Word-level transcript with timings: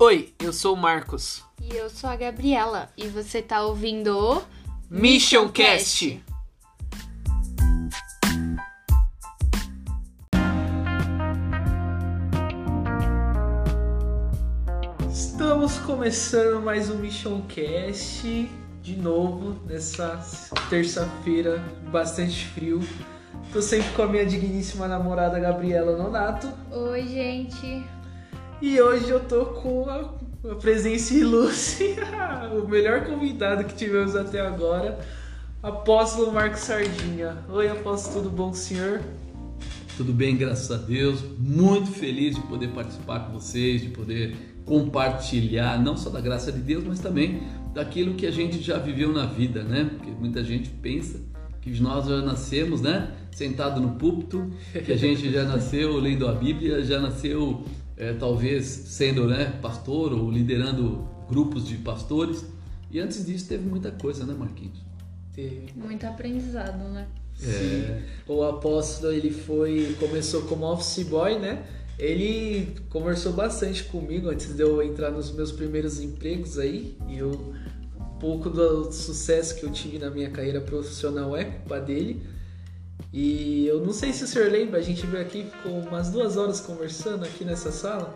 Oi, 0.00 0.32
eu 0.38 0.52
sou 0.52 0.74
o 0.74 0.76
Marcos. 0.76 1.42
E 1.60 1.74
eu 1.74 1.90
sou 1.90 2.08
a 2.08 2.14
Gabriela. 2.14 2.88
E 2.96 3.08
você 3.08 3.42
tá 3.42 3.64
ouvindo 3.64 4.16
o 4.16 4.42
Mission 4.88 5.48
Cast. 5.48 6.22
Estamos 15.10 15.78
começando 15.78 16.62
mais 16.62 16.88
um 16.88 16.98
Mission 16.98 17.42
Cast 17.48 18.48
de 18.80 18.96
novo 18.96 19.60
nessa 19.66 20.24
terça-feira 20.70 21.58
bastante 21.90 22.46
frio. 22.46 22.78
Tô 23.52 23.60
sempre 23.60 23.90
com 23.94 24.02
a 24.02 24.06
minha 24.06 24.24
digníssima 24.24 24.86
namorada 24.86 25.40
Gabriela 25.40 25.96
Nonato. 25.96 26.52
Oi, 26.70 27.04
gente. 27.04 27.97
E 28.60 28.80
hoje 28.80 29.08
eu 29.08 29.20
tô 29.20 29.46
com 29.46 29.88
a, 29.88 30.54
presença 30.56 31.14
ilustre, 31.14 31.94
o 32.60 32.66
melhor 32.66 33.04
convidado 33.04 33.62
que 33.62 33.72
tivemos 33.74 34.16
até 34.16 34.40
agora, 34.40 34.98
Apóstolo 35.62 36.32
Marcos 36.32 36.60
Sardinha. 36.60 37.38
Oi, 37.50 37.68
Apóstolo, 37.68 38.24
tudo 38.24 38.36
bom, 38.36 38.52
senhor? 38.52 39.00
Tudo 39.96 40.12
bem, 40.12 40.36
graças 40.36 40.72
a 40.72 40.76
Deus. 40.76 41.22
Muito 41.38 41.92
feliz 41.92 42.34
de 42.34 42.40
poder 42.42 42.68
participar 42.70 43.20
com 43.20 43.34
vocês, 43.34 43.80
de 43.80 43.90
poder 43.90 44.36
compartilhar 44.64 45.80
não 45.80 45.96
só 45.96 46.10
da 46.10 46.20
graça 46.20 46.50
de 46.50 46.58
Deus, 46.58 46.82
mas 46.84 46.98
também 46.98 47.42
daquilo 47.72 48.14
que 48.14 48.26
a 48.26 48.30
gente 48.32 48.60
já 48.60 48.76
viveu 48.76 49.12
na 49.12 49.26
vida, 49.26 49.62
né? 49.62 49.88
Porque 49.88 50.10
muita 50.10 50.42
gente 50.42 50.68
pensa 50.68 51.20
que 51.60 51.70
nós 51.80 52.08
já 52.08 52.20
nascemos, 52.22 52.80
né? 52.80 53.12
Sentado 53.30 53.80
no 53.80 53.92
púlpito, 53.92 54.50
que 54.84 54.90
a 54.90 54.96
gente 54.96 55.30
já 55.30 55.44
nasceu 55.44 55.96
lendo 55.98 56.26
a 56.26 56.32
Bíblia, 56.32 56.82
já 56.82 57.00
nasceu 57.00 57.64
é, 57.98 58.12
talvez 58.14 58.64
sendo 58.64 59.26
né, 59.26 59.58
pastor 59.60 60.12
ou 60.12 60.30
liderando 60.30 61.06
grupos 61.28 61.66
de 61.66 61.76
pastores. 61.76 62.46
E 62.90 63.00
antes 63.00 63.26
disso 63.26 63.48
teve 63.48 63.68
muita 63.68 63.90
coisa, 63.90 64.24
né, 64.24 64.32
Marquinhos? 64.32 64.78
Teve. 65.34 65.72
Muito 65.76 66.06
aprendizado, 66.06 66.78
né? 66.88 67.06
É. 67.42 68.02
O 68.26 68.42
apóstolo 68.42 69.12
ele 69.12 69.30
foi 69.30 69.96
começou 70.00 70.42
como 70.42 70.64
office 70.66 71.04
boy, 71.06 71.38
né? 71.38 71.64
Ele 71.98 72.74
conversou 72.88 73.32
bastante 73.32 73.84
comigo 73.84 74.28
antes 74.28 74.54
de 74.54 74.62
eu 74.62 74.80
entrar 74.82 75.10
nos 75.10 75.32
meus 75.32 75.50
primeiros 75.50 76.00
empregos 76.00 76.58
aí 76.58 76.96
e 77.08 77.18
eu 77.18 77.54
um 77.98 78.18
pouco 78.20 78.48
do 78.48 78.90
sucesso 78.92 79.56
que 79.56 79.64
eu 79.64 79.70
tive 79.70 79.98
na 79.98 80.10
minha 80.10 80.30
carreira 80.30 80.60
profissional 80.60 81.36
é 81.36 81.44
culpa 81.44 81.80
dele. 81.80 82.22
E 83.12 83.66
eu 83.66 83.80
não 83.80 83.92
sei 83.92 84.12
se 84.12 84.24
o 84.24 84.26
senhor 84.26 84.50
lembra, 84.50 84.78
a 84.78 84.82
gente 84.82 85.06
veio 85.06 85.22
aqui, 85.22 85.44
ficou 85.44 85.78
umas 85.80 86.10
duas 86.10 86.36
horas 86.36 86.60
conversando 86.60 87.24
aqui 87.24 87.44
nessa 87.44 87.72
sala. 87.72 88.14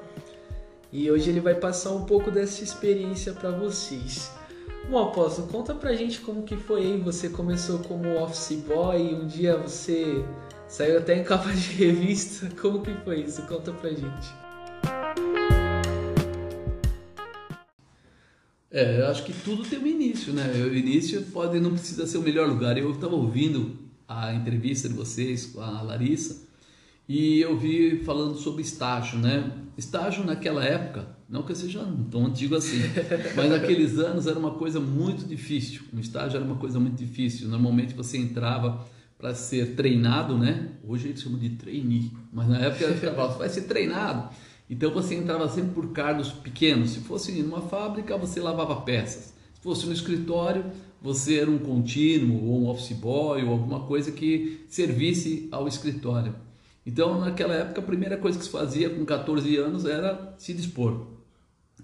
E 0.92 1.10
hoje 1.10 1.30
ele 1.30 1.40
vai 1.40 1.54
passar 1.54 1.92
um 1.92 2.04
pouco 2.04 2.30
dessa 2.30 2.62
experiência 2.62 3.32
para 3.32 3.50
vocês. 3.50 4.30
Bom, 4.90 5.08
apóstolo, 5.08 5.48
conta 5.48 5.74
pra 5.74 5.94
gente 5.94 6.20
como 6.20 6.42
que 6.42 6.56
foi 6.56 6.82
aí. 6.82 7.00
Você 7.00 7.30
começou 7.30 7.78
como 7.78 8.22
office 8.22 8.58
boy 8.66 9.00
e 9.00 9.14
um 9.14 9.26
dia 9.26 9.56
você 9.56 10.22
saiu 10.68 10.98
até 10.98 11.16
em 11.16 11.24
capa 11.24 11.50
de 11.50 11.72
revista. 11.72 12.50
Como 12.60 12.82
que 12.82 12.92
foi 13.02 13.20
isso? 13.20 13.40
Conta 13.46 13.72
pra 13.72 13.88
gente. 13.88 14.42
É, 18.70 19.00
eu 19.00 19.06
acho 19.06 19.24
que 19.24 19.32
tudo 19.32 19.64
tem 19.64 19.78
um 19.78 19.86
início, 19.86 20.34
né? 20.34 20.50
O 20.52 20.74
início 20.74 21.22
pode 21.32 21.58
não 21.60 21.70
precisa 21.70 22.06
ser 22.06 22.18
o 22.18 22.22
melhor 22.22 22.46
lugar. 22.46 22.76
Eu 22.76 22.90
estava 22.90 23.14
ouvindo 23.14 23.81
a 24.20 24.34
entrevista 24.34 24.88
de 24.88 24.94
vocês 24.94 25.46
com 25.46 25.60
a 25.60 25.82
Larissa 25.82 26.52
e 27.08 27.40
eu 27.40 27.58
vi 27.58 28.04
falando 28.04 28.36
sobre 28.36 28.62
estágio, 28.62 29.18
né? 29.18 29.52
Estágio 29.76 30.24
naquela 30.24 30.64
época, 30.64 31.08
não 31.28 31.42
que 31.42 31.52
eu 31.52 31.56
seja 31.56 31.86
tão 32.10 32.26
antigo 32.26 32.54
assim, 32.54 32.78
mas 33.34 33.50
naqueles 33.50 33.98
anos 33.98 34.26
era 34.26 34.38
uma 34.38 34.52
coisa 34.52 34.78
muito 34.78 35.26
difícil. 35.26 35.82
Um 35.92 35.98
estágio 35.98 36.36
era 36.36 36.44
uma 36.44 36.56
coisa 36.56 36.78
muito 36.78 36.96
difícil. 36.96 37.48
Normalmente 37.48 37.94
você 37.94 38.18
entrava 38.18 38.86
para 39.18 39.34
ser 39.34 39.74
treinado, 39.74 40.38
né? 40.38 40.70
Hoje 40.84 41.08
eles 41.08 41.20
chamam 41.20 41.38
de 41.38 41.50
trainee, 41.50 42.12
mas 42.32 42.48
na 42.48 42.58
época 42.58 42.84
era 42.84 43.14
falava, 43.14 43.38
vai 43.38 43.48
ser 43.48 43.62
treinado. 43.62 44.34
Então 44.70 44.90
você 44.92 45.14
entrava 45.14 45.48
sempre 45.48 45.72
por 45.72 45.92
cargos 45.92 46.30
pequenos. 46.30 46.90
Se 46.90 47.00
fosse 47.00 47.32
numa 47.42 47.60
fábrica, 47.60 48.16
você 48.16 48.40
lavava 48.40 48.80
peças. 48.82 49.34
Se 49.54 49.60
fosse 49.60 49.86
no 49.86 49.92
escritório, 49.92 50.64
você 51.02 51.38
era 51.38 51.50
um 51.50 51.58
contínuo 51.58 52.48
ou 52.48 52.62
um 52.62 52.68
office 52.68 52.96
boy 52.96 53.42
ou 53.42 53.50
alguma 53.50 53.80
coisa 53.80 54.12
que 54.12 54.64
servisse 54.68 55.48
ao 55.50 55.66
escritório. 55.66 56.34
Então, 56.86 57.20
naquela 57.20 57.54
época, 57.54 57.80
a 57.80 57.84
primeira 57.84 58.16
coisa 58.16 58.38
que 58.38 58.44
se 58.44 58.50
fazia 58.50 58.90
com 58.90 59.04
14 59.04 59.56
anos 59.56 59.84
era 59.84 60.34
se 60.38 60.52
dispor. 60.52 61.06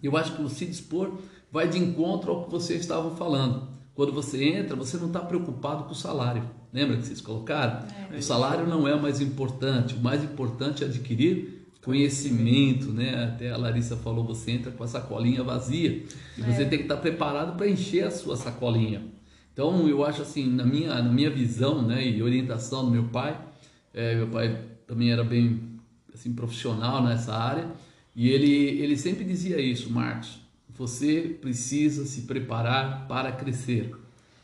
Eu 0.03 0.17
acho 0.17 0.35
que 0.35 0.43
o 0.43 0.49
se 0.49 0.67
dispor 0.67 1.19
vai 1.51 1.69
de 1.69 1.79
encontro 1.79 2.31
ao 2.31 2.45
que 2.45 2.51
vocês 2.51 2.81
estavam 2.81 3.17
falando. 3.17 3.69
Quando 3.95 4.13
você 4.13 4.45
entra, 4.45 4.77
você 4.77 4.97
não 4.97 5.09
está 5.09 5.21
preocupado 5.21 5.85
com 5.85 5.93
o 5.93 5.95
salário. 5.95 6.49
Lembra 6.73 6.97
que 6.97 7.07
vocês 7.07 7.21
colocaram? 7.21 7.85
É, 8.13 8.17
o 8.17 8.23
salário 8.23 8.67
não 8.67 8.87
é 8.87 8.95
o 8.95 9.03
mais 9.03 9.21
importante. 9.21 9.95
O 9.95 10.01
mais 10.01 10.23
importante 10.23 10.85
é 10.85 10.87
adquirir 10.87 11.58
conhecimento, 11.85 12.93
né? 12.93 13.25
Até 13.25 13.51
a 13.51 13.57
Larissa 13.57 13.97
falou, 13.97 14.25
você 14.25 14.51
entra 14.51 14.71
com 14.71 14.85
a 14.85 14.87
sacolinha 14.87 15.43
vazia 15.43 16.05
e 16.37 16.43
você 16.43 16.63
é. 16.63 16.65
tem 16.65 16.79
que 16.79 16.85
estar 16.85 16.97
preparado 16.97 17.57
para 17.57 17.69
encher 17.69 18.05
a 18.05 18.11
sua 18.11 18.37
sacolinha. 18.37 19.03
Então, 19.53 19.89
eu 19.89 20.05
acho 20.05 20.23
assim, 20.23 20.49
na 20.49 20.65
minha, 20.65 21.03
na 21.03 21.11
minha 21.11 21.31
visão, 21.31 21.83
né, 21.83 22.07
e 22.07 22.23
orientação 22.23 22.85
do 22.85 22.91
meu 22.91 23.05
pai, 23.05 23.41
é, 23.93 24.15
meu 24.15 24.29
pai 24.29 24.57
também 24.87 25.11
era 25.11 25.25
bem 25.25 25.61
assim 26.15 26.33
profissional 26.33 27.03
nessa 27.03 27.35
área, 27.35 27.69
e 28.15 28.29
ele 28.29 28.81
ele 28.81 28.97
sempre 28.97 29.25
dizia 29.25 29.61
isso, 29.61 29.91
Marcos, 29.91 30.41
você 30.69 31.37
precisa 31.41 32.05
se 32.07 32.23
preparar 32.23 33.07
para 33.09 33.33
crescer. 33.33 33.95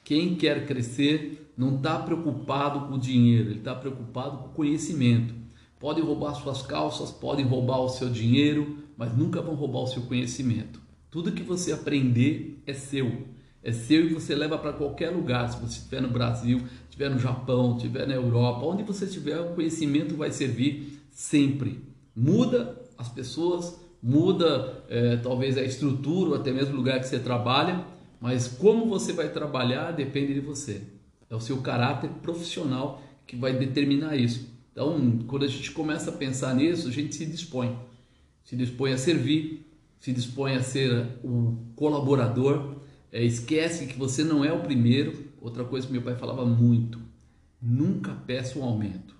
Quem 0.03 0.35
quer 0.35 0.67
crescer 0.67 1.49
não 1.57 1.77
está 1.77 1.99
preocupado 1.99 2.89
com 2.89 2.95
o 2.95 2.99
dinheiro, 2.99 3.51
ele 3.51 3.59
está 3.59 3.75
preocupado 3.75 4.39
com 4.39 4.49
o 4.49 4.53
conhecimento. 4.53 5.44
Podem 5.85 6.03
roubar 6.03 6.33
suas 6.33 6.63
calças, 6.63 7.11
podem 7.11 7.45
roubar 7.45 7.79
o 7.81 7.91
seu 7.91 8.09
dinheiro, 8.09 8.79
mas 8.97 9.15
nunca 9.15 9.43
vão 9.43 9.55
roubar 9.55 9.81
o 9.81 9.87
seu 9.87 10.01
conhecimento. 10.01 10.81
Tudo 11.11 11.33
que 11.33 11.43
você 11.43 11.73
aprender 11.73 12.63
é 12.67 12.73
seu. 12.73 13.29
É 13.63 13.71
seu 13.71 14.07
e 14.07 14.15
você 14.15 14.35
leva 14.35 14.57
para 14.57 14.73
qualquer 14.73 15.11
lugar. 15.11 15.47
Se 15.47 15.61
você 15.61 15.77
estiver 15.81 16.01
no 16.01 16.09
Brasil, 16.09 16.63
estiver 16.89 17.11
no 17.11 17.19
Japão, 17.19 17.77
estiver 17.77 18.09
na 18.09 18.15
Europa, 18.15 18.65
onde 18.65 18.83
você 18.83 19.05
estiver, 19.05 19.39
o 19.39 19.55
conhecimento 19.55 20.17
vai 20.17 20.31
servir 20.31 21.03
sempre. 21.11 21.83
Muda 22.17 22.83
as 22.97 23.11
pessoas, 23.11 23.79
muda 24.03 24.87
é, 24.89 25.19
talvez 25.19 25.59
a 25.59 25.63
estrutura 25.63 26.31
ou 26.31 26.37
até 26.37 26.51
mesmo 26.51 26.73
o 26.73 26.79
lugar 26.79 26.99
que 26.99 27.07
você 27.07 27.19
trabalha, 27.19 27.85
mas 28.19 28.49
como 28.49 28.87
você 28.87 29.13
vai 29.13 29.29
trabalhar 29.29 29.91
depende 29.91 30.33
de 30.33 30.41
você. 30.41 30.81
É 31.29 31.37
o 31.37 31.41
seu 31.41 31.59
caráter 31.59 32.09
profissional 32.23 33.03
que 33.27 33.37
vai 33.37 33.53
determinar 33.53 34.17
isso. 34.17 34.54
Então, 34.75 35.19
quando 35.29 35.45
a 35.45 35.49
gente 35.49 35.71
começa 35.71 36.11
a 36.11 36.13
pensar 36.13 36.53
nisso, 36.53 36.89
a 36.89 36.91
gente 36.91 37.15
se 37.15 37.25
dispõe. 37.25 37.79
Se 38.43 38.57
dispõe 38.57 38.93
a 38.93 38.99
servir, 38.99 39.65
se 40.01 40.13
dispõe 40.13 40.57
a 40.57 40.63
ser 40.65 41.07
o 41.23 41.57
colaborador, 41.77 42.75
é, 43.13 43.23
esquece 43.25 43.87
que 43.87 43.97
você 43.97 44.25
não 44.25 44.45
é 44.45 44.53
o 44.53 44.63
primeiro. 44.63 45.27
Outra 45.41 45.65
coisa 45.65 45.87
que 45.87 45.93
meu 45.93 46.03
pai 46.03 46.17
falava 46.17 46.45
muito: 46.45 47.01
nunca 47.63 48.13
peça 48.27 48.59
um 48.59 48.65
aumento. 48.65 49.15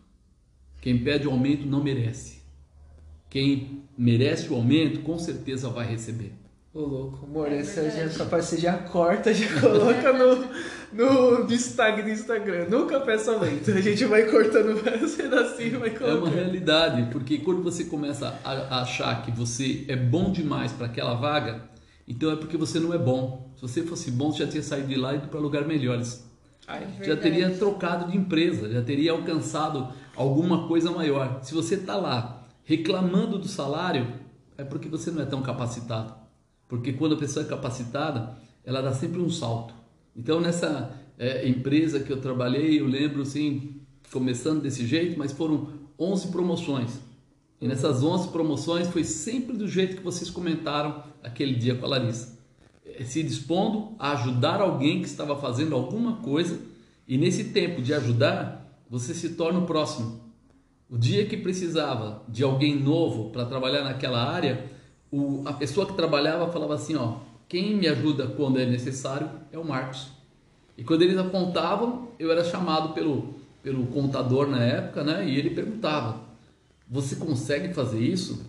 Quem 0.81 0.99
pede 0.99 1.29
um 1.29 1.31
aumento 1.31 1.65
não 1.65 1.85
merece. 1.85 2.43
Quem 3.31 3.85
merece 3.97 4.53
o 4.53 4.57
aumento, 4.57 5.03
com 5.03 5.17
certeza 5.21 5.71
vai 5.71 5.87
receber. 5.87 6.33
Ô 6.75 6.81
louco, 6.81 7.25
amor, 7.25 7.53
é 7.53 7.59
essa, 7.59 7.89
já, 7.89 8.25
parte 8.25 8.47
você 8.47 8.59
já 8.59 8.77
corta, 8.77 9.33
já 9.33 9.61
coloca 9.61 10.13
no, 10.13 10.49
no 10.93 11.47
destaque 11.47 12.03
do 12.03 12.11
Instagram. 12.11 12.67
Nunca 12.69 12.99
peça 12.99 13.31
aumento. 13.31 13.71
A 13.71 13.81
gente 13.81 14.05
vai 14.07 14.29
cortando 14.29 14.75
vários 14.83 15.15
pedacinhos 15.15 15.79
vai 15.79 15.91
colocando. 15.91 16.17
É 16.17 16.21
uma 16.21 16.31
realidade, 16.31 17.13
porque 17.13 17.39
quando 17.39 17.63
você 17.63 17.85
começa 17.85 18.41
a 18.45 18.81
achar 18.81 19.23
que 19.23 19.31
você 19.31 19.85
é 19.87 19.95
bom 19.95 20.33
demais 20.33 20.73
para 20.73 20.87
aquela 20.87 21.15
vaga, 21.15 21.63
então 22.09 22.33
é 22.33 22.35
porque 22.35 22.57
você 22.57 22.81
não 22.81 22.93
é 22.93 22.99
bom. 22.99 23.53
Se 23.55 23.63
você 23.63 23.85
fosse 23.85 24.11
bom, 24.11 24.33
você 24.33 24.39
já 24.41 24.47
teria 24.47 24.63
saído 24.65 24.89
de 24.89 24.97
lá 24.97 25.13
e 25.15 25.19
ido 25.19 25.29
para 25.29 25.39
lugares 25.39 25.69
melhores. 25.69 26.29
Já 27.05 27.17
teria 27.17 27.51
trocado 27.51 28.11
de 28.11 28.17
empresa, 28.17 28.69
já 28.69 28.83
teria 28.83 29.13
alcançado 29.13 29.91
alguma 30.17 30.67
coisa 30.67 30.91
maior. 30.91 31.39
Se 31.41 31.55
você 31.55 31.77
está 31.77 31.95
lá 31.95 32.49
reclamando 32.65 33.39
do 33.39 33.47
salário, 33.47 34.13
é 34.59 34.65
porque 34.65 34.89
você 34.89 35.13
não 35.13 35.23
é 35.23 35.25
tão 35.25 35.41
capacitado. 35.41 36.24
Porque 36.75 36.93
quando 36.93 37.15
a 37.15 37.19
pessoa 37.19 37.47
é 37.47 37.49
capacitada, 37.49 38.37
ela 38.65 38.81
dá 38.81 38.93
sempre 38.93 39.21
um 39.21 39.31
salto. 39.31 39.73
Então, 40.17 40.41
nessa 40.41 40.93
é, 41.17 41.49
empresa 41.49 42.01
que 42.01 42.13
eu 42.13 42.21
trabalhei, 42.21 42.81
eu 42.81 42.87
lembro 42.87 43.23
assim, 43.23 43.81
começando 44.13 44.61
desse 44.61 44.85
jeito, 44.85 45.17
mas 45.17 45.31
foram 45.31 45.69
11 45.97 46.29
promoções. 46.29 46.99
E 47.61 47.69
nessas 47.69 48.03
11 48.03 48.29
promoções 48.29 48.89
foi 48.89 49.05
sempre 49.05 49.57
do 49.57 49.69
jeito 49.69 49.97
que 49.97 50.03
vocês 50.03 50.29
comentaram 50.29 51.05
aquele 51.23 51.55
dia 51.55 51.77
com 51.77 51.87
a 51.87 51.91
Larissa. 51.91 52.37
É, 52.85 53.05
se 53.05 53.23
dispondo 53.23 53.95
a 53.97 54.13
ajudar 54.13 54.61
alguém 54.61 55.01
que 55.01 55.07
estava 55.07 55.37
fazendo 55.37 55.77
alguma 55.77 56.17
coisa, 56.17 56.59
e 57.07 57.17
nesse 57.17 57.45
tempo 57.45 57.81
de 57.81 57.95
ajudar, 57.95 58.83
você 58.91 59.15
se 59.15 59.31
torna 59.31 59.61
o 59.61 59.67
próximo. 59.67 60.21
O 60.91 60.99
dia 60.99 61.25
que 61.25 61.37
precisava 61.37 62.25
de 62.29 62.43
alguém 62.43 62.79
novo 62.79 63.31
para 63.31 63.47
trabalhar 63.47 63.85
naquela 63.85 64.23
área, 64.29 64.74
o, 65.17 65.43
a 65.45 65.53
pessoa 65.53 65.87
que 65.87 65.93
trabalhava 65.95 66.51
falava 66.51 66.75
assim, 66.75 66.97
ó, 66.97 67.19
quem 67.49 67.77
me 67.77 67.87
ajuda 67.87 68.27
quando 68.27 68.59
é 68.59 68.67
necessário 68.67 69.31
é 69.53 69.59
o 69.59 69.65
Marcos. 69.65 70.09
E 70.77 70.83
quando 70.83 71.03
eles 71.03 71.17
apontavam, 71.17 72.09
eu 72.19 72.33
era 72.33 72.43
chamado 72.43 72.93
pelo, 72.95 73.35
pelo 73.63 73.87
contador 73.87 74.49
na 74.49 74.63
época, 74.63 75.05
né? 75.05 75.29
E 75.29 75.39
ele 75.39 75.51
perguntava: 75.51 76.21
Você 76.91 77.17
consegue 77.17 77.73
fazer 77.73 78.01
isso? 78.01 78.45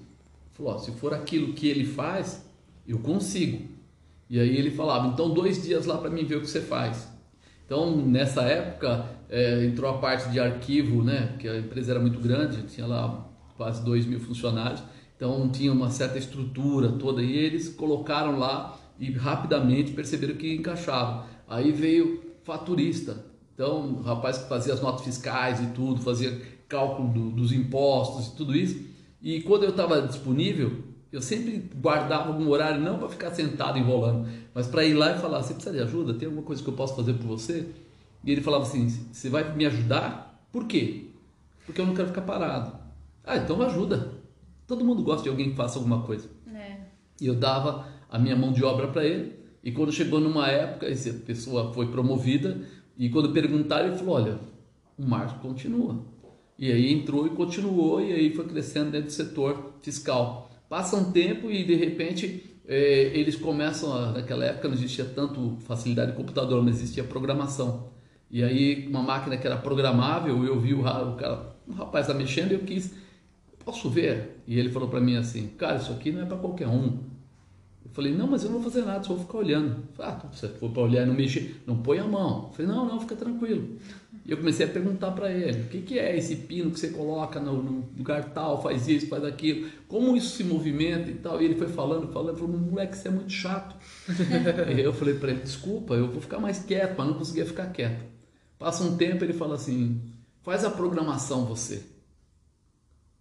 Falou: 0.54 0.80
Se 0.80 0.92
for 0.94 1.14
aquilo 1.14 1.54
que 1.54 1.68
ele 1.68 1.86
faz, 1.86 2.44
eu 2.88 2.98
consigo. 2.98 3.68
E 4.28 4.40
aí 4.40 4.58
ele 4.58 4.72
falava: 4.72 5.08
Então, 5.08 5.30
dois 5.30 5.62
dias 5.62 5.86
lá 5.86 6.00
para 6.00 6.10
mim 6.10 6.26
ver 6.26 6.38
o 6.38 6.42
que 6.42 6.50
você 6.50 6.62
faz. 6.62 7.08
Então, 7.66 7.96
nessa 7.96 8.42
época, 8.44 9.06
é, 9.30 9.66
entrou 9.66 9.90
a 9.90 9.98
parte 9.98 10.30
de 10.30 10.40
arquivo, 10.40 11.04
né? 11.04 11.28
Porque 11.28 11.48
a 11.48 11.60
empresa 11.60 11.92
era 11.92 12.00
muito 12.00 12.20
grande, 12.20 12.64
tinha 12.64 12.88
lá 12.88 13.28
quase 13.56 13.84
2 13.84 14.06
mil 14.06 14.20
funcionários. 14.20 14.82
Então, 15.16 15.50
tinha 15.50 15.72
uma 15.72 15.90
certa 15.90 16.18
estrutura 16.18 16.92
toda. 16.94 17.22
E 17.22 17.36
eles 17.36 17.70
colocaram 17.70 18.38
lá 18.38 18.78
e 19.00 19.12
rapidamente 19.12 19.92
perceberam 19.92 20.36
que 20.36 20.56
encaixava. 20.56 21.26
Aí 21.48 21.72
veio 21.72 22.22
faturista. 22.44 23.26
Então, 23.54 23.94
o 23.94 24.02
rapaz 24.02 24.38
que 24.38 24.50
fazia 24.50 24.74
as 24.74 24.82
notas 24.82 25.06
fiscais 25.06 25.62
e 25.62 25.68
tudo, 25.68 26.02
fazia 26.02 26.42
cálculo 26.68 27.10
do, 27.10 27.32
dos 27.32 27.54
impostos 27.54 28.28
e 28.28 28.36
tudo 28.36 28.56
isso. 28.56 28.80
E 29.22 29.42
quando 29.42 29.64
eu 29.64 29.70
estava 29.70 30.02
disponível, 30.02 30.84
eu 31.12 31.22
sempre 31.22 31.70
guardava 31.76 32.28
algum 32.28 32.50
horário, 32.50 32.82
não 32.82 33.00
para 33.00 33.08
ficar 33.08 33.32
sentado 33.32 33.78
enrolando, 33.78 34.28
mas 34.54 34.68
para 34.68 34.84
ir 34.84 34.94
lá 34.94 35.16
e 35.16 35.20
falar: 35.20 35.42
Você 35.42 35.54
precisa 35.54 35.74
de 35.74 35.82
ajuda? 35.82 36.14
Tem 36.14 36.26
alguma 36.26 36.44
coisa 36.46 36.62
que 36.62 36.70
eu 36.70 36.74
posso 36.74 36.96
fazer 36.96 37.14
por 37.14 37.28
você? 37.28 37.70
E 38.24 38.32
ele 38.32 38.42
falava 38.42 38.64
assim: 38.64 38.90
Você 38.90 39.30
vai 39.30 39.56
me 39.56 39.66
ajudar? 39.66 40.46
Por 40.52 40.66
quê? 40.66 41.08
Porque 41.66 41.80
eu 41.80 41.86
não 41.86 41.96
quero 41.96 42.10
ficar 42.10 42.22
parado. 42.22 42.78
Ah, 43.24 43.38
então 43.38 43.62
ajuda. 43.62 44.15
Todo 44.68 44.84
mundo 44.84 45.04
gosta 45.04 45.24
de 45.24 45.30
alguém 45.30 45.52
que 45.52 45.56
faça 45.56 45.78
alguma 45.78 46.02
coisa. 46.04 46.30
É. 46.54 46.78
E 47.22 47.28
eu 47.28 47.36
dava 47.36 47.88
a 48.10 48.18
minha 48.20 48.36
mão 48.36 48.52
de 48.52 48.64
obra 48.64 48.88
para 48.88 49.06
ele. 49.06 49.34
E 49.64 49.72
quando 49.72 49.92
chegou 49.92 50.20
numa 50.20 50.48
época, 50.48 50.88
essa 50.88 51.12
pessoa 51.14 51.74
foi 51.74 51.88
promovida. 51.88 52.62
E 52.98 53.10
quando 53.10 53.32
perguntaram, 53.32 53.88
ele 53.88 53.98
falou: 53.98 54.16
Olha, 54.16 54.40
o 54.98 55.06
Marcos 55.06 55.42
continua. 55.42 56.04
E 56.58 56.72
aí 56.72 56.94
entrou 56.94 57.28
e 57.28 57.32
continuou, 57.32 58.02
e 58.02 58.14
aí 58.14 58.34
foi 58.34 58.46
crescendo 58.46 58.92
dentro 58.92 59.08
do 59.08 59.12
setor 59.12 59.74
fiscal. 59.82 60.50
Passa 60.70 60.96
um 60.96 61.12
tempo 61.12 61.52
e 61.52 61.64
de 61.64 61.76
repente 61.76 62.56
é, 62.68 63.12
eles 63.14 63.36
começam, 63.36 64.14
naquela 64.14 64.46
época 64.46 64.68
não 64.68 64.76
existia 64.76 65.06
tanto 65.06 65.58
facilidade 65.66 66.12
de 66.12 66.18
computador, 66.18 66.64
mas 66.64 66.78
existia 66.78 67.04
programação. 67.04 67.90
E 68.32 68.44
aí 68.44 68.88
uma 68.88 69.02
máquina 69.04 69.38
que 69.38 69.46
era 69.46 69.58
programável, 69.58 70.44
eu 70.46 70.60
vi 70.60 70.74
o, 70.74 70.82
cara, 70.82 71.56
o 71.68 71.74
rapaz 71.74 72.08
está 72.08 72.18
mexendo 72.18 72.52
e 72.52 72.56
eu 72.56 72.62
quis, 72.62 72.94
posso 73.66 73.90
ver? 73.90 74.42
E 74.48 74.60
ele 74.60 74.70
falou 74.70 74.88
para 74.88 75.02
mim 75.02 75.18
assim, 75.18 75.48
cara, 75.58 75.78
isso 75.78 75.92
aqui 75.92 76.12
não 76.12 76.22
é 76.22 76.26
para 76.26 76.38
qualquer 76.38 76.68
um. 76.68 77.00
Eu 77.84 77.92
falei, 77.92 78.14
não, 78.14 78.28
mas 78.28 78.44
eu 78.44 78.52
não 78.52 78.60
vou 78.60 78.72
fazer 78.72 78.86
nada, 78.86 79.04
só 79.04 79.14
vou 79.14 79.26
ficar 79.26 79.40
olhando. 79.40 79.84
Falei, 79.94 80.12
ah, 80.12 80.32
se 80.32 80.48
for 80.50 80.70
para 80.70 80.84
olhar 80.84 81.04
e 81.04 81.06
não 81.06 81.14
mexer, 81.14 81.62
não 81.66 81.78
põe 81.78 81.98
a 82.00 82.04
mão. 82.04 82.48
Eu 82.48 82.54
falei, 82.54 82.72
não, 82.72 82.86
não, 82.86 83.00
fica 83.00 83.16
tranquilo. 83.16 83.78
E 84.26 84.32
eu 84.32 84.38
comecei 84.38 84.66
a 84.66 84.70
perguntar 84.70 85.12
para 85.12 85.32
ele, 85.32 85.62
o 85.62 85.68
que, 85.68 85.82
que 85.82 86.00
é 86.00 86.18
esse 86.18 86.36
pino 86.36 86.72
que 86.72 86.80
você 86.80 86.90
coloca 86.90 87.40
no, 87.40 87.62
no, 87.62 87.90
lugar 87.98 88.34
tal, 88.34 88.62
faz 88.62 88.88
isso, 88.88 89.08
faz 89.08 89.24
aquilo, 89.24 89.70
como 89.88 90.18
isso 90.18 90.36
se 90.36 90.44
movimenta 90.44 91.10
e 91.10 91.16
tal. 91.16 91.42
E 91.42 91.46
ele 91.46 91.56
foi 91.56 91.68
falando, 91.68 92.12
falando, 92.12 92.38
falou, 92.38 92.58
moleque, 92.58 92.98
você 92.98 93.08
é 93.08 93.12
muito 93.12 93.32
chato. 93.32 93.76
e 94.76 94.82
eu 94.82 94.94
falei 94.94 95.16
para 95.16 95.32
ele, 95.32 95.42
desculpa, 95.42 95.94
eu 95.94 96.12
vou 96.12 96.22
ficar 96.22 96.40
mais 96.40 96.60
quieto, 96.60 96.96
mas 96.98 97.08
não 97.08 97.14
conseguia 97.16 97.46
ficar 97.46 97.68
quieto. 97.68 98.04
Passa 98.58 98.84
um 98.84 98.96
tempo, 98.98 99.24
ele 99.24 99.34
fala 99.34 99.56
assim, 99.56 100.02
faz 100.44 100.66
a 100.66 100.72
programação 100.72 101.46
você. 101.46 101.95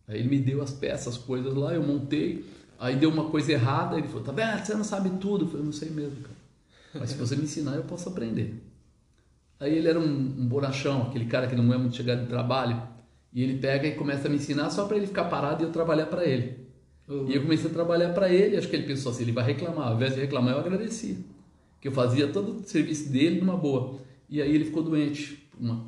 Aí 0.06 0.18
ele 0.18 0.28
me 0.28 0.38
deu 0.38 0.62
as 0.62 0.70
peças, 0.72 1.14
as 1.14 1.18
coisas 1.18 1.54
lá, 1.54 1.74
eu 1.74 1.82
montei, 1.82 2.44
aí 2.78 2.96
deu 2.96 3.10
uma 3.10 3.30
coisa 3.30 3.52
errada, 3.52 3.96
ele 3.96 4.08
falou, 4.08 4.22
tá 4.22 4.32
vendo, 4.32 4.64
você 4.64 4.74
não 4.74 4.84
sabe 4.84 5.10
tudo. 5.18 5.46
Eu 5.46 5.48
falei, 5.48 5.64
não 5.64 5.72
sei 5.72 5.90
mesmo, 5.90 6.16
cara. 6.22 6.36
Mas 6.94 7.10
se 7.10 7.16
você 7.16 7.34
me 7.34 7.44
ensinar, 7.44 7.74
eu 7.74 7.84
posso 7.84 8.08
aprender. 8.08 8.62
Aí 9.58 9.76
ele 9.76 9.88
era 9.88 9.98
um, 9.98 10.04
um 10.04 10.46
bonachão, 10.46 11.02
aquele 11.02 11.24
cara 11.24 11.46
que 11.46 11.56
não 11.56 11.72
é 11.72 11.78
muito 11.78 11.96
chegado 11.96 12.22
de 12.22 12.26
trabalho, 12.26 12.80
e 13.32 13.42
ele 13.42 13.58
pega 13.58 13.88
e 13.88 13.94
começa 13.94 14.28
a 14.28 14.30
me 14.30 14.36
ensinar 14.36 14.70
só 14.70 14.84
para 14.84 14.96
ele 14.96 15.06
ficar 15.06 15.24
parado 15.24 15.62
e 15.62 15.66
eu 15.66 15.72
trabalhar 15.72 16.06
para 16.06 16.24
ele. 16.24 16.64
Uhum. 17.08 17.28
E 17.28 17.34
eu 17.34 17.42
comecei 17.42 17.70
a 17.70 17.72
trabalhar 17.72 18.12
para 18.12 18.32
ele, 18.32 18.56
acho 18.56 18.68
que 18.68 18.76
ele 18.76 18.86
pensou 18.86 19.10
assim, 19.10 19.22
ele 19.22 19.32
vai 19.32 19.44
reclamar. 19.44 19.88
Ao 19.88 19.94
invés 19.94 20.14
de 20.14 20.20
reclamar, 20.20 20.54
eu 20.54 20.60
agradecia. 20.60 21.16
Que 21.80 21.88
eu 21.88 21.92
fazia 21.92 22.28
todo 22.28 22.60
o 22.60 22.64
serviço 22.64 23.10
dele 23.10 23.40
numa 23.40 23.56
boa. 23.56 23.98
E 24.28 24.40
aí 24.40 24.54
ele 24.54 24.64
ficou 24.64 24.82
doente. 24.82 25.44
Uma... 25.58 25.84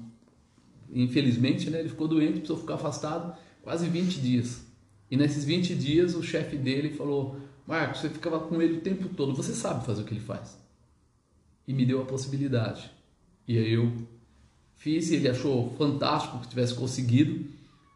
Infelizmente, 0.93 1.71
né, 1.71 1.81
ele 1.81 1.89
ficou 1.89 2.09
doente, 2.09 2.33
precisou 2.33 2.59
ficar 2.59 2.75
afastado 2.75 3.37
quase 3.67 3.89
20 3.89 4.21
dias. 4.21 4.61
E 5.11 5.17
nesses 5.17 5.45
20 5.45 5.75
dias 5.75 6.15
o 6.15 6.23
chefe 6.23 6.57
dele 6.57 6.91
falou: 6.91 7.37
Marcos, 7.67 8.01
você 8.01 8.09
ficava 8.09 8.39
com 8.39 8.63
ele 8.63 8.79
o 8.79 8.81
tempo 8.81 9.09
todo, 9.09 9.35
você 9.35 9.53
sabe 9.53 9.85
fazer 9.85 10.03
o 10.03 10.05
que 10.05 10.15
ele 10.15 10.21
faz. 10.21 10.57
E 11.67 11.75
me 11.75 11.85
deu 11.85 12.01
a 12.01 12.05
possibilidade. 12.05 12.89
E 13.47 13.59
aí 13.59 13.73
eu 13.73 13.93
fiz, 14.77 15.11
e 15.11 15.17
ele 15.17 15.29
achou 15.29 15.75
fantástico 15.77 16.39
que 16.39 16.47
tivesse 16.47 16.75
conseguido. 16.75 17.45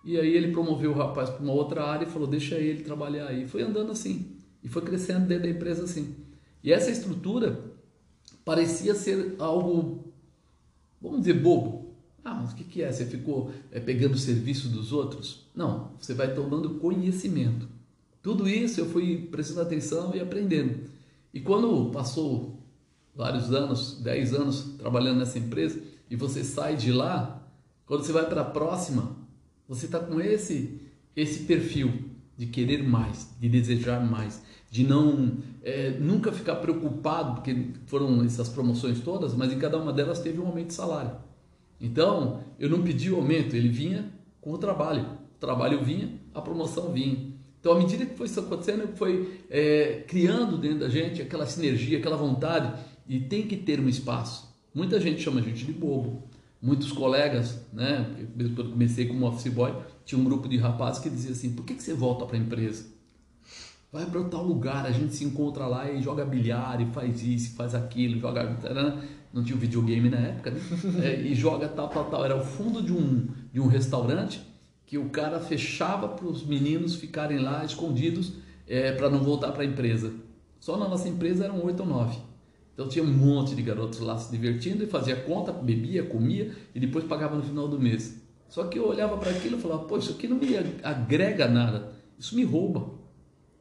E 0.04 0.18
aí 0.18 0.34
ele 0.34 0.50
promoveu 0.50 0.90
o 0.90 0.94
rapaz 0.94 1.30
para 1.30 1.40
uma 1.40 1.52
outra 1.52 1.84
área 1.84 2.04
e 2.04 2.10
falou: 2.10 2.26
deixa 2.26 2.56
ele 2.56 2.82
trabalhar 2.82 3.28
aí. 3.28 3.46
Foi 3.46 3.62
andando 3.62 3.92
assim. 3.92 4.26
E 4.64 4.68
foi 4.68 4.82
crescendo 4.82 5.28
dentro 5.28 5.44
da 5.44 5.50
empresa 5.50 5.84
assim. 5.84 6.16
E 6.64 6.72
essa 6.72 6.90
estrutura 6.90 7.60
parecia 8.44 8.92
ser 8.92 9.36
algo, 9.38 10.12
vamos 11.00 11.20
dizer, 11.20 11.34
bobo. 11.34 11.79
Ah, 12.24 12.34
mas 12.34 12.52
o 12.52 12.56
que, 12.56 12.64
que 12.64 12.82
é? 12.82 12.92
Você 12.92 13.06
ficou 13.06 13.52
é, 13.72 13.80
pegando 13.80 14.14
o 14.14 14.18
serviço 14.18 14.68
dos 14.68 14.92
outros? 14.92 15.46
Não, 15.54 15.92
você 15.98 16.14
vai 16.14 16.34
tomando 16.34 16.74
conhecimento. 16.74 17.66
Tudo 18.22 18.48
isso 18.48 18.80
eu 18.80 18.86
fui 18.86 19.28
prestando 19.30 19.62
atenção 19.62 20.14
e 20.14 20.20
aprendendo. 20.20 20.80
E 21.32 21.40
quando 21.40 21.90
passou 21.90 22.58
vários 23.14 23.52
anos, 23.52 23.98
10 24.02 24.34
anos 24.34 24.74
trabalhando 24.78 25.18
nessa 25.18 25.38
empresa, 25.38 25.80
e 26.10 26.16
você 26.16 26.44
sai 26.44 26.76
de 26.76 26.92
lá, 26.92 27.42
quando 27.86 28.04
você 28.04 28.12
vai 28.12 28.26
para 28.26 28.42
a 28.42 28.44
próxima, 28.44 29.16
você 29.68 29.86
está 29.86 29.98
com 29.98 30.20
esse, 30.20 30.80
esse 31.14 31.44
perfil 31.44 32.10
de 32.36 32.46
querer 32.46 32.82
mais, 32.82 33.28
de 33.38 33.48
desejar 33.48 34.04
mais, 34.04 34.42
de 34.70 34.84
não 34.84 35.38
é, 35.62 35.90
nunca 35.98 36.32
ficar 36.32 36.56
preocupado, 36.56 37.34
porque 37.34 37.68
foram 37.86 38.22
essas 38.24 38.48
promoções 38.48 39.00
todas, 39.00 39.34
mas 39.34 39.52
em 39.52 39.58
cada 39.58 39.78
uma 39.78 39.92
delas 39.92 40.20
teve 40.20 40.40
um 40.40 40.46
aumento 40.46 40.68
de 40.68 40.74
salário. 40.74 41.12
Então, 41.80 42.40
eu 42.58 42.68
não 42.68 42.82
pedi 42.82 43.10
o 43.10 43.16
aumento, 43.16 43.56
ele 43.56 43.68
vinha 43.68 44.12
com 44.40 44.52
o 44.52 44.58
trabalho. 44.58 45.02
O 45.36 45.40
trabalho 45.40 45.82
vinha, 45.82 46.12
a 46.34 46.40
promoção 46.40 46.92
vinha. 46.92 47.30
Então, 47.58 47.72
à 47.72 47.78
medida 47.78 48.06
que 48.06 48.16
foi 48.16 48.26
isso 48.26 48.40
acontecendo, 48.40 48.88
foi 48.96 49.40
é, 49.50 50.04
criando 50.06 50.58
dentro 50.58 50.80
da 50.80 50.88
gente 50.88 51.20
aquela 51.20 51.46
sinergia, 51.46 51.98
aquela 51.98 52.16
vontade 52.16 52.72
e 53.08 53.20
tem 53.20 53.46
que 53.46 53.56
ter 53.56 53.80
um 53.80 53.88
espaço. 53.88 54.48
Muita 54.74 55.00
gente 55.00 55.20
chama 55.20 55.40
a 55.40 55.42
gente 55.42 55.64
de 55.64 55.72
bobo. 55.72 56.22
Muitos 56.62 56.92
colegas, 56.92 57.58
né? 57.72 58.06
Mesmo 58.36 58.54
quando 58.54 58.70
comecei 58.70 59.06
como 59.06 59.26
office 59.26 59.52
boy, 59.52 59.74
tinha 60.04 60.20
um 60.20 60.24
grupo 60.24 60.46
de 60.46 60.58
rapazes 60.58 61.02
que 61.02 61.08
dizia 61.08 61.32
assim: 61.32 61.52
por 61.54 61.64
que, 61.64 61.74
que 61.74 61.82
você 61.82 61.94
volta 61.94 62.26
para 62.26 62.36
a 62.36 62.40
empresa? 62.40 62.86
Vai 63.90 64.06
para 64.06 64.22
tal 64.24 64.44
lugar, 64.44 64.86
a 64.86 64.92
gente 64.92 65.14
se 65.14 65.24
encontra 65.24 65.66
lá 65.66 65.90
e 65.90 66.00
joga 66.00 66.24
bilhar, 66.24 66.80
e 66.80 66.86
faz 66.92 67.22
isso, 67.22 67.56
faz 67.56 67.74
aquilo, 67.74 68.20
joga. 68.20 68.56
Não 69.32 69.44
tinha 69.44 69.56
videogame 69.56 70.08
na 70.08 70.18
época, 70.18 70.50
né? 70.50 70.60
É, 71.04 71.20
e 71.20 71.34
joga 71.34 71.68
tal, 71.68 71.88
tal, 71.88 72.04
tal. 72.06 72.24
Era 72.24 72.36
o 72.36 72.44
fundo 72.44 72.82
de 72.82 72.92
um, 72.92 73.28
de 73.52 73.60
um 73.60 73.66
restaurante 73.66 74.40
que 74.84 74.98
o 74.98 75.08
cara 75.08 75.38
fechava 75.38 76.08
para 76.08 76.26
os 76.26 76.44
meninos 76.44 76.96
ficarem 76.96 77.38
lá 77.38 77.64
escondidos 77.64 78.32
é, 78.66 78.92
para 78.92 79.08
não 79.08 79.20
voltar 79.20 79.52
para 79.52 79.62
a 79.62 79.66
empresa. 79.66 80.12
Só 80.58 80.76
na 80.76 80.88
nossa 80.88 81.08
empresa 81.08 81.44
eram 81.44 81.64
oito 81.64 81.80
ou 81.80 81.88
nove. 81.88 82.18
Então 82.74 82.88
tinha 82.88 83.04
um 83.04 83.12
monte 83.12 83.54
de 83.54 83.62
garotos 83.62 84.00
lá 84.00 84.16
se 84.16 84.30
divertindo 84.30 84.82
e 84.82 84.86
fazia 84.86 85.14
conta, 85.14 85.52
bebia, 85.52 86.02
comia 86.02 86.52
e 86.74 86.80
depois 86.80 87.04
pagava 87.04 87.36
no 87.36 87.42
final 87.42 87.68
do 87.68 87.78
mês. 87.78 88.20
Só 88.48 88.64
que 88.64 88.78
eu 88.78 88.88
olhava 88.88 89.16
para 89.16 89.30
aquilo 89.30 89.58
e 89.58 89.60
falava, 89.60 89.84
pô, 89.84 89.96
isso 89.96 90.12
aqui 90.12 90.26
não 90.26 90.36
me 90.36 90.56
agrega 90.82 91.46
nada, 91.46 91.92
isso 92.18 92.34
me 92.34 92.42
rouba. 92.42 92.90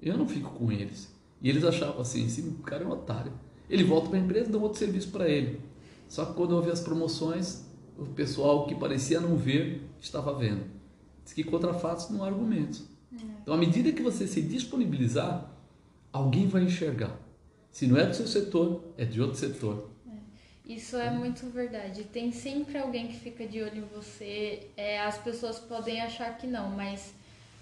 Eu 0.02 0.18
não 0.18 0.28
fico 0.28 0.52
com 0.52 0.72
eles. 0.72 1.14
E 1.42 1.50
eles 1.50 1.64
achavam 1.64 2.02
assim, 2.02 2.26
esse 2.26 2.42
cara 2.66 2.84
é 2.84 2.88
um 2.88 2.92
otário. 2.92 3.32
Ele 3.70 3.84
volta 3.84 4.10
para 4.10 4.18
a 4.18 4.22
empresa 4.22 4.50
e 4.50 4.52
dá 4.52 4.58
um 4.58 4.64
outro 4.64 4.80
serviço 4.80 5.10
para 5.10 5.30
ele. 5.30 5.60
Só 6.08 6.26
que 6.26 6.34
quando 6.34 6.60
vi 6.62 6.72
as 6.72 6.82
promoções, 6.82 7.64
o 7.98 8.06
pessoal 8.06 8.66
que 8.66 8.74
parecia 8.74 9.20
não 9.20 9.38
ver, 9.38 9.82
estava 10.02 10.34
vendo. 10.34 10.64
Diz 11.24 11.34
que 11.34 11.44
contra 11.44 11.74
fatos 11.74 12.10
não 12.10 12.24
há 12.24 12.28
argumentos. 12.28 12.84
É. 13.14 13.18
Então, 13.42 13.54
à 13.54 13.58
medida 13.58 13.92
que 13.92 14.02
você 14.02 14.26
se 14.26 14.42
disponibilizar, 14.42 15.52
alguém 16.12 16.48
vai 16.48 16.64
enxergar. 16.64 17.16
Se 17.72 17.86
não 17.86 17.98
é 17.98 18.06
do 18.06 18.16
seu 18.16 18.28
setor, 18.28 18.84
é 18.98 19.06
de 19.06 19.22
outro 19.22 19.38
setor. 19.38 19.92
É. 20.08 20.74
Isso 20.74 20.96
é 20.96 21.12
muito 21.12 21.48
verdade. 21.52 22.06
Tem 22.06 22.32
sempre 22.32 22.80
alguém 22.80 23.08
que 23.08 23.20
fica 23.20 23.46
de 23.46 23.62
olho 23.62 23.78
em 23.78 23.96
você. 23.96 24.68
É, 24.76 25.00
as 25.02 25.18
pessoas 25.20 25.60
podem 25.60 26.02
achar 26.02 26.36
que 26.38 26.48
não, 26.48 26.72
mas, 26.72 27.14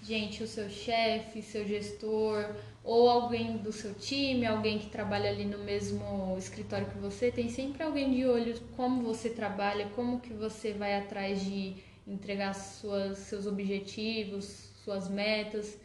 gente, 0.01 0.43
o 0.43 0.47
seu 0.47 0.69
chefe, 0.69 1.41
seu 1.41 1.67
gestor, 1.67 2.55
ou 2.87 3.09
alguém 3.09 3.57
do 3.57 3.73
seu 3.73 3.93
time, 3.93 4.45
alguém 4.45 4.79
que 4.79 4.89
trabalha 4.89 5.29
ali 5.29 5.43
no 5.43 5.57
mesmo 5.57 6.33
escritório 6.37 6.87
que 6.87 6.97
você, 6.97 7.29
tem 7.29 7.49
sempre 7.49 7.83
alguém 7.83 8.13
de 8.13 8.25
olho 8.25 8.57
como 8.77 9.03
você 9.03 9.29
trabalha, 9.29 9.89
como 9.93 10.21
que 10.21 10.31
você 10.31 10.71
vai 10.71 10.95
atrás 10.97 11.43
de 11.43 11.75
entregar 12.07 12.53
suas, 12.53 13.17
seus 13.17 13.45
objetivos, 13.45 14.71
suas 14.85 15.09
metas. 15.09 15.77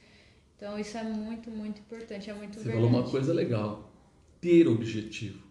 Então 0.56 0.78
isso 0.78 0.96
é 0.96 1.02
muito, 1.02 1.50
muito 1.50 1.80
importante, 1.80 2.30
é 2.30 2.34
muito 2.34 2.54
Você 2.54 2.66
verdade. 2.66 2.86
falou 2.86 3.00
uma 3.00 3.10
coisa 3.10 3.32
legal. 3.34 3.92
Ter 4.40 4.68
objetivo. 4.68 5.42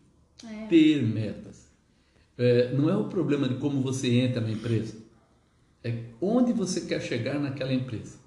É. 0.50 0.68
Ter 0.68 1.04
metas. 1.04 1.70
É, 2.38 2.72
não 2.72 2.90
é 2.90 2.96
o 2.96 3.10
problema 3.10 3.50
de 3.50 3.56
como 3.56 3.82
você 3.82 4.10
entra 4.22 4.40
na 4.40 4.52
empresa. 4.52 4.96
É 5.84 6.02
onde 6.22 6.54
você 6.54 6.80
quer 6.80 7.02
chegar 7.02 7.38
naquela 7.38 7.74
empresa. 7.74 8.18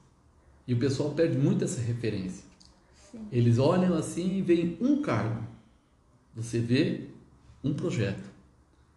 E 0.68 0.74
o 0.74 0.78
pessoal 0.78 1.12
perde 1.14 1.38
muito 1.38 1.64
essa 1.64 1.80
referência. 1.80 2.52
Sim. 3.14 3.28
Eles 3.30 3.58
olham 3.58 3.94
assim 3.94 4.38
e 4.38 4.42
veem 4.42 4.76
um 4.80 5.00
cargo. 5.00 5.42
Você 6.34 6.58
vê 6.58 7.08
um 7.62 7.72
projeto. 7.72 8.28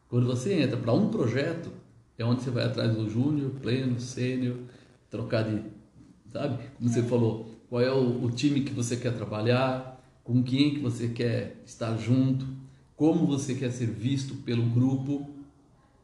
Quando 0.10 0.26
você 0.26 0.62
entra 0.62 0.78
para 0.78 0.92
um 0.92 1.10
projeto, 1.10 1.72
é 2.18 2.26
onde 2.26 2.42
você 2.42 2.50
vai 2.50 2.66
atrás 2.66 2.96
do 2.96 3.08
júnior, 3.08 3.52
pleno, 3.62 4.00
sênior, 4.00 4.58
trocar 5.10 5.44
de, 5.44 5.62
sabe? 6.32 6.64
Como 6.78 6.90
você 6.90 7.04
falou, 7.04 7.56
qual 7.70 7.82
é 7.82 7.92
o, 7.92 8.24
o 8.24 8.32
time 8.32 8.62
que 8.62 8.74
você 8.74 8.98
quer 8.98 9.14
trabalhar, 9.14 10.02
com 10.24 10.42
quem 10.42 10.74
que 10.74 10.80
você 10.80 11.10
quer 11.10 11.62
estar 11.66 11.96
junto, 11.98 12.48
como 12.96 13.28
você 13.28 13.54
quer 13.54 13.72
ser 13.72 13.88
visto 13.88 14.36
pelo 14.38 14.64
grupo. 14.64 15.30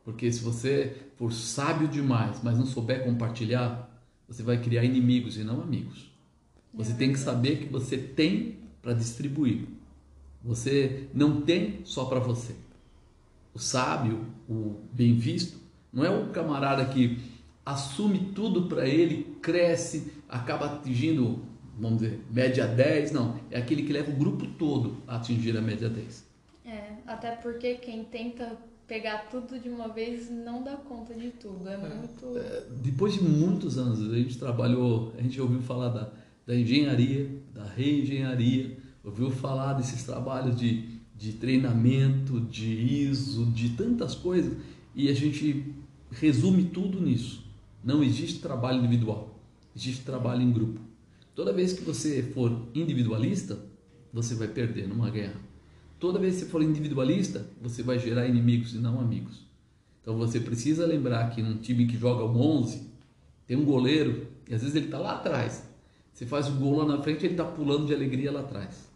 Porque 0.05 0.31
se 0.31 0.43
você 0.43 0.95
for 1.17 1.33
sábio 1.33 1.87
demais, 1.87 2.41
mas 2.43 2.57
não 2.57 2.65
souber 2.65 3.03
compartilhar, 3.03 3.89
você 4.27 4.43
vai 4.43 4.61
criar 4.61 4.83
inimigos 4.83 5.37
e 5.37 5.43
não 5.43 5.61
amigos. 5.61 6.12
Você 6.73 6.93
tem 6.93 7.13
que 7.13 7.19
saber 7.19 7.57
que 7.57 7.65
você 7.65 7.97
tem 7.97 8.57
para 8.81 8.93
distribuir. 8.93 9.67
Você 10.43 11.07
não 11.13 11.41
tem 11.41 11.79
só 11.85 12.05
para 12.05 12.19
você. 12.19 12.53
O 13.53 13.59
sábio, 13.59 14.25
o 14.49 14.81
bem 14.91 15.13
visto, 15.13 15.57
não 15.91 16.03
é 16.03 16.09
o 16.09 16.29
camarada 16.29 16.83
que 16.85 17.19
assume 17.65 18.31
tudo 18.35 18.63
para 18.63 18.87
ele, 18.87 19.37
cresce, 19.41 20.11
acaba 20.27 20.65
atingindo, 20.65 21.39
vamos 21.79 21.99
dizer, 21.99 22.19
média 22.29 22.67
10, 22.67 23.11
não. 23.11 23.39
É 23.51 23.57
aquele 23.59 23.83
que 23.83 23.93
leva 23.93 24.11
o 24.11 24.15
grupo 24.15 24.45
todo 24.57 24.97
a 25.07 25.17
atingir 25.17 25.55
a 25.55 25.61
média 25.61 25.87
10. 25.87 26.25
É, 26.65 26.93
até 27.05 27.31
porque 27.31 27.75
quem 27.75 28.03
tenta 28.03 28.57
pegar 28.87 29.29
tudo 29.29 29.59
de 29.59 29.69
uma 29.69 29.87
vez 29.87 30.29
não 30.29 30.63
dá 30.63 30.75
conta 30.75 31.13
de 31.13 31.29
tudo. 31.31 31.69
É 31.69 31.77
muito. 31.77 32.33
Depois 32.81 33.13
de 33.13 33.23
muitos 33.23 33.77
anos, 33.77 34.11
a 34.11 34.17
gente 34.17 34.37
trabalhou, 34.37 35.13
a 35.17 35.21
gente 35.21 35.39
ouviu 35.39 35.61
falar 35.61 35.89
da, 35.89 36.11
da 36.45 36.55
engenharia, 36.55 37.29
da 37.53 37.65
reengenharia, 37.65 38.77
ouviu 39.03 39.31
falar 39.31 39.73
desses 39.73 40.03
trabalhos 40.03 40.57
de, 40.57 40.89
de 41.15 41.33
treinamento, 41.33 42.39
de 42.41 42.65
ISO, 42.65 43.45
de 43.47 43.69
tantas 43.71 44.15
coisas, 44.15 44.57
e 44.95 45.09
a 45.09 45.13
gente 45.13 45.73
resume 46.11 46.65
tudo 46.65 47.01
nisso. 47.01 47.43
Não 47.83 48.03
existe 48.03 48.39
trabalho 48.39 48.79
individual, 48.79 49.39
existe 49.75 50.03
trabalho 50.03 50.41
em 50.41 50.51
grupo. 50.51 50.79
Toda 51.35 51.51
vez 51.51 51.73
que 51.73 51.83
você 51.83 52.21
for 52.21 52.67
individualista, 52.75 53.59
você 54.11 54.35
vai 54.35 54.47
perder 54.47 54.87
numa 54.87 55.09
guerra. 55.09 55.39
Toda 55.99 56.19
vez 56.19 56.35
que 56.35 56.41
você 56.41 56.45
for 56.47 56.61
individualista, 56.61 57.47
você 57.61 57.81
vai 57.81 57.97
gerar 57.97 58.27
inimigos 58.27 58.73
e 58.73 58.77
não 58.77 58.99
amigos. 58.99 59.41
Então 60.01 60.17
você 60.17 60.39
precisa 60.39 60.85
lembrar 60.85 61.29
que 61.29 61.41
num 61.41 61.57
time 61.57 61.87
que 61.87 61.97
joga 61.97 62.23
o 62.23 62.37
11, 62.37 62.87
tem 63.47 63.57
um 63.57 63.65
goleiro 63.65 64.27
e 64.49 64.53
às 64.53 64.61
vezes 64.61 64.75
ele 64.75 64.85
está 64.85 64.99
lá 64.99 65.13
atrás. 65.13 65.72
Você 66.13 66.25
faz 66.25 66.47
o 66.47 66.53
gol 66.53 66.77
lá 66.77 66.85
na 66.85 67.01
frente, 67.01 67.25
ele 67.25 67.33
está 67.33 67.43
pulando 67.43 67.87
de 67.87 67.93
alegria 67.93 68.31
lá 68.31 68.41
atrás. 68.41 68.89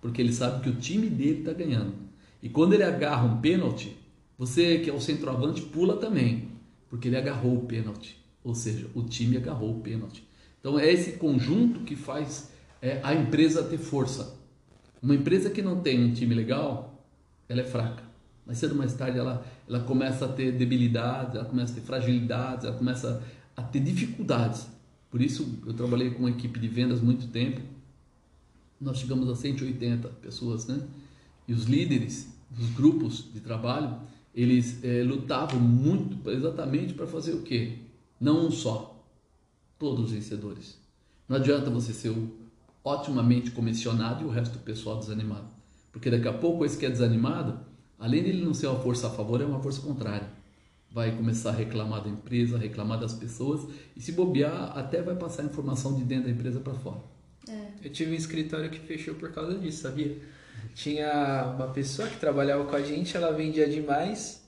Porque 0.00 0.20
ele 0.20 0.32
sabe 0.32 0.62
que 0.62 0.68
o 0.68 0.74
time 0.74 1.08
dele 1.08 1.40
está 1.40 1.52
ganhando. 1.52 1.94
E 2.42 2.48
quando 2.48 2.74
ele 2.74 2.82
agarra 2.82 3.24
um 3.24 3.40
pênalti, 3.40 3.96
você 4.36 4.78
que 4.78 4.90
é 4.90 4.92
o 4.92 5.00
centroavante 5.00 5.62
pula 5.62 5.96
também, 5.96 6.48
porque 6.90 7.08
ele 7.08 7.16
agarrou 7.16 7.56
o 7.56 7.66
pênalti. 7.66 8.22
Ou 8.42 8.54
seja, 8.54 8.86
o 8.94 9.02
time 9.02 9.36
agarrou 9.36 9.78
o 9.78 9.80
pênalti. 9.80 10.26
Então 10.60 10.78
é 10.78 10.90
esse 10.90 11.12
conjunto 11.12 11.80
que 11.80 11.96
faz 11.96 12.50
é, 12.82 13.00
a 13.02 13.14
empresa 13.14 13.62
ter 13.62 13.78
força. 13.78 14.36
Uma 15.00 15.14
empresa 15.14 15.48
que 15.50 15.62
não 15.62 15.80
tem 15.80 16.02
um 16.02 16.12
time 16.12 16.34
legal, 16.34 17.06
ela 17.48 17.60
é 17.60 17.64
fraca. 17.64 18.02
Mais 18.44 18.58
cedo 18.58 18.72
ou 18.72 18.78
mais 18.78 18.92
tarde 18.94 19.18
ela, 19.18 19.46
ela 19.68 19.80
começa 19.80 20.26
a 20.26 20.28
ter 20.28 20.52
debilidades, 20.52 21.34
ela 21.34 21.44
começa 21.44 21.72
a 21.72 21.74
ter 21.76 21.80
fragilidades, 21.80 22.64
ela 22.64 22.76
começa 22.76 23.22
a 23.56 23.62
ter 23.62 23.80
dificuldades. 23.80 24.66
Por 25.14 25.22
isso 25.22 25.60
eu 25.64 25.72
trabalhei 25.72 26.10
com 26.10 26.24
uma 26.24 26.30
equipe 26.30 26.58
de 26.58 26.66
vendas 26.66 27.00
muito 27.00 27.28
tempo. 27.28 27.60
Nós 28.80 28.98
chegamos 28.98 29.28
a 29.28 29.36
180 29.36 30.08
pessoas, 30.08 30.66
né? 30.66 30.84
E 31.46 31.52
os 31.52 31.66
líderes 31.66 32.34
dos 32.50 32.68
grupos 32.70 33.24
de 33.32 33.38
trabalho, 33.38 33.96
eles 34.34 34.82
é, 34.82 35.04
lutavam 35.04 35.60
muito 35.60 36.28
exatamente 36.28 36.94
para 36.94 37.06
fazer 37.06 37.32
o 37.32 37.42
quê? 37.42 37.78
Não 38.20 38.48
um 38.48 38.50
só, 38.50 39.06
todos 39.78 40.06
os 40.06 40.10
vencedores. 40.10 40.80
Não 41.28 41.36
adianta 41.36 41.70
você 41.70 41.92
ser 41.92 42.08
o 42.08 42.32
otimamente 42.82 43.52
comissionado 43.52 44.24
e 44.24 44.26
o 44.26 44.30
resto 44.30 44.54
do 44.54 44.64
pessoal 44.64 44.98
desanimado. 44.98 45.46
Porque 45.92 46.10
daqui 46.10 46.26
a 46.26 46.32
pouco 46.32 46.64
esse 46.64 46.76
que 46.76 46.86
é 46.86 46.90
desanimado, 46.90 47.60
além 48.00 48.24
de 48.24 48.30
ele 48.30 48.44
não 48.44 48.52
ser 48.52 48.66
uma 48.66 48.80
força 48.80 49.06
a 49.06 49.10
favor, 49.10 49.40
é 49.40 49.44
uma 49.44 49.62
força 49.62 49.80
contrária. 49.80 50.28
Vai 50.94 51.10
começar 51.10 51.50
a 51.50 51.52
reclamar 51.52 52.04
da 52.04 52.08
empresa, 52.08 52.56
reclamar 52.56 53.00
das 53.00 53.12
pessoas 53.12 53.66
e 53.96 54.00
se 54.00 54.12
bobear, 54.12 54.78
até 54.78 55.02
vai 55.02 55.16
passar 55.16 55.42
a 55.42 55.46
informação 55.46 55.96
de 55.96 56.04
dentro 56.04 56.26
da 56.26 56.30
empresa 56.30 56.60
para 56.60 56.72
fora. 56.74 57.00
É. 57.48 57.66
Eu 57.82 57.90
tive 57.90 58.12
um 58.12 58.14
escritório 58.14 58.70
que 58.70 58.78
fechou 58.78 59.16
por 59.16 59.32
causa 59.32 59.58
disso, 59.58 59.82
sabia? 59.82 60.16
Tinha 60.72 61.52
uma 61.56 61.66
pessoa 61.66 62.06
que 62.06 62.16
trabalhava 62.16 62.64
com 62.64 62.76
a 62.76 62.80
gente, 62.80 63.16
ela 63.16 63.32
vendia 63.32 63.68
demais, 63.68 64.44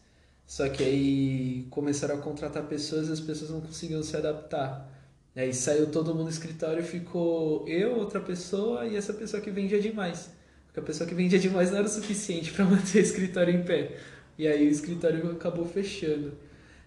só 0.46 0.68
que 0.68 0.84
aí 0.84 1.66
começaram 1.68 2.14
a 2.14 2.18
contratar 2.18 2.62
pessoas 2.62 3.08
e 3.08 3.12
as 3.12 3.20
pessoas 3.20 3.50
não 3.50 3.60
conseguiam 3.60 4.00
se 4.04 4.16
adaptar. 4.16 4.88
Aí 5.34 5.52
saiu 5.52 5.88
todo 5.88 6.14
mundo 6.14 6.26
do 6.26 6.30
escritório, 6.30 6.80
ficou 6.84 7.66
eu, 7.66 7.96
outra 7.96 8.20
pessoa 8.20 8.86
e 8.86 8.94
essa 8.94 9.12
pessoa 9.12 9.42
que 9.42 9.50
vendia 9.50 9.80
demais. 9.80 10.30
Porque 10.66 10.78
a 10.78 10.82
pessoa 10.82 11.08
que 11.08 11.14
vendia 11.14 11.40
demais 11.40 11.72
não 11.72 11.78
era 11.78 11.86
o 11.86 11.90
suficiente 11.90 12.52
para 12.52 12.64
manter 12.70 12.98
o 12.98 13.02
escritório 13.02 13.52
em 13.52 13.64
pé. 13.64 13.96
E 14.38 14.46
aí 14.46 14.66
o 14.66 14.70
escritório 14.70 15.30
acabou 15.32 15.64
fechando. 15.64 16.32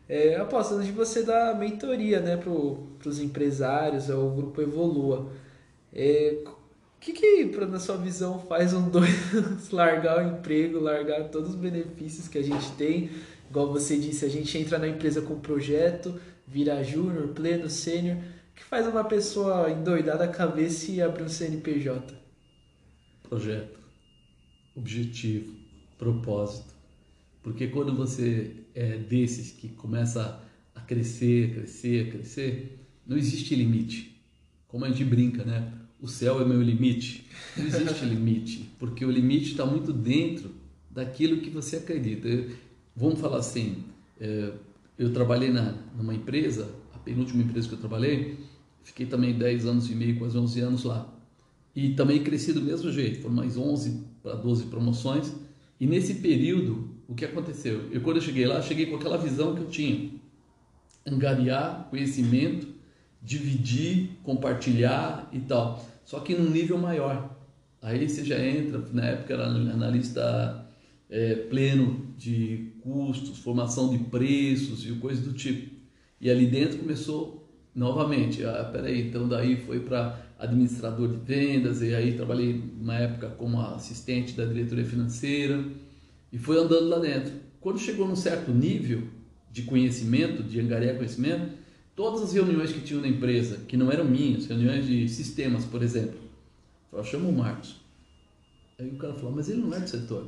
É, 0.07 0.35
aposto 0.37 0.81
de 0.81 0.91
você 0.91 1.23
dar 1.23 1.57
mentoria 1.57 2.19
né, 2.19 2.37
para 2.37 3.09
os 3.09 3.19
empresários, 3.19 4.09
ao 4.09 4.29
grupo 4.31 4.61
Evolua. 4.61 5.31
É, 5.93 6.43
o 6.45 6.99
que, 6.99 7.13
que 7.13 7.45
na 7.65 7.79
sua 7.79 7.97
visão, 7.97 8.39
faz 8.39 8.73
um 8.73 8.89
doido 8.89 9.13
largar 9.71 10.19
o 10.19 10.37
emprego, 10.37 10.79
largar 10.79 11.29
todos 11.29 11.51
os 11.51 11.55
benefícios 11.55 12.27
que 12.27 12.37
a 12.37 12.43
gente 12.43 12.71
tem? 12.71 13.09
Igual 13.49 13.71
você 13.71 13.97
disse, 13.97 14.25
a 14.25 14.29
gente 14.29 14.57
entra 14.57 14.77
na 14.77 14.87
empresa 14.87 15.21
com 15.21 15.39
projeto, 15.39 16.19
vira 16.47 16.83
júnior, 16.83 17.29
pleno, 17.29 17.69
sênior. 17.69 18.17
O 18.17 18.55
que 18.55 18.63
faz 18.63 18.87
uma 18.87 19.03
pessoa 19.03 19.71
endoidar 19.71 20.17
da 20.17 20.27
cabeça 20.27 20.91
e 20.91 21.01
abrir 21.01 21.23
um 21.23 21.29
CNPJ? 21.29 22.19
projeto, 23.29 23.79
objetivo, 24.75 25.55
propósito. 25.99 26.73
Porque 27.41 27.67
quando 27.67 27.95
você 27.95 28.63
é 28.73 28.97
desses 28.97 29.51
que 29.51 29.69
começa 29.69 30.41
a 30.75 30.81
crescer, 30.81 31.53
crescer, 31.53 32.11
crescer, 32.11 32.79
não 33.05 33.17
existe 33.17 33.55
limite. 33.55 34.21
Como 34.67 34.85
a 34.85 34.89
gente 34.89 35.03
brinca, 35.03 35.43
né? 35.43 35.73
O 36.01 36.07
céu 36.07 36.41
é 36.41 36.45
meu 36.45 36.61
limite. 36.61 37.25
Não 37.57 37.65
existe 37.65 38.05
limite, 38.05 38.69
porque 38.77 39.03
o 39.03 39.11
limite 39.11 39.51
está 39.51 39.65
muito 39.65 39.91
dentro 39.91 40.51
daquilo 40.89 41.41
que 41.41 41.49
você 41.49 41.77
acredita. 41.77 42.27
Eu- 42.27 42.51
vamos 42.95 43.19
falar 43.19 43.37
assim, 43.37 43.83
é, 44.19 44.51
eu 44.97 45.11
trabalhei 45.13 45.49
na, 45.49 45.73
numa 45.97 46.13
empresa, 46.13 46.69
a 46.93 46.97
penúltima 46.99 47.41
empresa 47.43 47.67
que 47.67 47.73
eu 47.73 47.79
trabalhei, 47.79 48.37
fiquei 48.83 49.05
também 49.05 49.33
10 49.37 49.65
anos 49.65 49.89
e 49.89 49.95
meio, 49.95 50.17
quase 50.19 50.37
11 50.37 50.59
anos 50.59 50.83
lá. 50.83 51.13
E 51.75 51.91
também 51.93 52.21
cresci 52.23 52.51
do 52.51 52.61
mesmo 52.61 52.91
jeito, 52.91 53.21
foram 53.21 53.35
mais 53.35 53.55
11 53.57 54.03
para 54.21 54.35
12 54.35 54.65
promoções. 54.65 55.31
E 55.79 55.87
nesse 55.87 56.15
período, 56.15 56.89
o 57.09 57.15
que 57.15 57.25
aconteceu? 57.25 57.89
Eu, 57.91 58.01
quando 58.01 58.17
eu 58.17 58.21
cheguei 58.21 58.45
lá, 58.45 58.61
cheguei 58.61 58.85
com 58.85 58.95
aquela 58.95 59.17
visão 59.17 59.55
que 59.55 59.61
eu 59.61 59.67
tinha: 59.67 60.11
angariar 61.05 61.87
conhecimento, 61.89 62.67
dividir, 63.19 64.11
compartilhar 64.23 65.27
e 65.33 65.39
tal. 65.39 65.83
Só 66.05 66.19
que 66.19 66.35
num 66.35 66.49
nível 66.51 66.77
maior. 66.77 67.35
Aí 67.81 68.07
você 68.07 68.23
já 68.23 68.39
entra, 68.39 68.77
na 68.93 69.05
época 69.05 69.33
era 69.33 69.45
analista 69.45 70.67
é, 71.09 71.33
pleno 71.33 72.13
de 72.15 72.73
custos, 72.81 73.39
formação 73.39 73.89
de 73.89 73.97
preços 73.97 74.85
e 74.85 74.91
coisas 74.93 75.23
do 75.23 75.33
tipo. 75.33 75.73
E 76.21 76.29
ali 76.29 76.45
dentro 76.45 76.77
começou 76.77 77.49
novamente. 77.73 78.45
Ah, 78.45 78.69
peraí, 78.71 79.07
então 79.07 79.27
daí 79.27 79.55
foi 79.55 79.79
para 79.79 80.19
administrador 80.37 81.07
de 81.07 81.17
vendas 81.17 81.81
e 81.81 81.95
aí 81.95 82.13
trabalhei 82.13 82.61
uma 82.79 82.95
época 82.95 83.29
como 83.29 83.59
assistente 83.59 84.33
da 84.33 84.45
diretoria 84.45 84.85
financeira 84.85 85.63
e 86.31 86.37
foi 86.37 86.57
andando 86.57 86.87
lá 86.87 86.99
dentro. 86.99 87.33
Quando 87.59 87.79
chegou 87.79 88.07
num 88.07 88.15
certo 88.15 88.51
nível 88.51 89.03
de 89.51 89.63
conhecimento, 89.63 90.43
de 90.43 90.59
angariar 90.59 90.95
conhecimento, 90.95 91.51
todas 91.95 92.21
as 92.21 92.33
reuniões 92.33 92.71
que 92.71 92.81
tinham 92.81 93.01
na 93.01 93.07
empresa, 93.07 93.57
que 93.67 93.75
não 93.75 93.91
eram 93.91 94.05
minhas, 94.05 94.47
reuniões 94.47 94.85
de 94.85 95.09
sistemas, 95.09 95.65
por 95.65 95.83
exemplo, 95.83 96.19
eu 96.93 97.03
chama 97.03 97.29
o 97.29 97.33
Marcos. 97.33 97.75
Aí 98.79 98.87
o 98.87 98.95
cara 98.97 99.13
falou, 99.13 99.33
mas 99.35 99.49
ele 99.49 99.61
não 99.61 99.73
é 99.73 99.79
do 99.79 99.89
setor. 99.89 100.27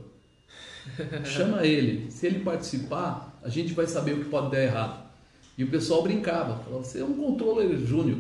Chama 1.24 1.66
ele. 1.66 2.12
Se 2.12 2.28
ele 2.28 2.40
participar, 2.40 3.40
a 3.42 3.50
gente 3.50 3.74
vai 3.74 3.88
saber 3.88 4.14
o 4.14 4.24
que 4.24 4.30
pode 4.30 4.52
dar 4.52 4.62
errado. 4.62 5.10
E 5.58 5.64
o 5.64 5.70
pessoal 5.70 6.04
brincava, 6.04 6.62
falava, 6.64 6.84
você 6.84 7.00
é 7.00 7.06
um 7.06 7.14
controller 7.14 7.78
júnior. 7.78 8.18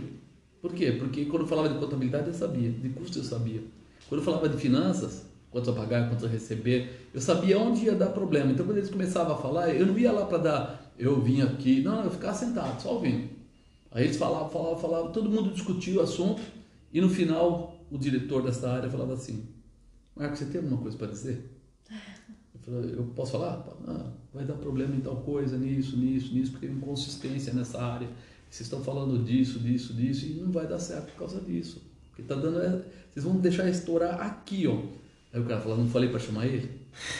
Por 0.61 0.73
quê? 0.73 0.91
Porque 0.91 1.25
quando 1.25 1.43
eu 1.43 1.47
falava 1.47 1.69
de 1.69 1.79
contabilidade 1.79 2.27
eu 2.27 2.33
sabia, 2.33 2.69
de 2.69 2.89
custo 2.89 3.19
eu 3.19 3.23
sabia. 3.23 3.61
Quando 4.07 4.21
eu 4.21 4.25
falava 4.25 4.47
de 4.47 4.57
finanças, 4.57 5.25
quanto 5.51 5.69
a 5.69 5.73
pagar, 5.73 6.09
quanto 6.09 6.25
a 6.25 6.29
receber, 6.29 7.09
eu 7.13 7.21
sabia 7.21 7.59
onde 7.59 7.85
ia 7.85 7.93
dar 7.93 8.07
problema. 8.07 8.51
Então 8.51 8.65
quando 8.65 8.77
eles 8.77 8.89
começavam 8.89 9.35
a 9.35 9.37
falar, 9.37 9.75
eu 9.75 9.85
não 9.85 9.97
ia 9.99 10.11
lá 10.11 10.25
para 10.25 10.37
dar, 10.37 10.93
eu 10.97 11.21
vinha 11.21 11.45
aqui, 11.45 11.81
não, 11.81 12.03
eu 12.03 12.09
ficava 12.09 12.33
sentado, 12.33 12.81
só 12.81 12.93
ouvindo. 12.93 13.29
Aí 13.91 14.05
eles 14.05 14.17
falavam, 14.17 14.49
falavam, 14.49 14.77
falavam, 14.79 15.11
todo 15.11 15.29
mundo 15.29 15.53
discutia 15.53 15.99
o 15.99 16.03
assunto 16.03 16.41
e 16.93 17.01
no 17.01 17.09
final 17.09 17.75
o 17.91 17.97
diretor 17.97 18.41
dessa 18.41 18.69
área 18.69 18.89
falava 18.89 19.13
assim: 19.13 19.45
Marcos, 20.15 20.39
você 20.39 20.45
tem 20.45 20.61
alguma 20.61 20.81
coisa 20.81 20.97
para 20.97 21.07
dizer? 21.07 21.51
Eu, 22.67 22.83
eu 22.83 23.03
posso 23.15 23.33
falar? 23.33 23.67
Ah, 23.87 24.11
vai 24.33 24.45
dar 24.45 24.53
problema 24.53 24.95
em 24.95 25.01
tal 25.01 25.17
coisa, 25.17 25.57
nisso, 25.57 25.97
nisso, 25.97 26.33
nisso, 26.33 26.51
porque 26.51 26.67
tem 26.67 26.75
inconsistência 26.75 27.53
nessa 27.53 27.81
área. 27.81 28.07
Vocês 28.49 28.67
estão 28.67 28.83
falando 28.83 29.23
disso, 29.23 29.59
disso, 29.59 29.93
disso, 29.93 30.25
e 30.25 30.33
não 30.35 30.51
vai 30.51 30.67
dar 30.67 30.79
certo 30.79 31.11
por 31.11 31.19
causa 31.19 31.41
disso. 31.41 31.81
Porque 32.09 32.21
tá 32.21 32.35
dando. 32.35 32.61
É, 32.61 32.83
vocês 33.11 33.25
vão 33.25 33.37
deixar 33.37 33.67
estourar 33.69 34.21
aqui, 34.21 34.67
ó. 34.67 34.77
Aí 35.33 35.39
o 35.39 35.45
cara 35.45 35.61
falou, 35.61 35.77
não 35.77 35.87
falei 35.87 36.09
para 36.09 36.19
chamar 36.19 36.45
ele? 36.45 36.69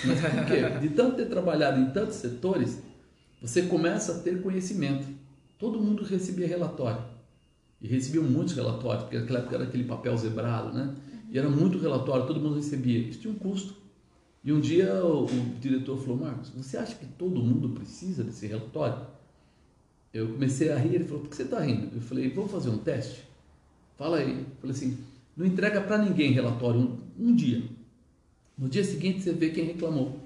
Mas 0.06 0.20
por 0.20 0.46
quê? 0.46 0.80
De 0.80 0.90
tanto 0.90 1.16
ter 1.16 1.28
trabalhado 1.28 1.80
em 1.80 1.92
tantos 1.92 2.16
setores, 2.16 2.82
você 3.42 3.64
começa 3.64 4.14
a 4.14 4.20
ter 4.20 4.42
conhecimento. 4.42 5.08
Todo 5.58 5.80
mundo 5.80 6.04
recebia 6.04 6.48
relatório. 6.48 7.04
E 7.82 7.88
recebiam 7.88 8.24
muitos 8.24 8.54
relatórios, 8.54 9.04
porque 9.04 9.18
naquela 9.18 9.40
época 9.40 9.56
era 9.56 9.64
aquele 9.64 9.86
papel 9.86 10.16
zebrado, 10.18 10.74
né? 10.74 10.94
E 11.32 11.40
era 11.40 11.50
muito 11.50 11.80
relatório, 11.80 12.28
todo 12.28 12.40
mundo 12.40 12.56
recebia. 12.56 13.00
Isso 13.00 13.20
tinha 13.22 13.34
um 13.34 13.38
custo. 13.38 13.76
E 14.44 14.52
um 14.52 14.60
dia 14.60 14.94
o, 15.06 15.26
o 15.26 15.56
diretor 15.60 15.98
falou, 15.98 16.18
Marcos, 16.18 16.50
você 16.50 16.78
acha 16.78 16.96
que 16.96 17.06
todo 17.06 17.42
mundo 17.42 17.70
precisa 17.70 18.24
desse 18.24 18.46
relatório? 18.48 19.08
Eu 20.14 20.28
comecei 20.34 20.72
a 20.72 20.78
rir, 20.78 20.96
ele 20.96 21.06
falou, 21.06 21.22
por 21.22 21.30
que 21.30 21.36
você 21.36 21.44
está 21.44 21.60
rindo? 21.62 21.96
Eu 21.96 22.02
falei, 22.02 22.30
vamos 22.30 22.52
fazer 22.52 22.70
um 22.70 22.78
teste? 22.78 23.24
Fala 23.98 24.18
aí. 24.18 24.40
Eu 24.40 24.46
falei 24.60 24.76
assim, 24.76 24.98
não 25.38 25.46
entrega 25.46 25.80
para 25.82 25.98
ninguém 26.00 26.32
relatório 26.32 26.82
um, 26.82 26.98
um 27.18 27.36
dia. 27.36 27.64
No 28.62 28.70
dia 28.70 28.84
seguinte 28.84 29.24
você 29.24 29.34
vê 29.34 29.50
quem 29.50 29.66
reclamou. 29.66 30.20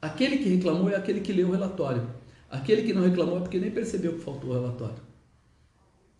Aquele 0.00 0.36
que 0.36 0.50
reclamou 0.50 0.90
é 0.90 0.96
aquele 0.96 1.20
que 1.20 1.32
leu 1.32 1.48
o 1.48 1.52
relatório. 1.52 2.06
Aquele 2.50 2.82
que 2.82 2.92
não 2.92 3.00
reclamou 3.00 3.38
é 3.38 3.40
porque 3.40 3.58
nem 3.58 3.70
percebeu 3.70 4.12
que 4.12 4.20
faltou 4.20 4.50
o 4.50 4.52
relatório. 4.52 5.02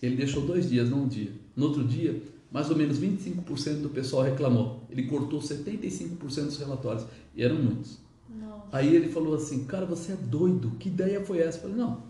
Ele 0.03 0.17
deixou 0.17 0.47
dois 0.47 0.71
dias, 0.71 0.89
não 0.89 1.03
um 1.03 1.07
dia. 1.07 1.31
No 1.55 1.67
outro 1.67 1.85
dia, 1.85 2.19
mais 2.51 2.71
ou 2.71 2.77
menos 2.77 2.99
25% 2.99 3.83
do 3.83 3.91
pessoal 3.91 4.23
reclamou. 4.23 4.85
Ele 4.89 5.03
cortou 5.03 5.39
75% 5.39 6.19
dos 6.47 6.57
relatórios. 6.57 7.05
E 7.37 7.43
eram 7.45 7.57
muitos. 7.57 7.99
Nossa. 8.27 8.69
Aí 8.73 8.97
ele 8.97 9.11
falou 9.11 9.35
assim: 9.35 9.65
Cara, 9.65 9.85
você 9.85 10.13
é 10.13 10.17
doido. 10.17 10.71
Que 10.81 10.89
ideia 10.89 11.23
foi 11.23 11.41
essa? 11.41 11.59
Eu 11.59 11.63
falei: 11.63 11.77
Não. 11.77 12.05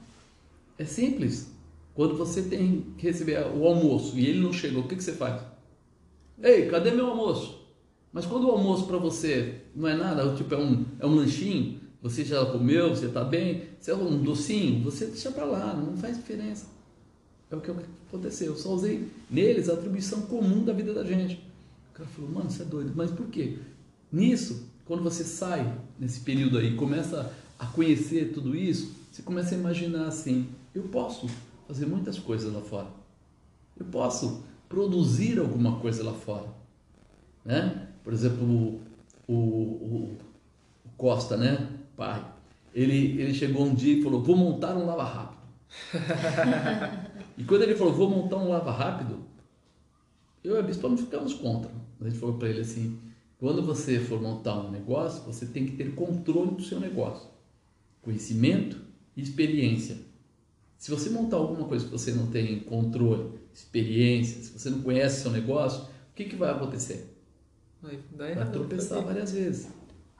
É 0.78 0.84
simples. 0.84 1.50
Quando 1.92 2.16
você 2.16 2.42
tem 2.42 2.86
que 2.96 3.04
receber 3.04 3.44
o 3.56 3.66
almoço 3.66 4.16
e 4.16 4.26
ele 4.26 4.40
não 4.40 4.52
chegou, 4.52 4.84
o 4.84 4.86
que, 4.86 4.94
que 4.94 5.02
você 5.02 5.12
faz? 5.12 5.42
Ei, 6.40 6.68
cadê 6.68 6.92
meu 6.92 7.08
almoço? 7.08 7.63
Mas 8.14 8.24
quando 8.24 8.46
o 8.46 8.50
almoço 8.52 8.86
para 8.86 8.96
você 8.96 9.62
não 9.74 9.88
é 9.88 9.96
nada, 9.96 10.36
tipo 10.36 10.54
é 10.54 10.56
um, 10.56 10.84
é 11.00 11.04
um 11.04 11.16
lanchinho, 11.16 11.80
você 12.00 12.24
já 12.24 12.46
comeu, 12.46 12.90
você 12.90 13.06
está 13.06 13.24
bem, 13.24 13.64
se 13.80 13.90
é 13.90 13.94
um 13.94 14.22
docinho, 14.22 14.84
você 14.84 15.06
deixa 15.06 15.32
para 15.32 15.44
lá, 15.44 15.74
não 15.74 15.96
faz 15.96 16.16
diferença. 16.16 16.66
É 17.50 17.56
o 17.56 17.60
que 17.60 17.72
aconteceu. 17.72 18.52
Eu 18.52 18.56
só 18.56 18.72
usei 18.72 19.08
neles 19.28 19.68
a 19.68 19.72
atribuição 19.72 20.22
comum 20.22 20.64
da 20.64 20.72
vida 20.72 20.94
da 20.94 21.02
gente. 21.02 21.34
O 21.90 21.94
cara 21.94 22.08
falou, 22.08 22.30
mano, 22.30 22.50
você 22.50 22.62
é 22.62 22.66
doido. 22.66 22.92
Mas 22.94 23.10
por 23.10 23.26
quê? 23.26 23.58
Nisso, 24.12 24.68
quando 24.84 25.02
você 25.02 25.24
sai 25.24 25.76
nesse 25.98 26.20
período 26.20 26.58
aí, 26.58 26.76
começa 26.76 27.32
a 27.58 27.66
conhecer 27.66 28.32
tudo 28.32 28.54
isso, 28.54 28.92
você 29.10 29.22
começa 29.22 29.56
a 29.56 29.58
imaginar 29.58 30.06
assim: 30.06 30.46
eu 30.72 30.84
posso 30.84 31.28
fazer 31.66 31.86
muitas 31.86 32.18
coisas 32.18 32.52
lá 32.52 32.60
fora. 32.60 32.88
Eu 33.76 33.86
posso 33.86 34.44
produzir 34.68 35.40
alguma 35.40 35.80
coisa 35.80 36.04
lá 36.04 36.12
fora. 36.12 36.48
Né? 37.44 37.88
Por 38.04 38.12
exemplo, 38.12 38.80
o, 39.26 39.32
o, 39.32 40.16
o 40.84 40.88
Costa, 40.96 41.36
né? 41.36 41.80
pai, 41.96 42.24
ele, 42.74 43.20
ele 43.20 43.34
chegou 43.34 43.64
um 43.64 43.74
dia 43.74 43.98
e 43.98 44.02
falou: 44.02 44.22
Vou 44.22 44.36
montar 44.36 44.76
um 44.76 44.86
lava 44.86 45.04
rápido. 45.04 45.42
e 47.38 47.44
quando 47.44 47.62
ele 47.62 47.74
falou: 47.74 47.92
Vou 47.92 48.10
montar 48.10 48.36
um 48.36 48.48
lava 48.48 48.70
rápido, 48.70 49.20
eu 50.42 50.56
e 50.56 50.58
a 50.58 50.62
Bispa 50.62 50.88
não 50.88 50.96
ficamos 50.96 51.34
contra. 51.34 51.70
A 52.00 52.04
gente 52.04 52.18
falou 52.18 52.36
para 52.36 52.48
ele 52.48 52.60
assim: 52.60 52.98
Quando 53.38 53.62
você 53.62 53.98
for 54.00 54.20
montar 54.20 54.58
um 54.58 54.70
negócio, 54.70 55.22
você 55.24 55.46
tem 55.46 55.66
que 55.66 55.76
ter 55.76 55.94
controle 55.94 56.52
do 56.52 56.62
seu 56.62 56.80
negócio, 56.80 57.28
conhecimento 58.02 58.78
e 59.16 59.22
experiência. 59.22 59.96
Se 60.76 60.90
você 60.90 61.08
montar 61.08 61.38
alguma 61.38 61.66
coisa 61.66 61.86
que 61.86 61.90
você 61.90 62.12
não 62.12 62.26
tem 62.26 62.60
controle, 62.60 63.30
experiência, 63.54 64.42
se 64.42 64.58
você 64.58 64.68
não 64.68 64.82
conhece 64.82 65.22
seu 65.22 65.30
negócio, 65.30 65.84
o 65.84 66.14
que, 66.14 66.24
que 66.24 66.36
vai 66.36 66.50
acontecer? 66.50 67.13
Vai, 67.84 68.34
vai 68.34 68.50
tropeçar 68.50 69.02
várias 69.02 69.32
vezes. 69.32 69.70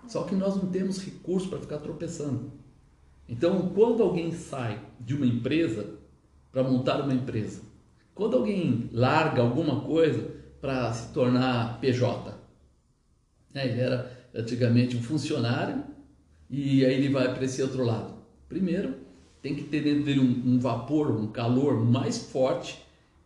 Só 0.07 0.25
que 0.25 0.35
nós 0.35 0.55
não 0.55 0.67
temos 0.71 1.03
recurso 1.03 1.49
para 1.49 1.59
ficar 1.59 1.79
tropeçando. 1.79 2.53
Então, 3.27 3.71
quando 3.71 4.03
alguém 4.03 4.33
sai 4.33 4.79
de 5.01 5.15
uma 5.15 5.25
empresa 5.25 5.95
para 6.53 6.63
montar 6.63 7.01
uma 7.01 7.15
empresa, 7.15 7.63
quando 8.15 8.37
alguém 8.37 8.91
larga 8.93 9.41
alguma 9.41 9.81
coisa 9.81 10.31
para 10.61 10.93
se 10.93 11.11
tornar 11.15 11.81
PJ, 11.81 12.35
né? 13.53 13.67
ele 13.67 13.81
era 13.81 14.13
antigamente 14.35 14.95
um 14.97 15.03
funcionário 15.03 15.83
e 16.51 16.85
aí 16.85 16.95
ele 16.95 17.09
vai 17.09 17.33
para 17.33 17.47
esse 17.47 17.63
outro 17.63 17.83
lado. 17.83 18.13
Primeiro, 18.47 18.95
tem 19.41 19.55
que 19.55 19.65
ter 19.65 19.83
dentro 19.83 20.05
dele 20.05 20.21
um, 20.21 20.55
um 20.55 20.59
vapor, 20.59 21.11
um 21.11 21.29
calor 21.29 21.83
mais 21.83 22.31
forte 22.31 22.85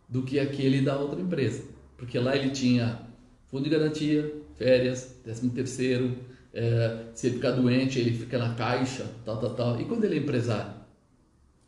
do 0.08 0.22
que 0.22 0.38
aquele 0.38 0.80
da 0.80 0.96
outra 0.96 1.20
empresa, 1.20 1.64
porque 1.96 2.18
lá 2.20 2.36
ele 2.36 2.50
tinha 2.50 3.07
fundo 3.50 3.64
de 3.64 3.70
garantia, 3.70 4.42
férias, 4.56 5.16
décimo 5.24 5.50
terceiro, 5.52 6.16
é, 6.52 7.06
se 7.14 7.26
ele 7.26 7.36
ficar 7.36 7.52
doente, 7.52 7.98
ele 7.98 8.12
fica 8.12 8.38
na 8.38 8.54
caixa, 8.54 9.10
tal, 9.24 9.38
tal, 9.38 9.54
tal. 9.54 9.80
E 9.80 9.84
quando 9.84 10.04
ele 10.04 10.16
é 10.16 10.18
empresário? 10.18 10.72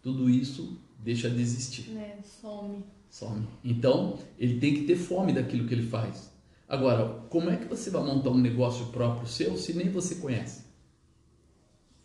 Tudo 0.03 0.29
isso 0.31 0.79
deixa 0.99 1.29
de 1.29 1.41
existir. 1.41 1.91
É, 1.97 2.19
some. 2.23 2.85
Some. 3.09 3.47
Então, 3.65 4.19
ele 4.39 4.59
tem 4.59 4.75
que 4.75 4.85
ter 4.85 4.97
fome 4.97 5.33
daquilo 5.33 5.67
que 5.67 5.75
ele 5.75 5.87
faz. 5.87 6.31
Agora, 6.69 7.25
como 7.29 7.51
é 7.51 7.57
que 7.57 7.67
você 7.67 7.91
vai 7.91 8.03
montar 8.03 8.31
um 8.31 8.39
negócio 8.39 8.87
próprio 8.87 9.27
seu 9.27 9.57
se 9.57 9.75
nem 9.75 9.91
você 9.91 10.17
conhece? 10.17 10.65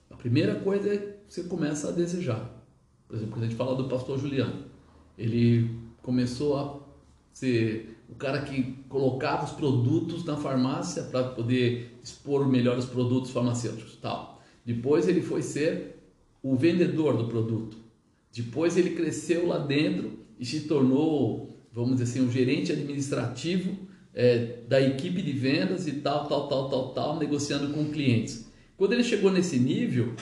A 0.10 0.16
primeira 0.16 0.56
coisa 0.56 0.94
é 0.94 0.98
que 0.98 1.34
você 1.34 1.44
começa 1.44 1.90
a 1.90 1.92
desejar. 1.92 2.52
Por 3.08 3.16
exemplo, 3.16 3.34
quando 3.34 3.44
a 3.44 3.48
gente 3.48 3.58
fala 3.58 3.76
do 3.76 3.88
pastor 3.88 4.18
Juliano, 4.18 4.66
ele 5.18 5.70
começou 6.02 6.58
a 6.58 6.80
ser 7.32 7.95
o 8.10 8.16
cara 8.16 8.42
que 8.42 8.76
colocava 8.88 9.46
os 9.46 9.52
produtos 9.52 10.24
na 10.24 10.38
farmácia 10.38 11.04
para 11.04 11.24
poder 11.24 11.98
expor 12.04 12.48
melhor 12.48 12.78
os 12.78 12.86
produtos 12.86 13.32
farmacêuticos, 13.32 13.98
tal. 14.02 14.42
Depois 14.66 15.08
ele 15.08 15.22
foi 15.22 15.42
ser 15.42 16.00
o 16.42 16.56
vendedor 16.56 17.18
do 17.18 17.28
produto. 17.28 17.78
Depois 18.32 18.78
ele 18.78 18.92
cresceu 18.92 19.48
lá 19.48 19.58
dentro 19.58 20.20
e 20.40 20.46
se 20.46 20.62
tornou, 20.62 21.50
vamos 21.72 21.98
dizer 21.98 22.04
assim, 22.04 22.28
um 22.28 22.32
gerente 22.32 22.72
administrativo 22.72 23.76
é, 24.14 24.60
da 24.68 24.82
equipe 24.82 25.22
de 25.22 25.32
vendas 25.32 25.88
e 25.88 25.94
tal, 25.94 26.28
tal, 26.28 26.48
tal, 26.48 26.70
tal, 26.70 26.94
tal, 26.94 27.20
negociando 27.20 27.74
com 27.74 27.92
clientes. 27.92 28.50
Quando 28.78 28.94
ele 28.94 29.04
chegou 29.04 29.32
nesse 29.32 29.58
nível, 29.58 30.14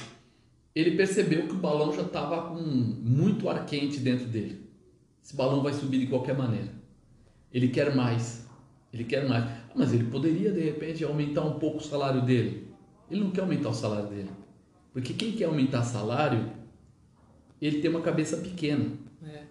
ele 0.75 0.91
percebeu 0.91 1.47
que 1.47 1.53
o 1.53 1.59
balão 1.59 1.93
já 1.93 2.01
estava 2.01 2.49
com 2.49 2.61
muito 2.61 3.49
ar 3.49 3.65
quente 3.65 3.99
dentro 3.99 4.25
dele. 4.25 4.61
Esse 5.23 5.35
balão 5.35 5.61
vai 5.61 5.73
subir 5.73 5.99
de 5.99 6.07
qualquer 6.07 6.37
maneira. 6.37 6.82
Ele 7.53 7.67
quer 7.67 7.95
mais. 7.95 8.47
Ele 8.91 9.03
quer 9.03 9.27
mais. 9.27 9.43
Ah, 9.43 9.57
mas 9.75 9.93
ele 9.93 10.05
poderia, 10.05 10.51
de 10.51 10.61
repente, 10.61 11.03
aumentar 11.03 11.41
um 11.43 11.59
pouco 11.59 11.77
o 11.77 11.83
salário 11.83 12.21
dele. 12.21 12.67
Ele 13.09 13.21
não 13.21 13.31
quer 13.31 13.41
aumentar 13.41 13.69
o 13.69 13.73
salário 13.73 14.07
dele. 14.09 14.29
Porque 14.91 15.13
quem 15.13 15.31
quer 15.31 15.45
aumentar 15.45 15.83
salário, 15.83 16.51
ele 17.61 17.81
tem 17.81 17.89
uma 17.89 18.01
cabeça 18.01 18.37
pequena. 18.37 18.91
É. 19.23 19.43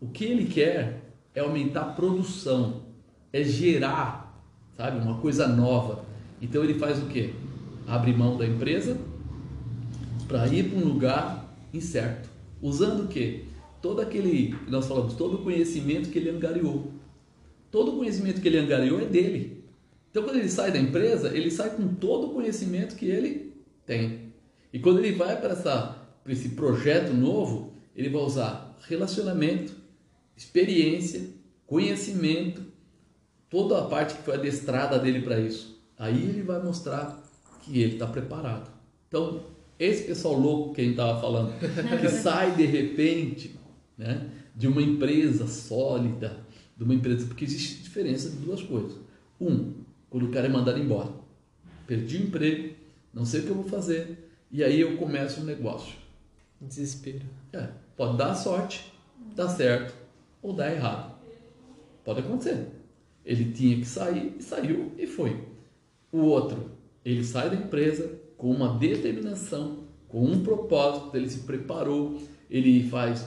O 0.00 0.08
que 0.08 0.24
ele 0.24 0.46
quer 0.46 1.02
é 1.34 1.40
aumentar 1.40 1.82
a 1.82 1.92
produção, 1.92 2.82
é 3.32 3.42
gerar, 3.42 4.42
sabe, 4.76 4.98
uma 4.98 5.18
coisa 5.18 5.46
nova. 5.46 6.04
Então 6.40 6.62
ele 6.62 6.74
faz 6.74 7.02
o 7.02 7.06
quê? 7.06 7.32
Abre 7.86 8.12
mão 8.12 8.36
da 8.36 8.46
empresa 8.46 8.98
para 10.26 10.46
ir 10.48 10.70
para 10.70 10.78
um 10.78 10.84
lugar 10.84 11.54
incerto. 11.72 12.28
Usando 12.60 13.04
o 13.04 13.08
quê? 13.08 13.44
Todo 13.80 14.00
aquele, 14.00 14.56
nós 14.68 14.86
falamos, 14.86 15.14
todo 15.14 15.36
o 15.36 15.44
conhecimento 15.44 16.10
que 16.10 16.18
ele 16.18 16.30
angariou. 16.30 16.92
Todo 17.70 17.92
o 17.92 17.96
conhecimento 17.98 18.40
que 18.40 18.48
ele 18.48 18.58
angariou 18.58 19.00
é 19.00 19.04
dele. 19.04 19.64
Então, 20.10 20.22
quando 20.22 20.36
ele 20.36 20.48
sai 20.48 20.72
da 20.72 20.78
empresa, 20.78 21.36
ele 21.36 21.50
sai 21.50 21.70
com 21.70 21.94
todo 21.94 22.28
o 22.28 22.34
conhecimento 22.34 22.96
que 22.96 23.06
ele 23.06 23.52
tem. 23.84 24.32
E 24.72 24.78
quando 24.78 24.98
ele 24.98 25.12
vai 25.12 25.38
para, 25.40 25.52
essa, 25.52 25.96
para 26.22 26.32
esse 26.32 26.50
projeto 26.50 27.12
novo, 27.12 27.72
ele 27.94 28.08
vai 28.08 28.22
usar 28.22 28.76
relacionamento, 28.86 29.72
experiência, 30.36 31.28
conhecimento, 31.66 32.62
toda 33.50 33.78
a 33.78 33.82
parte 33.82 34.14
que 34.14 34.22
foi 34.22 34.34
adestrada 34.34 34.98
dele 34.98 35.22
para 35.22 35.40
isso. 35.40 35.78
Aí 35.98 36.22
ele 36.22 36.42
vai 36.42 36.62
mostrar 36.62 37.22
que 37.62 37.80
ele 37.80 37.94
está 37.94 38.06
preparado. 38.06 38.70
Então, 39.08 39.42
esse 39.78 40.04
pessoal 40.04 40.34
louco 40.34 40.74
que 40.74 40.80
a 40.80 40.84
gente 40.84 40.94
estava 40.94 41.20
falando, 41.20 41.52
que 42.00 42.08
sai 42.10 42.54
de 42.54 42.64
repente, 42.64 43.58
né? 43.96 44.28
de 44.54 44.66
uma 44.66 44.82
empresa 44.82 45.46
sólida, 45.46 46.36
de 46.78 46.84
uma 46.84 46.94
empresa, 46.94 47.26
porque 47.26 47.44
existe 47.44 47.82
diferença 47.82 48.30
de 48.30 48.36
duas 48.36 48.62
coisas. 48.62 48.96
Um, 49.40 49.72
quando 50.08 50.26
o 50.26 50.30
cara 50.30 50.46
é 50.46 50.48
mandado 50.48 50.78
embora. 50.78 51.10
Perdi 51.86 52.18
o 52.18 52.22
emprego, 52.22 52.74
não 53.12 53.24
sei 53.24 53.40
o 53.40 53.42
que 53.44 53.50
eu 53.50 53.56
vou 53.56 53.64
fazer, 53.64 54.30
e 54.50 54.62
aí 54.62 54.80
eu 54.80 54.96
começo 54.96 55.40
um 55.40 55.44
negócio. 55.44 55.94
Desespero. 56.60 57.26
É, 57.52 57.68
pode 57.96 58.16
dar 58.16 58.34
sorte, 58.34 58.92
dar 59.34 59.48
certo, 59.48 59.92
ou 60.40 60.52
dar 60.52 60.72
errado. 60.72 61.14
Pode 62.04 62.20
acontecer. 62.20 62.68
Ele 63.24 63.52
tinha 63.52 63.76
que 63.76 63.84
sair, 63.84 64.36
e 64.38 64.42
saiu 64.42 64.92
e 64.96 65.06
foi. 65.06 65.44
O 66.12 66.18
outro, 66.18 66.70
ele 67.04 67.24
sai 67.24 67.50
da 67.50 67.56
empresa 67.56 68.18
com 68.36 68.50
uma 68.50 68.78
determinação, 68.78 69.84
com 70.08 70.24
um 70.24 70.42
propósito, 70.42 71.16
ele 71.16 71.28
se 71.28 71.40
preparou, 71.40 72.22
ele 72.48 72.88
faz 72.88 73.26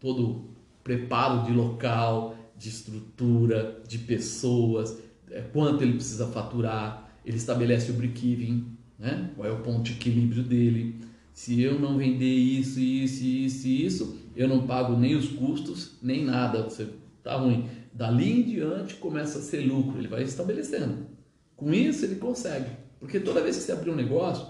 todo 0.00 0.48
preparo 0.82 1.44
de 1.44 1.52
local, 1.52 2.34
de 2.58 2.68
estrutura, 2.68 3.80
de 3.86 3.98
pessoas, 3.98 4.98
é, 5.30 5.40
quanto 5.40 5.82
ele 5.82 5.94
precisa 5.94 6.26
faturar, 6.26 7.10
ele 7.24 7.36
estabelece 7.36 7.90
o 7.90 7.94
break-even, 7.94 8.66
né? 8.98 9.30
qual 9.36 9.46
é 9.46 9.52
o 9.52 9.60
ponto 9.60 9.82
de 9.82 9.92
equilíbrio 9.92 10.42
dele. 10.42 10.96
Se 11.32 11.62
eu 11.62 11.78
não 11.78 11.96
vender 11.96 12.34
isso, 12.34 12.80
isso, 12.80 13.24
isso 13.24 13.68
e 13.68 13.86
isso, 13.86 14.18
eu 14.34 14.48
não 14.48 14.66
pago 14.66 14.96
nem 14.96 15.14
os 15.14 15.28
custos, 15.28 15.92
nem 16.02 16.24
nada. 16.24 16.62
Você 16.64 16.88
tá 17.22 17.36
ruim. 17.36 17.68
Dali 17.92 18.40
em 18.40 18.42
diante 18.42 18.96
começa 18.96 19.38
a 19.38 19.42
ser 19.42 19.60
lucro, 19.60 19.98
ele 19.98 20.08
vai 20.08 20.22
estabelecendo. 20.22 21.06
Com 21.54 21.72
isso 21.72 22.04
ele 22.04 22.16
consegue. 22.16 22.70
Porque 22.98 23.20
toda 23.20 23.42
vez 23.42 23.56
que 23.56 23.62
você 23.62 23.72
abrir 23.72 23.90
um 23.90 23.96
negócio, 23.96 24.46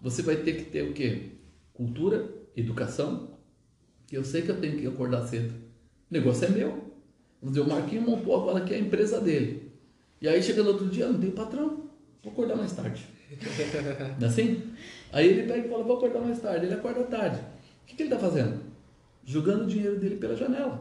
você 0.00 0.22
vai 0.22 0.36
ter 0.36 0.54
que 0.54 0.64
ter 0.64 0.82
o 0.82 0.92
quê? 0.92 1.30
Cultura, 1.72 2.28
educação. 2.56 3.38
Eu 4.10 4.24
sei 4.24 4.42
que 4.42 4.50
eu 4.50 4.60
tenho 4.60 4.78
que 4.78 4.86
acordar 4.86 5.26
cedo. 5.26 5.52
O 6.10 6.12
negócio 6.12 6.44
é 6.44 6.50
meu. 6.50 6.91
Vamos 7.42 7.56
dizer, 7.56 7.60
o 7.60 7.68
Marquinho 7.68 8.02
montou 8.02 8.36
agora 8.36 8.58
aqui 8.58 8.72
a 8.72 8.78
empresa 8.78 9.20
dele. 9.20 9.72
E 10.20 10.28
aí 10.28 10.40
chega 10.40 10.62
no 10.62 10.70
outro 10.70 10.86
dia, 10.88 11.08
não 11.08 11.18
tem 11.18 11.32
patrão, 11.32 11.90
vou 12.22 12.32
acordar 12.32 12.54
mais 12.54 12.72
tarde. 12.72 13.04
Não 14.20 14.26
é 14.26 14.30
assim? 14.30 14.62
Aí 15.10 15.26
ele 15.26 15.48
pega 15.48 15.66
e 15.66 15.70
fala, 15.70 15.82
vou 15.82 15.96
acordar 15.96 16.20
mais 16.20 16.38
tarde. 16.38 16.66
Ele 16.66 16.74
acorda 16.74 17.02
tarde. 17.04 17.38
O 17.38 17.86
que, 17.86 17.96
que 17.96 18.02
ele 18.02 18.14
está 18.14 18.24
fazendo? 18.24 18.60
Jogando 19.24 19.64
o 19.64 19.66
dinheiro 19.66 19.98
dele 19.98 20.16
pela 20.16 20.36
janela. 20.36 20.80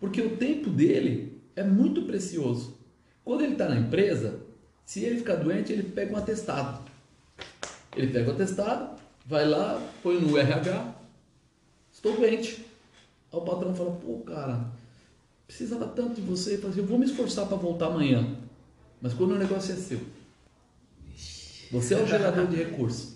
Porque 0.00 0.20
o 0.20 0.36
tempo 0.36 0.70
dele 0.70 1.42
é 1.56 1.62
muito 1.62 2.02
precioso. 2.02 2.78
Quando 3.24 3.42
ele 3.42 3.52
está 3.52 3.68
na 3.68 3.76
empresa, 3.76 4.40
se 4.84 5.02
ele 5.02 5.18
ficar 5.18 5.36
doente, 5.36 5.72
ele 5.72 5.82
pega 5.82 6.12
um 6.12 6.16
atestado. 6.16 6.80
Ele 7.96 8.12
pega 8.12 8.30
o 8.30 8.34
atestado, 8.34 9.00
vai 9.26 9.46
lá, 9.46 9.80
põe 10.02 10.20
no 10.20 10.36
RH, 10.36 10.94
estou 11.92 12.16
doente. 12.16 12.64
Aí 13.32 13.38
o 13.38 13.42
patrão 13.42 13.74
fala, 13.74 13.92
pô, 13.92 14.18
cara, 14.20 14.66
precisava 15.56 15.86
tanto 15.86 16.16
de 16.16 16.20
você, 16.20 16.60
eu 16.76 16.84
vou 16.84 16.98
me 16.98 17.04
esforçar 17.04 17.46
para 17.46 17.56
voltar 17.56 17.86
amanhã. 17.86 18.36
Mas 19.00 19.14
quando 19.14 19.32
o 19.32 19.38
negócio 19.38 19.72
é 19.72 19.76
seu, 19.76 20.00
você 21.70 21.94
é 21.94 22.02
o 22.02 22.06
gerador 22.06 22.48
de 22.48 22.56
recursos. 22.56 23.14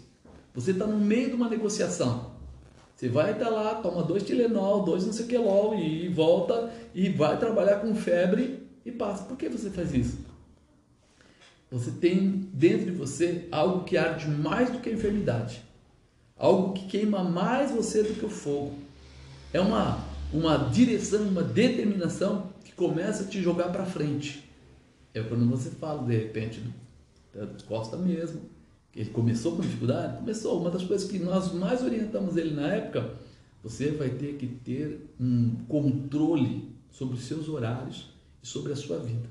Você 0.54 0.70
está 0.70 0.86
no 0.86 0.98
meio 0.98 1.30
de 1.30 1.34
uma 1.34 1.48
negociação. 1.48 2.30
Você 2.94 3.08
vai 3.08 3.32
estar 3.32 3.48
lá, 3.48 3.76
toma 3.76 4.04
dois 4.04 4.22
Tilenol, 4.22 4.84
dois 4.84 5.04
não 5.04 5.12
sei 5.12 5.24
o 5.24 5.28
que 5.28 5.36
LOL 5.36 5.74
e 5.74 6.08
volta 6.08 6.72
e 6.94 7.08
vai 7.08 7.36
trabalhar 7.38 7.80
com 7.80 7.92
febre 7.94 8.62
e 8.84 8.92
passa. 8.92 9.24
Por 9.24 9.36
que 9.36 9.48
você 9.48 9.70
faz 9.70 9.92
isso? 9.92 10.18
Você 11.72 11.90
tem 11.90 12.48
dentro 12.52 12.86
de 12.86 12.92
você 12.92 13.48
algo 13.50 13.84
que 13.84 13.96
arde 13.96 14.28
mais 14.28 14.70
do 14.70 14.78
que 14.78 14.88
a 14.88 14.92
enfermidade. 14.92 15.60
Algo 16.36 16.72
que 16.72 16.86
queima 16.86 17.24
mais 17.24 17.72
você 17.72 18.02
do 18.02 18.14
que 18.14 18.24
o 18.24 18.30
fogo. 18.30 18.74
É 19.52 19.60
uma, 19.60 20.07
uma 20.32 20.56
direção, 20.56 21.22
uma 21.22 21.42
determinação 21.42 22.52
que 22.64 22.72
começa 22.72 23.24
a 23.24 23.26
te 23.26 23.40
jogar 23.40 23.70
para 23.70 23.84
frente. 23.84 24.44
É 25.14 25.22
quando 25.22 25.48
você 25.48 25.70
fala, 25.70 26.04
de 26.04 26.16
repente, 26.16 26.62
Costa 27.66 27.96
mesmo. 27.96 28.42
Ele 28.94 29.10
começou 29.10 29.54
com 29.56 29.62
dificuldade? 29.62 30.18
Começou. 30.18 30.60
Uma 30.60 30.70
das 30.70 30.82
coisas 30.82 31.08
que 31.08 31.18
nós 31.18 31.52
mais 31.52 31.82
orientamos 31.82 32.36
ele 32.36 32.54
na 32.54 32.68
época, 32.68 33.14
você 33.62 33.90
vai 33.90 34.10
ter 34.10 34.34
que 34.34 34.46
ter 34.46 35.14
um 35.20 35.54
controle 35.68 36.72
sobre 36.90 37.14
os 37.16 37.24
seus 37.24 37.48
horários 37.48 38.10
e 38.42 38.46
sobre 38.46 38.72
a 38.72 38.76
sua 38.76 38.98
vida. 38.98 39.28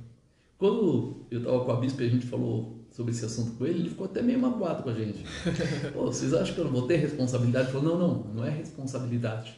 Quando 0.57 1.17
eu 1.29 1.39
estava 1.39 1.65
com 1.65 1.71
a 1.71 1.75
bispa 1.75 2.03
e 2.03 2.07
a 2.07 2.09
gente 2.09 2.25
falou 2.25 2.77
sobre 2.91 3.11
esse 3.11 3.25
assunto 3.25 3.57
com 3.57 3.65
ele, 3.65 3.79
ele 3.79 3.89
ficou 3.89 4.05
até 4.05 4.21
meio 4.21 4.39
magoado 4.39 4.83
com 4.83 4.89
a 4.89 4.93
gente. 4.93 5.23
Pô, 5.93 6.05
vocês 6.05 6.33
acham 6.33 6.55
que 6.55 6.61
eu 6.61 6.65
não 6.65 6.71
vou 6.71 6.87
ter 6.87 6.97
responsabilidade? 6.97 7.69
Ele 7.69 7.79
falou, 7.79 7.97
não, 7.97 8.07
não, 8.07 8.33
não 8.35 8.45
é 8.45 8.49
responsabilidade. 8.49 9.55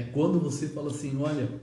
É 0.00 0.02
quando 0.04 0.40
você 0.40 0.66
fala 0.66 0.90
assim, 0.90 1.20
olha, 1.20 1.60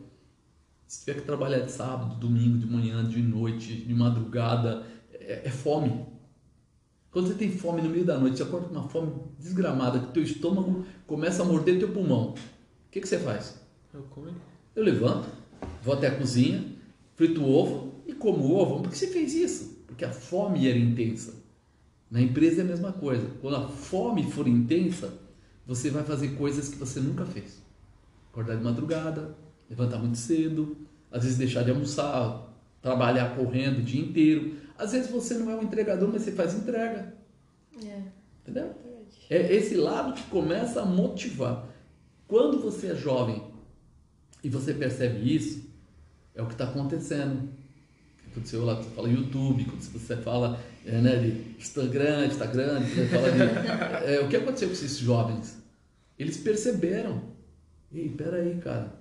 se 0.86 1.00
tiver 1.00 1.22
que 1.22 1.26
trabalhar 1.26 1.62
de 1.62 1.72
sábado, 1.72 2.20
domingo, 2.20 2.60
de 2.60 2.68
manhã, 2.68 3.04
de 3.04 3.20
noite, 3.20 3.76
de 3.76 3.94
madrugada, 3.96 4.86
é, 5.12 5.42
é 5.46 5.50
fome. 5.50 6.06
Quando 7.10 7.30
você 7.30 7.34
tem 7.34 7.50
fome 7.50 7.82
no 7.82 7.90
meio 7.90 8.06
da 8.06 8.20
noite, 8.20 8.38
você 8.38 8.44
acorda 8.44 8.68
com 8.68 8.76
uma 8.76 8.88
fome 8.88 9.12
desgramada, 9.40 10.00
que 10.00 10.14
teu 10.14 10.22
estômago 10.22 10.86
começa 11.08 11.42
a 11.42 11.46
morder 11.46 11.80
teu 11.80 11.92
pulmão. 11.92 12.36
O 12.36 12.36
que, 12.92 13.02
que 13.02 13.08
você 13.08 13.18
faz? 13.18 13.60
Eu 13.92 14.04
como. 14.04 14.30
Eu 14.76 14.84
levanto, 14.84 15.28
vou 15.82 15.96
até 15.96 16.06
a 16.06 16.16
cozinha, 16.16 16.64
frito 17.16 17.42
o 17.42 17.52
ovo, 17.52 18.04
e 18.06 18.14
como 18.14 18.44
o 18.44 18.56
ovo, 18.56 18.84
por 18.84 18.92
que 18.92 18.98
você 19.00 19.08
fez 19.08 19.34
isso? 19.34 19.84
Porque 19.88 20.06
a 20.06 20.12
fome 20.12 20.68
era 20.70 20.78
intensa. 20.78 21.34
Na 22.12 22.22
empresa 22.22 22.62
é 22.62 22.64
a 22.64 22.68
mesma 22.68 22.94
coisa. 22.94 23.32
Quando 23.42 23.56
a 23.56 23.68
fome 23.68 24.30
for 24.30 24.48
intensa, 24.48 25.12
você 25.66 25.90
vai 25.90 26.04
fazer 26.04 26.36
coisas 26.36 26.70
que 26.70 26.76
você 26.76 27.00
nunca 27.00 27.26
fez. 27.26 27.66
Acordar 28.38 28.58
de 28.58 28.64
madrugada, 28.64 29.36
levantar 29.68 29.98
muito 29.98 30.18
cedo, 30.18 30.78
às 31.12 31.24
vezes 31.24 31.38
deixar 31.38 31.64
de 31.64 31.72
almoçar, 31.72 32.54
trabalhar 32.82 33.36
correndo 33.36 33.80
o 33.80 33.82
dia 33.82 34.02
inteiro. 34.02 34.58
Às 34.78 34.92
vezes 34.92 35.10
você 35.10 35.34
não 35.34 35.50
é 35.50 35.56
um 35.56 35.64
entregador, 35.64 36.08
mas 36.12 36.22
você 36.22 36.32
faz 36.34 36.54
entrega. 36.54 37.16
É. 37.84 38.02
Entendeu? 38.44 38.76
É 39.30 39.54
esse 39.56 39.76
lado 39.76 40.14
que 40.14 40.24
começa 40.30 40.82
a 40.82 40.86
motivar. 40.86 41.68
Quando 42.28 42.60
você 42.60 42.88
é 42.88 42.96
jovem 42.96 43.42
e 44.44 44.50
você 44.50 44.74
percebe 44.74 45.34
isso, 45.34 45.68
é 46.36 46.42
o 46.42 46.46
que 46.46 46.54
está 46.54 46.66
acontecendo 46.66 47.50
aconteceu 48.38 48.64
lá, 48.64 48.76
você 48.76 48.90
fala 48.92 49.10
YouTube, 49.10 49.66
quando 49.66 49.82
você 49.82 50.16
fala 50.18 50.60
é, 50.86 51.02
né, 51.02 51.16
de 51.18 51.56
Instagram, 51.60 52.28
Instagram, 52.28 52.82
você 52.82 53.06
fala 53.08 53.32
de, 53.32 53.42
é, 54.14 54.20
o 54.22 54.28
que 54.28 54.36
aconteceu 54.36 54.68
com 54.68 54.74
esses 54.74 54.98
jovens? 54.98 55.58
Eles 56.18 56.38
perceberam, 56.38 57.22
ei, 57.92 58.10
peraí, 58.10 58.58
cara, 58.58 59.00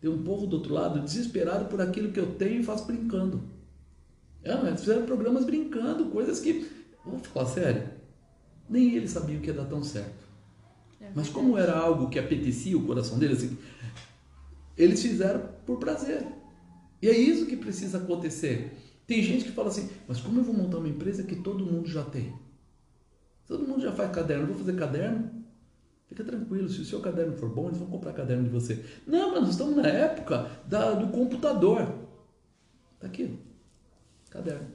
tem 0.00 0.10
um 0.10 0.22
povo 0.22 0.46
do 0.46 0.56
outro 0.56 0.72
lado 0.72 1.00
desesperado 1.00 1.66
por 1.66 1.80
aquilo 1.80 2.12
que 2.12 2.20
eu 2.20 2.34
tenho 2.34 2.60
e 2.60 2.64
faço 2.64 2.86
brincando. 2.86 3.42
É, 4.42 4.52
eles 4.52 4.80
fizeram 4.80 5.04
programas 5.04 5.44
brincando, 5.44 6.06
coisas 6.06 6.40
que, 6.40 6.70
vou 7.04 7.18
falar 7.18 7.46
sério, 7.46 7.90
nem 8.68 8.94
eles 8.94 9.10
sabiam 9.10 9.40
que 9.40 9.48
ia 9.48 9.54
dar 9.54 9.64
tão 9.64 9.82
certo. 9.82 10.26
É 11.00 11.10
Mas 11.14 11.28
como 11.28 11.56
era 11.56 11.76
algo 11.76 12.08
que 12.08 12.18
apetecia 12.18 12.76
o 12.76 12.86
coração 12.86 13.18
deles, 13.18 13.38
assim, 13.38 13.58
eles 14.76 15.02
fizeram 15.02 15.48
por 15.66 15.78
prazer. 15.78 16.26
E 17.02 17.08
é 17.08 17.16
isso 17.16 17.46
que 17.46 17.56
precisa 17.56 17.98
acontecer. 17.98 18.76
Tem 19.06 19.22
gente 19.22 19.44
que 19.44 19.52
fala 19.52 19.68
assim, 19.68 19.88
mas 20.06 20.20
como 20.20 20.40
eu 20.40 20.44
vou 20.44 20.54
montar 20.54 20.78
uma 20.78 20.88
empresa 20.88 21.22
que 21.22 21.36
todo 21.36 21.64
mundo 21.64 21.88
já 21.88 22.04
tem? 22.04 22.32
Todo 23.46 23.66
mundo 23.66 23.80
já 23.80 23.92
faz 23.92 24.12
caderno, 24.12 24.44
eu 24.44 24.48
vou 24.48 24.58
fazer 24.58 24.76
caderno? 24.76 25.37
Fica 26.08 26.24
tranquilo, 26.24 26.68
se 26.68 26.80
o 26.80 26.84
seu 26.84 27.00
caderno 27.00 27.36
for 27.36 27.50
bom, 27.50 27.66
eles 27.66 27.78
vão 27.78 27.88
comprar 27.88 28.14
caderno 28.14 28.44
de 28.44 28.50
você. 28.50 28.82
Não, 29.06 29.32
mas 29.32 29.40
nós 29.42 29.50
estamos 29.50 29.76
na 29.76 29.86
época 29.86 30.50
da, 30.66 30.94
do 30.94 31.08
computador. 31.08 31.94
Tá 32.98 33.06
aqui, 33.06 33.38
caderno. 34.30 34.68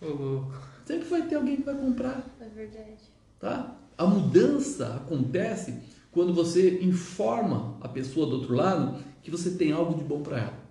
Uhum. 0.00 0.50
Sempre 0.86 1.08
vai 1.08 1.28
ter 1.28 1.34
alguém 1.34 1.56
que 1.56 1.62
vai 1.62 1.76
comprar. 1.76 2.34
É 2.40 2.48
verdade. 2.48 3.02
Tá? 3.38 3.76
A 3.96 4.06
mudança 4.06 4.96
acontece 4.96 5.80
quando 6.10 6.32
você 6.32 6.82
informa 6.82 7.76
a 7.80 7.88
pessoa 7.88 8.26
do 8.26 8.36
outro 8.36 8.54
lado 8.54 9.02
que 9.22 9.30
você 9.30 9.50
tem 9.50 9.72
algo 9.72 9.94
de 9.94 10.04
bom 10.04 10.22
para 10.22 10.38
ela. 10.38 10.64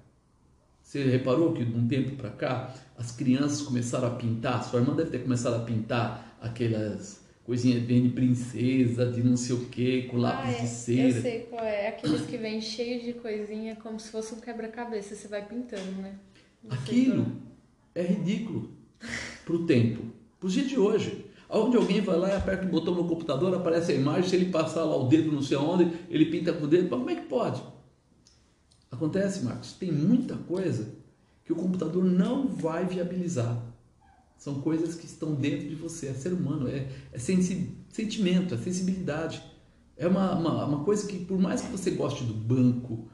Você 0.81 1.03
reparou 1.03 1.53
que 1.53 1.63
de 1.63 1.77
um 1.77 1.87
tempo 1.87 2.15
para 2.15 2.29
cá 2.29 2.73
as 2.97 3.11
crianças 3.11 3.61
começaram 3.61 4.07
a 4.07 4.15
pintar? 4.15 4.63
Sua 4.63 4.79
irmã 4.79 4.93
deve 4.93 5.11
ter 5.11 5.19
começado 5.19 5.55
a 5.55 5.59
pintar 5.59 6.37
aquelas 6.41 7.22
coisinhas 7.43 7.85
de 7.85 8.09
princesa, 8.09 9.11
de 9.11 9.21
não 9.21 9.35
sei 9.35 9.55
o 9.55 9.65
que, 9.65 10.03
com 10.03 10.17
lápis 10.17 10.45
ah, 10.45 10.57
é. 10.57 10.61
de 10.61 10.67
cera. 10.67 11.09
Eu 11.09 11.21
sei 11.21 11.39
qual 11.41 11.63
é. 11.63 11.87
Aqueles 11.89 12.21
que 12.21 12.37
vêm 12.37 12.61
cheios 12.61 13.03
de 13.03 13.13
coisinha, 13.13 13.75
como 13.75 13.99
se 13.99 14.09
fosse 14.09 14.33
um 14.33 14.39
quebra-cabeça. 14.39 15.15
Você 15.15 15.27
vai 15.27 15.45
pintando, 15.45 16.01
né? 16.01 16.15
Não 16.63 16.73
Aquilo 16.73 17.25
é 17.93 18.01
ridículo 18.01 18.71
pro 19.45 19.65
tempo, 19.65 20.03
pro 20.39 20.49
dia 20.49 20.63
de 20.63 20.79
hoje. 20.79 21.25
Onde 21.49 21.77
alguém 21.77 22.01
vai 22.01 22.17
lá 22.17 22.29
e 22.29 22.35
aperta 22.35 22.65
o 22.65 22.69
botão 22.69 22.95
no 22.95 23.07
computador, 23.07 23.53
aparece 23.53 23.91
a 23.91 23.95
imagem, 23.95 24.27
se 24.27 24.35
ele 24.35 24.49
passar 24.49 24.85
lá 24.85 24.95
o 24.95 25.07
dedo 25.07 25.31
não 25.31 25.41
sei 25.41 25.55
onde, 25.57 25.91
ele 26.09 26.25
pinta 26.25 26.51
com 26.51 26.65
o 26.65 26.67
dedo, 26.67 26.87
mas 26.89 26.99
como 26.99 27.09
é 27.11 27.15
que 27.15 27.27
pode? 27.27 27.61
Acontece, 28.89 29.43
Marcos, 29.43 29.73
tem 29.73 29.91
muita 29.91 30.35
coisa 30.35 30.95
que 31.45 31.53
o 31.53 31.55
computador 31.55 32.03
não 32.03 32.47
vai 32.47 32.85
viabilizar. 32.85 33.61
São 34.37 34.61
coisas 34.61 34.95
que 34.95 35.05
estão 35.05 35.35
dentro 35.35 35.67
de 35.67 35.75
você, 35.75 36.07
é 36.07 36.13
ser 36.13 36.33
humano, 36.33 36.67
é, 36.67 36.87
é 37.11 37.17
sensi 37.17 37.77
sentimento, 37.89 38.55
é 38.55 38.57
sensibilidade. 38.57 39.41
É 39.95 40.07
uma, 40.07 40.33
uma, 40.35 40.65
uma, 40.65 40.83
coisa 40.83 41.07
que, 41.07 41.19
por 41.19 41.39
mais 41.39 41.61
que 41.61 41.71
você 41.71 41.91
goste 41.91 42.23
do 42.23 42.33
banco, 42.33 43.07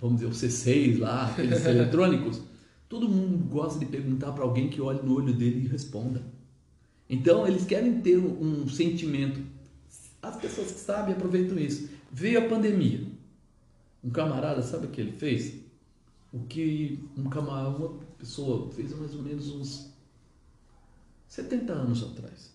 vamos 0.00 0.20
dizer, 0.20 0.26
o 0.26 0.30
C6 0.30 1.00
lá, 1.00 1.26
aqueles 1.26 1.64
eletrônicos, 1.66 2.40
todo 2.88 3.08
mundo 3.08 3.36
gosta 3.48 3.78
de 3.78 3.86
perguntar 3.86 4.32
para 4.32 4.44
alguém 4.44 4.68
que 4.68 4.80
olhe 4.80 5.02
no 5.02 5.14
olho 5.14 5.32
dele 5.32 5.64
e 5.64 5.68
responda. 5.68 6.22
Então, 7.08 7.46
eles 7.46 7.64
querem 7.64 8.00
ter 8.00 8.16
um, 8.16 8.62
um 8.62 8.68
sentimento. 8.68 9.40
As 10.22 10.36
pessoas 10.36 10.72
que 10.72 10.80
sabem 10.80 11.14
aproveitam 11.14 11.58
isso. 11.58 11.90
Veio 12.10 12.38
a 12.38 12.48
pandemia. 12.48 13.06
Um 14.02 14.10
camarada, 14.10 14.62
sabe 14.62 14.86
o 14.86 14.90
que 14.90 15.00
ele 15.00 15.12
fez? 15.12 15.54
O 16.32 16.40
que 16.40 17.00
um 17.16 17.24
camarada, 17.24 17.76
uma 17.76 17.98
pessoa 18.18 18.70
fez 18.70 18.96
mais 18.98 19.14
ou 19.14 19.22
menos 19.22 19.50
uns 19.50 19.93
70 21.34 21.72
anos 21.72 22.00
atrás. 22.04 22.54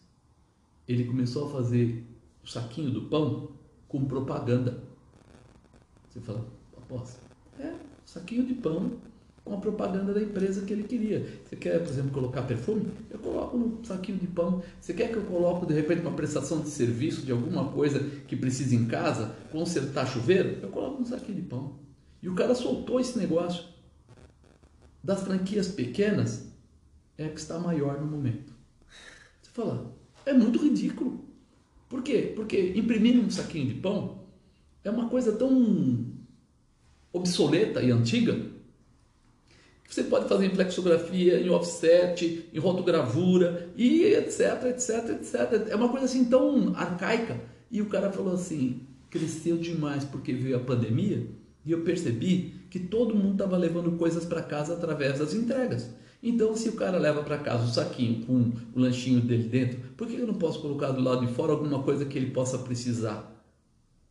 Ele 0.88 1.04
começou 1.04 1.48
a 1.48 1.52
fazer 1.52 2.02
o 2.42 2.48
saquinho 2.48 2.90
do 2.92 3.10
pão 3.10 3.52
com 3.90 4.06
propaganda. 4.06 4.82
Você 6.08 6.22
fala, 6.22 6.48
aposta. 6.78 7.20
É, 7.60 7.74
saquinho 8.06 8.46
de 8.46 8.54
pão 8.54 8.94
com 9.44 9.54
a 9.54 9.58
propaganda 9.58 10.14
da 10.14 10.22
empresa 10.22 10.66
que 10.66 10.72
ele 10.72 10.84
queria. 10.84 11.42
Você 11.44 11.58
quer, 11.58 11.78
por 11.80 11.90
exemplo, 11.90 12.12
colocar 12.12 12.44
perfume? 12.44 12.90
Eu 13.12 13.20
coloco 13.20 13.58
no 13.58 13.86
saquinho 13.86 14.18
de 14.18 14.28
pão. 14.28 14.64
Você 14.80 14.94
quer 14.94 15.12
que 15.12 15.18
eu 15.18 15.24
coloque, 15.24 15.66
de 15.66 15.74
repente, 15.74 16.00
uma 16.00 16.14
prestação 16.16 16.62
de 16.62 16.70
serviço 16.70 17.26
de 17.26 17.34
alguma 17.34 17.66
coisa 17.74 18.00
que 18.30 18.36
precisa 18.38 18.76
em 18.76 18.86
casa, 18.86 19.36
consertar 19.52 20.08
chuveiro? 20.08 20.58
Eu 20.62 20.70
coloco 20.70 21.02
no 21.02 21.06
saquinho 21.06 21.36
de 21.36 21.46
pão. 21.46 21.78
E 22.24 22.30
o 22.30 22.34
cara 22.34 22.56
soltou 22.56 22.98
esse 22.98 23.20
negócio. 23.20 23.62
Das 25.04 25.22
franquias 25.22 25.68
pequenas, 25.68 26.48
é 27.18 27.26
a 27.26 27.30
que 27.30 27.42
está 27.42 27.60
maior 27.60 28.00
no 28.00 28.08
momento. 28.08 28.59
Fala, 29.60 29.94
é 30.26 30.32
muito 30.32 30.58
ridículo. 30.58 31.20
Por 31.90 32.02
quê? 32.02 32.32
Porque 32.34 32.72
imprimir 32.78 33.20
um 33.20 33.30
saquinho 33.30 33.68
de 33.68 33.74
pão 33.74 34.20
é 34.86 34.90
uma 34.90 35.10
coisa 35.10 35.34
tão 35.34 36.06
obsoleta 37.12 37.84
e 37.84 37.92
antiga 37.92 38.40
que 39.84 39.94
você 39.94 40.04
pode 40.04 40.30
fazer 40.30 40.46
em 40.46 40.56
flexografia, 40.56 41.42
em 41.42 41.50
offset, 41.50 42.48
em 42.54 42.58
rotogravura 42.58 43.70
e 43.76 44.04
etc, 44.04 44.64
etc, 44.70 45.10
etc. 45.10 45.68
É 45.68 45.76
uma 45.76 45.90
coisa 45.90 46.06
assim 46.06 46.24
tão 46.24 46.74
arcaica. 46.74 47.42
E 47.70 47.82
o 47.82 47.88
cara 47.88 48.14
falou 48.14 48.36
assim, 48.36 48.84
cresceu 49.10 49.58
demais 49.58 50.06
porque 50.06 50.32
veio 50.32 50.56
a 50.56 50.62
pandemia 50.62 51.28
e 51.66 51.72
eu 51.74 51.82
percebi 51.82 52.54
que 52.70 52.80
todo 52.80 53.14
mundo 53.14 53.34
estava 53.34 53.58
levando 53.58 53.98
coisas 53.98 54.24
para 54.24 54.42
casa 54.42 54.74
através 54.74 55.20
das 55.20 55.34
entregas. 55.34 55.90
Então, 56.22 56.56
se 56.56 56.68
o 56.68 56.74
cara 56.74 56.98
leva 56.98 57.24
para 57.24 57.38
casa 57.38 57.64
o 57.66 57.70
saquinho 57.70 58.26
com 58.26 58.52
o 58.76 58.80
lanchinho 58.80 59.22
dele 59.22 59.48
dentro, 59.48 59.80
por 59.96 60.08
que 60.08 60.16
eu 60.16 60.28
não 60.28 60.34
posso 60.34 60.62
colocar 60.62 60.92
do 60.92 61.02
lado 61.02 61.26
de 61.26 61.34
fora 61.34 61.54
alguma 61.54 61.82
coisa 61.82 62.06
que 62.06 62.18
ele 62.18 62.32
possa 62.32 62.58
precisar? 62.58 63.40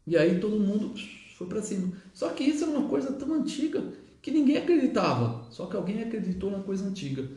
E 0.07 0.17
aí 0.17 0.41
todo 0.41 0.59
mundo 0.59 0.95
foi 1.37 1.47
para 1.47 1.63
cima. 1.63 1.93
Só 2.15 2.31
que 2.31 2.45
isso 2.45 2.65
é 2.65 2.67
uma 2.67 2.89
coisa 2.89 3.13
tão 3.13 3.35
antiga 3.35 3.85
que 4.23 4.31
ninguém 4.31 4.57
acreditava. 4.57 5.47
Só 5.51 5.67
que 5.67 5.77
alguém 5.77 6.03
acreditou 6.03 6.51
na 6.51 6.61
coisa 6.61 6.87
antiga 6.87 7.29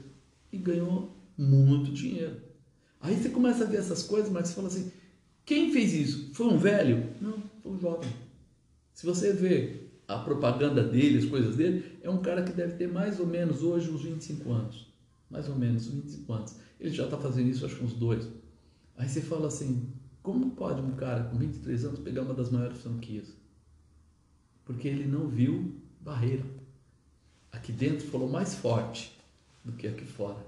e 0.52 0.58
ganhou 0.58 1.12
muito 1.38 1.92
dinheiro. 1.92 2.38
Aí 3.02 3.16
você 3.16 3.30
começa 3.30 3.64
a 3.64 3.68
ver 3.68 3.78
essas 3.78 4.04
coisas, 4.04 4.32
mas 4.32 4.48
você 4.48 4.54
fala 4.54 4.68
assim: 4.68 4.92
quem 5.46 5.74
fez 5.74 5.94
isso? 5.94 6.30
Foi 6.34 6.48
um 6.48 6.58
velho? 6.58 7.10
Não, 7.20 7.44
foi 7.62 7.74
um 7.74 7.80
jovem. 7.80 8.10
Se 8.94 9.06
você 9.06 9.34
vê 9.34 9.81
a 10.16 10.20
propaganda 10.20 10.84
dele, 10.84 11.18
as 11.18 11.26
coisas 11.26 11.56
dele, 11.56 12.00
é 12.02 12.10
um 12.10 12.22
cara 12.22 12.44
que 12.44 12.52
deve 12.52 12.76
ter 12.76 12.88
mais 12.88 13.20
ou 13.20 13.26
menos 13.26 13.64
hoje 13.64 13.90
uns 13.90 14.04
25 14.04 14.52
anos. 14.52 14.92
Mais 15.30 15.48
ou 15.48 15.56
menos, 15.56 15.88
25 15.88 16.34
anos. 16.34 16.56
Ele 16.80 16.94
já 16.94 17.06
está 17.06 17.18
fazendo 17.18 17.50
isso, 17.50 17.66
acho 17.66 17.76
que 17.76 17.84
uns 17.84 17.94
dois. 17.94 18.28
Aí 18.98 19.08
você 19.08 19.22
fala 19.22 19.48
assim: 19.48 19.90
como 20.22 20.52
pode 20.52 20.82
um 20.82 20.92
cara 20.92 21.24
com 21.24 21.38
23 21.38 21.86
anos 21.86 22.00
pegar 22.00 22.24
uma 22.24 22.34
das 22.34 22.52
maiores 22.52 22.80
franquias? 22.80 23.34
Porque 24.66 24.88
ele 24.88 25.06
não 25.06 25.28
viu 25.28 25.76
barreira. 26.00 26.44
Aqui 27.52 27.72
dentro 27.72 28.08
falou 28.08 28.30
mais 28.30 28.56
forte 28.56 29.18
do 29.64 29.72
que 29.72 29.88
aqui 29.88 30.06
fora. 30.06 30.46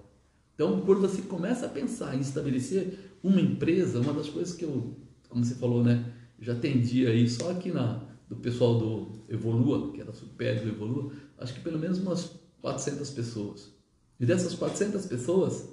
Então, 0.56 0.82
quando 0.82 1.02
você 1.02 1.22
começa 1.24 1.66
a 1.66 1.70
pensar 1.70 2.16
em 2.16 2.20
estabelecer 2.20 3.00
uma 3.24 3.42
empresa, 3.42 4.00
uma 4.00 4.14
das 4.14 4.30
coisas 4.30 4.56
que 4.56 4.64
eu, 4.64 4.96
como 5.30 5.44
você 5.44 5.56
falou, 5.56 5.84
né, 5.84 6.14
já 6.40 6.54
atendi 6.54 7.08
aí 7.08 7.28
só 7.28 7.52
aqui 7.52 7.72
na, 7.72 8.02
do 8.30 8.36
pessoal 8.36 8.78
do 8.78 9.12
Evolua, 9.30 9.92
que 9.92 10.02
era 10.02 10.12
super 10.14 10.62
do 10.62 10.70
Evolua, 10.70 11.12
acho 11.38 11.54
que 11.54 11.60
pelo 11.60 11.78
menos 11.78 12.00
umas 12.00 12.32
400 12.62 13.10
pessoas. 13.12 13.72
E 14.20 14.26
dessas 14.26 14.54
400 14.56 15.06
pessoas, 15.06 15.70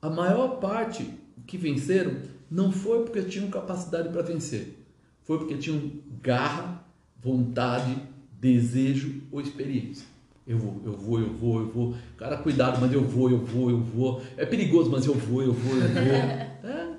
a 0.00 0.10
maior 0.10 0.58
parte 0.58 1.08
que 1.46 1.56
venceram 1.56 2.16
não 2.50 2.72
foi 2.72 3.04
porque 3.04 3.22
tinham 3.22 3.48
capacidade 3.48 4.08
para 4.08 4.22
vencer, 4.22 4.76
foi 5.22 5.38
porque 5.38 5.56
tinham 5.56 5.92
garra, 6.20 6.84
vontade, 7.22 7.96
desejo 8.40 9.22
ou 9.30 9.40
experiência. 9.40 10.06
Eu 10.46 10.58
vou, 10.58 10.80
eu 10.84 10.92
vou, 10.92 11.20
eu 11.20 11.32
vou, 11.32 11.60
eu 11.60 11.68
vou. 11.68 11.94
Cara, 12.18 12.36
cuidado, 12.38 12.80
mas 12.80 12.92
eu 12.92 13.02
vou, 13.04 13.30
eu 13.30 13.38
vou, 13.38 13.70
eu 13.70 13.78
vou. 13.78 14.22
É 14.36 14.44
perigoso, 14.44 14.90
mas 14.90 15.06
eu 15.06 15.14
vou, 15.14 15.42
eu 15.42 15.52
vou, 15.52 15.76
eu 15.76 15.88
vou. 15.88 16.52
É. 16.62 16.92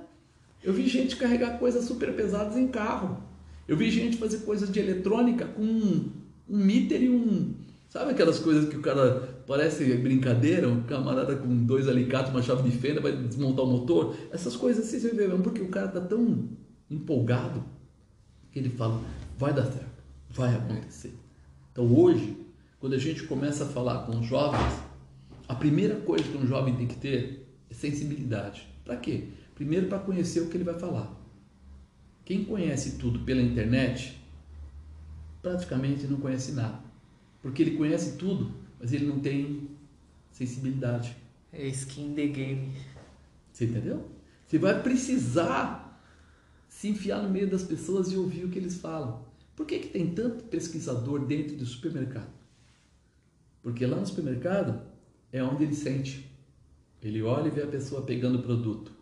Eu 0.61 0.73
vi 0.73 0.87
gente 0.87 1.15
carregar 1.15 1.57
coisas 1.57 1.85
super 1.85 2.13
pesadas 2.15 2.57
em 2.57 2.67
carro. 2.67 3.21
Eu 3.67 3.77
vi 3.77 3.89
gente 3.89 4.17
fazer 4.17 4.39
coisas 4.39 4.71
de 4.71 4.79
eletrônica 4.79 5.45
com 5.45 5.61
um, 5.61 6.11
um 6.49 6.57
meter 6.57 7.01
e 7.01 7.09
um. 7.09 7.53
Sabe 7.87 8.11
aquelas 8.11 8.39
coisas 8.39 8.67
que 8.67 8.75
o 8.75 8.81
cara 8.81 9.43
parece 9.45 9.85
brincadeira, 9.97 10.67
um 10.67 10.83
camarada 10.83 11.35
com 11.35 11.63
dois 11.63 11.87
alicates, 11.87 12.31
uma 12.31 12.41
chave 12.41 12.69
de 12.69 12.75
fenda, 12.75 12.99
vai 12.99 13.15
desmontar 13.15 13.63
o 13.63 13.67
motor? 13.69 14.15
Essas 14.31 14.55
coisas 14.55 14.85
assim 14.85 14.99
você 14.99 15.09
vê 15.09 15.27
mesmo, 15.27 15.43
porque 15.43 15.61
o 15.61 15.69
cara 15.69 15.87
tá 15.87 16.01
tão 16.01 16.49
empolgado 16.89 17.63
que 18.51 18.59
ele 18.59 18.69
fala: 18.69 18.99
vai 19.37 19.53
dar 19.53 19.65
certo, 19.65 20.03
vai 20.31 20.55
acontecer. 20.55 21.13
Então 21.71 21.85
hoje, 21.93 22.35
quando 22.79 22.93
a 22.93 22.99
gente 22.99 23.23
começa 23.23 23.63
a 23.63 23.67
falar 23.67 24.05
com 24.05 24.19
os 24.19 24.25
jovens, 24.25 24.73
a 25.47 25.55
primeira 25.55 25.95
coisa 25.97 26.23
que 26.23 26.37
um 26.37 26.45
jovem 26.47 26.75
tem 26.75 26.87
que 26.87 26.97
ter 26.97 27.47
é 27.69 27.73
sensibilidade. 27.73 28.67
Para 28.83 28.97
quê? 28.97 29.25
Primeiro, 29.55 29.87
para 29.87 29.99
conhecer 29.99 30.41
o 30.41 30.47
que 30.47 30.57
ele 30.57 30.63
vai 30.63 30.77
falar. 30.77 31.22
Quem 32.25 32.45
conhece 32.45 32.97
tudo 32.97 33.19
pela 33.19 33.41
internet, 33.41 34.17
praticamente 35.41 36.07
não 36.07 36.19
conhece 36.19 36.53
nada. 36.53 36.79
Porque 37.41 37.61
ele 37.61 37.77
conhece 37.77 38.17
tudo, 38.17 38.53
mas 38.79 38.93
ele 38.93 39.05
não 39.05 39.19
tem 39.19 39.69
sensibilidade. 40.31 41.15
É 41.51 41.67
skin 41.67 42.13
the 42.13 42.27
game. 42.27 42.71
Você 43.51 43.65
entendeu? 43.65 44.09
Você 44.47 44.57
vai 44.57 44.81
precisar 44.81 46.01
se 46.69 46.87
enfiar 46.87 47.21
no 47.21 47.29
meio 47.29 47.49
das 47.49 47.63
pessoas 47.63 48.11
e 48.11 48.17
ouvir 48.17 48.45
o 48.45 48.49
que 48.49 48.57
eles 48.57 48.75
falam. 48.75 49.25
Por 49.55 49.65
que, 49.65 49.79
que 49.79 49.89
tem 49.89 50.13
tanto 50.13 50.45
pesquisador 50.45 51.25
dentro 51.25 51.57
do 51.57 51.65
supermercado? 51.65 52.31
Porque 53.61 53.85
lá 53.85 53.97
no 53.97 54.05
supermercado 54.05 54.81
é 55.31 55.43
onde 55.43 55.63
ele 55.63 55.75
sente. 55.75 56.31
Ele 57.01 57.21
olha 57.21 57.47
e 57.47 57.51
vê 57.51 57.63
a 57.63 57.67
pessoa 57.67 58.03
pegando 58.03 58.39
o 58.39 58.43
produto. 58.43 58.92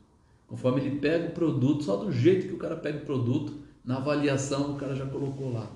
Conforme 0.51 0.81
ele 0.81 0.99
pega 0.99 1.29
o 1.29 1.31
produto, 1.31 1.81
só 1.85 1.95
do 1.95 2.11
jeito 2.11 2.45
que 2.45 2.53
o 2.53 2.57
cara 2.57 2.75
pega 2.75 2.97
o 2.97 3.05
produto, 3.05 3.63
na 3.85 3.95
avaliação 3.95 4.73
o 4.73 4.77
cara 4.77 4.93
já 4.93 5.05
colocou 5.05 5.49
lá. 5.53 5.71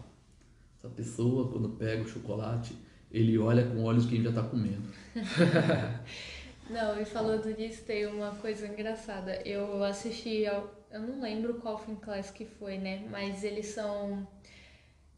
Essa 0.78 0.90
pessoa, 0.90 1.50
quando 1.50 1.70
pega 1.70 2.04
o 2.04 2.08
chocolate, 2.08 2.76
ele 3.10 3.38
olha 3.38 3.66
com 3.66 3.86
olhos 3.86 4.06
quem 4.06 4.22
já 4.22 4.32
está 4.32 4.44
comendo. 4.44 4.84
não, 6.70 7.02
e 7.02 7.06
falando 7.06 7.56
disso, 7.56 7.84
tem 7.86 8.06
uma 8.06 8.32
coisa 8.32 8.68
engraçada. 8.68 9.42
Eu 9.46 9.82
assisti 9.82 10.46
ao. 10.46 10.70
Eu 10.92 11.00
não 11.04 11.22
lembro 11.22 11.54
qual 11.54 11.78
film 11.78 11.96
class 11.96 12.30
que 12.30 12.44
foi, 12.44 12.78
né? 12.78 13.08
Mas 13.10 13.46
eles 13.46 13.68
são. 13.68 14.28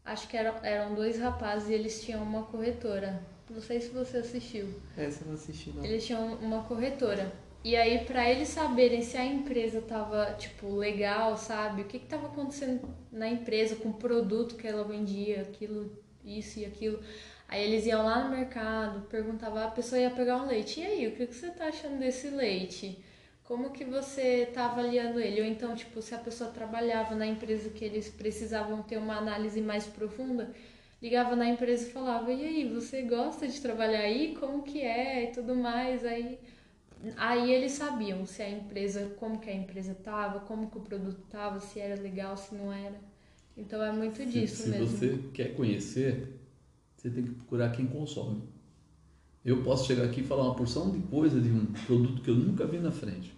Acho 0.04 0.28
que 0.28 0.36
eram, 0.36 0.54
eram 0.62 0.94
dois 0.94 1.18
rapazes 1.18 1.68
e 1.68 1.72
eles 1.72 2.00
tinham 2.00 2.22
uma 2.22 2.44
corretora. 2.44 3.20
Não 3.50 3.60
sei 3.60 3.80
se 3.80 3.88
você 3.88 4.18
assistiu. 4.18 4.68
Essa 4.96 5.24
eu 5.24 5.26
não 5.26 5.34
assisti, 5.34 5.70
não. 5.70 5.84
Eles 5.84 6.06
tinham 6.06 6.34
uma 6.34 6.62
corretora. 6.62 7.32
E 7.68 7.76
aí, 7.76 7.98
para 8.06 8.30
eles 8.30 8.48
saberem 8.48 9.02
se 9.02 9.18
a 9.18 9.26
empresa 9.26 9.82
tava, 9.82 10.32
tipo, 10.38 10.74
legal, 10.74 11.36
sabe? 11.36 11.82
O 11.82 11.84
que 11.84 11.98
que 11.98 12.06
tava 12.06 12.28
acontecendo 12.28 12.80
na 13.12 13.28
empresa 13.28 13.76
com 13.76 13.90
o 13.90 13.92
produto 13.92 14.56
que 14.56 14.66
ela 14.66 14.84
vendia, 14.84 15.42
aquilo, 15.42 15.92
isso 16.24 16.60
e 16.60 16.64
aquilo. 16.64 16.98
Aí 17.46 17.62
eles 17.62 17.84
iam 17.84 18.02
lá 18.02 18.24
no 18.24 18.30
mercado, 18.34 19.06
perguntavam, 19.08 19.62
a 19.62 19.70
pessoa 19.70 20.00
ia 20.00 20.10
pegar 20.10 20.38
um 20.38 20.46
leite. 20.46 20.80
E 20.80 20.86
aí, 20.86 21.06
o 21.08 21.14
que, 21.14 21.26
que 21.26 21.34
você 21.34 21.50
tá 21.50 21.66
achando 21.66 21.98
desse 21.98 22.28
leite? 22.30 23.04
Como 23.44 23.70
que 23.70 23.84
você 23.84 24.46
tá 24.46 24.64
avaliando 24.64 25.20
ele? 25.20 25.42
Ou 25.42 25.46
então, 25.46 25.74
tipo, 25.74 26.00
se 26.00 26.14
a 26.14 26.18
pessoa 26.18 26.50
trabalhava 26.50 27.14
na 27.14 27.26
empresa 27.26 27.68
que 27.68 27.84
eles 27.84 28.08
precisavam 28.08 28.80
ter 28.82 28.96
uma 28.96 29.18
análise 29.18 29.60
mais 29.60 29.86
profunda, 29.86 30.50
ligava 31.02 31.36
na 31.36 31.46
empresa 31.46 31.86
e 31.86 31.92
falava, 31.92 32.32
e 32.32 32.42
aí, 32.44 32.64
você 32.66 33.02
gosta 33.02 33.46
de 33.46 33.60
trabalhar 33.60 34.00
aí? 34.00 34.34
Como 34.40 34.62
que 34.62 34.80
é? 34.80 35.24
E 35.24 35.32
tudo 35.32 35.54
mais. 35.54 36.02
Aí 36.02 36.38
Aí 37.16 37.52
eles 37.52 37.72
sabiam 37.72 38.26
se 38.26 38.42
a 38.42 38.50
empresa, 38.50 39.14
como 39.18 39.38
que 39.38 39.48
a 39.48 39.54
empresa 39.54 39.92
estava, 39.92 40.40
como 40.40 40.70
que 40.70 40.78
o 40.78 40.80
produto 40.80 41.20
estava, 41.24 41.60
se 41.60 41.78
era 41.78 42.00
legal, 42.00 42.36
se 42.36 42.54
não 42.54 42.72
era. 42.72 42.98
Então 43.56 43.82
é 43.82 43.92
muito 43.92 44.24
disso 44.26 44.64
se, 44.64 44.68
mesmo. 44.68 44.86
Se 44.86 44.96
você 44.96 45.18
quer 45.32 45.54
conhecer, 45.54 46.40
você 46.96 47.10
tem 47.10 47.24
que 47.24 47.30
procurar 47.30 47.70
quem 47.70 47.86
consome. 47.86 48.42
Eu 49.44 49.62
posso 49.62 49.86
chegar 49.86 50.04
aqui 50.04 50.20
e 50.20 50.24
falar 50.24 50.44
uma 50.44 50.54
porção 50.54 50.90
de 50.90 50.98
coisa 51.06 51.40
de 51.40 51.50
um 51.50 51.66
produto 51.86 52.22
que 52.22 52.30
eu 52.30 52.34
nunca 52.34 52.66
vi 52.66 52.78
na 52.78 52.90
frente. 52.90 53.32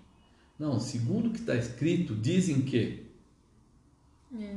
Não, 0.59 0.79
segundo 0.79 1.29
o 1.29 1.33
que 1.33 1.40
está 1.40 1.55
escrito, 1.55 2.14
dizem 2.14 2.62
que 2.62 3.07
é. 4.38 4.57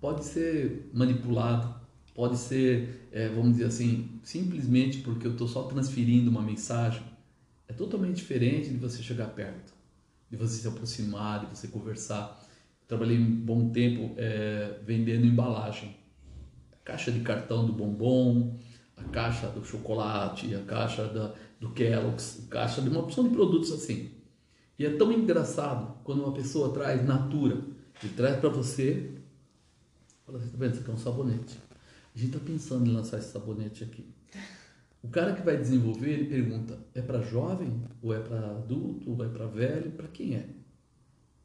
pode 0.00 0.24
ser 0.24 0.90
manipulado, 0.92 1.74
pode 2.14 2.36
ser, 2.36 3.08
é, 3.12 3.28
vamos 3.28 3.52
dizer 3.52 3.66
assim, 3.66 4.08
simplesmente 4.22 4.98
porque 4.98 5.26
eu 5.26 5.32
estou 5.32 5.46
só 5.46 5.64
transferindo 5.64 6.30
uma 6.30 6.42
mensagem. 6.42 7.02
É 7.70 7.72
totalmente 7.72 8.16
diferente 8.16 8.68
de 8.68 8.76
você 8.76 9.00
chegar 9.00 9.28
perto, 9.28 9.72
de 10.28 10.36
você 10.36 10.60
se 10.60 10.66
aproximar, 10.66 11.46
de 11.46 11.56
você 11.56 11.68
conversar. 11.68 12.44
Trabalhei 12.88 13.16
um 13.16 13.30
bom 13.30 13.70
tempo 13.70 14.12
é, 14.16 14.80
vendendo 14.84 15.24
embalagem, 15.24 15.96
caixa 16.82 17.12
de 17.12 17.20
cartão 17.20 17.64
do 17.64 17.72
bombom, 17.72 18.58
a 18.96 19.04
caixa 19.04 19.46
do 19.50 19.64
chocolate, 19.64 20.52
a 20.52 20.64
caixa 20.64 21.06
da, 21.06 21.32
do 21.60 21.70
Kellogg's, 21.70 22.44
a 22.44 22.50
caixa 22.50 22.82
de 22.82 22.88
uma 22.88 23.02
opção 23.02 23.22
de 23.22 23.30
produtos 23.30 23.70
assim. 23.70 24.10
E 24.76 24.84
é 24.84 24.90
tão 24.96 25.12
engraçado 25.12 25.96
quando 26.02 26.24
uma 26.24 26.32
pessoa 26.32 26.74
traz 26.74 27.06
Natura, 27.06 27.62
ele 28.02 28.14
traz 28.16 28.40
para 28.40 28.48
você, 28.48 29.14
fala 30.26 30.38
assim, 30.38 30.48
tá 30.48 30.56
vendo, 30.58 30.72
isso 30.72 30.80
aqui 30.80 30.90
é 30.90 30.94
um 30.94 30.98
sabonete. 30.98 31.56
A 32.16 32.18
gente 32.18 32.36
está 32.36 32.44
pensando 32.44 32.90
em 32.90 32.92
lançar 32.92 33.18
esse 33.18 33.30
sabonete 33.30 33.84
aqui. 33.84 34.12
O 35.02 35.08
cara 35.08 35.32
que 35.32 35.42
vai 35.42 35.56
desenvolver, 35.56 36.10
ele 36.10 36.26
pergunta, 36.26 36.78
é 36.94 37.00
para 37.00 37.22
jovem, 37.22 37.82
ou 38.02 38.14
é 38.14 38.18
para 38.18 38.38
adulto, 38.50 39.10
ou 39.10 39.24
é 39.24 39.28
para 39.28 39.46
velho, 39.46 39.90
para 39.92 40.08
quem 40.08 40.34
é? 40.34 40.46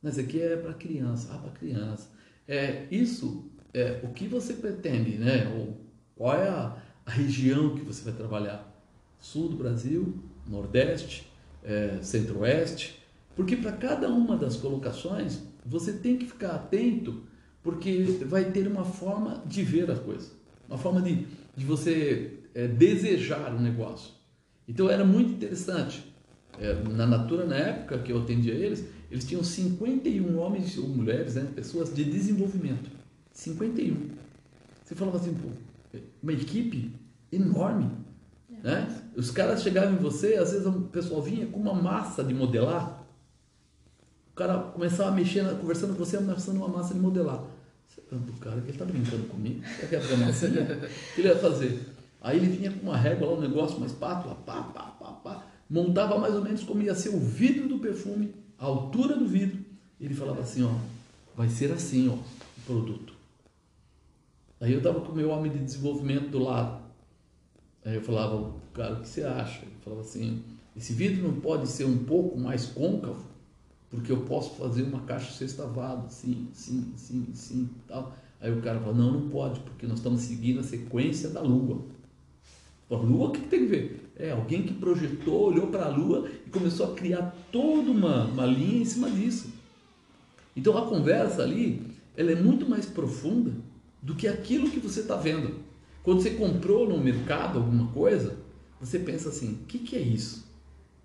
Mas 0.02 0.20
aqui 0.20 0.42
é 0.42 0.58
para 0.58 0.74
criança, 0.74 1.34
ah, 1.34 1.38
para 1.38 1.52
criança. 1.52 2.10
É, 2.48 2.86
isso 2.92 3.50
é 3.74 4.02
o 4.04 4.10
que 4.10 4.28
você 4.28 4.54
pretende, 4.54 5.18
né? 5.18 5.48
Ou 5.58 5.78
qual 6.16 6.36
é 6.36 6.50
a, 6.50 6.78
a 7.06 7.12
região 7.12 7.76
que 7.76 7.82
você 7.82 8.04
vai 8.04 8.14
trabalhar? 8.14 8.72
Sul 9.20 9.50
do 9.50 9.56
Brasil, 9.56 10.20
Nordeste, 10.48 11.32
é, 11.64 11.98
Centro-Oeste, 12.02 13.02
porque 13.36 13.56
para 13.56 13.72
cada 13.72 14.10
uma 14.10 14.38
das 14.38 14.56
colocações 14.56 15.42
você 15.66 15.94
tem 15.94 16.18
que 16.18 16.28
ficar 16.28 16.52
atento, 16.52 17.24
porque 17.64 18.04
vai 18.26 18.52
ter 18.52 18.68
uma 18.68 18.86
forma 18.86 19.42
de 19.46 19.64
ver 19.64 19.90
as 19.90 20.00
coisas, 20.00 20.32
uma 20.70 20.78
forma 20.78 21.02
de, 21.02 21.26
de 21.56 21.66
você 21.66 22.40
é, 22.56 22.68
desejar 22.68 23.54
o 23.54 23.58
um 23.58 23.62
negócio. 23.62 24.14
Então 24.68 24.90
era 24.90 25.04
muito 25.04 25.34
interessante. 25.34 26.16
É, 26.58 26.74
na 26.74 27.06
Natura, 27.06 27.46
na 27.46 27.58
época 27.58 28.00
que 28.00 28.14
eu 28.14 28.22
atendia 28.22 28.54
eles, 28.54 28.86
eles 29.12 29.26
tinham 29.26 29.44
51 29.44 30.40
homens 30.40 30.78
ou 30.78 30.88
mulheres, 30.88 31.36
né, 31.36 31.52
pessoas 31.54 31.94
de 31.94 32.06
desenvolvimento. 32.06 32.90
51. 33.34 34.10
Você 34.84 34.96
falava 34.96 35.18
assim, 35.18 35.34
pô, 35.34 35.50
uma 36.24 36.32
equipe 36.32 36.94
enorme. 37.32 37.92
É. 38.50 38.68
Né? 38.68 39.02
Os 39.16 39.30
caras 39.30 39.62
chegavam 39.62 39.94
em 39.94 39.98
você, 39.98 40.36
às 40.36 40.52
vezes 40.52 40.66
o 40.66 40.82
pessoal 40.84 41.22
vinha 41.22 41.46
com 41.46 41.60
uma 41.60 41.74
massa 41.74 42.24
de 42.24 42.34
modelar. 42.34 43.06
O 44.32 44.36
cara 44.36 44.60
começava 44.60 45.10
a 45.10 45.14
mexer, 45.14 45.44
conversando 45.60 45.94
com 45.94 46.04
você, 46.04 46.18
ameaçando 46.18 46.58
uma 46.60 46.68
massa 46.68 46.94
de 46.94 47.00
modelar. 47.00 47.44
Você 47.88 48.02
pergunta 48.02 48.32
o 48.32 48.38
cara 48.38 48.62
que 48.62 48.68
ele 48.68 48.72
está 48.72 48.86
brincando 48.86 49.24
comigo. 49.26 49.62
Quer 49.80 49.90
que 49.90 50.14
é 50.14 50.16
massinha? 50.18 50.62
O 50.64 51.16
que 51.16 51.22
ele 51.22 51.28
ia 51.28 51.38
fazer? 51.38 51.95
Aí 52.26 52.38
ele 52.38 52.48
vinha 52.48 52.72
com 52.72 52.88
uma 52.88 52.98
régua 52.98 53.28
lá, 53.28 53.34
um 53.36 53.40
negócio, 53.40 53.78
uma 53.78 53.86
espátula, 53.86 54.34
pá, 54.34 54.64
pá, 54.64 54.86
pá, 55.00 55.12
pá. 55.12 55.48
Montava 55.70 56.18
mais 56.18 56.34
ou 56.34 56.42
menos 56.42 56.64
como 56.64 56.82
ia 56.82 56.96
ser 56.96 57.10
o 57.10 57.20
vidro 57.20 57.70
do 57.70 57.78
perfume, 57.78 58.34
a 58.58 58.66
altura 58.66 59.16
do 59.16 59.28
vidro. 59.28 59.64
Ele 60.02 60.16
falava 60.16 60.42
assim, 60.42 60.64
ó, 60.64 60.72
vai 61.38 61.48
ser 61.48 61.72
assim, 61.72 62.10
ó, 62.10 62.14
o 62.14 62.62
produto. 62.66 63.14
Aí 64.60 64.72
eu 64.72 64.80
estava 64.80 65.02
com 65.02 65.12
o 65.12 65.16
meu 65.16 65.30
homem 65.30 65.52
de 65.52 65.60
desenvolvimento 65.60 66.30
do 66.30 66.40
lado. 66.40 66.82
Aí 67.86 67.94
eu 67.94 68.02
falava, 68.02 68.56
cara, 68.74 68.96
o 68.96 69.02
que 69.02 69.08
você 69.08 69.22
acha? 69.22 69.62
Ele 69.62 69.76
falava 69.84 70.02
assim, 70.02 70.42
esse 70.76 70.94
vidro 70.94 71.28
não 71.28 71.40
pode 71.40 71.68
ser 71.68 71.86
um 71.86 72.06
pouco 72.06 72.40
mais 72.40 72.66
côncavo, 72.66 73.24
porque 73.92 74.12
eu 74.12 74.22
posso 74.22 74.56
fazer 74.56 74.82
uma 74.82 75.02
caixa 75.02 75.32
sextavada, 75.32 76.10
sim, 76.10 76.48
sim, 76.54 76.92
sim, 76.96 77.28
sim, 77.36 77.70
tal. 77.88 78.16
Aí 78.42 78.52
o 78.52 78.64
cara 78.64 78.80
falou, 78.80 78.96
não, 78.96 79.12
não 79.12 79.30
pode, 79.30 79.60
porque 79.60 79.86
nós 79.86 80.00
estamos 80.00 80.22
seguindo 80.22 80.62
a 80.62 80.64
sequência 80.64 81.30
da 81.30 81.42
Lua. 81.42 81.94
A 82.90 82.96
Lua, 82.96 83.30
o 83.30 83.32
que, 83.32 83.42
tem 83.42 83.62
que 83.62 83.66
ver? 83.66 84.12
É 84.16 84.32
alguém 84.32 84.64
que 84.64 84.74
projetou, 84.74 85.48
olhou 85.48 85.68
para 85.68 85.86
a 85.86 85.90
Lua 85.90 86.30
e 86.46 86.50
começou 86.50 86.92
a 86.92 86.96
criar 86.96 87.36
toda 87.52 87.90
uma, 87.90 88.26
uma 88.26 88.46
linha 88.46 88.82
em 88.82 88.86
cima 88.86 89.10
disso. 89.10 89.50
Então 90.56 90.78
a 90.78 90.88
conversa 90.88 91.42
ali, 91.42 91.82
ela 92.16 92.32
é 92.32 92.36
muito 92.36 92.70
mais 92.70 92.86
profunda 92.86 93.52
do 94.02 94.16
que 94.16 94.28
aquilo 94.28 94.70
que 94.70 94.80
você 94.80 95.02
está 95.02 95.16
vendo. 95.16 95.60
Quando 96.04 96.22
você 96.22 96.32
comprou 96.32 96.88
no 96.88 97.00
mercado 97.00 97.58
alguma 97.58 97.92
coisa, 97.92 98.38
você 98.80 99.00
pensa 99.00 99.30
assim: 99.30 99.54
o 99.54 99.66
que, 99.66 99.80
que 99.80 99.96
é 99.96 100.02
isso? 100.02 100.48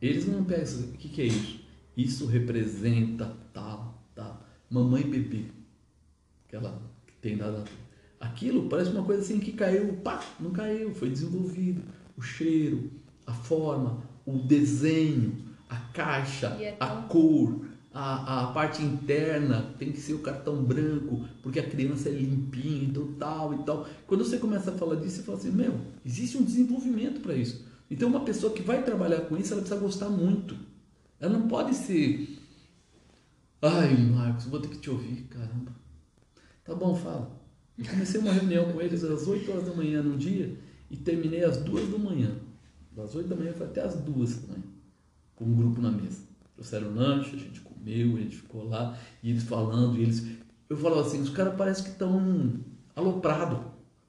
Eles 0.01 0.27
não 0.27 0.45
pensam: 0.45 0.83
o 0.83 0.93
que, 0.93 1.09
que 1.09 1.23
é 1.23 1.27
isso? 1.27 1.61
Isso 1.97 2.27
representa 2.27 3.35
tal, 3.53 4.03
tal. 4.15 4.47
Mamãe 4.69 5.03
e 5.03 5.05
bebê. 5.05 5.45
Aquela 6.47 6.81
que 7.07 7.15
tem 7.15 7.37
dado. 7.37 7.65
Aquilo 8.21 8.69
parece 8.69 8.91
uma 8.91 9.03
coisa 9.03 9.23
assim 9.23 9.41
que 9.41 9.53
caiu, 9.53 9.95
pá, 10.05 10.23
não 10.39 10.51
caiu, 10.51 10.95
foi 10.95 11.09
desenvolvido. 11.09 11.83
O 12.19 12.21
cheiro, 12.21 12.91
a 13.27 13.33
forma, 13.33 14.03
o 14.27 14.37
desenho, 14.37 15.39
a 15.67 15.77
caixa, 15.77 16.49
é 16.61 16.73
tão... 16.73 16.87
a 16.87 17.03
cor, 17.03 17.65
a, 17.95 18.43
a 18.43 18.53
parte 18.53 18.83
interna 18.83 19.75
tem 19.79 19.91
que 19.91 19.99
ser 19.99 20.13
o 20.13 20.19
cartão 20.19 20.63
branco, 20.63 21.25
porque 21.43 21.59
a 21.59 21.67
criança 21.67 22.11
é 22.11 22.13
limpinha, 22.13 22.85
então 22.85 23.15
tal 23.15 23.55
e 23.55 23.63
tal. 23.65 23.89
Quando 24.07 24.23
você 24.23 24.37
começa 24.37 24.71
a 24.71 24.77
falar 24.77 24.97
disso, 24.97 25.17
você 25.17 25.23
fala 25.23 25.39
assim, 25.39 25.51
meu, 25.51 25.81
existe 26.05 26.37
um 26.37 26.45
desenvolvimento 26.45 27.23
para 27.23 27.35
isso. 27.35 27.65
Então 27.91 28.09
uma 28.09 28.21
pessoa 28.21 28.53
que 28.53 28.63
vai 28.63 28.85
trabalhar 28.85 29.23
com 29.23 29.37
isso, 29.39 29.55
ela 29.55 29.63
precisa 29.63 29.81
gostar 29.81 30.11
muito. 30.11 30.55
Ela 31.19 31.39
não 31.39 31.49
pode 31.49 31.75
ser, 31.75 32.39
ai 33.63 33.97
Marcos, 33.97 34.45
vou 34.45 34.61
ter 34.61 34.69
que 34.69 34.79
te 34.79 34.91
ouvir, 34.91 35.23
caramba. 35.23 35.75
Tá 36.65 36.75
bom, 36.75 36.95
fala. 36.95 37.40
Eu 37.79 37.85
comecei 37.87 38.21
uma 38.21 38.33
reunião 38.33 38.73
com 38.73 38.81
eles 38.81 39.03
às 39.05 39.27
8 39.27 39.51
horas 39.51 39.65
da 39.65 39.75
manhã 39.75 40.03
num 40.03 40.17
dia 40.17 40.57
e 40.91 40.97
terminei 40.97 41.45
às 41.45 41.59
2 41.59 41.91
da 41.91 41.99
manhã. 41.99 42.37
Das 42.93 43.15
8 43.15 43.29
da 43.29 43.37
manhã 43.37 43.53
foi 43.53 43.67
até 43.67 43.83
às 43.83 43.95
2 43.95 44.35
da 44.35 44.49
manhã, 44.49 44.65
com 45.37 45.45
um 45.45 45.55
grupo 45.55 45.81
na 45.81 45.91
mesa. 45.91 46.23
Trouxeram 46.55 46.95
lanche, 46.95 47.37
a 47.37 47.39
gente 47.39 47.61
comeu, 47.61 48.17
a 48.17 48.21
gente 48.21 48.37
ficou 48.37 48.69
lá, 48.69 48.99
e 49.23 49.31
eles 49.31 49.45
falando, 49.45 49.97
e 49.97 50.03
eles. 50.03 50.27
Eu 50.69 50.77
falava 50.77 51.07
assim, 51.07 51.21
os 51.23 51.31
caras 51.31 51.55
parecem 51.55 51.85
que 51.85 51.91
estão 51.91 52.61
aloprados. 52.95 53.61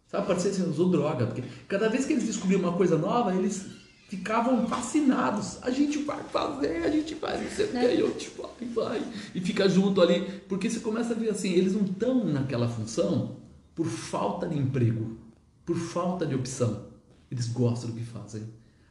Sabe, 0.07 0.27
parecia 0.27 0.51
que 0.51 0.59
assim, 0.59 0.69
usou 0.69 0.89
droga, 0.89 1.27
porque 1.27 1.43
cada 1.69 1.87
vez 1.87 2.05
que 2.05 2.11
eles 2.11 2.25
descobriam 2.25 2.59
uma 2.59 2.73
coisa 2.73 2.97
nova, 2.97 3.33
eles 3.33 3.67
ficavam 4.09 4.67
fascinados. 4.67 5.57
A 5.63 5.71
gente 5.71 5.99
vai 5.99 6.21
fazer, 6.23 6.83
a 6.83 6.89
gente 6.89 7.15
vai, 7.15 7.41
não 7.41 7.49
sei 7.49 7.65
o 7.65 7.69
que, 7.69 7.77
aí 7.77 7.99
eu 7.99 8.11
tipo, 8.15 8.41
vai, 8.41 8.67
vai. 8.99 9.11
E 9.33 9.39
fica 9.39 9.69
junto 9.69 10.01
ali, 10.01 10.41
porque 10.49 10.69
você 10.69 10.81
começa 10.81 11.13
a 11.13 11.15
ver 11.15 11.29
assim, 11.29 11.53
eles 11.53 11.73
não 11.73 11.85
estão 11.85 12.25
naquela 12.25 12.67
função 12.67 13.37
por 13.75 13.85
falta 13.85 14.47
de 14.47 14.57
emprego, 14.57 15.17
por 15.65 15.77
falta 15.77 16.25
de 16.25 16.35
opção. 16.35 16.85
Eles 17.29 17.47
gostam 17.47 17.91
do 17.91 17.95
que 17.95 18.03
fazem. 18.03 18.43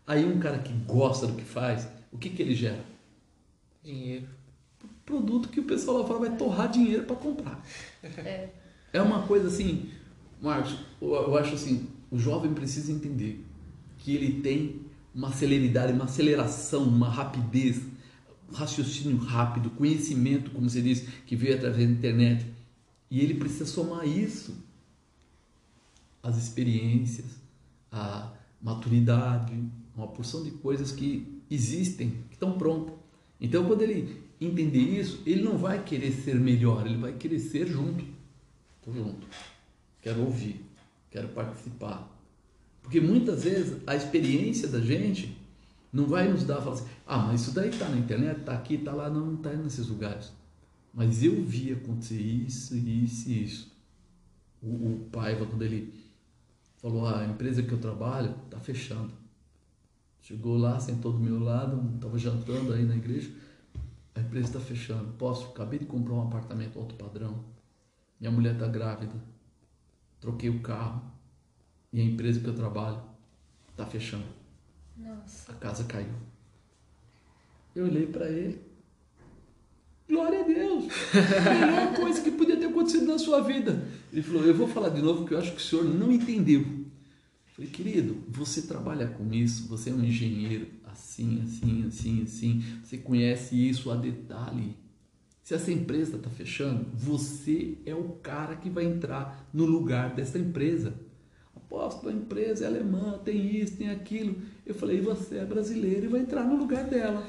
Aí 0.06 0.24
um 0.24 0.38
cara 0.38 0.58
que 0.58 0.72
gosta 0.72 1.26
do 1.26 1.34
que 1.34 1.44
faz, 1.44 1.86
o 2.10 2.18
que, 2.18 2.30
que 2.30 2.42
ele 2.42 2.54
gera? 2.54 2.84
Dinheiro. 3.82 4.26
Produto 5.04 5.48
que 5.48 5.60
o 5.60 5.64
pessoal 5.64 5.98
lá 5.98 6.06
fora 6.06 6.20
vai 6.20 6.36
torrar 6.36 6.70
dinheiro 6.70 7.04
para 7.04 7.16
comprar. 7.16 7.64
É. 8.02 8.48
é 8.92 9.02
uma 9.02 9.22
coisa 9.22 9.48
assim, 9.48 9.90
Marcos, 10.40 10.76
eu 11.00 11.36
acho 11.36 11.54
assim, 11.54 11.88
o 12.10 12.18
jovem 12.18 12.52
precisa 12.54 12.90
entender 12.90 13.44
que 13.98 14.14
ele 14.14 14.40
tem 14.40 14.80
uma 15.14 15.32
celeridade, 15.32 15.92
uma 15.92 16.04
aceleração, 16.04 16.84
uma 16.84 17.08
rapidez, 17.08 17.82
um 18.50 18.54
raciocínio 18.54 19.18
rápido, 19.18 19.70
conhecimento, 19.70 20.50
como 20.50 20.68
você 20.68 20.80
disse, 20.80 21.06
que 21.26 21.36
veio 21.36 21.56
através 21.56 21.86
da 21.86 21.92
internet. 21.92 22.46
E 23.10 23.20
ele 23.20 23.34
precisa 23.34 23.66
somar 23.66 24.06
isso 24.06 24.54
às 26.22 26.37
experiências, 26.37 27.26
à 27.90 28.33
maturidade, 28.61 29.52
uma 29.96 30.09
porção 30.09 30.42
de 30.42 30.50
coisas 30.50 30.92
que 30.92 31.40
existem, 31.50 32.11
que 32.28 32.35
estão 32.35 32.56
prontas. 32.56 32.94
Então, 33.40 33.64
quando 33.64 33.83
ele 33.83 34.22
entender 34.40 34.78
isso, 34.78 35.22
ele 35.26 35.42
não 35.42 35.57
vai 35.57 35.82
querer 35.82 36.12
ser 36.12 36.34
melhor, 36.36 36.86
ele 36.86 36.99
vai 36.99 37.12
querer 37.12 37.38
ser 37.38 37.66
junto. 37.66 38.05
Estou 38.78 38.94
junto. 38.94 39.26
Quero 40.01 40.22
ouvir, 40.22 40.64
quero 41.11 41.28
participar. 41.28 42.09
Porque 42.82 43.01
muitas 43.01 43.44
vezes 43.44 43.76
a 43.86 43.94
experiência 43.94 44.68
da 44.68 44.80
gente 44.80 45.36
não 45.92 46.07
vai 46.07 46.28
nos 46.28 46.44
dar, 46.44 46.61
falar 46.61 46.76
assim, 46.76 46.88
ah, 47.07 47.18
mas 47.18 47.42
isso 47.42 47.53
daí 47.53 47.70
está 47.70 47.88
na 47.88 47.99
internet, 47.99 48.40
está 48.40 48.55
aqui, 48.55 48.74
está 48.74 48.92
lá, 48.92 49.11
não, 49.11 49.26
não 49.26 49.34
está 49.34 49.53
nesses 49.53 49.88
lugares. 49.88 50.32
Mas 50.92 51.22
eu 51.22 51.42
vi 51.44 51.72
acontecer 51.72 52.20
isso, 52.20 52.76
isso 52.76 53.30
e 53.30 53.44
isso. 53.44 53.72
O, 54.62 54.66
o 54.68 55.09
Paiva, 55.11 55.47
quando 55.47 55.62
ele 55.62 55.92
falou, 56.81 57.07
ah, 57.07 57.20
a 57.20 57.26
empresa 57.26 57.62
que 57.62 57.72
eu 57.72 57.78
trabalho 57.78 58.35
está 58.45 58.59
fechando. 58.59 59.12
Chegou 60.20 60.57
lá, 60.57 60.78
sentou 60.78 61.12
do 61.12 61.18
meu 61.18 61.39
lado, 61.41 61.95
estava 61.95 62.18
jantando 62.18 62.72
aí 62.72 62.85
na 62.85 62.97
igreja. 62.97 63.31
A 64.14 64.20
empresa 64.20 64.49
está 64.49 64.61
fechando. 64.61 65.12
Posso? 65.14 65.49
Acabei 65.51 65.78
de 65.78 65.87
comprar 65.87 66.14
um 66.14 66.22
apartamento 66.22 66.78
alto 66.78 66.95
padrão. 66.95 67.45
Minha 68.18 68.31
mulher 68.31 68.55
está 68.55 68.66
grávida. 68.66 69.14
Troquei 70.20 70.51
o 70.51 70.61
carro. 70.61 71.03
E 71.93 72.01
a 72.01 72.05
empresa 72.05 72.41
que 72.41 72.47
eu 72.47 72.55
trabalho 72.55 73.03
está 73.70 73.87
fechando. 73.87 74.26
Nossa. 74.97 75.53
A 75.53 75.55
casa 75.57 75.85
caiu. 75.85 76.14
Eu 77.74 77.87
olhei 77.87 78.07
para 78.07 78.28
ele. 78.28 78.69
Glória 80.11 80.40
a 80.40 80.42
Deus! 80.42 80.84
Melhor 81.14 81.94
coisa 81.94 82.20
que 82.20 82.32
podia 82.32 82.56
ter 82.56 82.66
acontecido 82.66 83.06
na 83.06 83.16
sua 83.16 83.40
vida. 83.40 83.86
Ele 84.12 84.22
falou: 84.22 84.44
Eu 84.44 84.54
vou 84.54 84.66
falar 84.66 84.88
de 84.88 85.00
novo 85.00 85.24
que 85.24 85.32
eu 85.32 85.38
acho 85.38 85.52
que 85.52 85.58
o 85.58 85.64
senhor 85.64 85.84
não 85.84 86.11
entendeu. 86.11 86.62
Eu 86.62 87.54
falei, 87.54 87.70
querido, 87.70 88.16
você 88.26 88.62
trabalha 88.62 89.06
com 89.06 89.32
isso, 89.32 89.68
você 89.68 89.90
é 89.90 89.92
um 89.92 90.04
engenheiro, 90.04 90.66
assim, 90.84 91.40
assim, 91.44 91.84
assim, 91.86 92.22
assim, 92.22 92.64
você 92.82 92.98
conhece 92.98 93.54
isso 93.54 93.88
a 93.88 93.94
detalhe. 93.94 94.76
Se 95.44 95.54
essa 95.54 95.70
empresa 95.70 96.16
está 96.16 96.28
fechando, 96.30 96.86
você 96.92 97.78
é 97.86 97.94
o 97.94 98.08
cara 98.22 98.56
que 98.56 98.68
vai 98.68 98.84
entrar 98.84 99.48
no 99.52 99.64
lugar 99.64 100.14
dessa 100.14 100.38
empresa. 100.38 100.94
Aposto, 101.70 102.08
a 102.08 102.12
empresa 102.12 102.64
é 102.64 102.66
alemã, 102.66 103.20
tem 103.24 103.56
isso, 103.56 103.76
tem 103.76 103.90
aquilo. 103.90 104.42
Eu 104.66 104.74
falei, 104.74 105.00
você 105.00 105.38
é 105.38 105.44
brasileiro 105.44 106.06
e 106.06 106.08
vai 106.08 106.20
entrar 106.20 106.42
no 106.42 106.56
lugar 106.56 106.82
dela. 106.84 107.24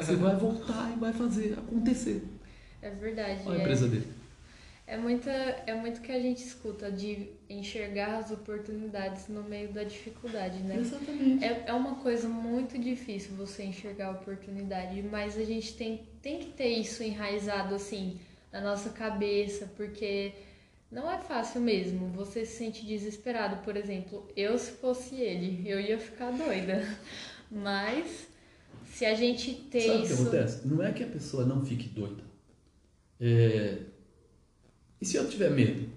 Você 0.00 0.16
vai 0.16 0.34
voltar 0.36 0.90
e 0.96 0.98
vai 0.98 1.12
fazer 1.12 1.52
acontecer. 1.58 2.22
É 2.80 2.88
verdade. 2.88 3.42
Olha 3.44 3.56
a 3.56 3.58
é- 3.58 3.60
empresa 3.60 3.86
dele. 3.86 4.06
É, 4.86 4.96
muita, 4.96 5.30
é 5.30 5.74
muito 5.74 6.00
que 6.00 6.12
a 6.12 6.20
gente 6.20 6.42
escuta 6.44 6.90
de 6.90 7.28
enxergar 7.48 8.18
as 8.18 8.30
oportunidades 8.30 9.28
no 9.28 9.42
meio 9.42 9.70
da 9.70 9.82
dificuldade, 9.82 10.58
né? 10.62 10.76
Exatamente. 10.78 11.44
É, 11.44 11.64
é 11.66 11.72
uma 11.72 11.96
coisa 11.96 12.28
muito 12.28 12.78
difícil 12.78 13.34
você 13.34 13.64
enxergar 13.64 14.08
a 14.08 14.10
oportunidade, 14.12 15.02
mas 15.02 15.38
a 15.38 15.44
gente 15.44 15.74
tem, 15.74 16.06
tem 16.22 16.38
que 16.38 16.52
ter 16.52 16.68
isso 16.68 17.02
enraizado 17.02 17.74
assim 17.74 18.18
na 18.52 18.60
nossa 18.60 18.90
cabeça, 18.90 19.70
porque 19.76 20.32
não 20.90 21.10
é 21.10 21.18
fácil 21.18 21.60
mesmo. 21.60 22.08
Você 22.12 22.44
se 22.44 22.56
sente 22.58 22.84
desesperado, 22.86 23.62
por 23.64 23.76
exemplo, 23.76 24.28
eu 24.36 24.58
se 24.58 24.72
fosse 24.72 25.16
ele, 25.16 25.68
eu 25.68 25.80
ia 25.80 25.98
ficar 25.98 26.30
doida. 26.30 26.82
Mas 27.50 28.26
se 28.86 29.04
a 29.04 29.14
gente 29.14 29.52
ter 29.70 29.82
Sabe 29.82 29.98
o 29.98 30.06
que 30.06 30.12
isso. 30.12 30.22
acontece? 30.22 30.68
Não 30.68 30.82
é 30.82 30.92
que 30.92 31.02
a 31.02 31.08
pessoa 31.08 31.44
não 31.44 31.64
fique 31.64 31.88
doida. 31.88 32.22
É... 33.20 33.78
E 35.00 35.04
se 35.04 35.16
eu 35.16 35.28
tiver 35.28 35.50
medo? 35.50 35.88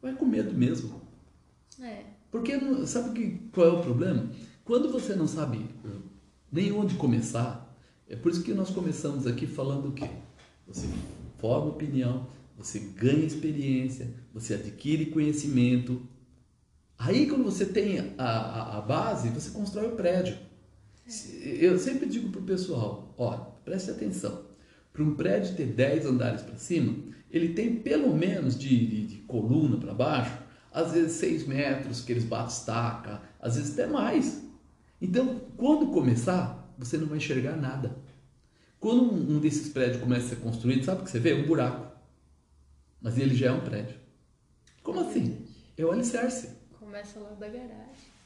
Vai 0.00 0.14
com 0.14 0.24
medo 0.24 0.52
mesmo. 0.52 1.00
É, 1.82 2.04
Porque 2.30 2.52
sabe 2.86 3.10
que, 3.14 3.48
qual 3.52 3.66
é 3.66 3.70
o 3.72 3.82
problema? 3.82 4.30
Quando 4.64 4.90
você 4.90 5.14
não 5.14 5.26
sabe 5.26 5.66
eh, 5.84 5.88
nem 6.50 6.72
onde 6.72 6.94
começar, 6.94 7.76
é 8.08 8.16
por 8.16 8.32
isso 8.32 8.42
que 8.42 8.54
nós 8.54 8.70
começamos 8.70 9.26
aqui 9.26 9.46
falando 9.46 9.88
o 9.88 9.92
quê? 9.92 10.08
Você 10.66 10.88
forma 11.38 11.68
opinião, 11.70 12.28
você 12.56 12.78
ganha 12.78 13.24
experiência, 13.24 14.14
você 14.32 14.54
adquire 14.54 15.06
conhecimento. 15.06 16.02
Aí 16.98 17.26
quando 17.26 17.44
você 17.44 17.66
tem 17.66 17.98
a, 18.18 18.24
a, 18.24 18.78
a 18.78 18.80
base, 18.80 19.28
você 19.28 19.50
constrói 19.50 19.88
o 19.88 19.96
prédio. 19.96 20.36
Se- 21.06 21.58
Eu 21.62 21.78
sempre 21.78 22.06
digo 22.08 22.30
para 22.30 22.40
o 22.40 22.44
pessoal, 22.44 23.14
olha, 23.18 23.40
preste 23.64 23.90
atenção. 23.90 24.44
Para 24.92 25.02
um 25.04 25.14
prédio 25.14 25.54
ter 25.56 25.66
10 25.66 26.06
andares 26.06 26.42
para 26.42 26.56
cima, 26.56 26.96
ele 27.30 27.50
tem 27.54 27.76
pelo 27.76 28.14
menos 28.16 28.58
de, 28.58 28.86
de, 28.86 29.06
de 29.06 29.16
coluna 29.18 29.76
para 29.78 29.92
baixo, 29.94 30.38
às 30.72 30.92
vezes 30.92 31.12
6 31.12 31.46
metros 31.46 32.00
que 32.02 32.12
eles 32.12 32.24
batem 32.24 32.48
estaca, 32.48 33.22
às 33.40 33.56
vezes 33.56 33.72
até 33.72 33.86
mais. 33.86 34.42
Então, 35.00 35.40
quando 35.56 35.88
começar, 35.92 36.74
você 36.78 36.96
não 36.96 37.06
vai 37.06 37.18
enxergar 37.18 37.56
nada. 37.56 37.96
Quando 38.80 39.02
um 39.12 39.40
desses 39.40 39.68
prédios 39.70 40.00
começa 40.02 40.26
a 40.26 40.28
ser 40.30 40.36
construído, 40.36 40.84
sabe 40.84 41.02
o 41.02 41.04
que 41.04 41.10
você 41.10 41.18
vê? 41.20 41.34
Um 41.34 41.46
buraco. 41.46 41.85
Mas 43.00 43.18
ele 43.18 43.34
já 43.34 43.48
é 43.48 43.52
um 43.52 43.60
prédio. 43.60 43.96
Como 44.82 45.00
assim? 45.00 45.46
É 45.76 45.84
o 45.84 45.90
alicerce. 45.90 46.50
começa 46.78 47.18
lá 47.20 47.30
da 47.30 47.48
garagem. 47.48 48.16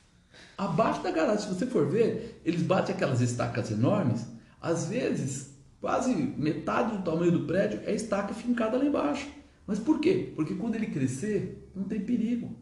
Abaixo 0.57 1.03
da 1.03 1.11
garagem, 1.11 1.41
se 1.41 1.55
você 1.55 1.67
for 1.67 1.89
ver, 1.89 2.41
eles 2.45 2.63
batem 2.63 2.95
aquelas 2.95 3.21
estacas 3.21 3.71
enormes. 3.71 4.27
Às 4.61 4.87
vezes, 4.87 5.55
quase 5.81 6.15
metade 6.15 6.97
do 6.97 7.03
tamanho 7.03 7.33
do 7.33 7.47
prédio 7.47 7.81
é 7.85 7.95
estaca 7.95 8.35
fincada 8.35 8.77
lá 8.77 8.85
embaixo. 8.85 9.27
Mas 9.67 9.79
por 9.79 10.01
quê? 10.01 10.33
Porque 10.37 10.55
quando 10.55 10.75
ele 10.75 10.87
crescer, 10.87 11.71
não 11.75 11.85
tem 11.85 12.01
perigo. 12.01 12.57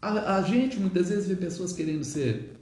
A, 0.00 0.36
a 0.36 0.42
gente 0.42 0.78
muitas 0.78 1.08
vezes 1.08 1.28
vê 1.28 1.36
pessoas 1.36 1.72
querendo 1.72 2.04
ser 2.04 2.54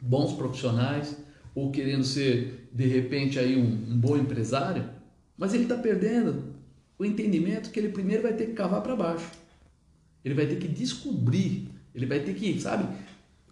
bons 0.00 0.32
profissionais 0.32 1.16
ou 1.54 1.70
querendo 1.70 2.04
ser, 2.04 2.68
de 2.72 2.86
repente, 2.86 3.38
aí 3.38 3.56
um, 3.56 3.92
um 3.92 3.98
bom 3.98 4.16
empresário, 4.16 4.88
mas 5.36 5.54
ele 5.54 5.64
está 5.64 5.76
perdendo 5.76 6.53
o 6.98 7.04
entendimento 7.04 7.70
que 7.70 7.78
ele 7.78 7.88
primeiro 7.88 8.22
vai 8.22 8.32
ter 8.32 8.46
que 8.46 8.52
cavar 8.52 8.82
para 8.82 8.96
baixo. 8.96 9.30
Ele 10.24 10.34
vai 10.34 10.46
ter 10.46 10.56
que 10.56 10.68
descobrir, 10.68 11.68
ele 11.94 12.06
vai 12.06 12.20
ter 12.20 12.34
que, 12.34 12.60
sabe, 12.60 12.86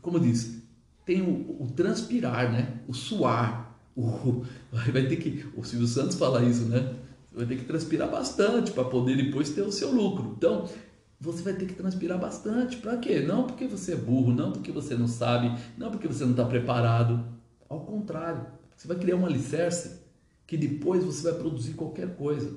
como 0.00 0.18
disse, 0.18 0.62
tem 1.04 1.22
o, 1.22 1.62
o 1.62 1.72
transpirar, 1.74 2.50
né? 2.50 2.80
O 2.88 2.94
suar. 2.94 3.78
O, 3.94 4.44
vai 4.92 5.06
ter 5.06 5.16
que, 5.16 5.44
o 5.56 5.64
Silvio 5.64 5.86
Santos 5.86 6.16
fala 6.16 6.42
isso, 6.44 6.64
né? 6.64 6.94
Vai 7.32 7.46
ter 7.46 7.56
que 7.56 7.64
transpirar 7.64 8.10
bastante 8.10 8.72
para 8.72 8.84
poder 8.84 9.16
depois 9.16 9.50
ter 9.50 9.62
o 9.62 9.72
seu 9.72 9.90
lucro. 9.90 10.34
Então, 10.36 10.68
você 11.20 11.42
vai 11.42 11.54
ter 11.54 11.66
que 11.66 11.74
transpirar 11.74 12.18
bastante. 12.18 12.76
Para 12.76 12.96
quê? 12.96 13.20
Não 13.20 13.46
porque 13.46 13.66
você 13.66 13.92
é 13.92 13.96
burro, 13.96 14.32
não 14.32 14.52
porque 14.52 14.72
você 14.72 14.94
não 14.94 15.06
sabe, 15.06 15.56
não 15.78 15.90
porque 15.90 16.08
você 16.08 16.24
não 16.24 16.32
está 16.32 16.44
preparado. 16.44 17.24
Ao 17.68 17.80
contrário, 17.80 18.46
você 18.76 18.88
vai 18.88 18.98
criar 18.98 19.16
um 19.16 19.24
alicerce 19.24 20.00
que 20.46 20.56
depois 20.56 21.04
você 21.04 21.30
vai 21.30 21.38
produzir 21.38 21.74
qualquer 21.74 22.16
coisa. 22.16 22.54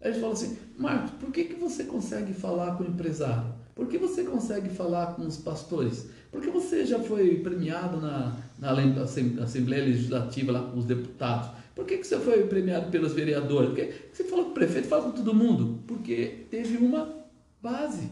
Aí 0.00 0.10
eles 0.10 0.20
falam 0.20 0.32
assim, 0.32 0.58
Marcos, 0.78 1.10
por 1.12 1.30
que, 1.30 1.44
que 1.44 1.54
você 1.54 1.84
consegue 1.84 2.32
falar 2.32 2.76
com 2.76 2.84
o 2.84 2.88
empresário? 2.88 3.54
Por 3.74 3.86
que 3.88 3.98
você 3.98 4.24
consegue 4.24 4.70
falar 4.70 5.14
com 5.14 5.22
os 5.26 5.36
pastores? 5.36 6.08
Porque 6.30 6.50
você 6.50 6.84
já 6.84 6.98
foi 6.98 7.36
premiado 7.36 8.00
na, 8.00 8.36
na 8.58 8.72
Assembleia 9.42 9.84
Legislativa 9.84 10.52
lá 10.52 10.62
com 10.62 10.78
os 10.78 10.84
deputados. 10.84 11.50
Por 11.74 11.84
que, 11.84 11.98
que 11.98 12.06
você 12.06 12.18
foi 12.18 12.46
premiado 12.46 12.90
pelos 12.90 13.12
vereadores? 13.12 13.70
Por 13.70 13.76
que 13.76 13.86
que 13.86 14.16
você 14.16 14.24
falou 14.24 14.46
com 14.46 14.50
o 14.52 14.54
prefeito, 14.54 14.88
fala 14.88 15.04
com 15.04 15.12
todo 15.12 15.34
mundo? 15.34 15.82
Porque 15.86 16.46
teve 16.50 16.78
uma 16.78 17.26
base. 17.62 18.10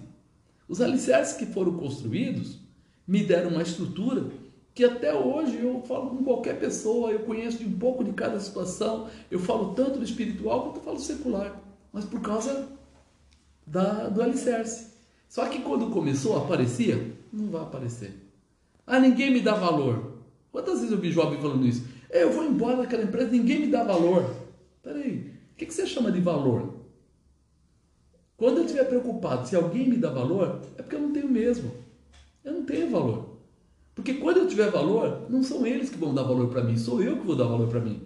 Os 0.68 0.80
alicerces 0.80 1.36
que 1.36 1.46
foram 1.46 1.74
construídos 1.74 2.58
me 3.06 3.24
deram 3.24 3.50
uma 3.50 3.62
estrutura 3.62 4.26
que 4.74 4.84
até 4.84 5.14
hoje 5.14 5.60
eu 5.60 5.82
falo 5.86 6.10
com 6.10 6.24
qualquer 6.24 6.58
pessoa, 6.58 7.10
eu 7.12 7.20
conheço 7.20 7.62
um 7.62 7.78
pouco 7.78 8.02
de 8.02 8.12
cada 8.12 8.40
situação, 8.40 9.08
eu 9.30 9.38
falo 9.38 9.72
tanto 9.74 9.98
do 9.98 10.04
espiritual 10.04 10.64
quanto 10.64 10.76
eu 10.76 10.82
falo 10.82 10.98
secular, 10.98 11.62
mas 11.94 12.04
por 12.04 12.20
causa 12.20 12.68
da, 13.64 14.08
do 14.08 14.20
alicerce. 14.20 14.88
Só 15.28 15.46
que 15.48 15.60
quando 15.60 15.90
começou, 15.90 16.36
aparecia? 16.36 17.12
Não 17.32 17.46
vai 17.50 17.62
aparecer. 17.62 18.12
Ah, 18.86 18.98
ninguém 18.98 19.30
me 19.32 19.40
dá 19.40 19.54
valor. 19.54 20.12
Quantas 20.52 20.76
vezes 20.80 20.90
eu 20.92 20.98
vi 20.98 21.10
jovem 21.10 21.40
falando 21.40 21.64
isso? 21.64 21.84
"É, 22.10 22.24
Eu 22.24 22.32
vou 22.32 22.44
embora 22.44 22.76
daquela 22.78 23.04
empresa, 23.04 23.30
ninguém 23.30 23.60
me 23.60 23.66
dá 23.68 23.84
valor. 23.84 24.28
Peraí, 24.82 25.32
o 25.52 25.56
que, 25.56 25.66
que 25.66 25.72
você 25.74 25.86
chama 25.86 26.12
de 26.12 26.20
valor? 26.20 26.74
Quando 28.36 28.58
eu 28.58 28.64
estiver 28.64 28.84
preocupado 28.84 29.46
se 29.48 29.56
alguém 29.56 29.88
me 29.88 29.96
dá 29.96 30.10
valor, 30.10 30.60
é 30.76 30.82
porque 30.82 30.96
eu 30.96 31.00
não 31.00 31.12
tenho 31.12 31.28
mesmo. 31.28 31.70
Eu 32.44 32.52
não 32.52 32.64
tenho 32.64 32.90
valor. 32.90 33.38
Porque 33.94 34.14
quando 34.14 34.38
eu 34.38 34.48
tiver 34.48 34.70
valor, 34.70 35.26
não 35.30 35.42
são 35.42 35.64
eles 35.64 35.88
que 35.88 35.96
vão 35.96 36.12
dar 36.12 36.24
valor 36.24 36.48
para 36.48 36.64
mim, 36.64 36.76
sou 36.76 37.00
eu 37.00 37.16
que 37.16 37.24
vou 37.26 37.36
dar 37.36 37.44
valor 37.44 37.68
para 37.68 37.80
mim. 37.80 38.02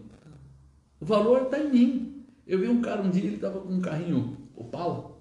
O 1.01 1.05
valor 1.07 1.43
está 1.45 1.59
em 1.59 1.71
mim. 1.71 2.08
Eu 2.49 2.59
vi 2.59 2.67
um 2.67 2.81
cara 2.81 3.03
um 3.03 3.11
dia, 3.11 3.25
ele 3.25 3.35
estava 3.35 3.61
com 3.61 3.75
um 3.75 3.81
carrinho 3.81 4.39
Opala. 4.57 5.17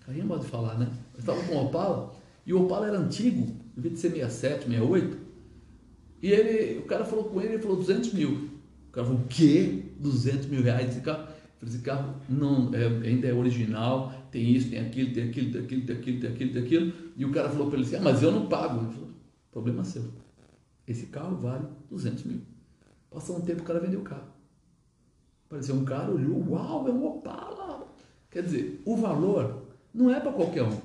Carrinho 0.00 0.28
pode 0.28 0.46
falar, 0.46 0.78
né? 0.78 0.88
Ele 1.12 1.18
estava 1.18 1.42
com 1.42 1.56
um 1.56 1.66
Opala 1.66 2.14
e 2.46 2.54
o 2.54 2.64
Opala 2.64 2.86
era 2.86 2.98
antigo, 2.98 3.52
devia 3.74 3.90
de 3.90 3.98
ser 3.98 4.10
67, 4.10 4.66
68. 4.66 5.18
E 6.22 6.30
ele, 6.30 6.78
o 6.78 6.82
cara 6.84 7.04
falou 7.04 7.24
com 7.24 7.40
ele, 7.40 7.54
ele 7.54 7.62
falou 7.62 7.76
200 7.76 8.12
mil. 8.14 8.48
O 8.88 8.92
cara 8.92 9.06
falou, 9.06 9.20
o 9.20 9.26
quê? 9.26 9.86
200 9.98 10.46
mil 10.46 10.62
reais 10.62 10.90
esse 10.90 11.00
carro? 11.00 11.26
Esse 11.64 11.78
carro 11.78 12.14
não, 12.28 12.72
é, 12.74 12.86
ainda 13.08 13.28
é 13.28 13.32
original, 13.32 14.12
tem 14.30 14.50
isso, 14.50 14.70
tem 14.70 14.80
aquilo, 14.80 15.12
tem 15.12 15.28
aquilo, 15.28 15.52
tem 15.52 15.62
aquilo, 15.62 15.86
tem 15.86 15.96
aquilo, 15.96 16.20
tem 16.20 16.30
aquilo, 16.30 16.52
tem 16.52 16.62
aquilo. 16.62 16.92
E 17.16 17.24
o 17.24 17.32
cara 17.32 17.48
falou 17.48 17.68
para 17.68 17.78
ele 17.78 17.86
assim, 17.86 17.96
ah, 17.96 18.00
mas 18.00 18.22
eu 18.22 18.32
não 18.32 18.46
pago. 18.48 18.84
Ele 18.84 18.92
falou, 18.92 19.10
problema 19.50 19.84
seu. 19.84 20.04
Esse 20.86 21.06
carro 21.06 21.36
vale 21.36 21.66
200 21.90 22.24
mil. 22.24 22.40
Passou 23.10 23.36
um 23.36 23.40
tempo, 23.40 23.62
o 23.62 23.64
cara 23.64 23.80
vendeu 23.80 24.00
o 24.00 24.04
carro. 24.04 24.31
Apareceu 25.52 25.74
um 25.74 25.84
cara, 25.84 26.10
olhou, 26.10 26.42
uau, 26.48 26.88
é 26.88 26.90
um 26.90 27.04
Opala. 27.04 27.86
Quer 28.30 28.42
dizer, 28.42 28.80
o 28.86 28.96
valor 28.96 29.64
não 29.92 30.10
é 30.10 30.18
para 30.18 30.32
qualquer 30.32 30.62
um. 30.62 30.78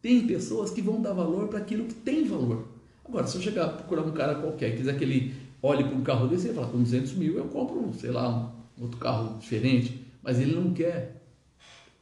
Tem 0.00 0.26
pessoas 0.26 0.70
que 0.70 0.80
vão 0.80 1.02
dar 1.02 1.12
valor 1.12 1.46
para 1.48 1.58
aquilo 1.58 1.84
que 1.84 1.92
tem 1.92 2.24
valor. 2.24 2.68
Agora, 3.06 3.26
se 3.26 3.36
eu 3.36 3.42
chegar 3.42 3.66
a 3.66 3.68
procurar 3.68 4.00
um 4.00 4.12
cara 4.12 4.36
qualquer, 4.36 4.74
quiser 4.74 4.96
que 4.96 5.04
ele 5.04 5.34
olhe 5.62 5.84
para 5.84 5.94
um 5.94 6.02
carro 6.02 6.26
desse, 6.26 6.46
ele 6.46 6.54
fala, 6.54 6.68
com 6.68 6.78
200 6.78 7.12
mil 7.16 7.36
eu 7.36 7.44
compro, 7.48 7.92
sei 7.92 8.10
lá, 8.10 8.50
um 8.78 8.84
outro 8.84 8.96
carro 8.96 9.38
diferente. 9.38 10.06
Mas 10.22 10.40
ele 10.40 10.54
não 10.54 10.72
quer 10.72 11.22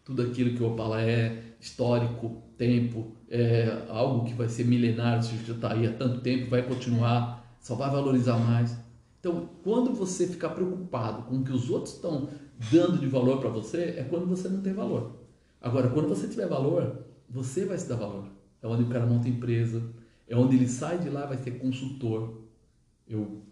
tudo 0.04 0.22
aquilo 0.22 0.54
que 0.56 0.62
o 0.62 0.68
Opala 0.68 1.02
é, 1.02 1.42
histórico, 1.60 2.40
tempo, 2.56 3.16
é 3.28 3.82
algo 3.88 4.26
que 4.26 4.32
vai 4.32 4.48
ser 4.48 4.64
milenário, 4.64 5.24
se 5.24 5.36
já 5.44 5.54
está 5.54 5.72
aí 5.72 5.88
há 5.88 5.92
tanto 5.92 6.20
tempo, 6.20 6.48
vai 6.48 6.62
continuar, 6.62 7.58
só 7.60 7.74
vai 7.74 7.90
valorizar 7.90 8.38
mais. 8.38 8.78
Então, 9.20 9.48
quando 9.64 9.92
você 9.92 10.26
ficar 10.26 10.50
preocupado 10.50 11.22
com 11.22 11.38
o 11.38 11.44
que 11.44 11.52
os 11.52 11.70
outros 11.70 11.94
estão 11.94 12.28
dando 12.70 12.98
de 12.98 13.06
valor 13.06 13.40
para 13.40 13.50
você, 13.50 13.94
é 13.96 14.06
quando 14.08 14.26
você 14.26 14.48
não 14.48 14.60
tem 14.60 14.72
valor. 14.72 15.16
Agora, 15.60 15.88
quando 15.88 16.08
você 16.08 16.28
tiver 16.28 16.46
valor, 16.46 17.04
você 17.28 17.64
vai 17.64 17.76
se 17.76 17.88
dar 17.88 17.96
valor. 17.96 18.26
É 18.62 18.66
onde 18.66 18.84
o 18.84 18.88
cara 18.88 19.06
monta 19.06 19.28
empresa, 19.28 19.82
é 20.26 20.36
onde 20.36 20.56
ele 20.56 20.68
sai 20.68 20.98
de 20.98 21.08
lá 21.08 21.26
vai 21.26 21.38
ser 21.38 21.52
consultor. 21.52 22.42
Eu 23.08 23.42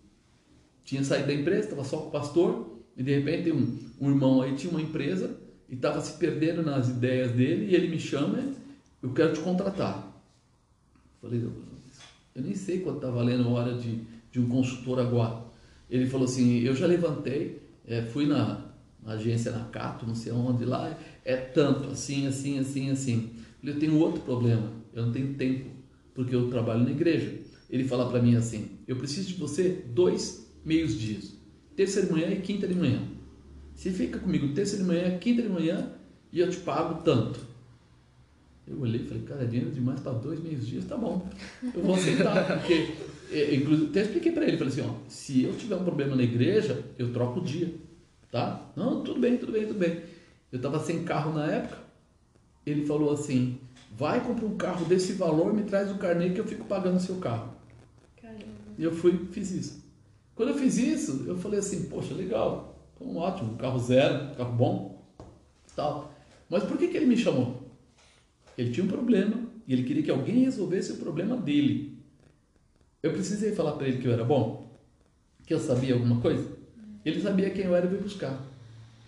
tinha 0.84 1.02
saído 1.02 1.26
da 1.26 1.34
empresa, 1.34 1.64
estava 1.64 1.84
só 1.84 1.98
com 1.98 2.08
o 2.08 2.10
pastor, 2.10 2.76
E 2.96 3.02
de 3.02 3.14
repente 3.14 3.52
um, 3.52 3.78
um 4.00 4.10
irmão 4.10 4.40
aí 4.40 4.54
tinha 4.54 4.70
uma 4.70 4.80
empresa 4.80 5.38
e 5.68 5.74
estava 5.74 6.00
se 6.00 6.16
perdendo 6.16 6.62
nas 6.62 6.88
ideias 6.88 7.32
dele 7.32 7.66
e 7.66 7.74
ele 7.74 7.88
me 7.88 7.98
chama, 7.98 8.38
eu 9.02 9.12
quero 9.12 9.34
te 9.34 9.40
contratar. 9.40 10.16
Falei, 11.20 11.42
eu 12.34 12.42
nem 12.42 12.54
sei 12.54 12.80
quanto 12.80 12.96
está 12.96 13.10
valendo 13.10 13.48
a 13.48 13.50
hora 13.50 13.74
de, 13.76 14.00
de 14.30 14.40
um 14.40 14.48
consultor 14.48 15.00
agora. 15.00 15.45
Ele 15.88 16.06
falou 16.06 16.26
assim, 16.26 16.60
eu 16.60 16.74
já 16.74 16.86
levantei, 16.86 17.62
é, 17.86 18.02
fui 18.02 18.26
na, 18.26 18.72
na, 19.02 19.12
agência 19.12 19.52
na 19.52 19.64
Cato, 19.66 20.06
não 20.06 20.14
sei 20.14 20.32
onde 20.32 20.64
lá, 20.64 20.98
é 21.24 21.36
tanto, 21.36 21.90
assim, 21.90 22.26
assim, 22.26 22.58
assim, 22.58 22.90
assim. 22.90 23.30
Eu 23.62 23.78
tenho 23.78 23.98
outro 23.98 24.20
problema, 24.22 24.72
eu 24.92 25.06
não 25.06 25.12
tenho 25.12 25.34
tempo, 25.34 25.70
porque 26.14 26.34
eu 26.34 26.48
trabalho 26.48 26.84
na 26.84 26.90
igreja. 26.90 27.34
Ele 27.68 27.84
fala 27.84 28.08
para 28.08 28.22
mim 28.22 28.36
assim, 28.36 28.70
eu 28.86 28.96
preciso 28.96 29.28
de 29.28 29.34
você 29.34 29.84
dois 29.92 30.52
meios 30.64 30.98
dias, 30.98 31.32
terça 31.74 32.02
de 32.02 32.12
manhã 32.12 32.28
e 32.28 32.40
quinta 32.40 32.66
de 32.66 32.74
manhã. 32.74 33.02
Você 33.74 33.90
fica 33.90 34.18
comigo 34.18 34.54
terça 34.54 34.76
de 34.76 34.84
manhã, 34.84 35.18
quinta 35.18 35.42
de 35.42 35.48
manhã 35.48 35.92
e 36.32 36.40
eu 36.40 36.50
te 36.50 36.58
pago 36.58 37.02
tanto. 37.02 37.40
Eu 38.66 38.80
olhei 38.80 39.00
e 39.00 39.04
falei, 39.06 39.22
cara, 39.22 39.42
é 39.42 39.46
dinheiro 39.46 39.70
demais 39.70 40.00
para 40.00 40.12
dois 40.12 40.40
meios 40.40 40.66
dias, 40.66 40.84
tá 40.84 40.96
bom, 40.96 41.28
eu 41.72 41.82
vou 41.82 41.94
aceitar, 41.94 42.58
porque, 42.58 42.94
inclusive, 43.30 43.90
até 43.90 44.02
expliquei 44.02 44.32
para 44.32 44.44
ele, 44.46 44.56
falei 44.56 44.72
assim, 44.72 44.82
ó, 44.82 44.94
se 45.08 45.42
eu 45.42 45.54
tiver 45.56 45.76
um 45.76 45.84
problema 45.84 46.14
na 46.14 46.22
igreja, 46.22 46.84
eu 46.98 47.12
troco 47.12 47.40
o 47.40 47.44
dia, 47.44 47.74
tá? 48.30 48.70
Não, 48.76 49.02
tudo 49.02 49.20
bem, 49.20 49.36
tudo 49.36 49.52
bem, 49.52 49.66
tudo 49.66 49.78
bem. 49.78 50.02
Eu 50.52 50.56
estava 50.56 50.78
sem 50.78 51.04
carro 51.04 51.32
na 51.32 51.46
época, 51.46 51.78
ele 52.64 52.86
falou 52.86 53.12
assim, 53.12 53.58
vai 53.96 54.24
comprar 54.24 54.46
um 54.46 54.56
carro 54.56 54.84
desse 54.84 55.12
valor, 55.14 55.52
me 55.52 55.64
traz 55.64 55.90
o 55.90 55.98
carnê 55.98 56.30
que 56.30 56.40
eu 56.40 56.46
fico 56.46 56.64
pagando 56.64 56.96
o 56.96 57.00
seu 57.00 57.16
carro. 57.16 57.54
Caramba. 58.20 58.44
E 58.78 58.84
eu 58.84 58.92
fui, 58.92 59.26
fiz 59.32 59.50
isso. 59.50 59.84
Quando 60.34 60.50
eu 60.50 60.58
fiz 60.58 60.76
isso, 60.76 61.24
eu 61.26 61.36
falei 61.36 61.60
assim, 61.60 61.84
poxa, 61.84 62.14
legal, 62.14 62.76
então, 62.94 63.16
ótimo, 63.16 63.56
carro 63.56 63.78
zero, 63.78 64.34
carro 64.34 64.52
bom, 64.52 65.02
tal. 65.74 66.12
Mas 66.48 66.64
por 66.64 66.78
que, 66.78 66.88
que 66.88 66.96
ele 66.96 67.06
me 67.06 67.16
chamou? 67.16 67.70
Ele 68.56 68.70
tinha 68.70 68.84
um 68.84 68.88
problema 68.88 69.36
e 69.66 69.72
ele 69.72 69.82
queria 69.82 70.02
que 70.02 70.10
alguém 70.10 70.44
resolvesse 70.44 70.92
o 70.92 70.96
problema 70.96 71.36
dele. 71.36 71.95
Eu 73.02 73.12
precisei 73.12 73.54
falar 73.54 73.72
para 73.72 73.88
ele 73.88 73.98
que 73.98 74.06
eu 74.06 74.12
era 74.12 74.24
bom, 74.24 74.76
que 75.46 75.54
eu 75.54 75.60
sabia 75.60 75.94
alguma 75.94 76.20
coisa. 76.20 76.56
Ele 77.04 77.20
sabia 77.20 77.50
quem 77.50 77.64
eu 77.64 77.74
era 77.74 77.86
e 77.86 77.88
veio 77.88 78.02
buscar. 78.02 78.40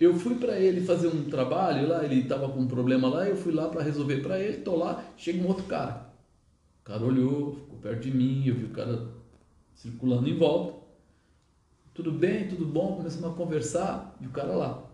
Eu 0.00 0.14
fui 0.14 0.36
para 0.36 0.58
ele 0.58 0.80
fazer 0.80 1.08
um 1.08 1.24
trabalho 1.24 1.88
lá, 1.88 2.04
ele 2.04 2.20
estava 2.20 2.48
com 2.48 2.60
um 2.60 2.68
problema 2.68 3.08
lá, 3.08 3.28
eu 3.28 3.36
fui 3.36 3.52
lá 3.52 3.68
para 3.68 3.82
resolver 3.82 4.22
para 4.22 4.38
ele, 4.38 4.58
tô 4.58 4.76
lá, 4.76 5.04
chega 5.16 5.42
um 5.42 5.48
outro 5.48 5.64
cara. 5.64 6.08
O 6.80 6.84
cara 6.84 7.04
olhou, 7.04 7.54
ficou 7.54 7.78
perto 7.78 8.02
de 8.02 8.12
mim, 8.12 8.46
eu 8.46 8.54
vi 8.54 8.64
o 8.66 8.70
cara 8.70 9.08
circulando 9.74 10.28
em 10.28 10.36
volta. 10.36 10.78
Tudo 11.92 12.12
bem, 12.12 12.46
tudo 12.46 12.64
bom, 12.64 12.96
começamos 12.96 13.28
a 13.28 13.34
conversar 13.34 14.16
e 14.20 14.26
o 14.26 14.30
cara 14.30 14.54
lá. 14.54 14.84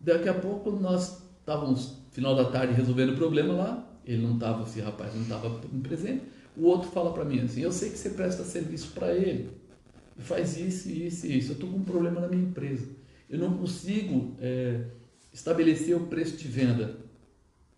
Daqui 0.00 0.30
a 0.30 0.34
pouco 0.34 0.70
nós 0.70 1.22
estávamos 1.40 1.98
final 2.10 2.34
da 2.34 2.46
tarde 2.46 2.72
resolvendo 2.72 3.10
o 3.10 3.16
problema 3.16 3.52
lá, 3.52 3.86
ele 4.06 4.22
não 4.22 4.34
estava, 4.34 4.62
esse 4.62 4.80
rapaz 4.80 5.14
não 5.14 5.22
estava 5.22 5.50
presente. 5.82 6.22
O 6.56 6.66
outro 6.66 6.90
fala 6.90 7.12
para 7.12 7.24
mim 7.24 7.40
assim: 7.40 7.62
Eu 7.62 7.72
sei 7.72 7.90
que 7.90 7.98
você 7.98 8.10
presta 8.10 8.44
serviço 8.44 8.92
para 8.92 9.14
ele, 9.14 9.50
faz 10.18 10.56
isso, 10.58 10.90
isso 10.90 11.26
e 11.26 11.38
isso. 11.38 11.52
Eu 11.52 11.54
estou 11.54 11.70
com 11.70 11.78
um 11.78 11.84
problema 11.84 12.20
na 12.20 12.28
minha 12.28 12.42
empresa. 12.42 12.88
Eu 13.28 13.38
não 13.38 13.56
consigo 13.56 14.34
é, 14.40 14.84
estabelecer 15.32 15.96
o 15.96 16.06
preço 16.06 16.36
de 16.36 16.48
venda. 16.48 16.96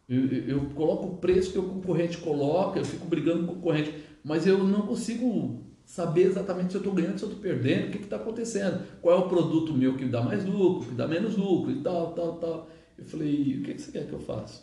Eu, 0.08 0.26
eu, 0.26 0.48
eu, 0.48 0.60
coloco 0.70 1.06
o 1.06 1.16
preço 1.16 1.52
que 1.52 1.58
o 1.58 1.68
concorrente 1.68 2.18
coloca, 2.18 2.78
eu 2.78 2.84
fico 2.84 3.06
brigando 3.06 3.46
com 3.46 3.52
o 3.52 3.56
concorrente, 3.56 3.94
mas 4.24 4.46
eu 4.46 4.62
não 4.64 4.86
consigo 4.86 5.62
saber 5.84 6.22
exatamente 6.22 6.70
se 6.70 6.76
eu 6.76 6.80
estou 6.80 6.94
ganhando, 6.94 7.18
se 7.18 7.24
eu 7.24 7.28
estou 7.28 7.42
perdendo, 7.42 7.88
o 7.88 7.90
que 7.90 7.98
está 7.98 8.16
acontecendo, 8.16 8.84
qual 9.00 9.16
é 9.16 9.18
o 9.20 9.28
produto 9.28 9.72
meu 9.74 9.96
que 9.96 10.06
dá 10.06 10.22
mais 10.22 10.44
lucro, 10.44 10.88
que 10.88 10.94
dá 10.94 11.06
menos 11.06 11.36
lucro 11.36 11.70
e 11.70 11.80
tal, 11.82 12.12
tal, 12.12 12.36
tal. 12.38 12.68
Eu 12.98 13.04
falei, 13.04 13.58
o 13.58 13.62
que 13.62 13.78
você 13.78 13.92
quer 13.92 14.06
que 14.06 14.12
eu 14.12 14.20
faça? 14.20 14.62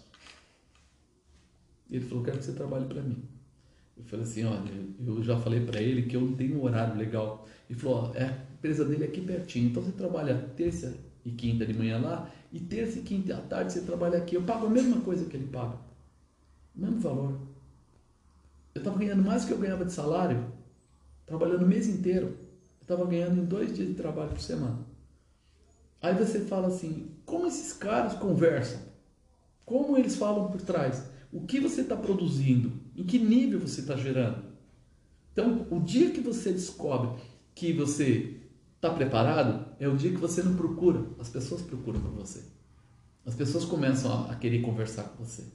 Ele 1.90 2.04
falou, 2.04 2.24
quero 2.24 2.38
que 2.38 2.46
você 2.46 2.54
trabalhe 2.54 2.86
para 2.86 3.02
mim. 3.02 3.24
Eu 4.00 4.06
falei 4.06 4.26
assim, 4.26 4.46
olha, 4.46 4.72
eu 5.06 5.22
já 5.24 5.38
falei 5.38 5.60
para 5.60 5.82
ele 5.82 6.04
que 6.04 6.16
eu 6.16 6.22
não 6.22 6.34
tenho 6.34 6.58
um 6.58 6.64
horário 6.64 6.98
legal. 6.98 7.46
Ele 7.70 7.78
falou, 7.78 8.16
é, 8.16 8.24
a 8.24 8.54
empresa 8.54 8.86
dele 8.86 9.04
é 9.04 9.08
aqui 9.08 9.22
pertinho, 9.22 9.70
então 9.70 9.84
você 9.84 9.92
trabalha 9.92 10.50
terça 10.56 10.98
e 11.24 11.32
quinta 11.32 11.66
de 11.66 11.74
manhã 11.74 12.00
lá, 12.00 12.32
e 12.52 12.60
terça 12.60 13.00
e 13.00 13.02
quinta 13.02 13.38
à 13.38 13.42
tarde 13.42 13.74
você 13.74 13.82
trabalha 13.82 14.18
aqui. 14.18 14.36
Eu 14.36 14.44
pago 14.44 14.68
a 14.68 14.70
mesma 14.70 15.02
coisa 15.02 15.26
que 15.26 15.36
ele 15.36 15.48
paga, 15.48 15.78
o 16.76 16.82
mesmo 16.82 17.00
valor. 17.00 17.40
Eu 18.74 18.80
estava 18.80 18.98
ganhando 18.98 19.24
mais 19.24 19.44
do 19.44 19.48
que 19.48 19.54
eu 19.54 19.60
ganhava 19.60 19.84
de 19.84 19.92
salário, 19.92 20.46
trabalhando 21.26 21.64
o 21.64 21.68
mês 21.68 21.88
inteiro. 21.88 22.28
Eu 22.28 22.84
estava 22.84 23.06
ganhando 23.06 23.42
em 23.42 23.46
dois 23.46 23.76
dias 23.76 23.88
de 23.88 23.94
trabalho 23.94 24.30
por 24.30 24.42
semana. 24.42 24.80
Aí 26.02 26.16
você 26.16 26.40
fala 26.40 26.68
assim: 26.68 27.12
como 27.26 27.46
esses 27.46 27.74
caras 27.74 28.14
conversam? 28.14 28.80
Como 29.66 29.98
eles 29.98 30.16
falam 30.16 30.50
por 30.50 30.62
trás? 30.62 31.04
O 31.32 31.42
que 31.42 31.60
você 31.60 31.82
está 31.82 31.96
produzindo? 31.96 32.72
Em 33.00 33.04
que 33.06 33.18
nível 33.18 33.62
você 33.62 33.80
está 33.80 33.96
gerando? 33.96 34.44
Então, 35.32 35.66
o 35.72 35.80
dia 35.80 36.12
que 36.12 36.20
você 36.20 36.52
descobre 36.52 37.24
que 37.56 37.72
você 37.72 38.36
está 38.76 38.90
preparado 38.90 39.74
é 39.80 39.88
o 39.88 39.96
dia 39.96 40.12
que 40.12 40.18
você 40.18 40.44
não 40.44 40.54
procura, 40.54 41.06
as 41.18 41.30
pessoas 41.30 41.62
procuram 41.62 42.02
por 42.02 42.12
você. 42.12 42.44
As 43.26 43.34
pessoas 43.34 43.64
começam 43.64 44.30
a, 44.30 44.36
querer 44.36 44.62
conversar 44.62 45.04
com 45.04 45.24
você. 45.24 45.46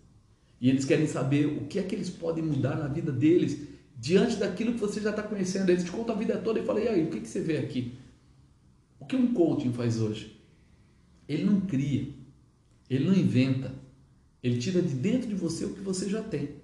E 0.59 0.70
eles 0.70 0.86
querem 0.86 1.07
saber 1.07 1.45
o 1.45 1.66
que 1.66 1.78
é 1.78 1.82
que 1.82 1.95
eles 1.95 2.09
podem 2.09 2.42
mudar 2.42 2.76
na 2.76 2.88
vida 2.88 3.12
deles 3.12 3.68
diante 3.95 4.36
daquilo 4.36 4.72
que 4.72 4.80
você 4.80 5.03
já 5.03 5.11
está 5.11 5.22
conhecendo. 5.22 5.68
Eles 5.68 5.84
te 5.84 5.90
contam 5.90 6.14
a 6.14 6.18
vida 6.18 6.38
toda 6.38 6.61
e 6.61 6.64
falam: 6.64 6.82
e 6.82 6.88
aí, 6.88 7.05
o 7.05 7.11
que, 7.11 7.20
que 7.20 7.28
você 7.28 7.42
vê 7.42 7.59
aqui? 7.59 7.92
O 8.99 9.05
que 9.05 9.16
um 9.16 9.34
coaching 9.34 9.74
faz 9.74 10.01
hoje? 10.01 10.40
Ele 11.28 11.45
não 11.45 11.61
cria, 11.61 12.09
ele 12.88 13.05
não 13.05 13.14
inventa, 13.14 13.74
ele 14.42 14.57
tira 14.57 14.80
de 14.80 14.95
dentro 14.95 15.28
de 15.28 15.34
você 15.34 15.66
o 15.66 15.74
que 15.74 15.80
você 15.80 16.09
já 16.09 16.22
tem. 16.22 16.64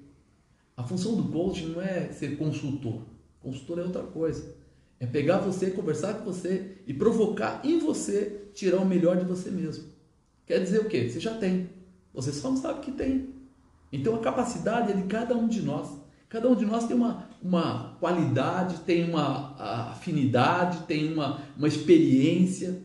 A 0.80 0.82
função 0.82 1.14
do 1.14 1.24
coaching 1.24 1.66
não 1.66 1.82
é 1.82 2.10
ser 2.10 2.38
consultor, 2.38 3.02
consultor 3.38 3.80
é 3.80 3.82
outra 3.82 4.02
coisa. 4.02 4.56
É 4.98 5.04
pegar 5.04 5.36
você, 5.36 5.70
conversar 5.70 6.14
com 6.14 6.24
você 6.24 6.78
e 6.86 6.94
provocar 6.94 7.60
em 7.62 7.78
você 7.78 8.48
tirar 8.54 8.78
o 8.78 8.86
melhor 8.86 9.18
de 9.18 9.26
você 9.26 9.50
mesmo. 9.50 9.84
Quer 10.46 10.62
dizer 10.62 10.80
o 10.80 10.88
quê? 10.88 11.06
Você 11.06 11.20
já 11.20 11.34
tem. 11.34 11.68
Você 12.14 12.32
só 12.32 12.48
não 12.48 12.56
sabe 12.56 12.80
que 12.80 12.92
tem. 12.92 13.28
Então 13.92 14.14
a 14.14 14.20
capacidade 14.20 14.92
é 14.92 14.96
de 14.96 15.02
cada 15.02 15.36
um 15.36 15.46
de 15.46 15.60
nós. 15.60 15.90
Cada 16.30 16.48
um 16.48 16.54
de 16.54 16.64
nós 16.64 16.86
tem 16.86 16.96
uma, 16.96 17.28
uma 17.42 17.96
qualidade, 18.00 18.78
tem 18.80 19.04
uma 19.04 19.90
afinidade, 19.90 20.86
tem 20.86 21.12
uma, 21.12 21.42
uma 21.58 21.68
experiência. 21.68 22.82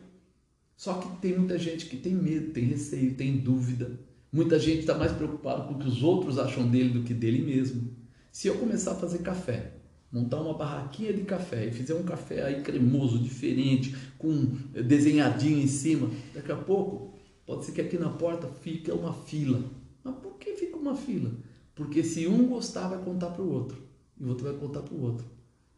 Só 0.76 0.96
que 0.96 1.08
tem 1.22 1.38
muita 1.38 1.58
gente 1.58 1.86
que 1.86 1.96
tem 1.96 2.14
medo, 2.14 2.52
tem 2.52 2.66
receio, 2.66 3.16
tem 3.16 3.38
dúvida. 3.38 3.98
Muita 4.36 4.60
gente 4.60 4.80
está 4.80 4.94
mais 4.94 5.14
preocupada 5.14 5.64
com 5.64 5.76
o 5.76 5.80
que 5.80 5.88
os 5.88 6.04
outros 6.04 6.38
acham 6.38 6.68
dele 6.68 6.90
do 6.90 7.04
que 7.04 7.14
dele 7.14 7.42
mesmo. 7.42 7.90
Se 8.34 8.50
eu 8.50 8.58
começar 8.58 8.92
a 8.92 8.96
fazer 8.96 9.20
café, 9.20 9.72
montar 10.12 10.42
uma 10.42 10.54
barraquinha 10.54 11.14
de 11.14 11.22
café 11.22 11.68
e 11.68 11.72
fizer 11.72 11.94
um 11.94 12.04
café 12.04 12.44
aí 12.44 12.62
cremoso, 12.62 13.18
diferente, 13.18 13.96
com 14.18 14.58
desenhadinho 14.74 15.58
em 15.58 15.68
cima, 15.68 16.10
daqui 16.34 16.52
a 16.52 16.58
pouco 16.58 17.14
pode 17.46 17.64
ser 17.64 17.72
que 17.72 17.80
aqui 17.80 17.98
na 17.98 18.10
porta 18.10 18.46
fique 18.62 18.92
uma 18.92 19.14
fila. 19.14 19.64
Mas 20.04 20.16
por 20.16 20.34
que 20.34 20.54
fica 20.56 20.76
uma 20.76 20.98
fila? 20.98 21.32
Porque 21.74 22.04
se 22.04 22.28
um 22.28 22.46
gostar, 22.46 22.90
vai 22.90 23.02
contar 23.02 23.30
para 23.30 23.42
o 23.42 23.50
outro. 23.50 23.82
E 24.20 24.24
o 24.26 24.28
outro 24.28 24.44
vai 24.44 24.58
contar 24.58 24.82
para 24.82 24.94
o 24.94 25.02
outro. 25.02 25.26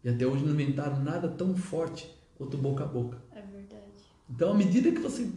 E 0.03 0.10
até 0.10 0.26
hoje 0.26 0.43
não 0.43 0.53
inventaram 0.53 1.03
nada 1.03 1.28
tão 1.28 1.55
forte 1.55 2.10
quanto 2.34 2.58
boca 2.58 2.86
a 2.86 2.88
boca. 2.88 3.22
É 3.36 3.41
verdade. 3.41 3.84
Então, 4.28 4.49
à 4.49 4.53
medida 4.55 4.91
que 4.91 4.99
você 4.99 5.30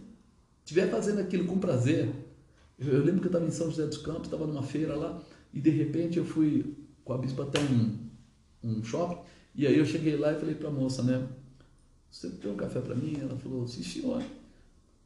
estiver 0.64 0.90
fazendo 0.90 1.20
aquilo 1.20 1.44
com 1.44 1.58
prazer, 1.58 2.29
eu, 2.80 3.04
lembro 3.04 3.20
que 3.20 3.26
eu 3.26 3.30
estava 3.30 3.46
em 3.46 3.50
São 3.50 3.70
José 3.70 3.86
dos 3.86 3.98
Campos, 3.98 4.24
estava 4.24 4.46
numa 4.46 4.62
feira 4.62 4.94
lá, 4.94 5.20
e 5.52 5.60
de 5.60 5.70
repente 5.70 6.18
eu 6.18 6.24
fui 6.24 6.76
com 7.04 7.12
a 7.12 7.18
bispa 7.18 7.42
até 7.42 7.60
um, 7.60 7.96
um 8.62 8.84
shopping, 8.84 9.20
e 9.54 9.66
aí 9.66 9.78
eu 9.78 9.84
cheguei 9.84 10.16
lá 10.16 10.32
e 10.32 10.38
falei 10.38 10.54
para 10.54 10.68
a 10.68 10.72
moça, 10.72 11.02
né? 11.02 11.26
Você 12.10 12.28
tem 12.30 12.50
um 12.50 12.56
café 12.56 12.80
para 12.80 12.94
mim? 12.94 13.16
Ela 13.20 13.36
falou, 13.36 13.66
sim 13.66 13.82
senhor. 13.82 14.22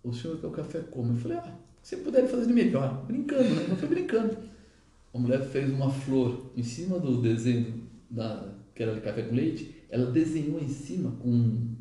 O 0.03 0.13
senhor 0.13 0.39
quer 0.39 0.47
o 0.47 0.51
café 0.51 0.81
como? 0.81 1.13
Eu 1.13 1.17
falei, 1.17 1.39
ah, 1.39 1.57
se 1.83 1.97
puder 1.99 2.27
fazer 2.29 2.47
de 2.47 2.53
melhor. 2.53 3.05
Brincando, 3.07 3.55
né? 3.55 3.67
Eu 3.69 3.77
fui 3.77 3.89
brincando. 3.89 4.37
A 5.13 5.19
mulher 5.19 5.43
fez 5.45 5.71
uma 5.71 5.91
flor 5.91 6.51
em 6.57 6.63
cima 6.63 6.99
do 6.99 7.21
desenho 7.21 7.83
da, 8.11 8.53
que 8.75 8.83
era 8.83 8.95
de 8.95 9.01
café 9.01 9.23
com 9.23 9.35
leite, 9.35 9.75
ela 9.89 10.11
desenhou 10.11 10.61
em 10.61 10.69
cima 10.69 11.13
com 11.21 11.75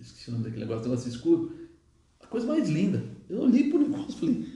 esqueci 0.00 0.28
o 0.28 0.32
nome 0.32 0.44
daquele 0.44 0.64
negócio, 0.64 0.88
negócio 0.88 1.08
escuro, 1.08 1.52
a 2.20 2.26
coisa 2.26 2.46
mais 2.46 2.68
linda. 2.68 3.02
Eu 3.28 3.46
li 3.46 3.70
por 3.70 3.80
negócio 3.80 4.18
falei. 4.18 4.46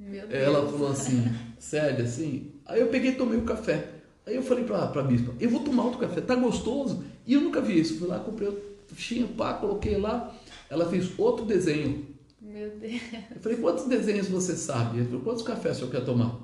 Meu 0.00 0.26
Deus. 0.26 0.42
Ela 0.42 0.66
falou 0.66 0.90
assim, 0.90 1.30
sério, 1.58 2.04
assim. 2.04 2.52
Aí 2.64 2.80
eu 2.80 2.88
peguei 2.88 3.10
e 3.10 3.16
tomei 3.16 3.38
o 3.38 3.42
café. 3.42 3.86
Aí 4.26 4.34
eu 4.34 4.42
falei 4.42 4.64
pra, 4.64 4.86
pra 4.86 5.02
bispa, 5.02 5.34
eu 5.38 5.50
vou 5.50 5.60
tomar 5.60 5.84
outro 5.84 5.98
café, 5.98 6.20
tá 6.22 6.34
gostoso? 6.34 7.04
E 7.26 7.34
eu 7.34 7.40
nunca 7.42 7.60
vi 7.60 7.78
isso. 7.78 7.98
Fui 7.98 8.08
lá, 8.08 8.18
comprei 8.18 8.48
outro 8.48 8.62
fichinha, 8.88 9.26
pá, 9.26 9.54
coloquei 9.54 9.98
lá. 9.98 10.34
Ela 10.70 10.88
fez 10.88 11.10
outro 11.18 11.44
desenho. 11.44 12.06
Meu 12.40 12.70
Deus. 12.70 13.00
Eu 13.34 13.40
falei, 13.40 13.58
quantos 13.58 13.84
desenhos 13.86 14.28
você 14.28 14.56
sabe? 14.56 14.98
Ela 14.98 15.06
falou, 15.06 15.20
quantos 15.20 15.42
cafés 15.42 15.76
o 15.76 15.80
senhor 15.80 15.90
quer 15.90 16.04
tomar? 16.04 16.38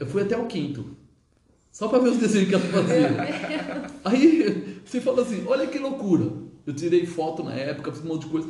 Eu 0.00 0.06
fui 0.06 0.22
até 0.22 0.36
o 0.36 0.46
quinto. 0.46 0.96
Só 1.70 1.88
para 1.88 2.00
ver 2.00 2.10
os 2.10 2.18
desenhos 2.18 2.48
que 2.48 2.54
ela 2.54 2.64
fazia. 2.64 3.90
Aí 4.04 4.80
você 4.84 5.00
fala 5.00 5.22
assim, 5.22 5.44
olha 5.46 5.66
que 5.68 5.78
loucura. 5.78 6.30
Eu 6.66 6.74
tirei 6.74 7.06
foto 7.06 7.42
na 7.42 7.54
época, 7.54 7.92
fiz 7.92 8.04
um 8.04 8.08
monte 8.08 8.24
de 8.24 8.30
coisa. 8.30 8.48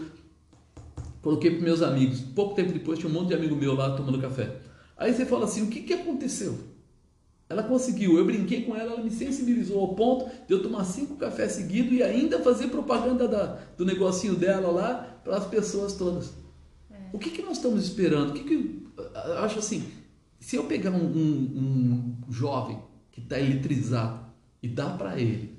Coloquei 1.23 1.53
para 1.53 1.61
meus 1.63 1.81
amigos. 1.81 2.21
Pouco 2.21 2.55
tempo 2.55 2.73
depois 2.73 2.99
tinha 2.99 3.11
um 3.11 3.15
monte 3.15 3.29
de 3.29 3.35
amigo 3.35 3.57
meu 3.57 3.75
lá 3.75 3.97
tomando 3.97 4.21
café. 4.21 4.61
Aí 4.97 5.15
você 5.15 5.25
fala 5.25 5.47
assim: 5.47 5.63
o 5.63 5.69
que, 5.69 5.81
que 5.81 5.95
aconteceu? 5.95 6.59
Ela 7.49 7.63
conseguiu, 7.63 8.17
eu 8.17 8.25
brinquei 8.25 8.63
com 8.63 8.75
ela, 8.75 8.93
ela 8.93 9.03
me 9.03 9.11
sensibilizou 9.11 9.79
ao 9.81 9.95
ponto 9.95 10.31
de 10.47 10.55
eu 10.55 10.63
tomar 10.63 10.85
cinco 10.85 11.17
cafés 11.17 11.53
seguidos 11.53 11.93
e 11.93 12.03
ainda 12.03 12.39
fazer 12.41 12.69
propaganda 12.69 13.29
da, 13.29 13.59
do 13.77 13.85
negocinho 13.85 14.35
dela 14.35 14.71
lá 14.71 15.21
para 15.23 15.37
as 15.37 15.47
pessoas 15.47 15.93
todas. 15.93 16.33
É. 16.91 16.95
O 17.13 17.19
que, 17.19 17.31
que 17.31 17.43
nós 17.43 17.59
estamos 17.59 17.85
esperando? 17.85 18.31
O 18.31 18.33
que, 18.33 18.45
que 18.45 18.87
eu 18.97 19.39
acho 19.39 19.59
assim? 19.59 19.85
Se 20.41 20.57
eu 20.57 20.65
pegar 20.65 20.91
um, 20.91 21.05
um, 21.05 22.17
um 22.27 22.33
jovem 22.33 22.79
que 23.11 23.21
está 23.21 23.39
eletrizado 23.39 24.25
e 24.63 24.69
dar 24.69 24.97
para 24.97 25.21
ele 25.21 25.59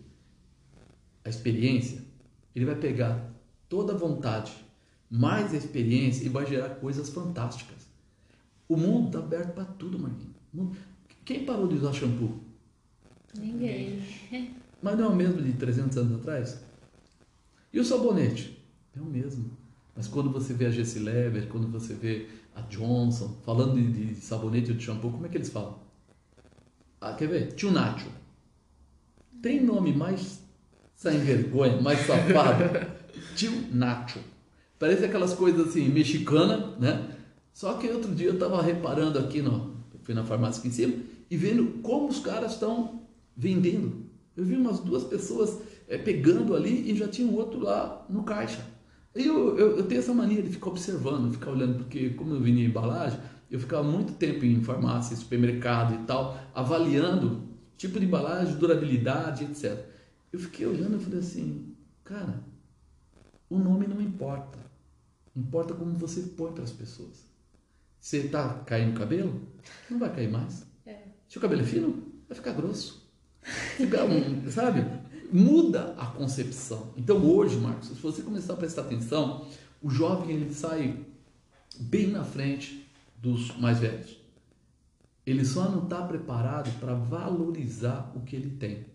a 1.24 1.30
experiência, 1.30 2.02
ele 2.56 2.66
vai 2.66 2.76
pegar 2.76 3.32
toda 3.70 3.94
a 3.94 3.98
vontade, 3.98 4.52
mais 5.14 5.54
experiência 5.54 6.26
e 6.26 6.30
vai 6.30 6.44
gerar 6.44 6.70
coisas 6.70 7.08
fantásticas. 7.10 7.86
O 8.68 8.76
mundo 8.76 9.08
está 9.08 9.20
aberto 9.20 9.54
para 9.54 9.64
tudo, 9.64 10.00
Marquinhos. 10.00 10.76
Quem 11.24 11.46
parou 11.46 11.68
de 11.68 11.76
usar 11.76 11.94
shampoo? 11.94 12.40
Ninguém. 13.38 14.02
Mas 14.82 14.98
não 14.98 15.06
é 15.06 15.08
o 15.10 15.16
mesmo 15.16 15.40
de 15.40 15.54
300 15.54 15.98
anos 15.98 16.20
atrás? 16.20 16.60
E 17.72 17.80
o 17.80 17.86
sabonete? 17.86 18.60
É 18.98 19.00
o 19.00 19.06
mesmo. 19.06 19.52
Mas 19.96 20.08
quando 20.08 20.32
você 20.32 20.52
vê 20.52 20.66
a 20.66 20.70
Lever, 20.70 21.48
quando 21.48 21.68
você 21.68 21.94
vê 21.94 22.28
a 22.56 22.62
Johnson 22.62 23.38
falando 23.46 23.76
de, 23.76 24.16
de 24.16 24.16
sabonete 24.16 24.72
ou 24.72 24.78
de 24.78 24.84
shampoo, 24.84 25.12
como 25.12 25.28
é 25.28 25.30
que 25.30 25.38
eles 25.38 25.50
falam? 25.50 25.80
Ah, 27.00 27.14
quer 27.14 27.28
ver? 27.28 27.54
Tio 27.54 27.72
Nacho. 27.72 28.10
Tem 29.44 29.64
nome 29.64 29.94
mais 29.94 30.42
sem 30.96 31.20
vergonha, 31.20 31.80
mais 31.80 32.00
safado? 32.00 32.64
Tio 33.38 33.52
Nacho. 33.72 34.33
Parece 34.84 35.06
aquelas 35.06 35.34
coisas 35.34 35.70
assim, 35.70 35.88
mexicana, 35.88 36.76
né? 36.78 37.16
Só 37.54 37.76
que 37.76 37.88
outro 37.88 38.14
dia 38.14 38.28
eu 38.28 38.34
estava 38.34 38.62
reparando 38.62 39.18
aqui, 39.18 39.42
no, 39.42 39.78
fui 40.02 40.14
na 40.14 40.26
farmácia 40.26 40.60
aqui 40.60 40.68
em 40.68 40.72
cima, 40.72 40.96
e 41.32 41.38
vendo 41.38 41.80
como 41.82 42.10
os 42.10 42.20
caras 42.20 42.52
estão 42.52 43.02
vendendo. 43.34 44.08
Eu 44.36 44.44
vi 44.44 44.58
umas 44.58 44.82
duas 44.82 45.06
pessoas 45.06 45.58
é, 45.88 45.98
pegando 45.98 46.54
ali 46.54 46.92
e 46.92 46.98
já 46.98 47.08
tinha 47.08 47.26
um 47.26 47.34
outro 47.34 47.62
lá 47.62 48.06
no 48.10 48.24
caixa. 48.24 48.60
E 49.16 49.26
eu, 49.26 49.58
eu, 49.58 49.78
eu, 49.78 49.84
tenho 49.84 50.00
essa 50.00 50.14
mania 50.14 50.42
de 50.42 50.50
ficar 50.50 50.72
observando, 50.72 51.32
ficar 51.32 51.52
olhando, 51.52 51.76
porque 51.76 52.10
como 52.10 52.36
eu 52.36 52.42
vinha 52.42 52.66
em 52.66 52.68
embalagem, 52.68 53.18
eu 53.50 53.62
ficava 53.62 53.84
muito 53.84 54.12
tempo 54.16 54.44
em 54.44 54.62
farmácia, 54.64 55.16
supermercado 55.16 55.94
e 55.94 56.06
tal, 56.06 56.38
avaliando 56.54 57.42
tipo 57.78 58.02
de 58.02 58.06
embalagem, 58.06 58.58
durabilidade, 58.58 59.46
etc. 59.46 59.82
Eu 60.30 60.40
fiquei 60.40 60.68
olhando 60.68 60.98
e 60.98 61.00
falei 61.00 61.20
assim, 61.20 61.74
cara, 62.04 62.44
o 63.50 63.58
nome 63.58 63.88
não 63.88 64.02
importa. 64.02 64.63
Importa 65.36 65.74
como 65.74 65.94
você 65.94 66.22
põe 66.22 66.52
para 66.52 66.64
as 66.64 66.72
pessoas. 66.72 67.26
Se 68.00 68.18
está 68.18 68.54
caindo 68.66 68.96
o 68.96 69.00
cabelo, 69.00 69.42
não 69.90 69.98
vai 69.98 70.14
cair 70.14 70.30
mais. 70.30 70.66
É. 70.86 71.04
Se 71.28 71.38
o 71.38 71.42
cabelo 71.42 71.62
é 71.62 71.66
fino, 71.66 72.04
vai 72.28 72.36
ficar 72.36 72.54
grosso. 72.54 73.10
Fica 73.42 74.04
um, 74.06 74.50
sabe? 74.52 74.86
Muda 75.32 75.96
a 75.98 76.06
concepção. 76.06 76.94
Então 76.96 77.18
hoje, 77.26 77.58
Marcos, 77.58 77.88
se 77.88 77.96
você 77.96 78.22
começar 78.22 78.54
a 78.54 78.58
prestar 78.58 78.84
atenção, 78.84 79.48
o 79.82 79.90
jovem 79.90 80.36
ele 80.36 80.54
sai 80.54 81.04
bem 81.80 82.08
na 82.08 82.24
frente 82.24 82.88
dos 83.18 83.58
mais 83.58 83.80
velhos. 83.80 84.18
Ele 85.26 85.44
só 85.44 85.70
não 85.70 85.86
está 85.86 86.06
preparado 86.06 86.70
para 86.80 86.94
valorizar 86.94 88.12
o 88.16 88.22
que 88.22 88.36
ele 88.36 88.52
tem. 88.58 88.86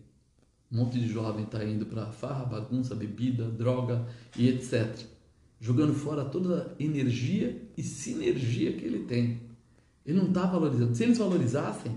Um 0.71 0.77
monte 0.77 0.99
de 0.99 1.07
jovem 1.07 1.43
está 1.43 1.65
indo 1.65 1.85
para 1.85 2.05
farra, 2.11 2.45
bagunça, 2.45 2.95
bebida, 2.95 3.49
droga 3.49 4.07
e 4.37 4.47
etc 4.47 5.18
jogando 5.59 5.93
fora 5.93 6.25
toda 6.25 6.75
a 6.79 6.83
energia 6.83 7.69
e 7.77 7.83
sinergia 7.83 8.73
que 8.73 8.85
ele 8.85 8.99
tem. 8.99 9.41
Ele 10.05 10.17
não 10.17 10.27
está 10.27 10.45
valorizando. 10.45 10.95
Se 10.95 11.03
eles 11.03 11.17
valorizassem, 11.17 11.95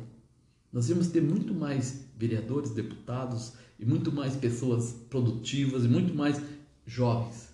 nós 0.72 0.88
íamos 0.88 1.08
ter 1.08 1.22
muito 1.22 1.54
mais 1.54 2.06
vereadores, 2.16 2.70
deputados 2.70 3.52
e 3.78 3.84
muito 3.84 4.10
mais 4.10 4.34
pessoas 4.34 4.92
produtivas 5.08 5.84
e 5.84 5.88
muito 5.88 6.14
mais 6.14 6.40
jovens. 6.86 7.48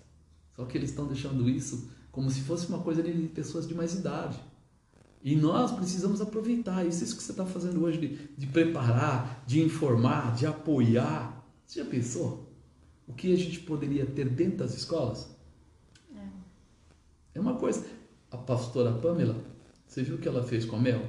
Só 0.55 0.65
que 0.65 0.77
eles 0.77 0.89
estão 0.89 1.07
deixando 1.07 1.49
isso 1.49 1.89
como 2.11 2.29
se 2.29 2.41
fosse 2.41 2.67
uma 2.67 2.79
coisa 2.79 3.03
de 3.03 3.11
pessoas 3.27 3.67
de 3.67 3.73
mais 3.73 3.93
idade. 3.93 4.39
E 5.23 5.35
nós 5.35 5.71
precisamos 5.71 6.21
aproveitar 6.21 6.85
isso, 6.85 7.03
isso 7.03 7.15
que 7.15 7.23
você 7.23 7.31
está 7.31 7.45
fazendo 7.45 7.83
hoje, 7.83 7.97
de, 7.99 8.29
de 8.37 8.47
preparar, 8.47 9.43
de 9.45 9.61
informar, 9.61 10.33
de 10.33 10.45
apoiar. 10.45 11.45
Você 11.65 11.79
já 11.79 11.85
pensou 11.85 12.51
o 13.05 13.13
que 13.13 13.33
a 13.33 13.37
gente 13.37 13.59
poderia 13.59 14.05
ter 14.05 14.29
dentro 14.29 14.59
das 14.59 14.75
escolas? 14.75 15.29
É 17.33 17.39
uma 17.39 17.55
coisa. 17.55 17.85
A 18.31 18.37
pastora 18.37 18.91
Pamela, 18.91 19.35
você 19.85 20.03
viu 20.03 20.15
o 20.15 20.17
que 20.19 20.27
ela 20.27 20.43
fez 20.43 20.65
com 20.65 20.75
a 20.75 20.79
Mel? 20.79 21.01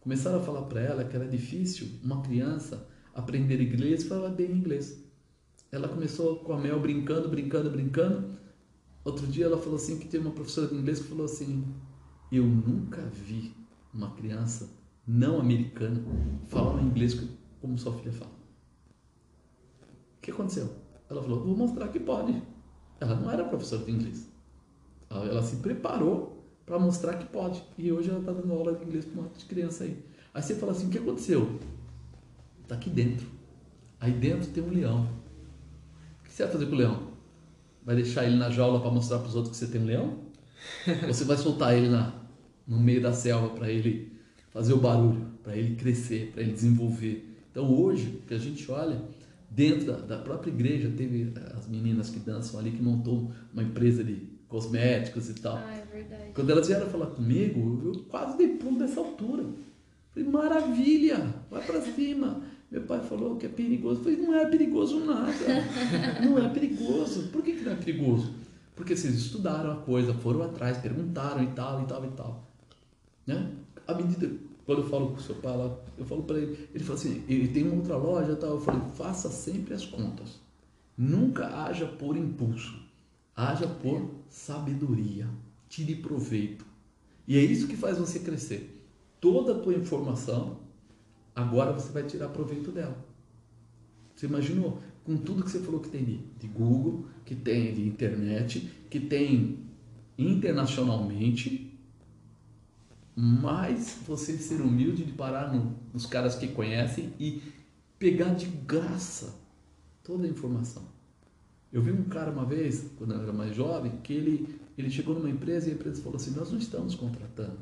Começaram 0.00 0.38
a 0.38 0.42
falar 0.42 0.62
para 0.62 0.80
ela 0.80 1.04
que 1.04 1.14
era 1.14 1.26
difícil 1.26 1.88
uma 2.02 2.22
criança 2.22 2.88
aprender 3.14 3.60
inglês 3.60 4.02
e 4.02 4.08
falar 4.08 4.30
bem 4.30 4.50
inglês. 4.50 5.02
Ela 5.70 5.88
começou 5.88 6.36
com 6.36 6.52
a 6.52 6.58
Mel 6.58 6.80
brincando, 6.80 7.28
brincando, 7.28 7.70
brincando. 7.70 8.38
Outro 9.04 9.26
dia 9.26 9.44
ela 9.44 9.58
falou 9.58 9.76
assim 9.76 9.98
que 9.98 10.08
teve 10.08 10.24
uma 10.24 10.34
professora 10.34 10.68
de 10.68 10.74
inglês 10.74 11.00
que 11.00 11.08
falou 11.08 11.26
assim: 11.26 11.64
"Eu 12.32 12.44
nunca 12.44 13.02
vi 13.02 13.52
uma 13.92 14.14
criança 14.14 14.70
não 15.06 15.40
americana 15.40 16.02
falar 16.46 16.82
inglês 16.82 17.18
como 17.60 17.78
sua 17.78 17.92
filha 17.94 18.12
fala". 18.12 18.32
O 20.16 20.20
que 20.22 20.30
aconteceu? 20.30 20.70
Ela 21.10 21.22
falou: 21.22 21.44
"Vou 21.44 21.56
mostrar 21.56 21.88
que 21.88 22.00
pode". 22.00 22.42
Ela 23.00 23.14
não 23.14 23.30
era 23.30 23.44
professora 23.44 23.84
de 23.84 23.90
inglês. 23.90 24.27
Ela 25.10 25.42
se 25.42 25.56
preparou 25.56 26.44
para 26.66 26.78
mostrar 26.78 27.14
que 27.14 27.26
pode. 27.26 27.62
E 27.78 27.90
hoje 27.90 28.10
ela 28.10 28.20
está 28.20 28.32
dando 28.32 28.52
aula 28.52 28.74
de 28.74 28.84
inglês 28.84 29.04
para 29.06 29.20
uma 29.20 29.30
de 29.30 29.44
criança 29.46 29.84
aí. 29.84 29.96
Aí 30.34 30.42
você 30.42 30.54
fala 30.54 30.72
assim: 30.72 30.86
o 30.86 30.90
que 30.90 30.98
aconteceu? 30.98 31.58
Está 32.62 32.74
aqui 32.74 32.90
dentro. 32.90 33.26
Aí 34.00 34.12
dentro 34.12 34.50
tem 34.50 34.62
um 34.62 34.70
leão. 34.70 35.08
O 36.20 36.24
que 36.24 36.32
você 36.32 36.44
vai 36.44 36.52
fazer 36.52 36.66
com 36.66 36.72
o 36.72 36.78
leão? 36.78 37.08
Vai 37.84 37.96
deixar 37.96 38.24
ele 38.24 38.36
na 38.36 38.50
jaula 38.50 38.80
para 38.80 38.90
mostrar 38.90 39.18
para 39.18 39.28
os 39.28 39.34
outros 39.34 39.58
que 39.58 39.64
você 39.64 39.72
tem 39.72 39.80
um 39.80 39.86
leão? 39.86 40.18
Ou 41.06 41.14
você 41.14 41.24
vai 41.24 41.36
soltar 41.36 41.74
ele 41.74 41.88
na, 41.88 42.12
no 42.66 42.78
meio 42.78 43.00
da 43.00 43.12
selva 43.12 43.48
para 43.50 43.70
ele 43.70 44.12
fazer 44.50 44.74
o 44.74 44.78
barulho, 44.78 45.26
para 45.42 45.56
ele 45.56 45.74
crescer, 45.74 46.30
para 46.32 46.42
ele 46.42 46.52
desenvolver? 46.52 47.34
Então 47.50 47.74
hoje, 47.74 48.22
que 48.26 48.34
a 48.34 48.38
gente 48.38 48.70
olha, 48.70 49.02
dentro 49.50 49.86
da, 49.86 49.98
da 49.98 50.18
própria 50.18 50.50
igreja, 50.50 50.92
teve 50.94 51.32
as 51.56 51.66
meninas 51.66 52.10
que 52.10 52.18
dançam 52.18 52.60
ali 52.60 52.70
que 52.72 52.82
montou 52.82 53.32
uma 53.52 53.62
empresa 53.62 54.04
de 54.04 54.37
cosméticos 54.48 55.28
e 55.28 55.34
tal. 55.34 55.56
Ah, 55.56 55.74
é 55.74 55.84
verdade. 55.92 56.32
Quando 56.34 56.50
elas 56.50 56.66
vieram 56.66 56.86
falar 56.88 57.06
comigo, 57.06 57.82
eu 57.84 58.04
quase 58.04 58.36
dei 58.36 58.48
pulo 58.48 58.78
dessa 58.78 59.00
altura. 59.00 59.44
Falei, 60.14 60.28
maravilha, 60.28 61.34
vai 61.50 61.64
para 61.64 61.80
cima. 61.82 62.42
Meu 62.70 62.82
pai 62.82 63.00
falou 63.00 63.36
que 63.36 63.46
é 63.46 63.48
perigoso. 63.48 64.00
Eu 64.00 64.04
falei, 64.04 64.18
não 64.18 64.34
é 64.34 64.46
perigoso 64.46 65.00
nada. 65.04 65.32
não 66.24 66.38
é 66.38 66.48
perigoso. 66.48 67.28
Por 67.28 67.42
que, 67.42 67.54
que 67.54 67.64
não 67.64 67.72
é 67.72 67.76
perigoso? 67.76 68.32
Porque 68.74 68.96
vocês 68.96 69.14
estudaram 69.14 69.72
a 69.72 69.76
coisa, 69.76 70.14
foram 70.14 70.42
atrás, 70.42 70.78
perguntaram 70.78 71.42
e 71.42 71.48
tal, 71.48 71.82
e 71.82 71.86
tal, 71.86 72.04
e 72.04 72.10
tal. 72.10 72.44
Né? 73.26 73.50
À 73.86 73.94
medida, 73.94 74.30
quando 74.64 74.82
eu 74.82 74.88
falo 74.88 75.08
com 75.08 75.16
o 75.16 75.20
seu 75.20 75.34
pai 75.36 75.56
lá, 75.56 75.74
eu 75.96 76.04
falo 76.04 76.22
para 76.22 76.38
ele, 76.38 76.68
ele 76.74 76.84
fala 76.84 76.98
assim, 76.98 77.24
ele 77.28 77.48
tem 77.48 77.64
uma 77.64 77.76
outra 77.76 77.96
loja 77.96 78.32
e 78.32 78.36
tal. 78.36 78.50
Eu 78.50 78.60
falei, 78.60 78.80
faça 78.94 79.28
sempre 79.30 79.74
as 79.74 79.84
contas. 79.84 80.40
Nunca 80.96 81.46
haja 81.46 81.86
por 81.86 82.16
impulso. 82.16 82.87
Haja 83.38 83.68
por 83.68 84.10
sabedoria. 84.28 85.30
Tire 85.68 85.94
proveito. 85.94 86.66
E 87.24 87.38
é 87.38 87.40
isso 87.40 87.68
que 87.68 87.76
faz 87.76 87.96
você 87.96 88.18
crescer. 88.18 88.84
Toda 89.20 89.52
a 89.52 89.58
tua 89.60 89.74
informação, 89.74 90.58
agora 91.36 91.72
você 91.72 91.92
vai 91.92 92.02
tirar 92.02 92.30
proveito 92.30 92.72
dela. 92.72 92.98
Você 94.16 94.26
imaginou? 94.26 94.82
Com 95.04 95.16
tudo 95.16 95.44
que 95.44 95.52
você 95.52 95.60
falou 95.60 95.80
que 95.80 95.88
tem 95.88 96.04
de, 96.04 96.16
de 96.16 96.48
Google, 96.48 97.06
que 97.24 97.36
tem 97.36 97.72
de 97.72 97.86
internet, 97.86 98.72
que 98.90 98.98
tem 98.98 99.60
internacionalmente, 100.18 101.78
mas 103.14 103.98
você 104.04 104.36
ser 104.36 104.60
humilde 104.60 105.04
de 105.04 105.12
parar 105.12 105.54
no, 105.54 105.76
nos 105.94 106.06
caras 106.06 106.34
que 106.34 106.48
conhecem 106.48 107.12
e 107.20 107.40
pegar 108.00 108.34
de 108.34 108.46
graça 108.46 109.38
toda 110.02 110.26
a 110.26 110.28
informação. 110.28 110.97
Eu 111.70 111.82
vi 111.82 111.92
um 111.92 112.04
cara 112.04 112.30
uma 112.30 112.44
vez, 112.44 112.90
quando 112.96 113.12
eu 113.12 113.20
era 113.20 113.32
mais 113.32 113.54
jovem, 113.54 113.92
que 114.02 114.12
ele, 114.12 114.58
ele 114.76 114.90
chegou 114.90 115.14
numa 115.14 115.28
empresa 115.28 115.68
e 115.68 115.72
a 115.72 115.74
empresa 115.74 116.02
falou 116.02 116.16
assim: 116.16 116.30
Nós 116.30 116.50
não 116.50 116.58
estamos 116.58 116.94
contratando. 116.94 117.58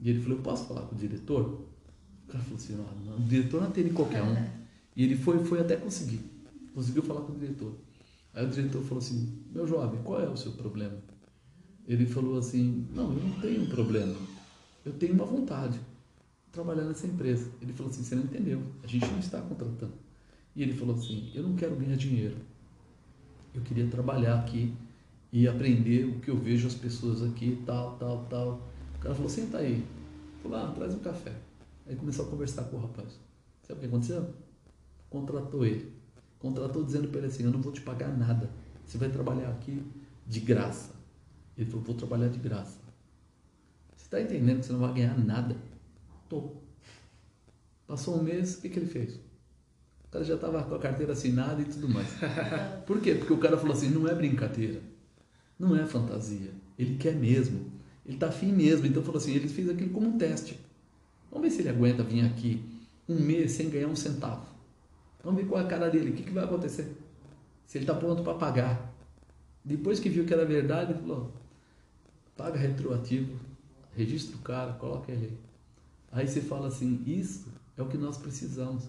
E 0.00 0.10
ele 0.10 0.20
falou: 0.20 0.38
Eu 0.38 0.42
posso 0.42 0.66
falar 0.66 0.82
com 0.82 0.94
o 0.94 0.98
diretor? 0.98 1.66
O 2.24 2.32
cara 2.32 2.44
falou 2.44 2.58
assim: 2.58 2.76
Não, 2.76 3.16
o 3.16 3.28
diretor 3.28 3.60
não 3.60 3.68
atende 3.68 3.90
qualquer 3.90 4.22
um. 4.22 4.36
E 4.96 5.04
ele 5.04 5.16
foi, 5.16 5.42
foi 5.44 5.60
até 5.60 5.76
conseguir. 5.76 6.20
Conseguiu 6.74 7.02
falar 7.02 7.20
com 7.20 7.32
o 7.32 7.38
diretor. 7.38 7.72
Aí 8.34 8.44
o 8.44 8.50
diretor 8.50 8.82
falou 8.82 8.98
assim: 8.98 9.40
Meu 9.52 9.66
jovem, 9.66 10.02
qual 10.02 10.20
é 10.20 10.28
o 10.28 10.36
seu 10.36 10.52
problema? 10.52 10.96
Ele 11.86 12.04
falou 12.06 12.36
assim: 12.36 12.86
Não, 12.92 13.12
eu 13.12 13.22
não 13.22 13.40
tenho 13.40 13.62
um 13.62 13.66
problema. 13.68 14.14
Eu 14.84 14.92
tenho 14.92 15.14
uma 15.14 15.24
vontade 15.24 15.78
de 15.78 16.52
trabalhar 16.52 16.84
nessa 16.84 17.06
empresa. 17.06 17.50
Ele 17.62 17.72
falou 17.72 17.90
assim: 17.90 18.02
Você 18.02 18.14
não 18.16 18.24
entendeu. 18.24 18.60
A 18.82 18.86
gente 18.86 19.06
não 19.06 19.20
está 19.20 19.40
contratando. 19.40 19.94
E 20.56 20.62
ele 20.62 20.74
falou 20.74 20.96
assim: 20.96 21.30
Eu 21.34 21.44
não 21.44 21.54
quero 21.54 21.76
ganhar 21.76 21.96
dinheiro 21.96 22.36
eu 23.54 23.60
queria 23.62 23.86
trabalhar 23.88 24.38
aqui 24.38 24.74
e 25.32 25.46
aprender 25.46 26.04
o 26.04 26.20
que 26.20 26.30
eu 26.30 26.36
vejo 26.36 26.66
as 26.66 26.74
pessoas 26.74 27.22
aqui, 27.22 27.62
tal, 27.66 27.96
tal, 27.96 28.24
tal. 28.28 28.60
O 28.96 28.98
cara 28.98 29.14
falou, 29.14 29.30
senta 29.30 29.58
aí. 29.58 29.84
Falou, 30.42 30.58
ah, 30.58 30.72
traz 30.74 30.94
um 30.94 30.98
café. 30.98 31.32
Aí 31.86 31.96
começou 31.96 32.26
a 32.26 32.28
conversar 32.28 32.64
com 32.64 32.76
o 32.76 32.80
rapaz. 32.80 33.18
Sabe 33.62 33.78
o 33.78 33.80
que 33.80 33.86
aconteceu? 33.86 34.34
Contratou 35.08 35.64
ele. 35.64 35.92
Contratou 36.38 36.84
dizendo 36.84 37.08
para 37.08 37.18
ele 37.18 37.26
assim, 37.28 37.44
eu 37.44 37.50
não 37.50 37.60
vou 37.60 37.72
te 37.72 37.80
pagar 37.80 38.16
nada. 38.16 38.50
Você 38.84 38.98
vai 38.98 39.08
trabalhar 39.10 39.50
aqui 39.50 39.82
de 40.26 40.40
graça. 40.40 40.92
Ele 41.56 41.68
falou, 41.68 41.84
vou 41.84 41.94
trabalhar 41.94 42.28
de 42.28 42.38
graça. 42.38 42.78
Você 43.96 44.04
está 44.04 44.20
entendendo 44.20 44.60
que 44.60 44.66
você 44.66 44.72
não 44.72 44.80
vai 44.80 44.94
ganhar 44.94 45.18
nada? 45.18 45.56
Tô. 46.28 46.52
Passou 47.86 48.18
um 48.18 48.22
mês, 48.22 48.56
o 48.56 48.60
que, 48.62 48.68
que 48.68 48.78
ele 48.78 48.86
fez? 48.86 49.20
O 50.10 50.12
cara 50.12 50.24
já 50.24 50.34
estava 50.34 50.60
com 50.64 50.74
a 50.74 50.78
carteira 50.80 51.12
assinada 51.12 51.62
e 51.62 51.64
tudo 51.64 51.88
mais. 51.88 52.08
Por 52.84 53.00
quê? 53.00 53.14
Porque 53.14 53.32
o 53.32 53.38
cara 53.38 53.56
falou 53.56 53.72
assim, 53.72 53.90
não 53.90 54.08
é 54.08 54.14
brincadeira. 54.14 54.80
Não 55.56 55.76
é 55.76 55.86
fantasia. 55.86 56.50
Ele 56.76 56.96
quer 56.96 57.14
mesmo. 57.14 57.70
Ele 58.04 58.16
está 58.16 58.26
afim 58.26 58.50
mesmo. 58.50 58.86
Então 58.86 59.04
falou 59.04 59.18
assim, 59.18 59.36
ele 59.36 59.48
fez 59.48 59.70
aquilo 59.70 59.90
como 59.90 60.08
um 60.08 60.18
teste. 60.18 60.58
Vamos 61.30 61.48
ver 61.48 61.54
se 61.54 61.62
ele 61.62 61.68
aguenta 61.68 62.02
vir 62.02 62.26
aqui 62.26 62.60
um 63.08 63.20
mês 63.20 63.52
sem 63.52 63.70
ganhar 63.70 63.86
um 63.86 63.94
centavo. 63.94 64.46
Vamos 65.22 65.40
ver 65.40 65.46
qual 65.46 65.60
é 65.60 65.64
a 65.64 65.68
cara 65.68 65.88
dele. 65.88 66.10
O 66.10 66.14
que, 66.14 66.24
que 66.24 66.32
vai 66.32 66.42
acontecer? 66.42 66.92
Se 67.64 67.78
ele 67.78 67.84
está 67.84 67.94
pronto 67.94 68.24
para 68.24 68.34
pagar. 68.34 68.92
Depois 69.64 70.00
que 70.00 70.08
viu 70.08 70.24
que 70.24 70.34
era 70.34 70.44
verdade, 70.44 70.90
ele 70.90 71.02
falou, 71.02 71.32
paga 72.36 72.58
retroativo, 72.58 73.38
registra 73.94 74.34
o 74.34 74.40
cara, 74.40 74.72
coloca 74.72 75.12
ele 75.12 75.26
aí. 75.26 75.38
Aí 76.12 76.26
você 76.26 76.40
fala 76.40 76.66
assim, 76.66 77.00
isso 77.06 77.46
é 77.76 77.82
o 77.82 77.86
que 77.86 77.96
nós 77.96 78.18
precisamos. 78.18 78.88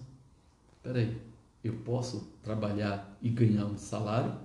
Espera 0.82 0.98
aí, 0.98 1.16
eu 1.62 1.74
posso 1.84 2.32
trabalhar 2.42 3.16
e 3.22 3.28
ganhar 3.28 3.66
um 3.66 3.78
salário 3.78 4.36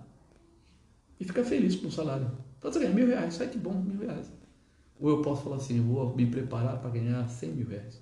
e 1.20 1.26
ficar 1.26 1.44
feliz 1.44 1.76
com 1.76 1.88
o 1.88 1.92
salário. 1.92 2.32
Então 2.60 2.72
você 2.72 2.78
ganha 2.78 2.94
mil 2.94 3.08
reais, 3.08 3.34
sai 3.34 3.50
que 3.50 3.58
bom, 3.58 3.74
mil 3.74 4.00
reais. 4.02 4.32
Ou 5.00 5.10
eu 5.10 5.22
posso 5.24 5.42
falar 5.42 5.56
assim, 5.56 5.80
eu 5.80 5.84
vou 5.84 6.16
me 6.16 6.28
preparar 6.28 6.80
para 6.80 6.92
ganhar 6.92 7.28
cem 7.28 7.52
mil 7.54 7.68
reais. 7.68 8.00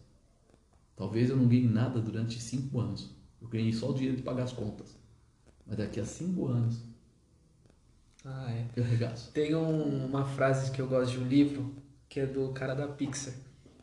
Talvez 0.98 1.30
eu 1.30 1.38
não 1.38 1.48
ganhe 1.48 1.66
nada 1.66 2.02
durante 2.02 2.42
cinco 2.42 2.78
anos. 2.78 3.16
Eu 3.42 3.48
ganhei 3.48 3.72
só 3.72 3.90
o 3.90 3.94
dinheiro 3.94 4.18
de 4.18 4.24
pagar 4.24 4.44
as 4.44 4.52
contas. 4.52 4.98
Mas 5.66 5.78
daqui 5.78 6.02
a 6.02 6.06
cinco 6.06 6.48
anos 6.48 6.84
ah, 8.26 8.52
é. 8.52 8.66
eu 8.76 8.84
regaço. 8.84 9.32
Tem 9.32 9.56
um, 9.56 10.08
uma 10.08 10.26
frase 10.26 10.72
que 10.72 10.82
eu 10.82 10.90
gosto 10.90 11.14
de 11.14 11.20
um 11.20 11.28
livro, 11.28 11.74
que 12.10 12.20
é 12.20 12.26
do 12.26 12.50
cara 12.50 12.76
da 12.76 12.86
Pixar. 12.86 13.34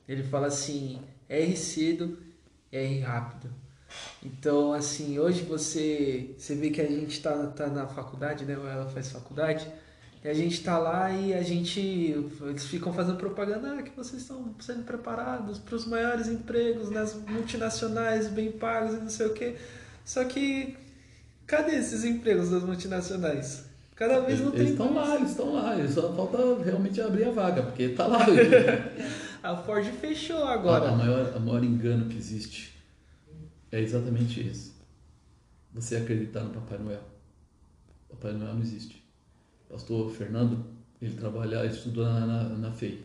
Ele 0.07 0.23
fala 0.23 0.49
assim, 0.49 1.01
erre 1.27 1.57
cedo, 1.57 2.19
erre 2.71 3.01
rápido. 3.01 3.62
Então, 4.25 4.73
assim, 4.73 5.19
hoje 5.19 5.43
você, 5.43 6.35
você 6.39 6.55
vê 6.55 6.71
que 6.71 6.81
a 6.81 6.87
gente 6.87 7.21
tá, 7.21 7.47
tá 7.49 7.67
na 7.67 7.87
faculdade, 7.87 8.45
né? 8.45 8.57
Ou 8.57 8.69
ela 8.69 8.89
faz 8.89 9.11
faculdade, 9.11 9.67
e 10.25 10.29
a 10.29 10.35
gente 10.35 10.63
tá 10.63 10.79
lá 10.79 11.11
e 11.11 11.35
a 11.35 11.43
gente. 11.43 11.81
Eles 11.81 12.67
ficam 12.67 12.93
fazendo 12.93 13.17
propaganda 13.17 13.75
ah, 13.75 13.83
que 13.83 13.91
vocês 13.97 14.23
estão 14.23 14.55
sendo 14.61 14.85
preparados 14.85 15.59
para 15.59 15.75
os 15.75 15.85
maiores 15.85 16.29
empregos 16.29 16.91
nas 16.91 17.15
multinacionais, 17.15 18.29
bem 18.29 18.53
pagos 18.53 18.95
e 18.95 18.99
não 18.99 19.11
sei 19.11 19.27
o 19.27 19.35
quê. 19.35 19.57
Só 20.05 20.23
que 20.25 20.77
cadê 21.45 21.75
esses 21.75 22.05
empregos 22.05 22.51
das 22.51 22.63
multinacionais? 22.63 23.65
Cada 23.97 24.21
vez 24.21 24.41
não 24.41 24.49
eles, 24.49 24.53
tem. 24.53 24.61
Eles 24.61 24.71
estão 24.71 24.95
lá, 24.95 25.17
eles 25.17 25.31
estão 25.31 25.53
lá. 25.55 25.79
Eles 25.79 25.93
só 25.93 26.13
falta 26.15 26.63
realmente 26.63 27.01
abrir 27.01 27.25
a 27.25 27.31
vaga, 27.33 27.63
porque 27.65 27.89
tá 27.89 28.07
lá. 28.07 28.25
a 29.43 29.57
Ford 29.57 29.85
fechou 30.01 30.45
agora. 30.45 30.85
A, 30.85 30.93
a, 30.93 30.97
maior, 30.97 31.33
a 31.35 31.41
maior 31.41 31.65
engano 31.65 32.09
que 32.09 32.17
existe 32.17 32.72
é 33.73 33.81
exatamente 33.81 34.41
esse. 34.41 34.73
Você 35.75 35.97
acreditar 35.97 36.45
no 36.45 36.51
Papai 36.51 36.79
Noel. 36.79 37.03
Papai 38.11 38.33
Noel 38.35 38.55
não 38.55 38.63
existe. 38.63 39.03
Pastor 39.69 40.11
Fernando, 40.13 40.63
ele 41.01 41.17
trabalha, 41.17 41.65
ele 41.65 41.73
estudou 41.73 42.05
na, 42.05 42.27
na, 42.27 42.49
na 42.51 42.71
FEI. 42.71 43.03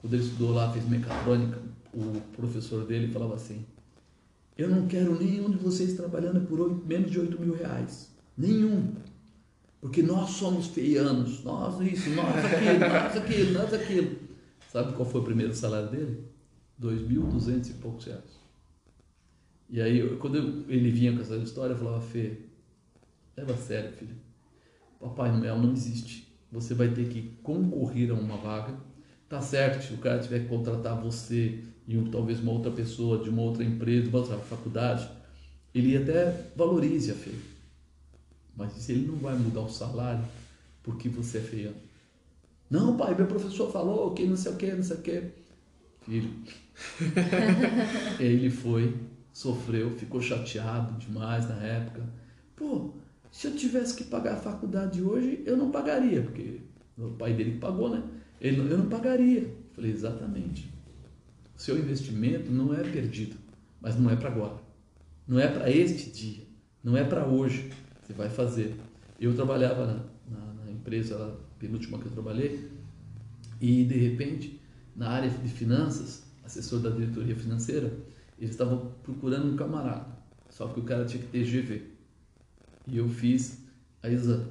Quando 0.00 0.14
ele 0.14 0.24
estudou 0.24 0.50
lá, 0.52 0.72
fez 0.72 0.88
mecatrônica, 0.88 1.62
o 1.94 2.20
professor 2.36 2.84
dele 2.84 3.12
falava 3.12 3.36
assim: 3.36 3.64
Eu 4.58 4.68
não 4.68 4.88
quero 4.88 5.16
nenhum 5.18 5.48
de 5.48 5.58
vocês 5.58 5.94
trabalhando 5.94 6.44
por 6.46 6.60
8, 6.60 6.84
menos 6.84 7.10
de 7.10 7.20
8 7.20 7.40
mil 7.40 7.54
reais. 7.54 8.10
Nenhum. 8.36 8.94
Porque 9.80 10.02
nós 10.02 10.30
somos 10.30 10.66
feianos. 10.66 11.44
Nós 11.44 11.80
isso, 11.80 12.10
nós 12.10 12.44
aquilo, 12.44 12.78
nós 12.80 13.16
aquilo, 13.16 13.52
nós 13.52 13.72
aquilo. 13.72 14.16
Sabe 14.70 14.92
qual 14.94 15.08
foi 15.08 15.20
o 15.20 15.24
primeiro 15.24 15.54
salário 15.54 15.90
dele? 15.90 16.24
2.200 16.80 17.70
e 17.70 17.72
poucos 17.74 18.06
reais. 18.06 18.39
E 19.70 19.80
aí, 19.80 20.16
quando 20.16 20.36
eu, 20.36 20.64
ele 20.68 20.90
vinha 20.90 21.12
com 21.12 21.20
essa 21.20 21.36
história, 21.36 21.74
eu 21.74 21.78
falava, 21.78 22.00
Fê, 22.00 22.38
leva 23.36 23.52
a 23.52 23.56
sério, 23.56 23.92
filho. 23.92 24.16
Papai 24.98 25.30
Noel 25.30 25.58
não 25.58 25.72
existe. 25.72 26.28
Você 26.50 26.74
vai 26.74 26.88
ter 26.88 27.08
que 27.08 27.22
concorrer 27.42 28.10
a 28.10 28.14
uma 28.14 28.36
vaga. 28.36 28.76
Tá 29.28 29.40
certo, 29.40 29.86
se 29.86 29.94
o 29.94 29.98
cara 29.98 30.18
tiver 30.18 30.40
que 30.40 30.48
contratar 30.48 31.00
você 31.00 31.62
e 31.86 31.96
um, 31.96 32.10
talvez 32.10 32.40
uma 32.40 32.50
outra 32.50 32.72
pessoa 32.72 33.22
de 33.22 33.30
uma 33.30 33.42
outra 33.42 33.62
empresa, 33.62 34.08
uma 34.08 34.18
outra 34.18 34.36
faculdade, 34.38 35.08
ele 35.72 35.96
até 35.96 36.50
valorize 36.56 37.12
a 37.12 37.14
Fê. 37.14 37.30
Mas 38.56 38.88
ele 38.88 39.06
não 39.06 39.16
vai 39.16 39.36
mudar 39.36 39.60
o 39.60 39.68
salário 39.68 40.24
porque 40.82 41.08
você 41.08 41.38
é 41.38 41.40
feio. 41.40 41.74
Não, 42.68 42.96
pai, 42.96 43.14
meu 43.14 43.26
professor 43.26 43.70
falou 43.70 44.12
que 44.12 44.26
não 44.26 44.36
sei 44.36 44.52
o 44.52 44.56
que, 44.56 44.72
não 44.72 44.82
sei 44.82 44.96
o 44.96 45.00
que. 45.00 45.22
Filho. 46.02 46.30
ele 48.18 48.50
foi 48.50 48.94
sofreu, 49.32 49.90
ficou 49.96 50.20
chateado 50.20 50.98
demais 50.98 51.48
na 51.48 51.56
época. 51.56 52.02
Pô, 52.56 52.94
se 53.30 53.46
eu 53.46 53.54
tivesse 53.54 53.94
que 53.94 54.04
pagar 54.04 54.34
a 54.34 54.40
faculdade 54.40 55.02
hoje, 55.02 55.42
eu 55.46 55.56
não 55.56 55.70
pagaria, 55.70 56.22
porque 56.22 56.60
o 56.98 57.10
pai 57.10 57.32
dele 57.32 57.58
pagou, 57.58 57.88
né? 57.88 58.02
Ele, 58.40 58.58
eu 58.58 58.78
não 58.78 58.88
pagaria. 58.88 59.54
falei, 59.72 59.90
exatamente. 59.90 60.70
O 61.56 61.60
seu 61.60 61.78
investimento 61.78 62.50
não 62.50 62.74
é 62.74 62.82
perdido, 62.82 63.36
mas 63.80 63.98
não 63.98 64.10
é 64.10 64.16
para 64.16 64.30
agora. 64.30 64.58
Não 65.26 65.38
é 65.38 65.46
para 65.46 65.70
este 65.70 66.10
dia, 66.10 66.44
não 66.82 66.96
é 66.96 67.04
para 67.04 67.26
hoje. 67.26 67.70
Você 68.02 68.12
vai 68.12 68.28
fazer. 68.28 68.74
Eu 69.20 69.34
trabalhava 69.34 69.86
na, 69.86 69.94
na, 70.28 70.64
na 70.64 70.70
empresa, 70.70 71.16
a 71.16 71.58
penúltima 71.58 71.98
que 71.98 72.06
eu 72.06 72.12
trabalhei, 72.12 72.68
e 73.60 73.84
de 73.84 73.94
repente, 73.94 74.60
na 74.96 75.10
área 75.10 75.28
de 75.30 75.48
finanças, 75.48 76.24
assessor 76.42 76.80
da 76.80 76.90
diretoria 76.90 77.36
financeira, 77.36 77.92
eles 78.40 78.54
estavam 78.54 78.92
procurando 79.02 79.52
um 79.52 79.56
camarada, 79.56 80.06
só 80.48 80.66
que 80.68 80.80
o 80.80 80.82
cara 80.82 81.04
tinha 81.04 81.22
que 81.22 81.28
ter 81.28 81.44
GV. 81.44 81.82
E 82.86 82.96
eu 82.96 83.08
fiz 83.08 83.66
a 84.02 84.08
exame, 84.08 84.50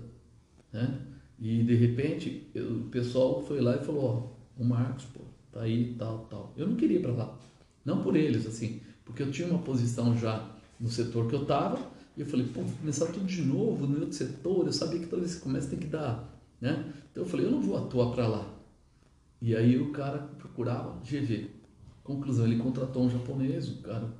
né? 0.71 1.01
E 1.39 1.63
de 1.63 1.75
repente 1.75 2.49
eu, 2.53 2.81
o 2.81 2.83
pessoal 2.89 3.43
foi 3.43 3.59
lá 3.59 3.75
e 3.75 3.83
falou: 3.83 4.35
Ó, 4.57 4.61
o 4.61 4.63
Marcos, 4.63 5.05
pô, 5.05 5.21
tá 5.51 5.61
aí, 5.61 5.95
tal, 5.97 6.19
tal. 6.29 6.53
Eu 6.55 6.67
não 6.67 6.75
queria 6.75 6.99
ir 6.99 7.01
para 7.01 7.11
lá, 7.11 7.37
não 7.83 8.03
por 8.03 8.15
eles, 8.15 8.45
assim, 8.45 8.81
porque 9.03 9.23
eu 9.23 9.31
tinha 9.31 9.47
uma 9.47 9.59
posição 9.59 10.15
já 10.15 10.55
no 10.79 10.89
setor 10.89 11.27
que 11.27 11.35
eu 11.35 11.45
tava. 11.45 11.79
E 12.15 12.21
eu 12.21 12.27
falei: 12.27 12.45
pô, 12.47 12.61
vou 12.61 12.77
começar 12.77 13.07
tudo 13.07 13.25
de 13.25 13.41
novo 13.41 13.87
no 13.87 14.01
outro 14.01 14.13
setor. 14.13 14.65
Eu 14.65 14.73
sabia 14.73 14.99
que 14.99 15.07
toda 15.07 15.21
vez 15.21 15.35
que 15.35 15.41
começa 15.41 15.69
tem 15.69 15.79
que 15.79 15.87
dar, 15.87 16.39
né? 16.61 16.93
Então 17.11 17.23
eu 17.23 17.29
falei: 17.29 17.47
eu 17.47 17.51
não 17.51 17.61
vou 17.61 17.77
atuar 17.77 18.11
para 18.11 18.27
lá. 18.27 18.53
E 19.41 19.55
aí 19.55 19.79
o 19.79 19.91
cara 19.91 20.19
procurava 20.37 20.99
GV. 21.03 21.58
Conclusão, 22.09 22.47
ele 22.47 22.57
contratou 22.57 23.03
um 23.03 23.09
japonês, 23.09 23.69
um 23.69 23.83
cara 23.83 24.11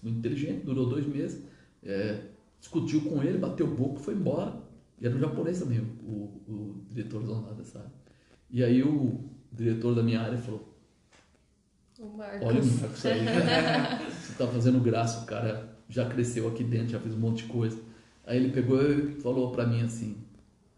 muito 0.00 0.18
inteligente, 0.20 0.64
durou 0.64 0.88
dois 0.88 1.04
meses, 1.04 1.42
é, 1.82 2.28
discutiu 2.60 3.00
com 3.00 3.20
ele, 3.20 3.36
bateu 3.36 3.66
o 3.66 3.74
boco, 3.74 3.98
foi 3.98 4.14
embora. 4.14 4.54
E 5.00 5.06
era 5.06 5.16
um 5.16 5.18
japonês 5.18 5.58
também, 5.58 5.80
o, 5.80 6.40
o 6.46 6.86
diretor 6.88 7.28
lá 7.28 7.52
dessa 7.54 7.80
área. 7.80 7.92
E 8.48 8.62
aí 8.62 8.80
o 8.84 9.28
diretor 9.50 9.92
da 9.92 10.04
minha 10.04 10.20
área 10.20 10.38
falou, 10.38 10.72
o 11.98 12.16
Marcos. 12.16 12.46
olha 12.46 12.62
o 12.62 12.64
Marcos 12.64 13.06
aí, 13.06 13.24
você 14.06 14.32
está 14.32 14.46
fazendo 14.46 14.78
graça, 14.78 15.24
o 15.24 15.26
cara 15.26 15.76
já 15.88 16.08
cresceu 16.08 16.46
aqui 16.46 16.62
dentro, 16.62 16.90
já 16.90 17.00
fez 17.00 17.12
um 17.12 17.18
monte 17.18 17.42
de 17.42 17.48
coisa. 17.48 17.76
Aí 18.24 18.36
ele 18.36 18.52
pegou 18.52 18.80
e 18.80 19.20
falou 19.20 19.50
para 19.50 19.66
mim 19.66 19.82
assim, 19.82 20.16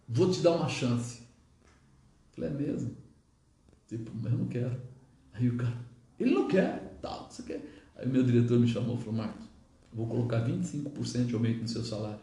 vou 0.09 0.31
te 0.31 0.41
dar 0.41 0.53
uma 0.53 0.69
chance. 0.71 1.21
Eu 1.21 2.37
falei, 2.37 2.51
é 2.51 2.53
mesmo? 2.55 2.97
Tipo, 3.87 4.11
mas 4.15 4.33
eu 4.33 4.39
não 4.39 4.49
quero. 4.49 4.81
Aí 5.35 5.47
o 5.47 5.59
cara, 5.59 5.77
ele 6.19 6.35
não 6.35 6.49
quer, 6.49 6.99
tal, 7.01 7.29
você 7.31 7.43
quer. 7.43 7.65
Aí 7.97 8.09
meu 8.09 8.23
diretor 8.23 8.59
me 8.59 8.67
chamou 8.67 8.97
e 8.97 8.99
falou, 8.99 9.15
Marcos, 9.15 9.47
vou 9.93 10.07
colocar 10.07 10.47
25% 10.47 11.27
de 11.27 11.35
aumento 11.35 11.63
no 11.63 11.69
seu 11.69 11.85
salário. 11.85 12.21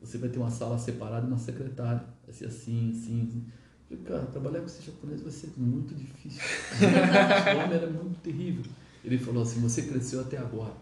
Você 0.00 0.18
vai 0.18 0.30
ter 0.30 0.38
uma 0.38 0.50
sala 0.50 0.78
separada 0.78 1.26
e 1.26 1.28
uma 1.28 1.38
secretária. 1.38 2.02
Vai 2.24 2.34
ser 2.34 2.46
assim, 2.46 2.90
assim, 2.90 3.22
assim. 3.22 3.46
Eu 3.90 3.98
falei, 3.98 4.04
cara, 4.04 4.26
trabalhar 4.26 4.60
com 4.60 4.66
esse 4.66 4.82
japonês 4.82 5.20
vai 5.20 5.32
ser 5.32 5.52
muito 5.56 5.94
difícil. 5.94 6.40
esse 6.40 7.56
homem 7.56 7.76
era 7.76 7.90
muito 7.90 8.18
terrível. 8.20 8.64
Ele 9.04 9.18
falou 9.18 9.42
assim, 9.42 9.60
você 9.60 9.82
cresceu 9.82 10.20
até 10.20 10.38
agora. 10.38 10.74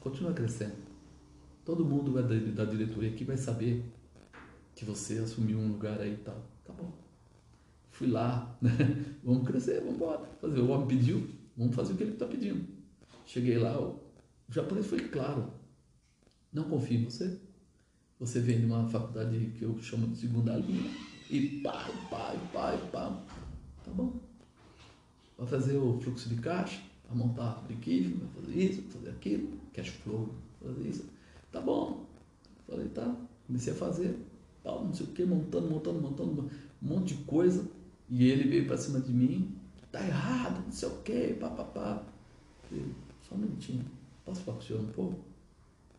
Continua 0.00 0.32
crescendo. 0.32 0.74
Todo 1.64 1.84
mundo 1.84 2.12
da, 2.12 2.22
da 2.22 2.70
diretoria 2.70 3.10
aqui 3.10 3.24
vai 3.24 3.36
saber 3.36 3.84
que 4.74 4.84
você 4.84 5.18
assumiu 5.18 5.58
um 5.58 5.68
lugar 5.68 6.00
aí 6.00 6.14
e 6.14 6.16
tal. 6.16 6.42
Tá 6.64 6.72
bom. 6.72 6.92
Fui 7.90 8.08
lá, 8.08 8.56
né? 8.60 8.70
Vamos 9.22 9.46
crescer, 9.46 9.80
vamos 9.80 9.96
embora. 9.96 10.28
Fazer. 10.40 10.60
O 10.60 10.70
homem 10.70 10.88
pediu, 10.88 11.28
Vamos 11.56 11.74
fazer 11.74 11.92
o 11.92 11.96
que 11.96 12.02
ele 12.02 12.12
está 12.12 12.26
pedindo. 12.26 12.66
Cheguei 13.26 13.58
lá, 13.58 13.78
o 13.80 14.00
japonês 14.48 14.86
foi 14.86 15.00
claro. 15.08 15.52
Não 16.52 16.64
confio 16.64 17.00
em 17.00 17.04
você. 17.04 17.38
Você 18.18 18.40
vem 18.40 18.60
de 18.60 18.66
uma 18.66 18.88
faculdade 18.88 19.52
que 19.56 19.62
eu 19.62 19.80
chamo 19.80 20.08
de 20.08 20.18
segunda 20.18 20.56
língua. 20.56 20.90
e 21.30 21.60
pá, 21.62 21.88
pá, 22.10 22.34
pá, 22.52 22.76
pá. 22.92 23.22
Tá 23.84 23.90
bom. 23.92 24.20
Vai 25.38 25.46
fazer 25.46 25.76
o 25.78 25.98
fluxo 26.00 26.28
de 26.28 26.36
caixa, 26.36 26.82
vai 27.08 27.16
montar 27.16 27.62
break 27.62 28.08
vai 28.08 28.28
fazer 28.42 28.58
isso, 28.58 28.82
vai 28.82 28.90
fazer 28.90 29.10
aquilo, 29.10 29.48
cash 29.72 29.88
flow, 29.88 30.34
vai 30.60 30.74
fazer 30.74 30.88
isso. 30.88 31.04
Tá 31.50 31.60
bom. 31.60 32.04
Falei, 32.66 32.88
tá. 32.88 33.16
Comecei 33.46 33.72
a 33.72 33.76
fazer, 33.76 34.16
tal, 34.62 34.84
não 34.84 34.92
sei 34.92 35.06
o 35.06 35.10
que, 35.10 35.24
montando, 35.24 35.68
montando, 35.68 36.00
montando, 36.00 36.50
um 36.82 36.86
monte 36.86 37.14
de 37.14 37.24
coisa. 37.24 37.66
E 38.08 38.24
ele 38.24 38.48
veio 38.48 38.66
para 38.66 38.76
cima 38.76 39.00
de 39.00 39.12
mim, 39.12 39.56
tá 39.90 40.04
errado, 40.04 40.62
não 40.64 40.72
sei 40.72 40.88
o 40.88 41.02
que, 41.02 41.34
papapá. 41.34 42.02
Falei, 42.68 42.94
só 43.22 43.34
um 43.34 43.38
minutinho, 43.38 43.84
posso 44.24 44.42
falar 44.42 44.58
com 44.58 44.62
o 44.62 44.66
senhor 44.66 44.82
um 44.82 44.92
pouco? 44.92 45.24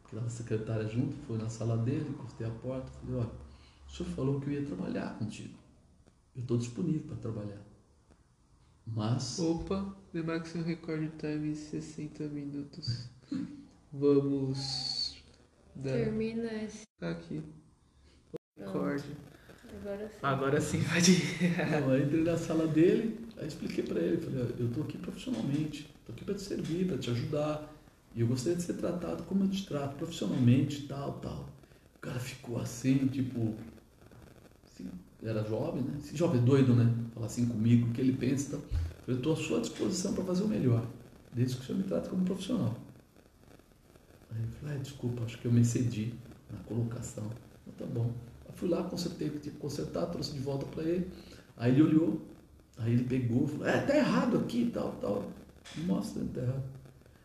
Porque 0.03 0.17
a 0.17 0.29
secretária 0.29 0.87
junto, 0.87 1.15
foi 1.27 1.37
na 1.37 1.49
sala 1.49 1.77
dele, 1.77 2.09
encostei 2.09 2.47
a 2.47 2.51
porta, 2.51 2.91
falei, 3.01 3.21
olha, 3.21 3.31
o 3.87 3.91
senhor 3.91 4.09
falou 4.09 4.39
que 4.39 4.47
eu 4.47 4.53
ia 4.53 4.65
trabalhar 4.65 5.17
contigo. 5.17 5.53
Eu 6.35 6.41
estou 6.41 6.57
disponível 6.57 7.01
para 7.07 7.17
trabalhar. 7.17 7.61
Mas. 8.87 9.39
Opa, 9.39 9.95
The 10.11 10.21
Maximum 10.21 10.63
Record 10.63 11.11
Time 11.17 11.55
60 11.55 12.23
minutos. 12.29 13.09
Vamos. 13.91 15.17
Dar... 15.75 15.91
Termina 15.91 16.51
esse. 16.63 16.85
Aqui. 17.01 17.43
Recorde. 18.57 19.17
Agora 19.73 20.09
sim. 20.09 20.19
Agora 20.21 20.61
sim, 20.61 20.83
pode 20.83 21.11
ir. 21.11 21.81
Não, 21.81 21.91
aí 21.91 22.03
entrei 22.03 22.23
na 22.23 22.37
sala 22.37 22.67
dele, 22.67 23.17
aí 23.41 23.47
expliquei 23.47 23.83
para 23.83 23.99
ele, 23.99 24.17
falei, 24.17 24.55
eu 24.59 24.71
tô 24.71 24.81
aqui 24.81 24.97
profissionalmente, 24.97 25.89
tô 26.05 26.11
aqui 26.13 26.23
para 26.23 26.35
te 26.35 26.41
servir, 26.41 26.87
para 26.87 26.97
te 26.97 27.09
ajudar. 27.09 27.69
E 28.15 28.21
eu 28.21 28.27
gostaria 28.27 28.57
de 28.57 28.63
ser 28.63 28.73
tratado 28.73 29.23
como 29.23 29.43
eu 29.45 29.49
te 29.49 29.65
trato, 29.65 29.95
profissionalmente, 29.95 30.83
tal, 30.83 31.13
tal. 31.13 31.49
O 31.95 31.99
cara 31.99 32.19
ficou 32.19 32.59
assim, 32.59 33.07
tipo. 33.07 33.55
Assim, 34.65 34.89
era 35.23 35.43
jovem, 35.43 35.81
né? 35.81 35.97
Esse 35.99 36.15
jovem 36.15 36.43
doido, 36.43 36.73
né? 36.75 36.93
Falar 37.13 37.27
assim 37.27 37.45
comigo, 37.47 37.89
o 37.89 37.93
que 37.93 38.01
ele 38.01 38.13
pensa. 38.13 38.57
Então, 38.57 38.61
eu 39.07 39.15
estou 39.15 39.33
à 39.33 39.35
sua 39.35 39.61
disposição 39.61 40.13
para 40.13 40.23
fazer 40.23 40.43
o 40.43 40.47
melhor, 40.47 40.85
desde 41.33 41.57
que 41.57 41.63
o 41.63 41.65
senhor 41.65 41.77
me 41.79 41.83
trate 41.85 42.09
como 42.09 42.23
profissional. 42.25 42.75
Aí 44.31 44.41
eu 44.41 44.49
falei, 44.59 44.75
ah, 44.75 44.79
desculpa, 44.79 45.23
acho 45.23 45.37
que 45.37 45.45
eu 45.45 45.51
me 45.51 45.61
excedi 45.61 46.13
na 46.51 46.59
colocação. 46.59 47.29
Então, 47.67 47.87
tá 47.87 47.93
bom. 47.93 48.11
Eu 48.47 48.53
fui 48.53 48.69
lá, 48.69 48.83
consertei 48.83 49.29
o 49.29 49.31
que 49.31 49.39
tinha 49.39 49.53
que 49.53 49.59
consertar, 49.59 50.05
trouxe 50.07 50.33
de 50.33 50.39
volta 50.39 50.65
para 50.65 50.83
ele. 50.83 51.09
Aí 51.55 51.71
ele 51.71 51.83
olhou, 51.83 52.21
aí 52.77 52.93
ele 52.93 53.03
pegou, 53.03 53.47
falou, 53.47 53.67
é, 53.67 53.81
tá 53.81 53.95
errado 53.95 54.37
aqui, 54.37 54.71
tal, 54.73 54.91
tal. 55.01 55.31
Mostra, 55.85 56.23
tá 56.33 56.41
errado. 56.41 56.63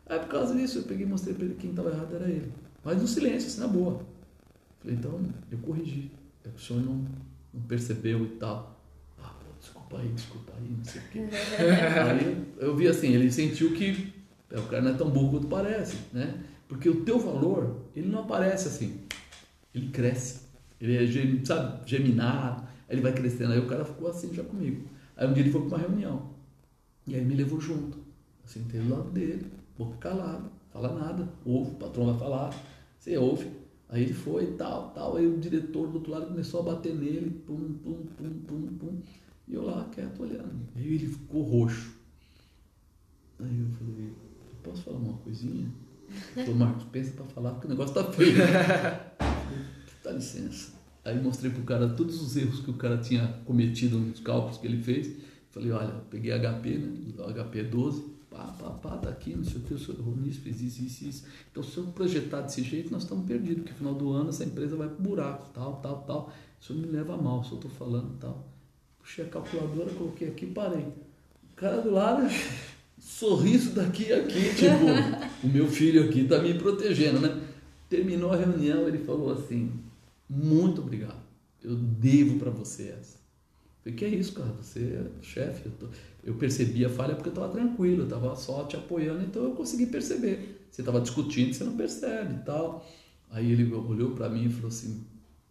Aí 0.06 0.18
por 0.20 0.28
causa 0.28 0.54
disso 0.54 0.78
eu 0.78 0.82
peguei 0.84 1.04
e 1.04 1.08
mostrei 1.08 1.34
para 1.34 1.44
ele 1.44 1.54
que 1.54 1.60
quem 1.62 1.70
estava 1.70 1.90
errado 1.90 2.14
era 2.14 2.28
ele. 2.28 2.52
Mas 2.84 3.00
no 3.00 3.08
silêncio, 3.08 3.48
assim, 3.48 3.60
na 3.60 3.68
boa. 3.68 4.00
Falei, 4.80 4.96
então 4.96 5.20
eu 5.50 5.58
corrigi. 5.58 6.10
É 6.44 6.48
que 6.48 6.56
o 6.56 6.60
senhor 6.60 6.82
não, 6.82 7.04
não 7.52 7.62
percebeu 7.62 8.24
e 8.24 8.28
tal. 8.36 8.80
Ah, 9.20 9.34
pô, 9.40 9.46
desculpa 9.58 9.98
aí, 9.98 10.08
desculpa 10.08 10.52
aí, 10.56 10.68
não 10.76 10.84
sei 10.84 11.00
o 11.00 11.04
quê. 11.10 11.28
aí 11.58 12.46
eu 12.58 12.76
vi 12.76 12.86
assim, 12.86 13.08
ele 13.08 13.32
sentiu 13.32 13.72
que 13.72 14.14
é, 14.50 14.58
o 14.58 14.62
cara 14.64 14.82
não 14.82 14.92
é 14.92 14.94
tão 14.94 15.10
burro 15.10 15.32
quanto 15.32 15.48
parece, 15.48 15.96
né? 16.12 16.44
Porque 16.68 16.88
o 16.88 17.04
teu 17.04 17.18
valor, 17.18 17.82
ele 17.94 18.08
não 18.08 18.20
aparece 18.20 18.68
assim. 18.68 19.00
Ele 19.74 19.88
cresce. 19.88 20.42
Ele 20.80 20.96
é, 20.96 21.44
sabe, 21.44 21.88
geminado. 21.88 22.62
Aí 22.88 22.94
ele 22.94 23.02
vai 23.02 23.12
crescendo. 23.12 23.52
Aí 23.52 23.58
o 23.58 23.66
cara 23.66 23.84
ficou 23.84 24.08
assim 24.08 24.32
já 24.32 24.42
comigo. 24.42 24.88
Aí 25.16 25.26
um 25.28 25.32
dia 25.32 25.42
ele 25.42 25.52
foi 25.52 25.62
para 25.62 25.68
uma 25.68 25.78
reunião. 25.78 26.30
E 27.06 27.14
aí 27.14 27.24
me 27.24 27.34
levou 27.34 27.60
junto. 27.60 27.96
Eu 27.96 28.48
sentei 28.48 28.80
do 28.80 28.90
lado 28.90 29.10
dele 29.10 29.50
boca 29.76 29.96
calada, 29.98 30.50
fala 30.72 30.92
nada, 30.98 31.28
ouve, 31.44 31.72
o 31.72 31.74
patrão 31.74 32.06
vai 32.06 32.18
falar, 32.18 32.54
você 32.98 33.16
ouve. 33.16 33.50
Aí 33.88 34.02
ele 34.02 34.14
foi 34.14 34.44
e 34.44 34.52
tal, 34.54 34.90
tal, 34.90 35.16
aí 35.16 35.26
o 35.26 35.38
diretor 35.38 35.86
do 35.88 35.98
outro 35.98 36.10
lado 36.10 36.26
começou 36.26 36.60
a 36.60 36.74
bater 36.74 36.94
nele, 36.94 37.30
pum, 37.46 37.74
pum, 37.84 38.04
pum, 38.16 38.30
pum, 38.46 38.78
pum. 38.78 38.98
E 39.46 39.54
eu 39.54 39.64
lá, 39.64 39.88
quieto, 39.92 40.22
olhando. 40.22 40.66
Aí 40.74 40.94
ele 40.94 41.06
ficou 41.06 41.42
roxo. 41.42 41.94
Aí 43.38 43.60
eu 43.60 43.66
falei, 43.78 44.12
posso 44.64 44.82
falar 44.82 44.98
uma 44.98 45.18
coisinha? 45.18 45.70
Ô 46.48 46.52
Marcos, 46.52 46.84
pensa 46.90 47.12
para 47.12 47.26
falar, 47.26 47.52
porque 47.52 47.68
o 47.68 47.70
negócio 47.70 47.94
tá 47.94 48.04
feio. 48.12 48.34
Dá 50.02 50.10
licença. 50.10 50.75
Aí 51.06 51.22
mostrei 51.22 51.52
pro 51.52 51.62
cara 51.62 51.88
todos 51.88 52.20
os 52.20 52.36
erros 52.36 52.58
que 52.58 52.68
o 52.68 52.74
cara 52.74 52.98
tinha 52.98 53.28
cometido 53.44 53.96
nos 53.96 54.18
cálculos 54.18 54.58
que 54.58 54.66
ele 54.66 54.82
fez. 54.82 55.08
Falei, 55.52 55.70
olha, 55.70 55.94
peguei 56.10 56.32
HP, 56.32 56.78
né? 56.78 57.44
HP 57.44 57.62
12, 57.62 58.02
pá, 58.28 58.42
pá, 58.58 58.70
pá, 58.70 58.96
tá 58.96 59.10
aqui, 59.10 59.36
não 59.36 59.44
sei 59.44 59.58
o 59.58 59.60
que, 59.60 59.74
o 59.74 59.78
senhor 59.78 60.00
Ronis 60.00 60.36
fez 60.38 60.60
isso, 60.60 60.82
isso, 60.82 61.04
isso. 61.04 61.24
Então, 61.48 61.62
se 61.62 61.76
eu 61.76 61.84
projetar 61.84 62.40
desse 62.40 62.60
jeito, 62.60 62.90
nós 62.90 63.04
estamos 63.04 63.24
perdidos, 63.24 63.58
porque 63.58 63.70
no 63.70 63.78
final 63.78 63.94
do 63.94 64.10
ano 64.10 64.30
essa 64.30 64.42
empresa 64.42 64.74
vai 64.74 64.88
pro 64.88 65.00
buraco, 65.00 65.48
tal, 65.54 65.76
tal, 65.76 66.02
tal. 66.02 66.32
O 66.60 66.64
senhor 66.64 66.80
me 66.80 66.88
leva 66.88 67.14
a 67.14 67.16
mal, 67.16 67.44
se 67.44 67.52
eu 67.52 67.56
estou 67.56 67.70
falando, 67.70 68.18
tal. 68.18 68.44
Puxei 68.98 69.26
a 69.26 69.28
calculadora, 69.28 69.90
coloquei 69.90 70.26
aqui 70.26 70.46
parei. 70.46 70.88
O 71.52 71.54
cara 71.54 71.80
do 71.82 71.92
lado, 71.92 72.28
sorriso 72.98 73.76
daqui 73.76 74.08
e 74.08 74.12
aqui, 74.12 74.42
tipo, 74.58 75.46
o 75.46 75.48
meu 75.48 75.68
filho 75.68 76.04
aqui 76.04 76.22
está 76.22 76.40
me 76.40 76.52
protegendo, 76.54 77.20
né? 77.20 77.40
Terminou 77.88 78.32
a 78.32 78.36
reunião, 78.36 78.88
ele 78.88 78.98
falou 78.98 79.32
assim, 79.32 79.85
muito 80.28 80.80
obrigado, 80.80 81.22
eu 81.62 81.76
devo 81.76 82.38
para 82.38 82.50
você 82.50 82.88
essa. 82.88 83.18
Falei, 83.86 83.96
que 83.96 84.04
é 84.04 84.08
isso, 84.08 84.32
cara, 84.32 84.50
você 84.50 84.80
é 84.80 85.22
chefe, 85.22 85.66
eu, 85.66 85.72
tô, 85.72 85.86
eu 86.24 86.34
percebi 86.34 86.84
a 86.84 86.88
falha 86.88 87.14
porque 87.14 87.28
eu 87.28 87.32
estava 87.32 87.52
tranquilo, 87.52 88.00
eu 88.00 88.04
estava 88.04 88.34
só 88.34 88.64
te 88.64 88.76
apoiando, 88.76 89.22
então 89.22 89.44
eu 89.44 89.52
consegui 89.52 89.86
perceber. 89.86 90.66
Você 90.70 90.82
estava 90.82 91.00
discutindo, 91.00 91.54
você 91.54 91.62
não 91.62 91.76
percebe 91.76 92.34
e 92.34 92.38
tal. 92.44 92.84
Aí 93.30 93.50
ele 93.50 93.72
olhou 93.72 94.10
para 94.10 94.28
mim 94.28 94.46
e 94.46 94.48
falou 94.48 94.68
assim: 94.68 95.06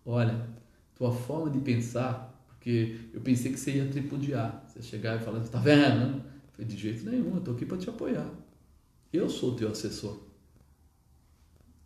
Olha, 0.05 0.47
tua 0.95 1.11
forma 1.11 1.49
de 1.49 1.59
pensar, 1.59 2.45
porque 2.47 2.99
eu 3.13 3.21
pensei 3.21 3.51
que 3.51 3.59
você 3.59 3.78
ia 3.78 3.88
tripudiar, 3.88 4.65
você 4.67 4.82
chegar 4.82 5.19
e 5.19 5.23
falar, 5.23 5.39
tá 5.47 5.59
vendo? 5.59 6.21
Falei, 6.51 6.67
de 6.67 6.78
jeito 6.78 7.09
nenhum, 7.09 7.32
eu 7.32 7.39
estou 7.39 7.55
aqui 7.55 7.65
para 7.65 7.78
te 7.78 7.89
apoiar. 7.89 8.30
Eu 9.11 9.30
sou 9.30 9.55
teu 9.55 9.69
assessor. 9.69 10.19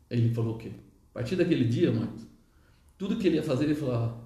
Aí 0.10 0.18
ele 0.18 0.34
falou 0.34 0.56
o 0.56 0.58
quê? 0.58 0.72
A 1.12 1.14
partir 1.14 1.36
daquele 1.36 1.66
dia, 1.66 1.92
Marcos, 1.92 2.24
tudo 3.00 3.16
que 3.16 3.26
ele 3.26 3.38
ia 3.38 3.44
fazer, 3.44 3.64
ele 3.64 3.76
falava, 3.76 4.22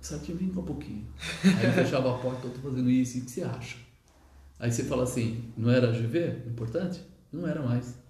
Sartinho, 0.00 0.38
vem 0.38 0.48
cá 0.48 0.60
um 0.60 0.64
pouquinho. 0.64 1.04
Aí 1.44 1.64
ele 1.64 1.72
fechava 1.72 2.14
a 2.14 2.18
porta, 2.18 2.46
eu 2.46 2.52
tô 2.52 2.60
fazendo 2.60 2.88
isso, 2.88 3.18
e 3.18 3.20
o 3.20 3.24
que 3.24 3.30
você 3.32 3.42
acha? 3.42 3.76
Aí 4.60 4.70
você 4.70 4.84
fala 4.84 5.02
assim, 5.02 5.52
não 5.56 5.68
era 5.68 5.90
GV 5.90 6.48
importante? 6.48 7.02
Não 7.32 7.46
era 7.46 7.60
mais. 7.60 8.00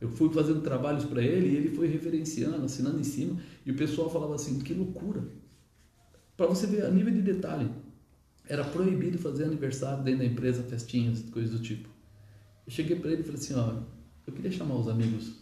Eu 0.00 0.08
fui 0.08 0.32
fazendo 0.32 0.60
trabalhos 0.60 1.04
para 1.04 1.20
ele 1.20 1.48
e 1.48 1.56
ele 1.56 1.74
foi 1.74 1.88
referenciando, 1.88 2.64
assinando 2.64 3.00
em 3.00 3.04
cima, 3.04 3.40
e 3.66 3.72
o 3.72 3.76
pessoal 3.76 4.08
falava 4.08 4.36
assim, 4.36 4.60
que 4.60 4.72
loucura. 4.72 5.24
Para 6.36 6.46
você 6.46 6.68
ver 6.68 6.86
a 6.86 6.90
nível 6.90 7.12
de 7.12 7.20
detalhe, 7.20 7.68
era 8.48 8.62
proibido 8.62 9.18
fazer 9.18 9.42
aniversário 9.44 10.04
dentro 10.04 10.20
da 10.20 10.24
empresa, 10.24 10.62
festinhas, 10.62 11.22
coisas 11.32 11.50
do 11.50 11.58
tipo. 11.60 11.88
Eu 12.64 12.70
cheguei 12.70 12.94
para 12.94 13.10
ele 13.10 13.22
e 13.22 13.24
falei 13.24 13.40
assim, 13.40 13.54
ó, 13.54 13.82
eu 14.24 14.32
queria 14.32 14.52
chamar 14.52 14.76
os 14.76 14.86
amigos 14.86 15.32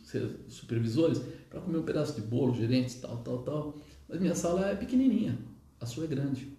supervisores 0.49 1.21
para 1.49 1.61
comer 1.61 1.79
um 1.79 1.83
pedaço 1.83 2.15
de 2.15 2.23
bolo, 2.23 2.55
gerentes, 2.55 2.97
tal, 2.97 3.19
tal, 3.19 3.39
tal, 3.39 3.75
mas 4.09 4.21
minha 4.21 4.35
sala 4.35 4.71
é 4.71 4.75
pequenininha 4.75 5.39
a 5.81 5.87
sua 5.87 6.05
é 6.05 6.07
grande. 6.07 6.57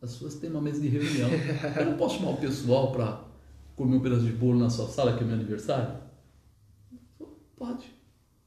As 0.00 0.10
suas 0.10 0.34
têm 0.34 0.50
uma 0.50 0.60
mesa 0.60 0.80
de 0.80 0.88
reunião. 0.88 1.28
Eu 1.78 1.86
não 1.86 1.96
posso 1.96 2.18
chamar 2.18 2.32
o 2.32 2.36
pessoal 2.36 2.92
para 2.92 3.24
comer 3.76 3.96
um 3.96 4.00
pedaço 4.00 4.24
de 4.24 4.32
bolo 4.32 4.58
na 4.58 4.70
sua 4.70 4.88
sala, 4.88 5.16
que 5.16 5.22
é 5.22 5.26
meu 5.26 5.34
aniversário? 5.34 6.00
Pode. 7.56 7.86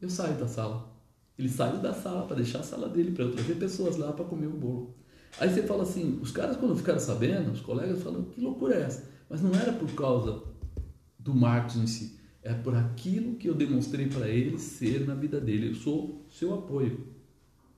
Eu 0.02 0.10
saio 0.10 0.38
da 0.38 0.48
sala. 0.48 0.94
Ele 1.38 1.50
saiu 1.50 1.78
da 1.78 1.94
sala 1.94 2.26
para 2.26 2.38
deixar 2.38 2.60
a 2.60 2.64
sala 2.64 2.90
dele, 2.90 3.12
para 3.12 3.26
eu 3.26 3.34
trazer 3.34 3.56
pessoas 3.56 3.98
lá 3.98 4.12
para 4.14 4.26
comer 4.26 4.48
o 4.48 4.52
bolo. 4.52 4.96
Aí 5.40 5.50
você 5.50 5.64
fala 5.64 5.84
assim, 5.84 6.18
os 6.22 6.32
caras 6.32 6.56
quando 6.58 6.76
ficaram 6.78 7.00
sabendo, 7.00 7.52
os 7.52 7.60
colegas 7.60 8.02
falam, 8.02 8.24
que 8.24 8.40
loucura 8.40 8.76
é 8.76 8.84
essa? 8.84 9.10
Mas 9.30 9.42
não 9.42 9.54
era 9.54 9.74
por 9.74 9.92
causa 9.94 10.44
do 11.20 11.34
Marcos 11.34 11.76
em 11.76 11.88
si, 11.88 12.18
é 12.46 12.54
por 12.54 12.76
aquilo 12.76 13.34
que 13.34 13.50
eu 13.50 13.56
demonstrei 13.56 14.08
para 14.08 14.30
ele 14.30 14.60
ser 14.60 15.06
na 15.06 15.16
vida 15.16 15.42
dele. 15.42 15.70
Eu 15.70 15.76
sou 15.76 16.24
seu 16.30 16.54
apoio. 16.54 17.08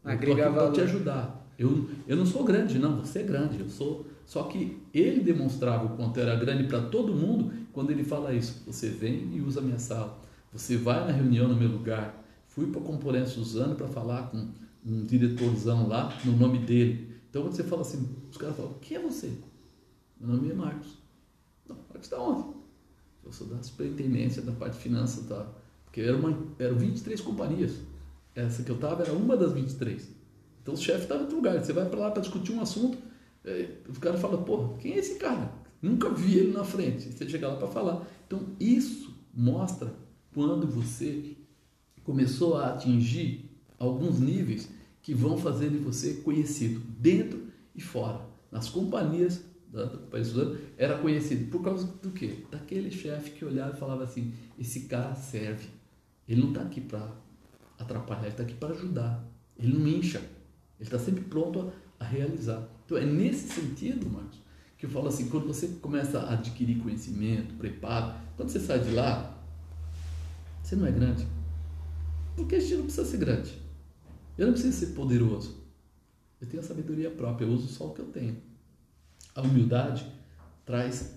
Agregar 0.03 0.51
para 0.51 0.71
te 0.71 0.81
ajudar. 0.81 1.47
Eu, 1.57 1.89
eu 2.05 2.17
não 2.17 2.25
sou 2.25 2.43
grande, 2.43 2.77
não, 2.77 2.97
você 2.97 3.19
é 3.19 3.23
grande, 3.23 3.61
eu 3.61 3.69
sou. 3.69 4.05
Só 4.25 4.43
que 4.43 4.77
ele 4.93 5.21
demonstrava 5.21 5.85
o 5.85 5.95
quanto 5.95 6.19
era 6.19 6.35
grande 6.35 6.65
para 6.65 6.81
todo 6.81 7.15
mundo 7.15 7.53
quando 7.71 7.91
ele 7.91 8.03
fala 8.03 8.33
isso. 8.33 8.61
Você 8.67 8.89
vem 8.89 9.33
e 9.33 9.39
usa 9.39 9.61
a 9.61 9.63
minha 9.63 9.79
sala. 9.79 10.19
Você 10.51 10.75
vai 10.75 10.99
na 10.99 11.13
reunião 11.13 11.47
no 11.47 11.55
meu 11.55 11.69
lugar. 11.69 12.21
Fui 12.49 12.67
para 12.67 12.81
a 12.81 12.83
Componente 12.83 13.29
Suzano 13.29 13.73
para 13.73 13.87
falar 13.87 14.23
com 14.23 14.49
um 14.85 15.05
diretorzão 15.05 15.87
lá 15.87 16.13
no 16.25 16.33
nome 16.33 16.59
dele. 16.59 17.15
Então 17.29 17.41
quando 17.41 17.53
você 17.53 17.63
fala 17.63 17.83
assim, 17.83 18.05
os 18.29 18.35
caras 18.35 18.57
falam, 18.57 18.73
quem 18.81 18.97
é 18.97 18.99
você? 18.99 19.31
Meu 20.19 20.35
nome 20.35 20.51
é 20.51 20.53
Marcos. 20.53 20.97
Não, 21.69 21.77
Marcos 21.87 22.01
está 22.01 22.19
onde? 22.19 22.56
Eu 23.27 23.33
sou 23.33 23.45
da 23.47 23.61
superintendência 23.61 24.41
da 24.41 24.53
parte 24.53 24.75
de 24.75 24.79
finanças, 24.79 25.25
tá? 25.25 25.45
Porque 25.83 25.99
era 25.99 26.17
eram 26.59 26.77
23 26.77 27.19
companhias. 27.19 27.73
Essa 28.33 28.63
que 28.63 28.71
eu 28.71 28.75
estava 28.75 29.03
era 29.03 29.11
uma 29.11 29.35
das 29.35 29.51
23. 29.51 30.09
Então 30.61 30.73
o 30.73 30.77
chefe 30.77 31.03
está 31.03 31.17
em 31.17 31.21
outro 31.21 31.35
lugar. 31.35 31.61
Você 31.61 31.73
vai 31.73 31.89
para 31.89 31.99
lá 31.99 32.11
para 32.11 32.21
discutir 32.21 32.53
um 32.53 32.61
assunto, 32.61 32.97
é, 33.43 33.69
o 33.87 33.99
cara 33.99 34.17
fala, 34.17 34.37
pô, 34.37 34.69
quem 34.79 34.93
é 34.93 34.97
esse 34.99 35.15
cara? 35.15 35.51
Nunca 35.81 36.09
vi 36.09 36.37
ele 36.37 36.53
na 36.53 36.63
frente. 36.63 37.11
Você 37.11 37.27
chega 37.27 37.49
lá 37.49 37.57
para 37.57 37.67
falar. 37.67 38.07
Então 38.25 38.41
isso 38.59 39.13
mostra 39.33 39.93
quando 40.33 40.65
você 40.65 41.35
começou 42.03 42.55
a 42.55 42.69
atingir 42.69 43.49
alguns 43.77 44.19
níveis 44.19 44.69
que 45.01 45.13
vão 45.13 45.37
fazer 45.37 45.69
de 45.69 45.77
você 45.77 46.15
conhecido 46.15 46.79
dentro 46.97 47.47
e 47.75 47.81
fora. 47.81 48.21
Nas 48.49 48.69
companhias 48.69 49.41
do 49.85 49.97
país 50.07 50.33
era 50.77 50.97
conhecido 50.97 51.49
por 51.51 51.63
causa 51.63 51.85
do 51.85 52.11
quê? 52.11 52.45
Daquele 52.51 52.91
chefe 52.91 53.31
que 53.31 53.45
olhava 53.45 53.75
e 53.75 53.79
falava 53.79 54.03
assim: 54.03 54.33
esse 54.57 54.81
cara 54.81 55.15
serve. 55.15 55.69
Ele 56.27 56.41
não 56.41 56.49
está 56.49 56.61
aqui 56.61 56.81
para 56.81 57.09
atrapalhar, 57.79 58.23
ele 58.23 58.31
está 58.31 58.43
aqui 58.43 58.55
para 58.55 58.73
ajudar. 58.73 59.23
Ele 59.57 59.77
não 59.77 59.87
incha. 59.87 60.19
Ele 60.19 60.87
está 60.87 60.99
sempre 60.99 61.23
pronto 61.23 61.71
a, 61.99 62.03
a 62.03 62.07
realizar. 62.07 62.67
Então 62.85 62.97
é 62.97 63.05
nesse 63.05 63.49
sentido, 63.49 64.09
Marcos, 64.09 64.39
que 64.77 64.85
eu 64.85 64.89
falo 64.89 65.07
assim: 65.07 65.29
quando 65.29 65.47
você 65.47 65.67
começa 65.81 66.19
a 66.19 66.33
adquirir 66.33 66.79
conhecimento, 66.79 67.55
preparo, 67.55 68.15
quando 68.35 68.49
você 68.49 68.59
sai 68.59 68.79
de 68.79 68.91
lá, 68.91 69.37
você 70.61 70.75
não 70.75 70.85
é 70.85 70.91
grande. 70.91 71.25
Porque 72.35 72.55
a 72.55 72.59
gente 72.59 72.75
não 72.75 72.83
precisa 72.83 73.05
ser 73.05 73.17
grande. 73.17 73.57
Eu 74.37 74.47
não 74.47 74.53
preciso 74.53 74.77
ser 74.77 74.93
poderoso. 74.93 75.57
Eu 76.39 76.47
tenho 76.47 76.61
a 76.61 76.65
sabedoria 76.65 77.09
própria, 77.09 77.45
eu 77.45 77.51
uso 77.51 77.67
só 77.67 77.87
o 77.87 77.93
que 77.93 78.01
eu 78.01 78.05
tenho. 78.05 78.37
A 79.37 79.41
humildade 79.43 80.03
traz 80.65 81.15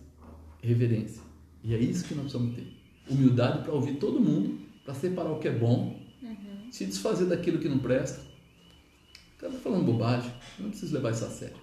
reverência. 0.62 1.22
E 1.64 1.74
é 1.74 1.78
isso 1.78 2.04
que 2.04 2.14
nós 2.14 2.24
precisamos 2.24 2.54
ter. 2.54 2.70
Humildade 3.08 3.64
para 3.64 3.72
ouvir 3.72 3.94
todo 3.94 4.20
mundo, 4.20 4.60
para 4.84 4.92
separar 4.92 5.30
o 5.32 5.38
que 5.38 5.48
é 5.48 5.58
bom, 5.58 5.98
uhum. 6.22 6.70
se 6.70 6.84
desfazer 6.84 7.24
daquilo 7.24 7.58
que 7.58 7.66
não 7.66 7.78
presta. 7.78 8.20
O 8.20 9.40
cara 9.40 9.54
está 9.54 9.62
falando 9.62 9.86
bobagem, 9.86 10.30
eu 10.58 10.64
não 10.64 10.70
preciso 10.70 10.92
levar 10.92 11.12
isso 11.12 11.24
a 11.24 11.30
sério. 11.30 11.56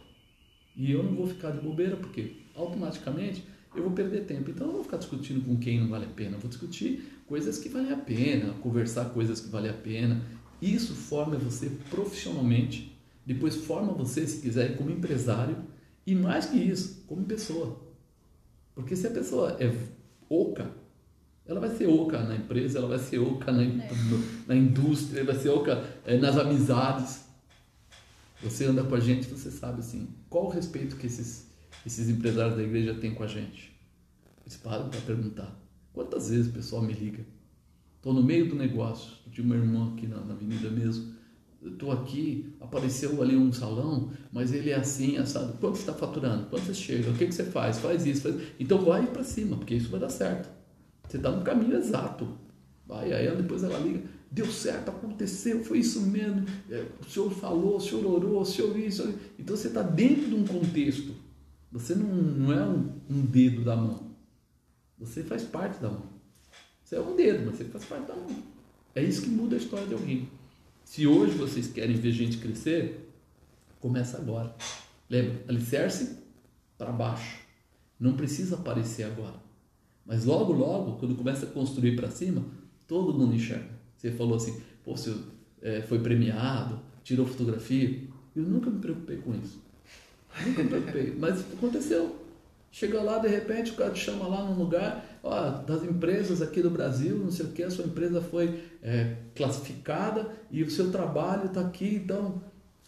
E 0.76 0.92
eu 0.92 1.04
não 1.04 1.14
vou 1.14 1.28
ficar 1.28 1.52
de 1.52 1.62
bobeira, 1.62 1.96
porque 1.96 2.38
automaticamente 2.56 3.44
eu 3.76 3.84
vou 3.84 3.92
perder 3.92 4.26
tempo. 4.26 4.50
Então 4.50 4.66
eu 4.66 4.68
não 4.68 4.76
vou 4.78 4.84
ficar 4.84 4.98
discutindo 4.98 5.46
com 5.46 5.58
quem 5.58 5.80
não 5.80 5.90
vale 5.90 6.06
a 6.06 6.10
pena. 6.10 6.38
Eu 6.38 6.40
vou 6.40 6.50
discutir 6.50 7.22
coisas 7.28 7.60
que 7.60 7.70
valem 7.70 7.94
a 7.94 7.98
pena, 7.98 8.54
conversar 8.64 9.06
coisas 9.12 9.40
que 9.40 9.50
valem 9.50 9.70
a 9.70 9.76
pena. 9.76 10.26
Isso 10.60 10.96
forma 10.96 11.36
você 11.38 11.70
profissionalmente, 11.92 12.98
depois 13.24 13.56
forma 13.56 13.94
você, 13.94 14.26
se 14.26 14.42
quiser, 14.42 14.76
como 14.76 14.90
empresário 14.90 15.56
e 16.08 16.16
mais 16.16 16.46
que 16.46 16.58
isso, 16.58 17.04
como 17.06 17.26
pessoa. 17.26 17.78
Porque 18.74 18.96
se 18.96 19.06
a 19.06 19.12
pessoa 19.12 19.58
é 19.60 19.70
oca, 20.30 20.72
ela 21.46 21.60
vai 21.60 21.70
ser 21.76 21.86
oca 21.88 22.24
na 22.24 22.34
empresa, 22.34 22.80
ela 22.80 22.88
vai 22.88 23.00
ser 23.00 23.20
oca 23.20 23.52
na, 23.52 23.64
é. 23.64 23.90
na 24.48 24.56
indústria, 24.56 25.26
vai 25.26 25.36
ser 25.36 25.50
oca 25.50 25.84
é, 26.06 26.18
nas 26.18 26.38
amizades. 26.38 27.26
Você 28.42 28.66
anda 28.66 28.86
com 28.86 28.96
a 28.96 29.00
gente, 29.02 29.28
você 29.28 29.52
sabe 29.52 29.82
assim, 29.82 30.08
qual 30.30 30.46
o 30.46 30.50
respeito 30.50 30.96
que 30.96 31.08
esses, 31.08 31.48
esses 31.86 32.08
empresários 32.08 32.56
da 32.56 32.64
igreja 32.64 32.96
têm 32.96 33.14
com 33.14 33.24
a 33.24 33.28
gente. 33.28 33.78
Eles 34.46 34.56
param 34.56 34.88
para 34.88 35.02
perguntar. 35.02 35.60
Quantas 35.92 36.30
vezes 36.30 36.48
o 36.48 36.54
pessoal 36.54 36.82
me 36.82 36.94
liga? 36.94 37.26
Estou 37.98 38.14
no 38.14 38.24
meio 38.24 38.48
do 38.48 38.56
negócio, 38.56 39.18
de 39.28 39.42
uma 39.42 39.56
irmã 39.56 39.92
aqui 39.92 40.08
na, 40.08 40.22
na 40.22 40.34
avenida 40.34 40.70
mesmo. 40.70 41.17
Estou 41.72 41.92
aqui, 41.92 42.54
apareceu 42.60 43.22
ali 43.22 43.36
um 43.36 43.52
salão, 43.52 44.12
mas 44.32 44.54
ele 44.54 44.70
é 44.70 44.76
assim, 44.76 45.18
assado. 45.18 45.54
Quanto 45.60 45.76
você 45.76 45.82
está 45.82 45.94
faturando? 45.94 46.48
Quanto 46.50 46.66
você 46.66 46.74
chega? 46.74 47.10
O 47.10 47.14
que, 47.14 47.28
que 47.28 47.34
você 47.34 47.44
faz? 47.44 47.80
Faz 47.80 48.06
isso. 48.06 48.22
Faz... 48.22 48.36
Então 48.60 48.80
vai 48.80 49.06
para 49.08 49.24
cima, 49.24 49.58
porque 49.58 49.76
isso 49.76 49.90
vai 49.90 50.00
dar 50.00 50.10
certo. 50.10 50.50
Você 51.08 51.18
está 51.18 51.32
no 51.32 51.44
caminho 51.44 51.78
exato. 51.78 52.28
Vai, 52.86 53.12
aí 53.12 53.36
depois 53.36 53.64
ela 53.64 53.78
liga, 53.80 54.02
deu 54.32 54.46
certo, 54.46 54.90
aconteceu, 54.90 55.64
foi 55.64 55.80
isso 55.80 56.02
mesmo. 56.02 56.46
É, 56.70 56.86
o 57.02 57.10
senhor 57.10 57.30
falou, 57.32 57.78
o 57.78 57.82
senhor 57.82 58.06
orou, 58.06 58.42
o 58.42 58.46
senhor 58.46 58.78
isso. 58.78 59.14
Então 59.38 59.56
você 59.56 59.68
está 59.68 59.82
dentro 59.82 60.30
de 60.30 60.36
um 60.36 60.46
contexto. 60.46 61.14
Você 61.72 61.96
não, 61.96 62.08
não 62.08 62.54
é 62.54 62.66
um, 62.66 62.90
um 63.10 63.22
dedo 63.26 63.64
da 63.64 63.76
mão. 63.76 64.12
Você 64.98 65.22
faz 65.24 65.44
parte 65.44 65.82
da 65.82 65.90
mão. 65.90 66.04
Você 66.84 66.96
é 66.96 67.02
um 67.02 67.16
dedo, 67.16 67.46
mas 67.46 67.58
você 67.58 67.66
faz 67.66 67.84
parte 67.86 68.08
da 68.08 68.16
mão. 68.16 68.28
É 68.96 69.04
isso 69.04 69.22
que 69.22 69.30
muda 69.30 69.56
a 69.56 69.60
história 69.60 69.86
de 69.86 69.94
alguém. 69.94 70.30
Se 70.88 71.06
hoje 71.06 71.38
vocês 71.38 71.68
querem 71.68 71.98
ver 71.98 72.14
gente 72.14 72.38
crescer, 72.38 73.12
começa 73.78 74.18
agora. 74.18 74.56
Lembra? 75.10 75.44
Alicerce 75.50 76.18
para 76.78 76.94
baixo. 76.94 77.40
Não 78.00 78.16
precisa 78.16 78.56
aparecer 78.56 79.04
agora. 79.04 79.36
Mas 80.06 80.24
logo, 80.24 80.54
logo, 80.54 80.94
quando 80.98 81.14
começa 81.14 81.46
a 81.46 81.50
construir 81.50 81.98
para 81.98 82.10
cima, 82.10 82.46
todo 82.88 83.14
mundo 83.14 83.36
enxerga. 83.36 83.70
Você 83.98 84.14
falou 84.14 84.38
assim, 84.38 84.62
pô, 84.82 84.96
você 84.96 85.14
é, 85.62 85.82
foi 85.82 86.00
premiado, 86.00 86.80
tirou 87.04 87.26
fotografia. 87.26 88.04
Eu 88.34 88.44
nunca 88.44 88.70
me 88.70 88.80
preocupei 88.80 89.18
com 89.18 89.36
isso. 89.36 89.62
Nunca 90.46 90.64
me 90.64 90.70
preocupei. 90.70 91.14
Mas 91.20 91.42
aconteceu. 91.52 92.17
Chega 92.78 93.02
lá, 93.02 93.18
de 93.18 93.28
repente, 93.28 93.72
o 93.72 93.74
cara 93.74 93.90
te 93.90 93.98
chama 93.98 94.28
lá 94.28 94.44
num 94.44 94.54
lugar, 94.54 95.20
ó, 95.24 95.50
das 95.50 95.82
empresas 95.84 96.44
aqui 96.44 96.62
do 96.62 96.70
Brasil, 96.70 97.18
não 97.18 97.32
sei 97.32 97.48
o 97.48 97.50
que, 97.50 97.64
a 97.64 97.72
sua 97.72 97.86
empresa 97.86 98.22
foi 98.22 98.62
é, 98.84 99.16
classificada 99.34 100.30
e 100.52 100.62
o 100.62 100.70
seu 100.70 100.92
trabalho 100.92 101.48
está 101.48 101.62
aqui, 101.62 101.96
então 101.96 102.40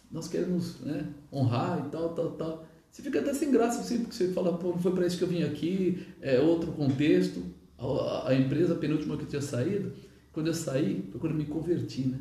nós 0.08 0.28
queremos 0.28 0.78
né, 0.82 1.08
honrar 1.32 1.84
e 1.84 1.90
tal, 1.90 2.10
tal, 2.10 2.30
tal. 2.36 2.66
Você 2.88 3.02
fica 3.02 3.18
até 3.18 3.34
sem 3.34 3.50
graça, 3.50 3.80
assim, 3.80 4.02
porque 4.02 4.14
você 4.14 4.28
fala, 4.28 4.56
pô, 4.56 4.68
não 4.68 4.78
foi 4.78 4.92
para 4.92 5.04
isso 5.04 5.18
que 5.18 5.24
eu 5.24 5.28
vim 5.28 5.42
aqui, 5.42 6.06
é 6.20 6.38
outro 6.38 6.70
contexto. 6.70 7.42
A, 7.76 8.28
a 8.28 8.34
empresa 8.36 8.76
penúltima 8.76 9.16
que 9.16 9.24
eu 9.24 9.28
tinha 9.28 9.42
saído, 9.42 9.92
quando 10.32 10.46
eu 10.46 10.54
saí, 10.54 11.04
foi 11.10 11.20
quando 11.20 11.32
eu 11.32 11.38
me 11.38 11.46
converti, 11.46 12.02
né? 12.02 12.20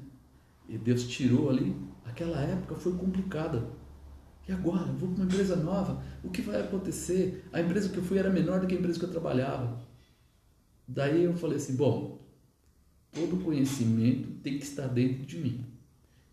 E 0.67 0.75
Deus 0.75 1.03
tirou 1.07 1.51
ali, 1.51 1.75
aquela 2.03 2.41
época 2.41 2.73
foi 2.73 2.93
complicada 2.93 3.77
e 4.49 4.51
agora? 4.51 4.91
Vou 4.93 5.09
para 5.09 5.17
uma 5.17 5.25
empresa 5.25 5.55
nova. 5.55 6.01
O 6.23 6.29
que 6.31 6.41
vai 6.41 6.59
acontecer? 6.59 7.45
A 7.53 7.61
empresa 7.61 7.87
que 7.87 7.97
eu 7.97 8.03
fui 8.03 8.17
era 8.17 8.31
menor 8.31 8.59
do 8.59 8.65
que 8.65 8.73
a 8.73 8.77
empresa 8.79 8.97
que 8.97 9.05
eu 9.05 9.11
trabalhava. 9.11 9.79
Daí 10.87 11.23
eu 11.23 11.35
falei 11.35 11.57
assim: 11.57 11.75
bom, 11.75 12.19
todo 13.11 13.43
conhecimento 13.43 14.27
tem 14.41 14.57
que 14.57 14.63
estar 14.63 14.87
dentro 14.87 15.23
de 15.23 15.37
mim. 15.37 15.63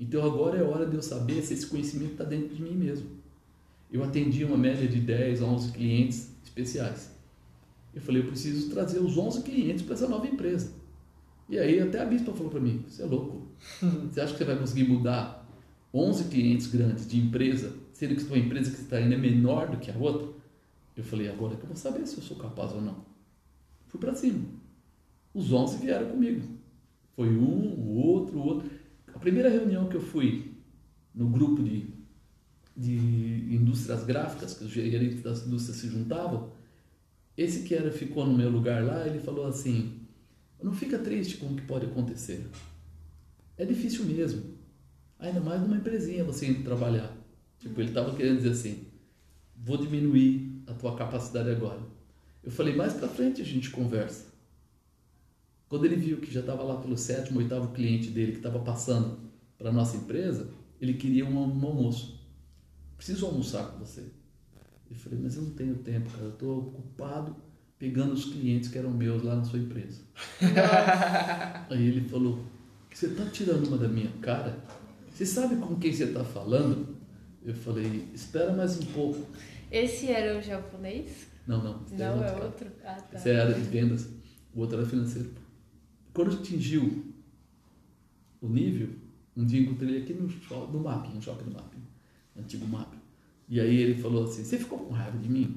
Então 0.01 0.25
agora 0.25 0.57
é 0.57 0.63
hora 0.63 0.87
de 0.87 0.97
eu 0.97 1.03
saber 1.03 1.43
se 1.43 1.53
esse 1.53 1.67
conhecimento 1.67 2.13
está 2.13 2.25
dentro 2.25 2.55
de 2.55 2.63
mim 2.63 2.75
mesmo. 2.75 3.07
Eu 3.93 4.03
atendi 4.03 4.45
uma 4.45 4.57
média 4.57 4.89
de 4.89 4.99
10 4.99 5.43
a 5.43 5.45
11 5.45 5.73
clientes 5.73 6.31
especiais. 6.43 7.15
Eu 7.95 8.01
falei: 8.01 8.23
eu 8.23 8.29
preciso 8.29 8.71
trazer 8.71 8.99
os 8.99 9.19
11 9.19 9.43
clientes 9.43 9.85
para 9.85 9.93
essa 9.93 10.09
nova 10.09 10.27
empresa. 10.27 10.73
E 11.51 11.59
aí 11.59 11.79
até 11.81 12.01
a 12.01 12.07
bispa 12.07 12.33
falou 12.33 12.51
para 12.51 12.61
mim: 12.61 12.83
você 12.89 13.03
é 13.03 13.07
louco? 13.07 13.47
Você 14.11 14.23
acha 14.23 14.33
que 14.33 14.39
você 14.39 14.45
vai 14.45 14.59
conseguir 14.59 14.85
mudar 14.85 15.47
11 15.93 16.25
clientes 16.25 16.67
grandes 16.67 17.07
de 17.07 17.19
empresa 17.19 17.85
sendo 17.97 18.15
que 18.15 18.25
uma 18.25 18.37
empresa 18.37 18.71
que 18.71 18.83
está 18.83 19.01
indo 19.01 19.15
é 19.15 19.17
menor 19.17 19.71
do 19.71 19.79
que 19.79 19.91
a 19.91 19.97
outra, 19.97 20.29
eu 20.95 21.03
falei, 21.03 21.31
agora 21.31 21.57
que 21.57 21.63
eu 21.63 21.69
vou 21.69 21.77
saber 21.77 22.07
se 22.07 22.19
eu 22.19 22.23
sou 22.23 22.37
capaz 22.37 22.73
ou 22.73 22.83
não. 22.83 23.07
Fui 23.87 23.99
para 23.99 24.15
cima. 24.15 24.45
Os 25.33 25.51
11 25.51 25.79
vieram 25.79 26.11
comigo. 26.11 26.47
Foi 27.15 27.31
um, 27.31 27.73
o 27.75 27.97
outro, 27.97 28.39
o 28.39 28.47
outro. 28.47 28.71
A 29.15 29.19
primeira 29.19 29.49
reunião 29.49 29.89
que 29.89 29.97
eu 29.97 30.01
fui 30.03 30.53
no 31.15 31.27
grupo 31.31 31.63
de, 31.63 31.87
de 32.77 32.97
indústrias 33.55 34.05
gráficas, 34.05 34.53
que 34.53 34.65
os 34.65 34.71
gerentes 34.71 35.23
das 35.23 35.47
indústrias 35.47 35.79
se 35.79 35.89
juntavam, 35.89 36.53
esse 37.35 37.63
que 37.63 37.75
era 37.75 37.91
ficou 37.91 38.27
no 38.27 38.37
meu 38.37 38.51
lugar 38.51 38.85
lá, 38.85 39.07
ele 39.07 39.21
falou 39.21 39.47
assim: 39.47 40.03
não 40.63 40.75
fica 40.75 40.99
triste 40.99 41.39
com 41.39 41.47
o 41.47 41.57
que 41.57 41.63
pode 41.63 41.87
acontecer. 41.87 42.47
É 43.57 43.65
difícil 43.65 44.05
mesmo. 44.05 44.55
Ainda 45.19 45.41
mais 45.41 45.63
numa 45.63 45.77
empresinha 45.77 46.25
você 46.25 46.47
indo 46.47 46.63
trabalhar. 46.63 47.16
Tipo, 47.61 47.81
ele 47.81 47.89
estava 47.89 48.15
querendo 48.15 48.39
dizer 48.39 48.51
assim: 48.51 48.87
vou 49.57 49.77
diminuir 49.77 50.63
a 50.67 50.75
tua 50.75 50.97
capacidade 50.97 51.51
agora. 51.51 51.81
Eu 52.43 52.51
falei: 52.51 52.75
mais 52.75 52.95
para 52.95 53.09
frente 53.09 53.43
a 53.43 53.45
gente 53.45 53.71
conversa. 53.71 54.27
Quando 55.69 55.85
ele 55.85 55.97
viu 55.97 56.19
que 56.19 56.33
já 56.33 56.41
estava 56.41 56.63
lá 56.63 56.77
pelo 56.77 56.97
sétimo, 56.97 57.41
oitavo 57.41 57.73
cliente 57.73 58.11
dele 58.11 58.33
que 58.33 58.39
estava 58.39 58.61
passando 58.61 59.19
para 59.59 59.73
nossa 59.73 59.97
empresa, 59.97 60.49
ele 60.81 60.95
queria 60.95 61.27
um, 61.27 61.37
um, 61.37 61.67
almoço. 61.67 62.25
Preciso 62.97 63.27
almoçar 63.27 63.73
com 63.73 63.79
você. 63.79 64.05
Eu 64.89 64.97
falei: 64.97 65.19
mas 65.21 65.37
eu 65.37 65.43
não 65.43 65.51
tenho 65.51 65.77
tempo, 65.77 66.11
cara. 66.11 66.25
Eu 66.25 66.31
estou 66.31 66.59
ocupado 66.59 67.37
pegando 67.79 68.13
os 68.13 68.27
clientes 68.27 68.71
que 68.71 68.79
eram 68.79 68.91
meus 68.91 69.23
lá 69.23 69.37
na 69.37 69.45
sua 69.45 69.59
empresa. 69.59 70.03
Aí 71.69 71.87
ele 71.87 72.09
falou: 72.09 72.45
você 72.93 73.09
está 73.09 73.27
tirando 73.27 73.67
uma 73.67 73.77
da 73.77 73.89
minha 73.89 74.11
cara? 74.23 74.59
Você 75.11 75.27
sabe 75.27 75.57
com 75.57 75.77
quem 75.77 75.93
você 75.93 76.05
está 76.05 76.25
falando? 76.25 76.96
Eu 77.47 77.55
falei, 77.55 78.09
espera 78.13 78.53
mais 78.53 78.77
um 78.77 78.87
pouco. 78.87 79.25
Esse 79.71 80.11
era 80.11 80.37
o 80.37 80.43
japonês? 80.43 81.29
Não, 81.47 81.63
não. 81.63 81.81
Não, 81.93 82.25
é 82.25 82.43
outro. 82.43 82.67
Ah, 82.85 82.95
tá. 82.95 83.17
Esse 83.17 83.31
era 83.31 83.55
de 83.55 83.61
vendas, 83.61 84.09
o 84.53 84.61
outro 84.61 84.79
era 84.79 84.85
financeiro. 84.85 85.31
Quando 86.13 86.35
atingiu 86.35 87.05
o 88.41 88.49
nível, 88.49 88.89
um 89.37 89.47
dia 89.47 89.61
encontrei 89.61 89.95
ele 89.95 90.03
aqui 90.03 90.13
no, 90.13 90.27
no 90.73 90.81
MAP, 90.81 91.15
no 91.15 91.23
shopping 91.23 91.45
do 91.45 91.55
MAP, 91.55 91.75
no 92.35 92.43
antigo 92.43 92.67
MAP. 92.67 92.95
E 93.49 93.61
aí 93.61 93.77
ele 93.77 94.03
falou 94.03 94.25
assim, 94.25 94.43
você 94.43 94.59
ficou 94.59 94.81
com 94.81 94.93
raiva 94.93 95.17
de 95.17 95.29
mim? 95.29 95.57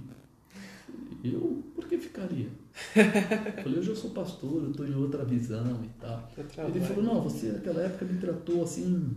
Eu, 1.24 1.64
por 1.74 1.88
que 1.88 1.98
ficaria? 1.98 2.50
Eu 2.96 3.64
falei, 3.64 3.80
eu 3.80 3.84
já 3.84 3.96
sou 3.96 4.12
pastor, 4.12 4.64
eu 4.64 4.70
estou 4.70 4.88
em 4.88 4.94
outra 4.94 5.26
visão 5.26 5.84
e 5.84 5.90
tal. 6.00 6.32
Ele 6.38 6.82
falou, 6.82 7.04
não, 7.04 7.24
você 7.24 7.52
naquela 7.52 7.82
época 7.82 8.06
me 8.06 8.20
tratou 8.20 8.64
assim, 8.64 9.16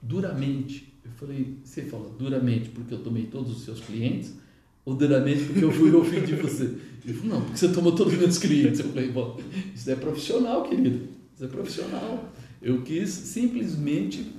duramente. 0.00 0.87
Eu 1.04 1.10
falei, 1.12 1.56
você 1.64 1.82
fala 1.82 2.10
duramente 2.18 2.68
porque 2.70 2.94
eu 2.94 3.02
tomei 3.02 3.26
todos 3.26 3.56
os 3.56 3.64
seus 3.64 3.80
clientes 3.80 4.34
ou 4.84 4.94
duramente 4.94 5.44
porque 5.44 5.64
eu 5.64 5.70
fui 5.72 5.90
ouvir 5.94 6.24
de 6.24 6.34
você? 6.34 6.76
Ele 7.04 7.14
falou, 7.14 7.36
não, 7.36 7.42
porque 7.42 7.58
você 7.58 7.68
tomou 7.68 7.94
todos 7.94 8.12
os 8.12 8.18
meus 8.18 8.38
clientes. 8.38 8.80
Eu 8.80 8.88
falei, 8.88 9.10
bom, 9.10 9.38
isso 9.74 9.90
é 9.90 9.96
profissional, 9.96 10.62
querido. 10.62 11.08
Isso 11.34 11.44
é 11.44 11.48
profissional. 11.48 12.32
Eu 12.60 12.82
quis 12.82 13.08
simplesmente 13.08 14.32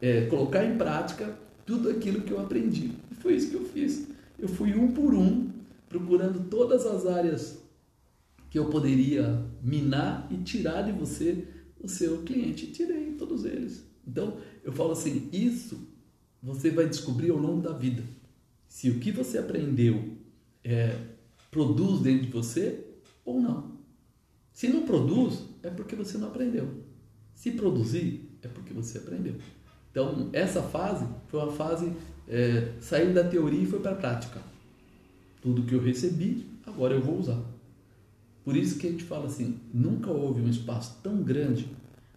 é, 0.00 0.26
colocar 0.26 0.64
em 0.64 0.76
prática 0.76 1.38
tudo 1.64 1.88
aquilo 1.88 2.22
que 2.22 2.32
eu 2.32 2.40
aprendi. 2.40 2.92
E 3.10 3.14
foi 3.14 3.34
isso 3.34 3.50
que 3.50 3.56
eu 3.56 3.64
fiz. 3.64 4.08
Eu 4.38 4.48
fui 4.48 4.74
um 4.74 4.92
por 4.92 5.14
um, 5.14 5.50
procurando 5.88 6.48
todas 6.48 6.84
as 6.84 7.06
áreas 7.06 7.62
que 8.50 8.58
eu 8.58 8.66
poderia 8.66 9.44
minar 9.62 10.28
e 10.30 10.36
tirar 10.38 10.82
de 10.82 10.92
você 10.92 11.46
o 11.80 11.88
seu 11.88 12.18
cliente. 12.18 12.66
Tirei 12.66 13.12
todos 13.12 13.44
eles. 13.44 13.84
Então, 14.06 14.36
eu 14.64 14.72
falo 14.72 14.92
assim: 14.92 15.28
isso 15.32 15.78
você 16.42 16.70
vai 16.70 16.88
descobrir 16.88 17.30
ao 17.30 17.36
longo 17.36 17.62
da 17.62 17.72
vida. 17.72 18.02
Se 18.68 18.90
o 18.90 18.98
que 18.98 19.12
você 19.12 19.38
aprendeu 19.38 20.16
é, 20.64 20.96
produz 21.50 22.00
dentro 22.00 22.26
de 22.26 22.32
você 22.32 22.84
ou 23.24 23.40
não. 23.40 23.72
Se 24.52 24.68
não 24.68 24.82
produz, 24.82 25.44
é 25.62 25.70
porque 25.70 25.94
você 25.94 26.18
não 26.18 26.28
aprendeu. 26.28 26.68
Se 27.34 27.52
produzir, 27.52 28.28
é 28.42 28.48
porque 28.48 28.72
você 28.72 28.98
aprendeu. 28.98 29.36
Então, 29.90 30.30
essa 30.32 30.62
fase 30.62 31.06
foi 31.28 31.40
uma 31.40 31.52
fase 31.52 31.92
é, 32.28 32.72
saiu 32.80 33.12
da 33.12 33.24
teoria 33.24 33.60
e 33.60 33.66
foi 33.66 33.80
para 33.80 33.92
a 33.92 33.96
prática. 33.96 34.40
Tudo 35.40 35.62
que 35.62 35.74
eu 35.74 35.82
recebi, 35.82 36.46
agora 36.66 36.94
eu 36.94 37.02
vou 37.02 37.18
usar. 37.18 37.42
Por 38.44 38.56
isso 38.56 38.78
que 38.78 38.86
a 38.86 38.90
gente 38.90 39.04
fala 39.04 39.26
assim: 39.26 39.60
nunca 39.72 40.10
houve 40.10 40.40
um 40.40 40.48
espaço 40.48 40.98
tão 41.02 41.22
grande 41.22 41.68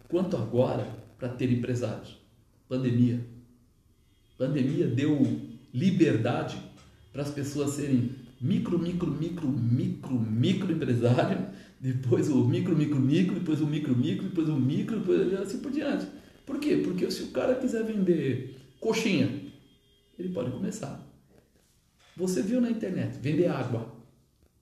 quanto 0.08 0.38
agora 0.38 0.88
para 1.18 1.30
ter 1.30 1.52
empresários. 1.52 2.18
Pandemia. 2.68 3.35
Pandemia 4.38 4.88
deu 4.88 5.40
liberdade 5.74 6.58
para 7.12 7.22
as 7.22 7.32
pessoas 7.32 7.72
serem 7.72 8.12
micro, 8.42 8.78
micro, 8.78 9.10
micro, 9.10 9.48
micro, 9.48 10.20
micro 10.20 10.72
empresário, 10.72 11.48
depois 11.80 12.30
o 12.30 12.46
micro, 12.46 12.76
micro, 12.76 13.00
micro, 13.00 13.36
depois 13.36 13.62
o 13.62 13.68
micro, 13.68 13.96
micro, 13.96 14.28
depois 14.28 14.50
o 14.50 14.56
micro, 14.56 15.00
depois 15.00 15.34
assim 15.34 15.60
por 15.60 15.72
diante. 15.72 16.08
Por 16.46 16.60
quê? 16.60 16.82
Porque 16.84 17.10
se 17.10 17.24
o 17.24 17.28
cara 17.28 17.56
quiser 17.56 17.84
vender 17.84 18.58
coxinha, 18.80 19.30
ele 20.18 20.30
pode 20.30 20.52
começar. 20.52 21.02
Você 22.16 22.42
viu 22.42 22.62
na 22.62 22.70
internet, 22.70 23.18
vender 23.20 23.48
água. 23.48 23.94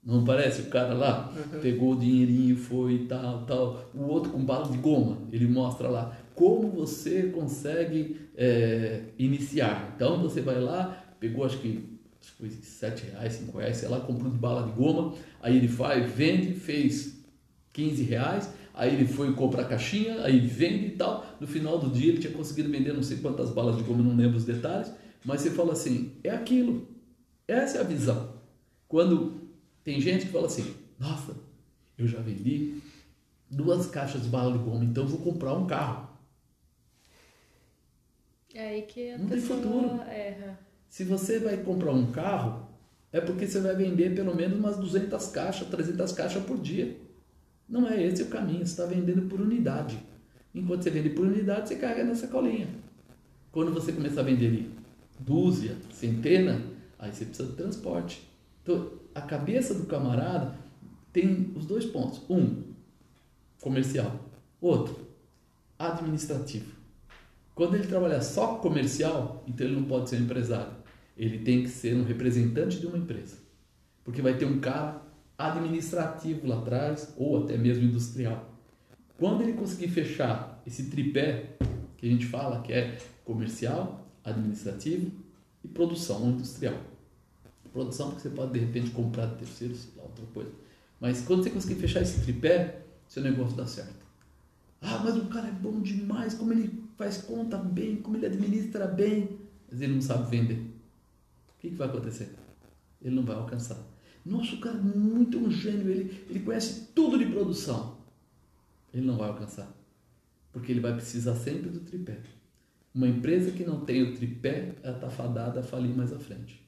Não 0.04 0.24
parece 0.26 0.64
o 0.64 0.66
cara 0.66 0.94
lá 0.94 1.32
uhum. 1.32 1.62
pegou 1.62 1.94
o 1.94 2.00
dinheirinho, 2.00 2.58
foi 2.58 3.06
tal, 3.08 3.46
tal. 3.46 3.90
O 3.94 4.04
outro 4.04 4.32
com 4.32 4.44
bala 4.44 4.70
de 4.70 4.78
goma, 4.78 5.18
ele 5.32 5.48
mostra 5.48 5.88
lá 5.88 6.18
como 6.36 6.70
você 6.70 7.28
consegue 7.28 8.18
é, 8.36 9.04
iniciar. 9.18 9.94
Então 9.96 10.22
você 10.22 10.42
vai 10.42 10.60
lá, 10.60 11.16
pegou 11.20 11.46
acho 11.46 11.60
que 11.60 11.94
foi 12.38 12.50
7 12.50 13.06
reais, 13.08 13.34
5 13.34 13.58
reais, 13.58 13.78
sei 13.78 13.90
lá, 13.90 14.00
comprou 14.00 14.32
de 14.32 14.38
bala 14.38 14.68
de 14.68 14.72
goma, 14.72 15.14
aí 15.42 15.58
ele 15.58 15.68
faz, 15.68 16.10
vende, 16.12 16.54
fez 16.54 17.22
15 17.74 18.04
reais, 18.04 18.50
aí 18.74 18.94
ele 18.94 19.06
foi 19.06 19.34
comprar 19.34 19.66
caixinha, 19.66 20.24
aí 20.24 20.40
vende 20.40 20.88
e 20.88 20.92
tal. 20.92 21.26
No 21.40 21.48
final 21.48 21.78
do 21.78 21.90
dia 21.90 22.12
ele 22.12 22.20
tinha 22.20 22.34
conseguido 22.34 22.70
vender 22.70 22.94
não 22.94 23.04
sei 23.04 23.18
quantas 23.18 23.50
balas 23.50 23.78
de 23.78 23.84
goma, 23.84 24.04
não 24.04 24.16
lembro 24.16 24.38
os 24.38 24.46
detalhes, 24.46 24.92
mas 25.26 25.42
você 25.42 25.52
fala 25.52 25.74
assim, 25.74 26.14
é 26.24 26.30
aquilo. 26.30 26.88
Essa 27.48 27.80
é 27.80 27.82
a 27.82 27.84
visão. 27.84 28.34
Quando 28.88 29.42
tem 29.84 30.00
gente 30.00 30.26
que 30.26 30.32
fala 30.32 30.48
assim, 30.48 30.74
nossa, 31.00 31.36
eu 31.98 32.08
já 32.08 32.20
vendi 32.20 32.76
duas 33.50 33.88
caixas 33.88 34.24
de 34.24 34.30
bala 34.30 34.58
de 34.58 34.64
goma, 34.64 34.84
então 34.84 35.06
vou 35.06 35.20
comprar 35.20 35.54
um 35.54 35.66
carro. 35.66 36.03
É 38.54 38.70
aí 38.70 38.82
que 38.84 39.12
a 39.12 39.18
não 39.18 39.28
tem 39.28 39.40
futuro. 39.40 40.02
erra. 40.08 40.60
Se 40.88 41.04
você 41.04 41.40
vai 41.40 41.58
comprar 41.58 41.92
um 41.92 42.12
carro, 42.12 42.70
é 43.12 43.20
porque 43.20 43.48
você 43.48 43.60
vai 43.60 43.76
vender 43.76 44.14
pelo 44.16 44.36
menos 44.36 44.60
umas 44.60 44.78
200 44.78 45.28
caixas, 45.28 45.68
300 45.68 46.12
caixas 46.12 46.44
por 46.44 46.60
dia. 46.60 46.96
Não 47.68 47.88
é 47.88 48.04
esse 48.04 48.24
o 48.24 48.28
caminho, 48.28 48.60
você 48.60 48.72
está 48.72 48.86
vendendo 48.86 49.28
por 49.28 49.42
unidade. 49.42 49.98
Enquanto 50.54 50.84
você 50.84 50.92
vende 50.92 51.10
por 51.10 51.26
unidade, 51.26 51.70
você 51.70 51.76
carrega 51.78 52.04
nessa 52.04 52.28
colinha. 52.28 52.68
Quando 53.52 53.74
você 53.74 53.92
começar 53.92 54.22
a 54.22 54.24
vender 54.24 54.70
dúzia, 55.20 55.78
centena, 55.92 56.62
aí 57.00 57.12
você 57.12 57.26
precisa 57.26 57.50
de 57.50 57.56
transporte. 57.56 58.30
Então, 58.62 58.92
a 59.16 59.22
cabeça 59.22 59.74
do 59.74 59.86
camarada 59.86 60.56
tem 61.12 61.52
os 61.56 61.66
dois 61.66 61.86
pontos. 61.86 62.22
Um, 62.30 62.64
comercial. 63.62 64.30
Outro, 64.62 64.96
administrativo. 65.78 66.83
Quando 67.56 67.76
ele 67.76 67.88
trabalha 67.88 68.22
só 68.22 68.56
comercial, 68.56 69.44
então 69.48 69.68
ele 69.68 69.76
não 69.76 69.84
pode 69.84 70.10
ser 70.10 70.18
um 70.18 70.24
empresário. 70.24 70.74
Ele 71.16 71.40
tem 71.40 71.64
que 71.64 71.70
ser 71.70 71.96
um 71.96 72.04
representante 72.04 72.80
de 72.80 72.88
uma 72.88 72.98
empresa. 72.98 73.38
Porque 74.04 74.22
vai 74.22 74.36
ter 74.36 74.46
um 74.46 74.60
cara 74.60 75.02
administrativo 75.38 76.48
lá 76.48 76.58
atrás, 76.60 77.14
ou 77.18 77.44
até 77.44 77.58
mesmo 77.58 77.84
industrial. 77.84 78.50
Quando 79.18 79.42
ele 79.42 79.54
conseguir 79.54 79.88
fechar 79.90 80.62
esse 80.66 80.90
tripé 80.90 81.56
que 81.98 82.08
a 82.08 82.10
gente 82.10 82.26
fala 82.26 82.62
que 82.62 82.74
é 82.74 82.98
comercial, 83.24 84.08
administrativo 84.24 85.12
e 85.64 85.68
produção 85.68 86.30
industrial. 86.30 86.76
Produção 87.72 88.10
porque 88.10 88.22
você 88.22 88.30
pode 88.30 88.54
de 88.54 88.60
repente 88.60 88.92
comprar 88.92 89.26
de 89.28 89.36
terceiros, 89.36 89.88
outra 89.98 90.26
coisa. 90.34 90.52
Mas 91.00 91.22
quando 91.22 91.44
você 91.44 91.50
conseguir 91.50 91.76
fechar 91.76 92.02
esse 92.02 92.22
tripé, 92.22 92.82
seu 93.08 93.24
negócio 93.24 93.56
dá 93.56 93.66
certo. 93.66 94.06
Ah, 94.82 95.02
mas 95.04 95.16
o 95.16 95.26
cara 95.26 95.48
é 95.48 95.52
bom 95.52 95.82
demais, 95.82 96.34
como 96.34 96.54
ele 96.54 96.83
faz 96.98 97.18
conta 97.18 97.58
bem, 97.58 97.98
como 97.98 98.18
ele 98.18 98.26
administra 98.26 98.88
bem, 98.88 99.40
mas 99.70 99.82
ele 99.82 99.94
não 99.94 100.02
sabe 100.02 100.30
vender. 100.30 100.60
O 100.60 101.60
que, 101.60 101.70
que 101.70 101.76
vai 101.76 101.88
acontecer? 101.88 102.34
Ele 103.02 103.16
não 103.16 103.24
vai 103.24 103.36
alcançar. 103.36 103.82
Nossa, 104.26 104.56
o 104.56 104.60
cara 104.60 104.78
é 104.78 104.82
muito 104.82 105.38
um 105.38 105.52
gênio, 105.52 105.90
ele, 105.90 106.26
ele 106.30 106.40
conhece 106.40 106.90
tudo 106.94 107.18
de 107.18 107.26
produção. 107.26 107.98
Ele 108.94 109.06
não 109.06 109.18
vai 109.18 109.30
alcançar. 109.30 109.72
Porque 110.52 110.72
ele 110.72 110.80
vai 110.80 110.94
precisar 110.94 111.36
sempre 111.36 111.70
do 111.70 111.82
tripé. 111.82 112.20
Uma 112.94 113.08
empresa 113.08 113.52
que 113.52 113.66
não 113.66 113.84
tem 113.84 114.04
o 114.04 114.16
tripé, 114.16 114.76
ela 114.84 114.96
está 114.96 115.10
fadada 115.10 115.60
a 115.60 115.64
falir 115.64 115.96
mais 115.96 116.14
à 116.14 116.20
frente. 116.20 116.64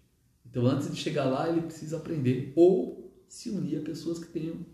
Então, 0.45 0.65
antes 0.65 0.89
de 0.89 0.95
chegar 0.95 1.25
lá, 1.25 1.47
ele 1.49 1.61
precisa 1.61 1.97
aprender 1.97 2.51
ou 2.55 3.13
se 3.27 3.49
unir 3.49 3.79
a 3.79 3.81
pessoas 3.83 4.19
que 4.19 4.27
tenham, 4.27 4.65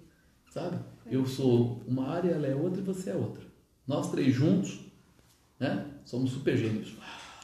sabe? 0.49 0.80
Eu 1.06 1.26
sou 1.26 1.84
uma 1.88 2.08
área, 2.08 2.32
ela 2.32 2.47
é 2.47 2.56
outra 2.56 2.82
e 2.82 2.86
você 2.86 3.10
é 3.10 3.16
outra. 3.16 3.43
Nós 3.86 4.12
três 4.12 4.34
juntos, 4.34 4.80
né? 5.62 5.86
Somos 6.03 6.32
super 6.32 6.57
gênios. 6.57 6.95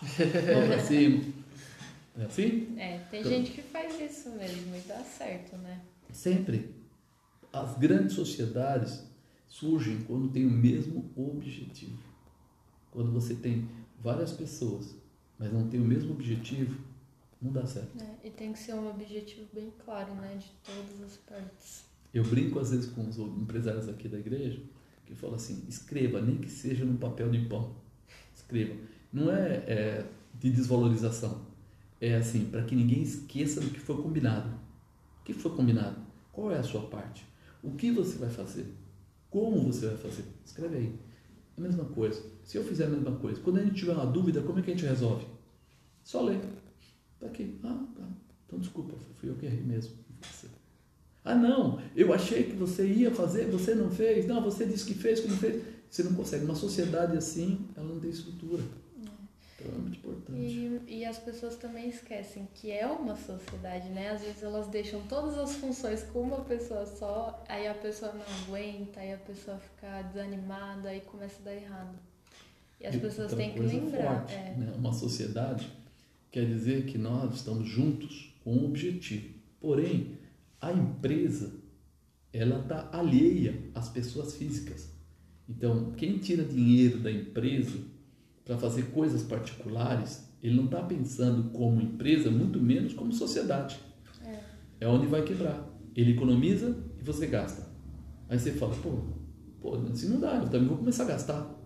Vamos 0.01 0.67
pra 0.67 0.79
cima. 0.79 1.23
É 2.17 2.25
assim? 2.25 2.75
É, 2.75 2.97
tem 3.11 3.19
então, 3.19 3.31
gente 3.31 3.51
que 3.51 3.61
faz 3.61 4.01
isso 4.01 4.31
mesmo 4.31 4.75
e 4.75 4.79
dá 4.87 4.99
certo, 5.03 5.55
né? 5.57 5.79
Sempre. 6.11 6.75
As 7.53 7.77
grandes 7.77 8.15
sociedades 8.15 9.03
surgem 9.47 10.01
quando 10.01 10.29
tem 10.29 10.47
o 10.47 10.49
mesmo 10.49 11.11
objetivo. 11.15 11.99
Quando 12.89 13.11
você 13.11 13.35
tem 13.35 13.69
várias 13.99 14.31
pessoas, 14.31 14.95
mas 15.37 15.53
não 15.53 15.69
tem 15.69 15.79
o 15.79 15.85
mesmo 15.85 16.11
objetivo, 16.13 16.75
não 17.39 17.51
dá 17.51 17.67
certo. 17.67 18.01
É, 18.01 18.27
e 18.27 18.31
tem 18.31 18.51
que 18.51 18.57
ser 18.57 18.73
um 18.73 18.89
objetivo 18.89 19.45
bem 19.53 19.71
claro, 19.85 20.15
né? 20.15 20.39
De 20.39 20.51
todas 20.63 21.03
as 21.03 21.17
partes. 21.17 21.85
Eu 22.11 22.23
brinco 22.23 22.57
às 22.57 22.71
vezes 22.71 22.89
com 22.89 23.07
os 23.07 23.19
empresários 23.19 23.87
aqui 23.87 24.07
da 24.07 24.17
igreja, 24.17 24.59
que 25.05 25.13
falam 25.13 25.35
assim, 25.35 25.63
escreva, 25.69 26.19
nem 26.19 26.37
que 26.37 26.49
seja 26.49 26.83
no 26.83 26.97
papel 26.97 27.29
de 27.29 27.45
pão. 27.45 27.75
Escreva. 28.47 28.75
Não 29.11 29.29
é, 29.29 29.63
é 29.67 30.05
de 30.39 30.49
desvalorização 30.49 31.45
é 31.99 32.15
assim, 32.15 32.45
para 32.45 32.63
que 32.63 32.75
ninguém 32.75 33.01
esqueça 33.01 33.59
do 33.59 33.69
que 33.69 33.79
foi 33.79 34.01
combinado. 34.01 34.49
O 35.19 35.23
que 35.23 35.33
foi 35.33 35.51
combinado? 35.51 35.99
Qual 36.31 36.51
é 36.51 36.57
a 36.57 36.63
sua 36.63 36.81
parte? 36.81 37.25
O 37.63 37.71
que 37.71 37.91
você 37.91 38.17
vai 38.17 38.29
fazer? 38.29 38.71
Como 39.29 39.63
você 39.63 39.87
vai 39.87 39.97
fazer? 39.97 40.23
Escreve 40.45 40.77
aí. 40.77 40.95
A 41.57 41.61
mesma 41.61 41.85
coisa. 41.85 42.21
Se 42.43 42.57
eu 42.57 42.63
fizer 42.63 42.85
a 42.85 42.89
mesma 42.89 43.13
coisa, 43.13 43.41
quando 43.41 43.57
a 43.57 43.63
gente 43.63 43.75
tiver 43.75 43.93
uma 43.93 44.05
dúvida, 44.05 44.41
como 44.41 44.59
é 44.59 44.61
que 44.61 44.71
a 44.71 44.73
gente 44.75 44.85
resolve? 44.85 45.25
Só 46.03 46.21
ler. 46.21 46.39
Tá 47.19 47.25
aqui. 47.25 47.59
Ah, 47.63 47.83
tá. 47.95 48.07
Então 48.45 48.59
desculpa, 48.59 48.93
fui 49.15 49.29
eu 49.29 49.35
que 49.35 49.47
errei 49.47 49.63
mesmo. 49.63 49.95
Ah, 51.25 51.35
não, 51.35 51.81
eu 51.93 52.13
achei 52.13 52.43
que 52.43 52.55
você 52.55 52.87
ia 52.87 53.11
fazer, 53.11 53.47
você 53.47 53.75
não 53.75 53.89
fez. 53.89 54.25
Não, 54.25 54.41
você 54.41 54.65
disse 54.65 54.85
que 54.85 54.93
fez, 54.93 55.19
que 55.19 55.27
não 55.27 55.35
fez. 55.35 55.61
Você 55.89 56.03
não 56.03 56.13
consegue. 56.13 56.45
Uma 56.45 56.55
sociedade 56.55 57.17
assim, 57.17 57.67
ela 57.75 57.87
não 57.87 57.99
tem 57.99 58.09
estrutura. 58.09 58.63
Então 59.59 59.73
é 59.73 59.77
muito 59.79 59.97
importante. 59.97 60.39
E, 60.39 60.99
e 60.99 61.05
as 61.05 61.17
pessoas 61.17 61.55
também 61.55 61.89
esquecem 61.89 62.47
que 62.53 62.71
é 62.71 62.85
uma 62.85 63.15
sociedade, 63.15 63.89
né? 63.89 64.11
Às 64.11 64.21
vezes 64.21 64.43
elas 64.43 64.67
deixam 64.67 65.01
todas 65.07 65.37
as 65.37 65.55
funções 65.55 66.03
com 66.03 66.21
uma 66.21 66.41
pessoa 66.41 66.85
só, 66.85 67.43
aí 67.49 67.67
a 67.67 67.73
pessoa 67.73 68.13
não 68.13 68.25
aguenta, 68.43 68.99
aí 68.99 69.13
a 69.13 69.17
pessoa 69.17 69.57
fica 69.57 70.03
desanimada, 70.03 70.89
aí 70.89 71.01
começa 71.01 71.41
a 71.41 71.45
dar 71.45 71.55
errado. 71.55 71.95
E 72.79 72.85
as 72.85 72.95
e 72.95 72.99
pessoas 72.99 73.33
têm 73.33 73.53
que 73.53 73.59
lembrar. 73.59 74.19
Forte, 74.19 74.33
é. 74.33 74.55
né? 74.55 74.73
Uma 74.77 74.93
sociedade 74.93 75.71
quer 76.29 76.45
dizer 76.45 76.85
que 76.85 76.97
nós 76.99 77.33
estamos 77.33 77.67
juntos 77.67 78.35
com 78.43 78.53
um 78.53 78.65
objetivo. 78.65 79.33
Porém, 79.59 80.19
a 80.61 80.71
empresa 80.71 81.51
ela 82.31 82.59
está 82.59 82.89
alheia 82.91 83.59
às 83.73 83.89
pessoas 83.89 84.35
físicas. 84.35 84.91
Então, 85.49 85.91
quem 85.91 86.17
tira 86.17 86.43
dinheiro 86.43 86.99
da 86.99 87.11
empresa 87.11 87.77
para 88.43 88.57
fazer 88.57 88.91
coisas 88.91 89.23
particulares, 89.23 90.27
ele 90.41 90.55
não 90.55 90.65
está 90.65 90.81
pensando 90.81 91.49
como 91.51 91.81
empresa, 91.81 92.29
muito 92.29 92.59
menos 92.59 92.93
como 92.93 93.11
sociedade. 93.11 93.79
É. 94.25 94.39
é 94.81 94.87
onde 94.87 95.07
vai 95.07 95.23
quebrar. 95.23 95.67
Ele 95.95 96.11
economiza 96.11 96.77
e 96.99 97.03
você 97.03 97.27
gasta. 97.27 97.67
Aí 98.29 98.37
você 98.37 98.51
fala, 98.51 98.75
pô, 98.75 98.91
pô, 99.61 99.75
assim 99.91 100.09
não 100.09 100.19
dá, 100.19 100.35
eu 100.35 100.49
também 100.49 100.67
vou 100.67 100.77
começar 100.77 101.03
a 101.03 101.07
gastar. 101.07 101.57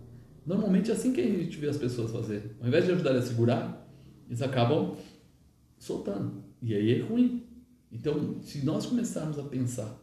Normalmente 0.45 0.89
é 0.89 0.93
assim 0.93 1.13
que 1.13 1.21
a 1.21 1.25
gente 1.25 1.57
vê 1.57 1.67
as 1.69 1.77
pessoas 1.77 2.11
fazer. 2.11 2.55
Ao 2.59 2.67
invés 2.67 2.85
de 2.85 2.91
ajudar 2.91 3.15
a 3.15 3.21
segurar, 3.21 3.87
eles 4.27 4.41
acabam 4.41 4.95
soltando. 5.77 6.43
E 6.61 6.73
aí 6.73 6.99
é 6.99 7.03
ruim. 7.03 7.43
Então, 7.91 8.41
se 8.41 8.63
nós 8.65 8.85
começarmos 8.85 9.37
a 9.37 9.43
pensar 9.43 9.99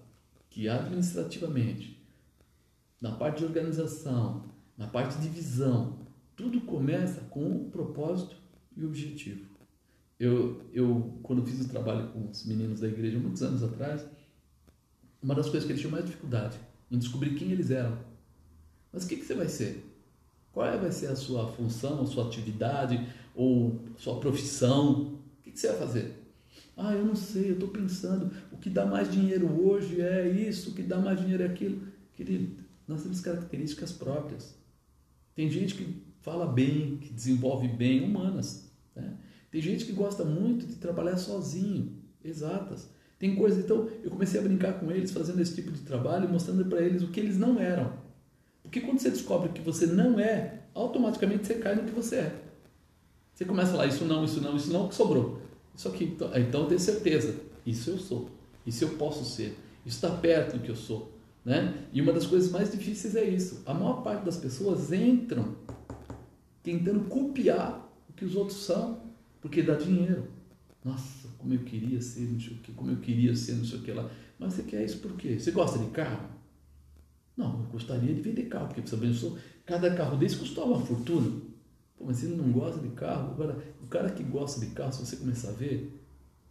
que 0.50 0.68
administrativamente, 0.68 1.97
na 3.00 3.12
parte 3.12 3.38
de 3.38 3.44
organização, 3.44 4.44
na 4.76 4.86
parte 4.86 5.18
de 5.18 5.28
visão, 5.28 5.98
tudo 6.36 6.60
começa 6.60 7.20
com 7.22 7.44
um 7.44 7.70
propósito 7.70 8.36
e 8.76 8.84
objetivo. 8.84 9.46
Eu, 10.18 10.60
eu 10.72 11.18
quando 11.22 11.44
fiz 11.46 11.64
o 11.64 11.68
trabalho 11.68 12.08
com 12.08 12.28
os 12.28 12.44
meninos 12.44 12.80
da 12.80 12.88
igreja 12.88 13.18
muitos 13.18 13.42
anos 13.42 13.62
atrás, 13.62 14.04
uma 15.22 15.34
das 15.34 15.48
coisas 15.48 15.64
que 15.64 15.72
eles 15.72 15.80
tinham 15.80 15.92
mais 15.92 16.04
dificuldade 16.04 16.58
em 16.90 16.98
descobrir 16.98 17.34
quem 17.34 17.50
eles 17.50 17.70
eram. 17.70 17.98
Mas 18.92 19.04
o 19.04 19.08
que, 19.08 19.16
que 19.16 19.24
você 19.24 19.34
vai 19.34 19.48
ser? 19.48 19.84
Qual 20.52 20.66
é, 20.66 20.76
vai 20.76 20.90
ser 20.90 21.06
a 21.06 21.16
sua 21.16 21.46
função, 21.52 22.02
a 22.02 22.06
sua 22.06 22.26
atividade 22.26 23.06
ou 23.34 23.80
sua 23.96 24.18
profissão? 24.18 25.18
O 25.38 25.42
que, 25.42 25.52
que 25.52 25.58
você 25.58 25.68
vai 25.68 25.78
fazer? 25.78 26.14
Ah, 26.76 26.94
eu 26.94 27.04
não 27.04 27.14
sei, 27.14 27.50
eu 27.50 27.54
estou 27.54 27.68
pensando, 27.68 28.30
o 28.52 28.56
que 28.56 28.70
dá 28.70 28.86
mais 28.86 29.10
dinheiro 29.10 29.46
hoje 29.60 30.00
é 30.00 30.28
isso, 30.28 30.70
o 30.70 30.74
que 30.74 30.82
dá 30.82 30.98
mais 30.98 31.20
dinheiro 31.20 31.42
é 31.42 31.46
aquilo. 31.46 31.80
Querido, 32.14 32.62
nós 32.88 33.02
temos 33.02 33.20
características 33.20 33.92
próprias. 33.92 34.56
Tem 35.34 35.50
gente 35.50 35.74
que 35.74 36.02
fala 36.22 36.46
bem, 36.46 36.96
que 36.96 37.12
desenvolve 37.12 37.68
bem, 37.68 38.02
humanas. 38.02 38.68
Né? 38.96 39.14
Tem 39.50 39.60
gente 39.60 39.84
que 39.84 39.92
gosta 39.92 40.24
muito 40.24 40.66
de 40.66 40.76
trabalhar 40.76 41.18
sozinho, 41.18 41.96
exatas. 42.24 42.88
Tem 43.18 43.34
coisas, 43.36 43.64
então 43.64 43.88
eu 44.02 44.10
comecei 44.10 44.40
a 44.40 44.42
brincar 44.42 44.74
com 44.74 44.90
eles, 44.90 45.10
fazendo 45.10 45.40
esse 45.40 45.54
tipo 45.54 45.70
de 45.70 45.80
trabalho, 45.80 46.28
mostrando 46.28 46.64
para 46.64 46.80
eles 46.80 47.02
o 47.02 47.08
que 47.08 47.20
eles 47.20 47.36
não 47.36 47.58
eram. 47.58 47.92
Porque 48.62 48.80
quando 48.80 48.98
você 48.98 49.10
descobre 49.10 49.50
que 49.50 49.60
você 49.60 49.86
não 49.86 50.18
é, 50.18 50.62
automaticamente 50.74 51.46
você 51.46 51.54
cai 51.54 51.74
no 51.74 51.84
que 51.84 51.92
você 51.92 52.16
é. 52.16 52.42
Você 53.34 53.44
começa 53.44 53.70
a 53.70 53.72
falar, 53.72 53.86
isso 53.86 54.04
não, 54.04 54.24
isso 54.24 54.40
não, 54.40 54.56
isso 54.56 54.72
não, 54.72 54.86
o 54.86 54.88
que 54.88 54.94
sobrou? 54.94 55.40
Isso 55.74 55.88
aqui, 55.88 56.04
então, 56.04 56.36
então 56.36 56.62
eu 56.62 56.66
tenho 56.66 56.80
certeza, 56.80 57.36
isso 57.64 57.90
eu 57.90 57.98
sou, 57.98 58.28
isso 58.66 58.84
eu 58.84 58.90
posso 58.90 59.24
ser, 59.24 59.56
isso 59.86 59.96
está 59.96 60.10
perto 60.10 60.56
do 60.56 60.62
que 60.62 60.70
eu 60.70 60.76
sou. 60.76 61.17
Né? 61.48 61.88
E 61.94 62.02
uma 62.02 62.12
das 62.12 62.26
coisas 62.26 62.50
mais 62.52 62.70
difíceis 62.70 63.16
é 63.16 63.24
isso. 63.24 63.62
A 63.64 63.72
maior 63.72 64.02
parte 64.02 64.22
das 64.22 64.36
pessoas 64.36 64.92
entram 64.92 65.56
tentando 66.62 67.08
copiar 67.08 67.90
o 68.06 68.12
que 68.12 68.22
os 68.22 68.36
outros 68.36 68.66
são, 68.66 69.14
porque 69.40 69.62
dá 69.62 69.74
dinheiro. 69.74 70.28
Nossa, 70.84 71.26
como 71.38 71.54
eu 71.54 71.60
queria 71.60 72.02
ser, 72.02 72.30
não 72.30 72.38
sei 72.38 72.52
o 72.52 72.58
que, 72.58 72.72
como 72.72 72.90
eu 72.90 72.98
queria 72.98 73.34
ser, 73.34 73.54
não 73.54 73.64
sei 73.64 73.78
o 73.78 73.82
que 73.82 73.90
lá. 73.92 74.10
Mas 74.38 74.52
você 74.52 74.62
quer 74.64 74.84
isso 74.84 74.98
por 74.98 75.16
quê? 75.16 75.38
Você 75.40 75.50
gosta 75.50 75.78
de 75.78 75.86
carro? 75.86 76.28
Não, 77.34 77.60
eu 77.60 77.66
gostaria 77.72 78.12
de 78.12 78.20
vender 78.20 78.42
carro, 78.42 78.66
porque 78.66 78.82
você 78.82 78.98
pensou, 78.98 79.38
cada 79.64 79.94
carro 79.94 80.18
desse 80.18 80.36
custava 80.36 80.66
uma 80.66 80.84
fortuna. 80.84 81.40
Pô, 81.96 82.04
mas 82.04 82.22
ele 82.22 82.36
não 82.36 82.52
gosta 82.52 82.78
de 82.78 82.90
carro. 82.90 83.30
Agora, 83.30 83.56
o 83.82 83.86
cara 83.86 84.10
que 84.10 84.22
gosta 84.22 84.60
de 84.60 84.66
carro, 84.72 84.92
se 84.92 85.00
você 85.00 85.16
começar 85.16 85.48
a 85.48 85.52
ver, 85.52 85.98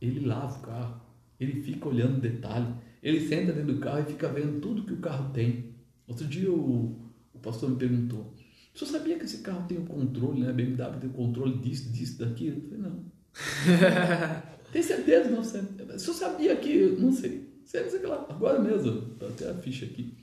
ele 0.02 0.26
lava 0.26 0.58
o 0.58 0.62
carro, 0.64 1.00
ele 1.40 1.62
fica 1.62 1.88
olhando 1.88 2.20
detalhe, 2.20 2.74
ele 3.02 3.28
senta 3.28 3.54
dentro 3.54 3.74
do 3.74 3.80
carro 3.80 4.02
e 4.02 4.12
fica 4.12 4.28
vendo 4.28 4.60
tudo 4.60 4.84
que 4.84 4.94
o 4.94 4.98
carro 4.98 5.32
tem. 5.32 5.72
Outro 6.08 6.26
dia 6.26 6.52
o, 6.52 6.96
o 7.34 7.40
pastor 7.40 7.70
me 7.70 7.76
perguntou: 7.76 8.34
o 8.74 8.78
senhor 8.78 8.92
sabia 8.92 9.18
que 9.18 9.26
esse 9.26 9.40
carro 9.40 9.68
tem 9.68 9.78
o 9.78 9.86
controle, 9.86 10.42
né? 10.42 10.50
A 10.50 10.54
BMW 10.54 11.00
tem 11.00 11.10
o 11.10 11.14
controle 11.14 11.58
disso, 11.58 11.92
disso, 11.92 12.20
daquilo? 12.20 12.58
Eu 12.58 12.70
falei: 12.70 12.80
não. 12.80 13.06
tem 14.72 14.82
certeza? 14.82 15.30
Não 15.30 15.44
senhor 15.44 16.14
sabia 16.14 16.56
que. 16.56 16.96
Não 17.00 17.12
sei. 17.12 17.48
Sei, 17.66 17.90
sei 17.90 18.06
lá. 18.06 18.26
Agora 18.30 18.60
mesmo, 18.60 19.16
até 19.22 19.50
a 19.50 19.56
ficha 19.56 19.86
aqui. 19.86 20.14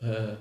É, 0.00 0.36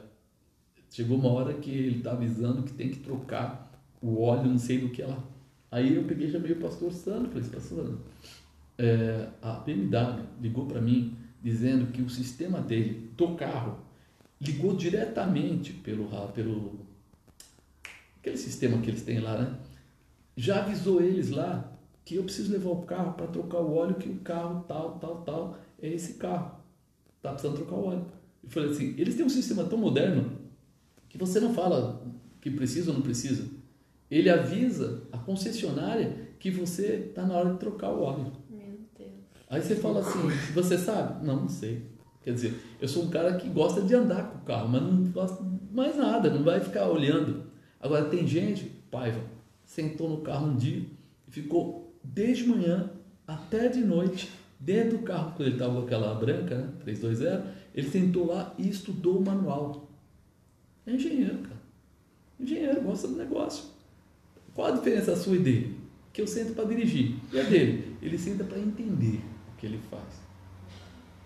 chegou 0.89 1.17
uma 1.17 1.29
hora 1.29 1.53
que 1.53 1.71
ele 1.71 1.97
está 1.97 2.11
avisando 2.11 2.63
que 2.63 2.73
tem 2.73 2.89
que 2.89 2.99
trocar 2.99 3.71
o 4.01 4.21
óleo, 4.21 4.49
não 4.49 4.57
sei 4.57 4.79
do 4.79 4.89
que 4.89 5.01
lá. 5.01 5.23
Aí 5.71 5.95
eu 5.95 6.03
peguei 6.03 6.27
e 6.27 6.31
chamei 6.31 6.51
o 6.51 6.59
pastor 6.59 6.91
Sandro, 6.91 7.31
falei, 7.31 7.49
pastor 7.49 7.77
Sandro, 7.77 8.01
é, 8.77 9.27
a 9.41 9.53
BMW 9.53 10.23
ligou 10.39 10.67
para 10.67 10.79
mim 10.79 11.17
dizendo 11.43 11.91
que 11.91 12.01
o 12.01 12.09
sistema 12.09 12.61
dele, 12.61 13.11
do 13.17 13.35
carro, 13.35 13.79
ligou 14.39 14.75
diretamente 14.75 15.73
pelo, 15.73 16.07
pelo 16.29 16.79
aquele 18.19 18.37
sistema 18.37 18.77
que 18.77 18.89
eles 18.89 19.03
têm 19.03 19.19
lá, 19.19 19.37
né? 19.37 19.59
Já 20.35 20.59
avisou 20.59 21.01
eles 21.01 21.29
lá 21.29 21.71
que 22.05 22.15
eu 22.15 22.23
preciso 22.23 22.51
levar 22.51 22.71
o 22.71 22.81
carro 22.83 23.13
para 23.13 23.27
trocar 23.27 23.59
o 23.59 23.75
óleo, 23.75 23.95
que 23.95 24.09
o 24.09 24.19
carro 24.19 24.63
tal, 24.67 24.97
tal, 24.99 25.21
tal, 25.21 25.57
é 25.81 25.87
esse 25.87 26.15
carro. 26.15 26.57
Tá 27.21 27.31
precisando 27.31 27.57
trocar 27.57 27.75
o 27.75 27.85
óleo. 27.87 28.05
Eu 28.43 28.49
falei 28.49 28.71
assim, 28.71 28.95
eles 28.97 29.15
têm 29.15 29.25
um 29.25 29.29
sistema 29.29 29.63
tão 29.65 29.77
moderno 29.77 30.39
que 31.07 31.17
você 31.17 31.39
não 31.39 31.53
fala 31.53 32.05
que 32.41 32.49
precisa 32.49 32.89
ou 32.91 32.97
não 32.97 33.03
precisa 33.03 33.47
ele 34.13 34.29
avisa 34.29 35.01
a 35.11 35.17
concessionária 35.17 36.15
que 36.39 36.51
você 36.51 37.07
está 37.09 37.25
na 37.25 37.33
hora 37.33 37.53
de 37.53 37.57
trocar 37.57 37.89
o 37.89 38.01
óleo. 38.01 38.31
Aí 39.53 39.61
você 39.61 39.75
fala 39.75 39.99
assim, 39.99 40.19
você 40.51 40.75
sabe? 40.79 41.23
Não, 41.23 41.41
não 41.41 41.47
sei. 41.47 41.83
Quer 42.23 42.33
dizer, 42.33 42.55
eu 42.81 42.87
sou 42.87 43.03
um 43.03 43.09
cara 43.11 43.35
que 43.35 43.47
gosta 43.47 43.83
de 43.83 43.93
andar 43.93 44.31
com 44.31 44.39
o 44.39 44.41
carro, 44.41 44.67
mas 44.67 44.81
não 44.81 45.03
gosta 45.11 45.45
mais 45.71 45.95
nada, 45.95 46.31
não 46.31 46.43
vai 46.43 46.59
ficar 46.59 46.89
olhando. 46.89 47.43
Agora 47.79 48.05
tem 48.05 48.25
gente, 48.25 48.63
Paiva, 48.89 49.19
sentou 49.63 50.09
no 50.09 50.21
carro 50.21 50.47
um 50.47 50.55
dia 50.55 50.83
e 51.27 51.31
ficou 51.31 51.95
desde 52.03 52.47
manhã 52.47 52.89
até 53.27 53.67
de 53.67 53.81
noite 53.81 54.31
dentro 54.59 54.97
do 54.97 55.03
carro, 55.03 55.33
quando 55.35 55.49
ele 55.49 55.55
estava 55.55 55.75
com 55.75 55.85
aquela 55.85 56.15
branca, 56.15 56.57
né, 56.57 56.69
320, 56.85 57.43
ele 57.75 57.89
sentou 57.91 58.25
lá 58.25 58.55
e 58.57 58.67
estudou 58.67 59.19
o 59.19 59.23
manual. 59.23 59.87
É 60.87 60.93
engenheiro, 60.93 61.37
cara. 61.37 61.61
Engenheiro, 62.39 62.81
gosta 62.81 63.07
do 63.07 63.17
negócio. 63.17 63.65
Qual 64.55 64.67
a 64.67 64.71
diferença 64.71 65.15
sua 65.15 65.35
e 65.35 65.39
dele? 65.39 65.77
Que 66.11 66.23
eu 66.23 66.27
sento 66.27 66.53
para 66.53 66.65
dirigir. 66.65 67.17
E 67.31 67.39
a 67.39 67.43
dele? 67.43 67.95
Ele 68.01 68.17
senta 68.17 68.43
para 68.43 68.57
entender 68.57 69.21
que 69.63 69.67
ele 69.67 69.79
faz. 69.89 70.21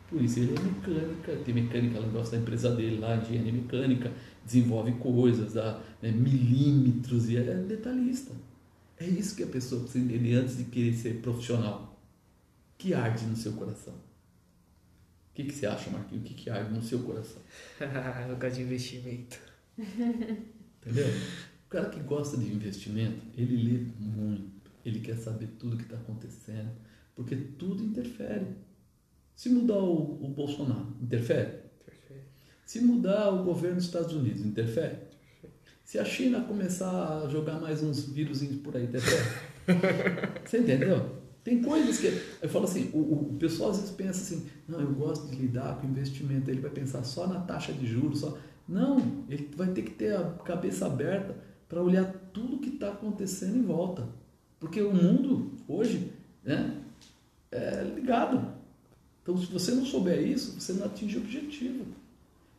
Por 0.07 0.22
isso 0.22 0.39
ele 0.39 0.55
é 0.55 0.59
mecânica, 0.59 1.35
tem 1.43 1.55
mecânica, 1.55 1.97
ela 1.97 2.07
gosta 2.07 2.35
da 2.35 2.41
empresa 2.41 2.73
dele 2.76 2.99
lá, 2.99 3.18
engenharia 3.18 3.51
mecânica, 3.51 4.14
desenvolve 4.45 4.91
coisas 4.93 5.57
a 5.57 5.81
né, 6.01 6.11
milímetros 6.11 7.30
e 7.30 7.38
é 7.38 7.41
detalhista. 7.41 8.34
É 8.99 9.05
isso 9.05 9.35
que 9.35 9.43
a 9.43 9.47
pessoa 9.47 9.81
precisa 9.81 10.05
entender 10.05 10.35
antes 10.35 10.57
de 10.57 10.65
querer 10.65 10.93
ser 10.93 11.19
profissional. 11.22 11.99
Que 12.77 12.93
arde 12.93 13.26
no 13.26 13.35
seu 13.35 13.53
coração? 13.53 13.93
O 13.93 15.34
que, 15.34 15.43
que 15.43 15.53
você 15.53 15.65
acha, 15.65 15.89
Marquinhos? 15.89 16.23
O 16.23 16.27
que, 16.27 16.34
que 16.35 16.49
arde 16.49 16.73
no 16.73 16.81
seu 16.81 16.99
coração? 16.99 17.41
eu 18.30 18.38
gosto 18.38 18.55
de 18.55 18.61
investimento. 18.61 19.39
Entendeu? 19.77 21.07
O 21.65 21.69
cara 21.69 21.89
que 21.89 21.99
gosta 22.01 22.38
de 22.38 22.45
investimento, 22.45 23.19
ele 23.35 23.57
lê 23.57 23.85
muito, 23.99 24.72
ele 24.85 24.99
quer 24.99 25.18
saber 25.18 25.47
tudo 25.59 25.73
o 25.73 25.77
que 25.77 25.84
está 25.84 25.97
acontecendo, 25.97 26.72
porque 27.18 27.35
tudo 27.35 27.84
interfere. 27.84 28.45
Se 29.35 29.49
mudar 29.49 29.80
o, 29.80 30.23
o 30.23 30.30
Bolsonaro, 30.30 30.95
interfere? 31.02 31.64
interfere? 31.81 32.22
Se 32.65 32.80
mudar 32.80 33.30
o 33.31 33.44
governo 33.44 33.77
dos 33.77 33.85
Estados 33.85 34.14
Unidos, 34.14 34.45
interfere? 34.45 34.94
interfere? 34.95 35.53
Se 35.84 35.98
a 35.98 36.06
China 36.06 36.41
começar 36.41 37.23
a 37.23 37.27
jogar 37.27 37.60
mais 37.60 37.81
uns 37.81 38.07
vírus 38.07 38.44
por 38.64 38.77
aí, 38.77 38.85
interfere? 38.85 39.23
Você 40.45 40.60
entendeu? 40.60 41.18
Tem 41.44 41.61
coisas 41.61 41.98
que. 41.98 42.07
Eu 42.41 42.49
falo 42.49 42.65
assim: 42.65 42.91
o, 42.94 43.31
o 43.31 43.38
pessoal 43.39 43.72
às 43.72 43.77
vezes 43.77 43.91
pensa 43.91 44.22
assim, 44.22 44.48
não, 44.68 44.80
eu 44.80 44.94
gosto 44.94 45.27
de 45.27 45.35
lidar 45.38 45.80
com 45.80 45.88
investimento, 45.88 46.52
ele 46.52 46.61
vai 46.61 46.72
pensar 46.72 47.03
só 47.03 47.26
na 47.26 47.39
taxa 47.39 47.73
de 47.73 47.88
juros, 47.88 48.19
só. 48.19 48.38
Não, 48.68 49.23
ele 49.30 49.49
vai 49.56 49.69
ter 49.69 49.81
que 49.81 49.91
ter 49.91 50.15
a 50.15 50.23
cabeça 50.45 50.85
aberta 50.85 51.35
para 51.68 51.81
olhar 51.81 52.06
tudo 52.34 52.60
que 52.60 52.69
está 52.69 52.89
acontecendo 52.89 53.57
em 53.57 53.64
volta. 53.64 54.07
Porque 54.60 54.81
o 54.81 54.94
mundo 54.94 55.53
hoje 55.68 56.11
né, 56.44 56.81
é 57.52 57.84
ligado. 57.84 58.53
Então, 59.22 59.38
se 59.38 59.45
você 59.45 59.72
não 59.72 59.86
souber 59.86 60.26
isso, 60.26 60.60
você 60.60 60.74
não 60.74 60.86
atinge 60.86 61.18
o 61.18 61.22
objetivo. 61.22 61.86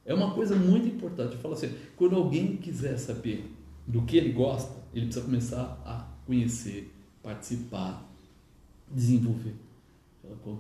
É 0.05 0.15
uma 0.15 0.35
coisa 0.35 0.57
muito 0.57 0.89
importante. 0.89 1.35
Eu 1.35 1.41
falo 1.41 1.55
assim: 1.55 1.75
quando 1.97 2.17
alguém 2.17 2.57
quiser 2.57 2.97
saber 2.99 3.51
do 3.87 4.03
que 4.03 4.17
ele 4.17 4.33
gosta, 4.33 4.75
ele 4.93 5.07
precisa 5.07 5.25
começar 5.25 5.83
a 5.85 6.07
conhecer, 6.27 6.93
participar, 7.23 8.07
desenvolver. 8.91 9.55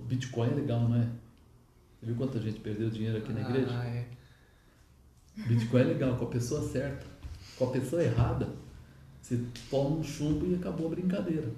Bitcoin 0.06 0.48
é 0.48 0.54
legal, 0.54 0.88
não 0.88 0.96
é? 0.96 1.08
Você 1.98 2.06
viu 2.06 2.14
quanta 2.14 2.40
gente 2.40 2.60
perdeu 2.60 2.88
dinheiro 2.88 3.18
aqui 3.18 3.32
na 3.32 3.40
igreja? 3.40 3.68
Ah, 3.70 3.86
é. 3.86 4.06
Bitcoin 5.36 5.80
é 5.80 5.84
legal, 5.84 6.16
com 6.16 6.24
a 6.24 6.28
pessoa 6.28 6.62
certa 6.62 7.18
com 7.58 7.64
a 7.64 7.70
pessoa 7.72 8.02
errada, 8.02 8.48
você 9.20 9.40
toma 9.68 9.96
um 9.96 10.02
chumbo 10.02 10.46
e 10.46 10.54
acabou 10.54 10.86
a 10.86 10.90
brincadeira. 10.90 11.50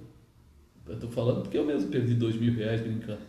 Eu 0.87 0.95
estou 0.95 1.09
falando 1.09 1.41
porque 1.43 1.57
eu 1.57 1.65
mesmo 1.65 1.89
perdi 1.89 2.13
dois 2.13 2.35
mil 2.35 2.53
reais 2.53 2.81
brincando. 2.81 3.21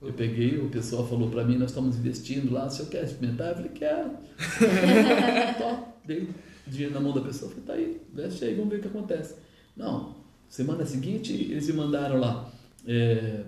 Eu 0.00 0.12
peguei, 0.12 0.58
o 0.58 0.68
pessoal 0.68 1.06
falou 1.06 1.30
para 1.30 1.44
mim, 1.44 1.56
nós 1.56 1.70
estamos 1.70 1.96
investindo 1.96 2.52
lá, 2.52 2.68
se 2.68 2.80
eu 2.80 2.86
quer 2.86 3.04
experimentar? 3.04 3.48
Eu 3.48 3.54
falei, 3.56 3.70
quero. 3.70 4.10
Tó, 5.58 5.94
dei 6.04 6.28
dinheiro 6.66 6.92
na 6.92 7.00
mão 7.00 7.12
da 7.12 7.22
pessoa, 7.22 7.50
falei, 7.50 7.64
tá 7.64 7.72
aí, 7.72 8.02
veste 8.12 8.44
aí, 8.44 8.54
vamos 8.54 8.70
ver 8.70 8.78
o 8.78 8.82
que 8.82 8.88
acontece. 8.88 9.36
Não, 9.76 10.14
semana 10.48 10.84
seguinte 10.84 11.32
eles 11.32 11.66
me 11.68 11.72
mandaram 11.72 12.20
lá, 12.20 12.50
é, 12.86 13.44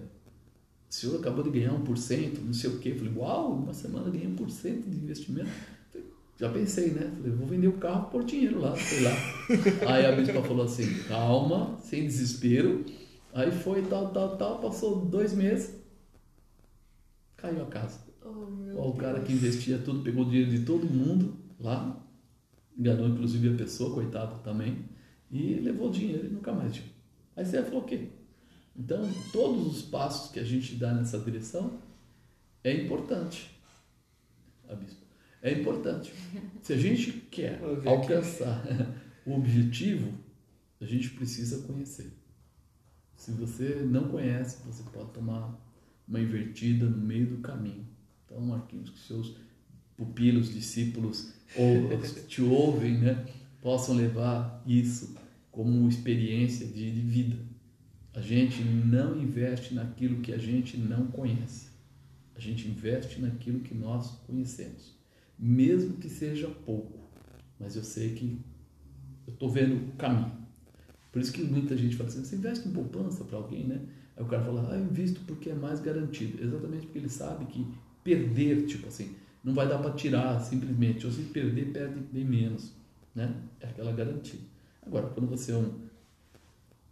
o 0.88 0.94
senhor 0.94 1.16
acabou 1.16 1.42
de 1.42 1.50
ganhar 1.50 1.72
1%, 1.72 2.38
não 2.44 2.54
sei 2.54 2.70
o 2.70 2.78
quê. 2.78 2.90
Eu 2.90 2.96
falei, 2.96 3.12
uau, 3.16 3.52
uma 3.52 3.74
semana 3.74 4.08
ganhei 4.10 4.28
1% 4.28 4.88
de 4.88 4.96
investimento. 4.96 5.50
Já 6.38 6.50
pensei, 6.50 6.90
né? 6.90 7.10
Falei, 7.16 7.32
vou 7.32 7.46
vender 7.46 7.68
o 7.68 7.72
carro 7.72 8.10
por 8.10 8.22
dinheiro 8.24 8.60
lá, 8.60 8.76
sei 8.76 9.00
lá. 9.00 9.10
Aí 9.88 10.06
a 10.06 10.12
bispa 10.12 10.42
falou 10.42 10.64
assim, 10.64 10.86
calma, 11.08 11.78
sem 11.80 12.06
desespero, 12.06 12.84
Aí 13.36 13.52
foi 13.52 13.82
tal, 13.82 14.14
tal, 14.14 14.38
tal, 14.38 14.60
passou 14.60 15.04
dois 15.04 15.34
meses, 15.34 15.78
caiu 17.36 17.64
a 17.64 17.66
casa. 17.66 18.00
Oh, 18.24 18.88
o 18.88 18.96
cara 18.96 19.18
Deus. 19.18 19.26
que 19.26 19.32
investia 19.34 19.76
tudo, 19.76 20.02
pegou 20.02 20.24
o 20.24 20.30
dinheiro 20.30 20.50
de 20.50 20.64
todo 20.64 20.86
mundo 20.86 21.36
lá, 21.60 22.02
enganou 22.78 23.06
inclusive 23.06 23.52
a 23.52 23.56
pessoa, 23.58 23.92
coitado 23.92 24.42
também, 24.42 24.86
e 25.30 25.52
levou 25.56 25.90
o 25.90 25.92
dinheiro 25.92 26.28
e 26.28 26.30
nunca 26.30 26.50
mais 26.50 26.76
viu. 26.76 26.86
Aí 27.36 27.44
você 27.44 27.62
falou 27.62 27.82
o 27.82 27.84
quê? 27.84 28.08
Então, 28.74 29.02
todos 29.30 29.66
os 29.66 29.82
passos 29.82 30.30
que 30.30 30.40
a 30.40 30.44
gente 30.44 30.74
dá 30.74 30.94
nessa 30.94 31.18
direção 31.18 31.78
é 32.64 32.72
importante. 32.72 33.50
Bispo, 34.80 35.04
É 35.42 35.52
importante. 35.52 36.10
Se 36.62 36.72
a 36.72 36.78
gente 36.78 37.12
quer 37.30 37.60
alcançar 37.84 38.64
o 39.26 39.34
objetivo, 39.34 40.10
a 40.80 40.86
gente 40.86 41.10
precisa 41.10 41.66
conhecer. 41.66 42.10
Se 43.16 43.32
você 43.32 43.86
não 43.88 44.08
conhece, 44.08 44.58
você 44.66 44.82
pode 44.92 45.10
tomar 45.10 45.58
uma 46.06 46.20
invertida 46.20 46.86
no 46.86 46.98
meio 46.98 47.26
do 47.26 47.38
caminho. 47.38 47.86
Então, 48.24 48.40
Marquinhos, 48.40 48.90
que 48.90 48.98
seus 49.00 49.36
pupilos, 49.96 50.52
discípulos 50.52 51.32
ou 51.56 51.98
te 52.28 52.42
ouvem, 52.42 52.98
né, 52.98 53.26
possam 53.62 53.94
levar 53.94 54.62
isso 54.66 55.16
como 55.50 55.88
experiência 55.88 56.66
de, 56.66 56.90
de 56.90 57.00
vida. 57.00 57.36
A 58.12 58.20
gente 58.20 58.62
não 58.62 59.20
investe 59.20 59.74
naquilo 59.74 60.20
que 60.20 60.32
a 60.32 60.38
gente 60.38 60.76
não 60.76 61.06
conhece. 61.06 61.68
A 62.34 62.40
gente 62.40 62.68
investe 62.68 63.20
naquilo 63.20 63.60
que 63.60 63.74
nós 63.74 64.10
conhecemos, 64.26 64.94
mesmo 65.38 65.96
que 65.96 66.08
seja 66.08 66.48
pouco. 66.48 66.98
Mas 67.58 67.76
eu 67.76 67.82
sei 67.82 68.14
que 68.14 68.38
eu 69.26 69.32
estou 69.32 69.50
vendo 69.50 69.76
o 69.76 69.92
caminho. 69.96 70.45
Por 71.16 71.22
isso 71.22 71.32
que 71.32 71.42
muita 71.42 71.74
gente 71.74 71.96
fala 71.96 72.10
assim: 72.10 72.22
você 72.22 72.36
investe 72.36 72.68
em 72.68 72.72
poupança 72.72 73.24
para 73.24 73.38
alguém, 73.38 73.64
né? 73.64 73.80
Aí 74.14 74.22
o 74.22 74.26
cara 74.26 74.44
fala: 74.44 74.68
ah, 74.70 74.76
eu 74.76 74.84
invisto 74.84 75.18
porque 75.26 75.48
é 75.48 75.54
mais 75.54 75.80
garantido. 75.80 76.44
Exatamente 76.44 76.84
porque 76.84 76.98
ele 76.98 77.08
sabe 77.08 77.46
que 77.46 77.66
perder, 78.04 78.66
tipo 78.66 78.86
assim, 78.86 79.14
não 79.42 79.54
vai 79.54 79.66
dar 79.66 79.78
para 79.78 79.92
tirar 79.92 80.38
simplesmente. 80.40 81.06
Ou 81.06 81.12
se 81.12 81.22
perder, 81.22 81.72
perde 81.72 82.00
bem 82.12 82.22
menos, 82.22 82.70
né? 83.14 83.34
É 83.58 83.66
aquela 83.66 83.92
garantia. 83.92 84.38
Agora, 84.86 85.06
quando 85.06 85.26
você 85.30 85.52
é 85.52 85.56
um, 85.56 85.72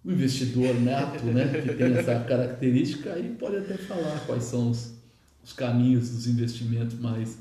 um 0.03 0.13
investidor 0.13 0.75
nato, 0.81 1.27
né, 1.27 1.61
que 1.61 1.75
tem 1.75 1.93
essa 1.93 2.19
característica, 2.21 3.13
aí 3.13 3.37
pode 3.39 3.59
até 3.59 3.77
falar 3.77 4.25
quais 4.25 4.45
são 4.45 4.71
os, 4.71 4.95
os 5.45 5.53
caminhos 5.53 6.09
dos 6.09 6.27
investimentos 6.27 6.99
mais. 6.99 7.37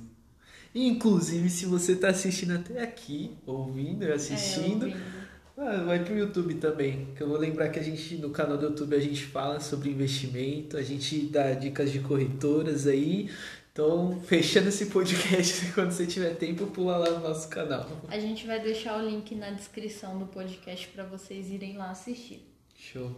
Inclusive, 0.75 1.49
se 1.49 1.65
você 1.65 1.93
está 1.93 2.09
assistindo 2.09 2.51
até 2.51 2.83
aqui, 2.83 3.31
ouvindo 3.45 4.03
e 4.03 4.07
É, 4.07 4.15
assistindo, 4.15 4.83
ouvindo. 4.83 5.22
Ah, 5.57 5.83
vai 5.83 6.03
pro 6.03 6.17
YouTube 6.17 6.55
também. 6.55 7.07
Que 7.15 7.21
eu 7.21 7.27
vou 7.27 7.37
lembrar 7.37 7.69
que 7.69 7.79
a 7.79 7.83
gente, 7.83 8.15
no 8.15 8.31
canal 8.31 8.57
do 8.57 8.65
YouTube, 8.65 8.95
a 8.95 8.99
gente 8.99 9.25
fala 9.25 9.59
sobre 9.59 9.89
investimento, 9.89 10.77
a 10.77 10.81
gente 10.81 11.27
dá 11.27 11.53
dicas 11.53 11.91
de 11.91 11.99
corretoras 11.99 12.87
aí. 12.87 13.29
Então, 13.71 14.19
fechando 14.21 14.69
esse 14.69 14.87
podcast, 14.87 15.71
quando 15.73 15.91
você 15.91 16.05
tiver 16.05 16.35
tempo, 16.35 16.67
pula 16.67 16.97
lá 16.97 17.09
no 17.11 17.27
nosso 17.27 17.49
canal. 17.49 17.87
A 18.07 18.19
gente 18.19 18.45
vai 18.45 18.61
deixar 18.61 19.01
o 19.01 19.07
link 19.07 19.33
na 19.35 19.49
descrição 19.51 20.19
do 20.19 20.27
podcast 20.27 20.87
para 20.89 21.03
vocês 21.03 21.49
irem 21.49 21.77
lá 21.77 21.91
assistir. 21.91 22.47
Show. 22.75 23.11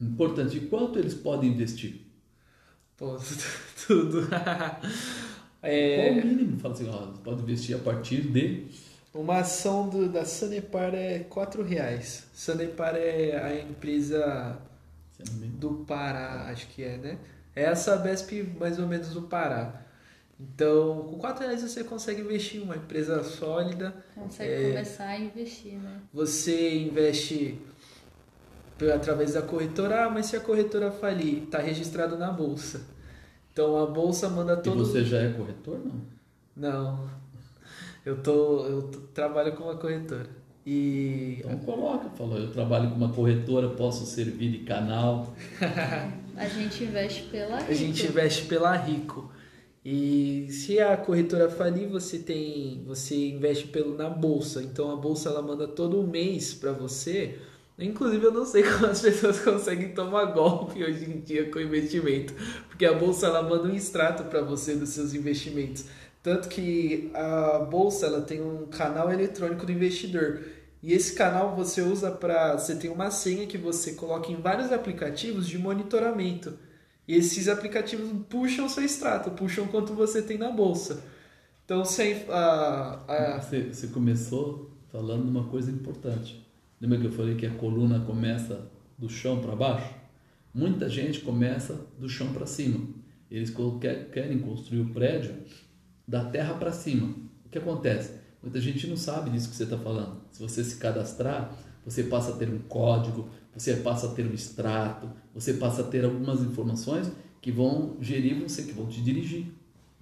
Importante, 0.00 0.58
e 0.58 0.60
quanto 0.66 0.98
eles 0.98 1.14
podem 1.14 1.50
investir? 1.50 2.02
Pô, 2.96 3.16
tudo. 3.86 4.26
Qual 4.28 4.80
É, 5.62 6.10
o 6.22 6.26
mínimo? 6.26 6.58
Fala 6.58 6.74
assim, 6.74 6.88
ó, 6.88 7.06
pode 7.22 7.42
investir 7.42 7.76
a 7.76 7.78
partir 7.78 8.20
de. 8.20 8.66
Uma 9.16 9.38
ação 9.38 9.88
do, 9.88 10.08
da 10.08 10.24
Sanepar 10.24 10.94
é 10.94 11.20
4 11.20 11.62
reais. 11.62 12.24
Sanepar 12.34 12.94
é 12.96 13.36
a 13.36 13.60
empresa 13.60 14.58
do 15.58 15.84
Pará, 15.86 16.48
acho 16.50 16.68
que 16.68 16.82
é, 16.82 16.96
né? 16.98 17.18
É 17.54 17.66
a 17.66 17.74
Sabesp 17.76 18.42
mais 18.58 18.78
ou 18.78 18.86
menos 18.86 19.08
do 19.10 19.22
Pará. 19.22 19.82
Então, 20.38 21.04
com 21.10 21.18
4 21.18 21.44
reais 21.44 21.62
você 21.62 21.82
consegue 21.82 22.20
investir 22.20 22.60
em 22.60 22.64
uma 22.64 22.76
empresa 22.76 23.24
sólida. 23.24 23.94
Consegue 24.14 24.52
É. 24.52 24.68
começar 24.70 25.06
a 25.08 25.18
investir, 25.18 25.74
né? 25.78 26.00
Você 26.12 26.76
investe 26.78 27.58
através 28.94 29.32
da 29.32 29.40
corretora, 29.40 30.04
ah, 30.04 30.10
mas 30.10 30.26
se 30.26 30.36
a 30.36 30.40
corretora 30.40 30.90
falir, 30.90 31.44
está 31.44 31.58
registrado 31.58 32.18
na 32.18 32.30
bolsa. 32.30 32.82
Então 33.52 33.78
a 33.82 33.86
bolsa 33.86 34.28
manda 34.28 34.52
E 34.52 34.62
todo. 34.62 34.84
você 34.84 35.02
já 35.02 35.18
é 35.22 35.32
corretor? 35.32 35.80
Não. 35.82 36.02
Não. 36.54 37.10
Eu 38.06 38.16
tô, 38.22 38.64
eu 38.66 38.82
tô- 38.84 39.00
trabalho 39.12 39.52
com 39.56 39.64
uma 39.64 39.76
corretora. 39.76 40.26
E 40.64 41.36
Então 41.40 41.58
coloca, 41.58 42.08
falou, 42.10 42.38
eu 42.38 42.50
trabalho 42.50 42.88
com 42.90 42.96
uma 42.96 43.12
corretora, 43.12 43.68
posso 43.70 44.06
servir 44.06 44.50
de 44.50 44.58
canal. 44.60 45.34
A 46.36 46.46
gente 46.48 46.84
investe 46.84 47.22
pela 47.30 47.56
a 47.56 47.72
gente 47.72 48.02
Rico. 48.02 48.12
investe 48.12 48.44
pela 48.46 48.76
Rico. 48.76 49.30
E 49.84 50.48
se 50.50 50.78
a 50.80 50.96
corretora 50.96 51.48
falir, 51.48 51.88
você 51.88 52.18
tem, 52.18 52.82
você 52.86 53.28
investe 53.28 53.68
pelo 53.68 53.96
na 53.96 54.10
bolsa. 54.10 54.62
Então 54.62 54.90
a 54.90 54.96
bolsa 54.96 55.28
ela 55.30 55.40
manda 55.40 55.66
todo 55.68 56.02
mês 56.06 56.52
para 56.52 56.72
você. 56.72 57.38
Inclusive 57.78 58.24
eu 58.24 58.32
não 58.32 58.44
sei 58.44 58.62
como 58.68 58.86
as 58.86 59.00
pessoas 59.00 59.38
conseguem 59.40 59.94
tomar 59.94 60.26
golpe 60.26 60.82
hoje 60.82 61.04
em 61.10 61.20
dia 61.20 61.48
com 61.50 61.60
investimento, 61.60 62.34
porque 62.68 62.84
a 62.84 62.92
bolsa 62.94 63.26
ela 63.26 63.42
manda 63.42 63.68
um 63.68 63.74
extrato 63.74 64.24
para 64.24 64.40
você 64.42 64.74
dos 64.74 64.88
seus 64.90 65.14
investimentos. 65.14 65.84
Tanto 66.26 66.48
que 66.48 67.08
a 67.14 67.60
bolsa 67.60 68.06
ela 68.06 68.20
tem 68.20 68.42
um 68.42 68.66
canal 68.66 69.12
eletrônico 69.12 69.64
do 69.64 69.70
investidor. 69.70 70.42
E 70.82 70.92
esse 70.92 71.14
canal 71.14 71.54
você 71.54 71.80
usa 71.80 72.10
para. 72.10 72.58
Você 72.58 72.74
tem 72.74 72.90
uma 72.90 73.12
senha 73.12 73.46
que 73.46 73.56
você 73.56 73.92
coloca 73.92 74.32
em 74.32 74.34
vários 74.34 74.72
aplicativos 74.72 75.46
de 75.46 75.56
monitoramento. 75.56 76.58
E 77.06 77.14
esses 77.14 77.46
aplicativos 77.46 78.10
puxam 78.28 78.68
seu 78.68 78.82
extrato, 78.82 79.30
puxam 79.30 79.68
quanto 79.68 79.94
você 79.94 80.20
tem 80.20 80.36
na 80.36 80.50
bolsa. 80.50 81.04
Então, 81.64 81.84
sem 81.84 82.24
a, 82.28 83.04
a, 83.06 83.40
Você, 83.40 83.72
você 83.72 83.86
começou 83.86 84.72
falando 84.90 85.28
uma 85.28 85.44
coisa 85.44 85.70
importante. 85.70 86.44
Lembra 86.80 86.98
que 86.98 87.06
eu 87.06 87.12
falei 87.12 87.36
que 87.36 87.46
a 87.46 87.54
coluna 87.54 88.00
começa 88.00 88.68
do 88.98 89.08
chão 89.08 89.40
para 89.40 89.54
baixo? 89.54 89.94
Muita 90.52 90.88
gente 90.88 91.20
começa 91.20 91.86
do 91.96 92.08
chão 92.08 92.32
para 92.32 92.46
cima. 92.46 92.84
Eles 93.30 93.54
querem 94.10 94.40
construir 94.40 94.80
o 94.80 94.88
prédio 94.92 95.32
da 96.06 96.24
terra 96.24 96.54
para 96.54 96.72
cima. 96.72 97.08
O 97.44 97.48
que 97.50 97.58
acontece? 97.58 98.12
Muita 98.42 98.60
gente 98.60 98.86
não 98.86 98.96
sabe 98.96 99.30
disso 99.30 99.48
que 99.48 99.56
você 99.56 99.64
está 99.64 99.78
falando. 99.78 100.20
Se 100.30 100.40
você 100.40 100.62
se 100.62 100.76
cadastrar, 100.76 101.56
você 101.84 102.04
passa 102.04 102.32
a 102.32 102.36
ter 102.36 102.48
um 102.48 102.58
código, 102.58 103.28
você 103.54 103.74
passa 103.76 104.06
a 104.06 104.10
ter 104.10 104.26
um 104.26 104.32
extrato, 104.34 105.10
você 105.34 105.54
passa 105.54 105.82
a 105.82 105.84
ter 105.84 106.04
algumas 106.04 106.40
informações 106.42 107.10
que 107.40 107.50
vão 107.50 107.96
gerir 108.00 108.40
você, 108.40 108.62
que 108.62 108.72
vão 108.72 108.86
te 108.86 109.00
dirigir. 109.02 109.46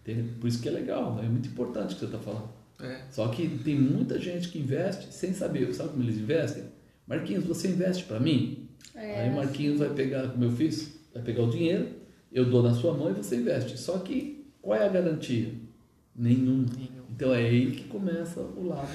Entende? 0.00 0.32
Por 0.40 0.48
isso 0.48 0.60
que 0.60 0.68
é 0.68 0.72
legal, 0.72 1.18
é 1.22 1.26
muito 1.28 1.48
importante 1.48 1.92
o 1.92 1.94
que 1.94 2.00
você 2.00 2.04
está 2.06 2.18
falando. 2.18 2.48
é, 2.80 3.02
Só 3.10 3.28
que 3.28 3.48
tem 3.64 3.78
muita 3.80 4.18
gente 4.20 4.48
que 4.48 4.58
investe 4.58 5.12
sem 5.14 5.32
saber. 5.32 5.72
Sabe 5.74 5.90
como 5.90 6.02
eles 6.02 6.18
investem? 6.18 6.64
Marquinhos, 7.06 7.44
você 7.44 7.68
investe 7.68 8.04
para 8.04 8.20
mim? 8.20 8.68
É, 8.94 9.22
Aí 9.22 9.34
Marquinhos 9.34 9.78
vai 9.78 9.90
pegar, 9.90 10.28
como 10.28 10.44
eu 10.44 10.52
fiz, 10.52 10.94
vai 11.12 11.22
pegar 11.22 11.42
o 11.44 11.50
dinheiro, 11.50 11.88
eu 12.32 12.50
dou 12.50 12.62
na 12.62 12.74
sua 12.74 12.92
mão 12.94 13.10
e 13.10 13.14
você 13.14 13.36
investe. 13.36 13.78
Só 13.78 13.98
que 13.98 14.46
qual 14.60 14.78
é 14.78 14.84
a 14.86 14.88
garantia? 14.88 15.54
Nenhum. 16.16 16.64
Nenhum. 16.76 17.04
Então 17.10 17.32
é 17.34 17.38
aí 17.38 17.70
que 17.72 17.84
começa 17.84 18.40
o 18.40 18.66
lado. 18.66 18.88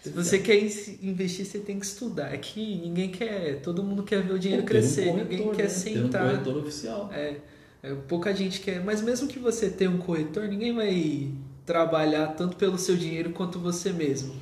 se 0.00 0.10
você 0.10 0.38
quer 0.38 0.56
in- 0.58 0.98
investir, 1.02 1.44
você 1.46 1.58
tem 1.58 1.78
que 1.78 1.86
estudar. 1.86 2.32
É 2.32 2.38
que 2.38 2.76
ninguém 2.76 3.10
quer. 3.10 3.60
Todo 3.62 3.82
mundo 3.82 4.02
quer 4.02 4.22
ver 4.22 4.32
o 4.32 4.38
dinheiro 4.38 4.62
Ou 4.62 4.68
ter 4.68 4.78
um 4.78 4.80
crescer, 4.80 5.06
corretor, 5.10 5.28
ninguém 5.30 5.46
né? 5.48 5.54
quer 5.54 5.62
Ter 5.64 5.68
sentar. 5.70 6.24
um 6.26 6.30
corretor 6.30 6.56
oficial. 6.58 7.10
É, 7.12 7.36
é, 7.82 7.94
pouca 7.94 8.34
gente 8.34 8.60
quer, 8.60 8.82
mas 8.84 9.00
mesmo 9.02 9.28
que 9.28 9.38
você 9.38 9.70
tenha 9.70 9.90
um 9.90 9.98
corretor, 9.98 10.48
ninguém 10.48 10.74
vai 10.74 11.32
trabalhar 11.66 12.28
tanto 12.28 12.56
pelo 12.56 12.78
seu 12.78 12.96
dinheiro 12.96 13.30
quanto 13.32 13.58
você 13.58 13.92
mesmo. 13.92 14.34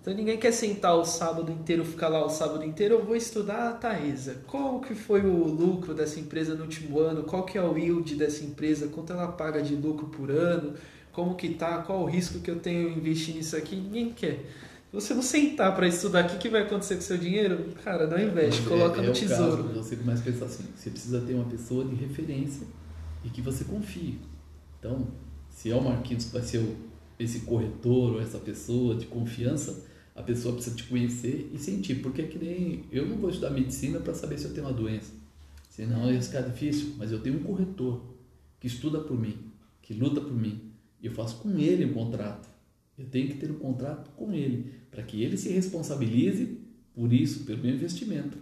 Então 0.00 0.14
ninguém 0.14 0.38
quer 0.38 0.52
sentar 0.52 0.96
o 0.96 1.04
sábado 1.04 1.52
inteiro, 1.52 1.84
ficar 1.84 2.08
lá 2.08 2.24
o 2.24 2.30
sábado 2.30 2.64
inteiro, 2.64 2.94
eu 2.94 3.04
vou 3.04 3.14
estudar 3.14 3.68
a 3.68 3.72
Taesa. 3.72 4.42
Qual 4.46 4.80
que 4.80 4.94
foi 4.94 5.20
o 5.20 5.44
lucro 5.44 5.92
dessa 5.94 6.18
empresa 6.18 6.54
no 6.54 6.62
último 6.62 6.98
ano? 7.00 7.22
Qual 7.24 7.44
que 7.44 7.58
é 7.58 7.62
o 7.62 7.76
yield 7.76 8.14
dessa 8.16 8.42
empresa? 8.42 8.88
Quanto 8.88 9.12
ela 9.12 9.28
paga 9.28 9.60
de 9.62 9.74
lucro 9.74 10.06
por 10.08 10.30
ano? 10.30 10.74
Como 11.12 11.34
que 11.34 11.50
tá? 11.50 11.78
Qual 11.78 12.02
o 12.02 12.06
risco 12.06 12.40
que 12.40 12.50
eu 12.50 12.58
tenho 12.58 12.88
em 12.88 12.98
investir 12.98 13.34
nisso 13.34 13.56
aqui? 13.56 13.76
Ninguém 13.76 14.12
quer. 14.12 14.44
Se 14.90 14.94
você 14.94 15.14
não 15.14 15.22
sentar 15.22 15.74
para 15.76 15.86
estudar, 15.86 16.24
o 16.24 16.28
que, 16.28 16.38
que 16.38 16.48
vai 16.48 16.62
acontecer 16.62 16.94
com 16.94 17.00
o 17.00 17.04
seu 17.04 17.16
dinheiro? 17.16 17.72
Cara, 17.84 18.08
não 18.08 18.18
investe, 18.18 18.62
Mas 18.62 18.68
coloca 18.68 18.98
é, 18.98 19.02
no 19.02 19.08
é 19.08 19.10
o 19.10 19.14
tesouro. 19.14 19.64
Caso, 19.64 19.82
você 19.82 19.96
começa 19.96 20.20
a 20.20 20.24
pensar 20.24 20.44
assim, 20.46 20.64
você 20.76 20.90
precisa 20.90 21.20
ter 21.20 21.34
uma 21.34 21.44
pessoa 21.44 21.84
de 21.84 21.94
referência 21.94 22.66
e 23.24 23.28
que 23.28 23.40
você 23.40 23.64
confie. 23.64 24.18
Então, 24.78 25.06
se 25.48 25.70
é 25.70 25.76
o 25.76 25.80
Marquinhos 25.80 26.24
que 26.24 26.32
vai 26.32 26.42
ser 26.42 26.64
esse 27.18 27.40
corretor 27.40 28.14
ou 28.14 28.20
essa 28.20 28.38
pessoa 28.38 28.96
de 28.96 29.06
confiança, 29.06 29.84
a 30.16 30.22
pessoa 30.22 30.54
precisa 30.54 30.74
te 30.74 30.84
conhecer 30.84 31.50
e 31.52 31.58
sentir. 31.58 31.96
Porque 31.96 32.22
é 32.22 32.26
que 32.26 32.38
nem 32.38 32.84
eu 32.90 33.06
não 33.06 33.16
vou 33.16 33.30
estudar 33.30 33.50
medicina 33.50 34.00
para 34.00 34.14
saber 34.14 34.38
se 34.38 34.46
eu 34.46 34.52
tenho 34.52 34.66
uma 34.66 34.72
doença. 34.72 35.12
Senão 35.68 36.12
ia 36.12 36.20
ficar 36.20 36.40
difícil. 36.40 36.94
Mas 36.98 37.12
eu 37.12 37.20
tenho 37.20 37.38
um 37.38 37.42
corretor 37.42 38.02
que 38.58 38.66
estuda 38.66 39.00
por 39.00 39.18
mim, 39.18 39.38
que 39.80 39.94
luta 39.94 40.20
por 40.20 40.32
mim. 40.32 40.69
E 41.02 41.06
eu 41.06 41.12
faço 41.12 41.36
com 41.36 41.58
ele 41.58 41.84
um 41.84 41.92
contrato. 41.92 42.48
Eu 42.98 43.06
tenho 43.06 43.28
que 43.28 43.34
ter 43.34 43.50
um 43.50 43.58
contrato 43.58 44.10
com 44.10 44.32
ele, 44.32 44.72
para 44.90 45.02
que 45.02 45.22
ele 45.22 45.36
se 45.36 45.50
responsabilize 45.50 46.58
por 46.94 47.12
isso, 47.12 47.44
pelo 47.44 47.62
meu 47.62 47.74
investimento. 47.74 48.36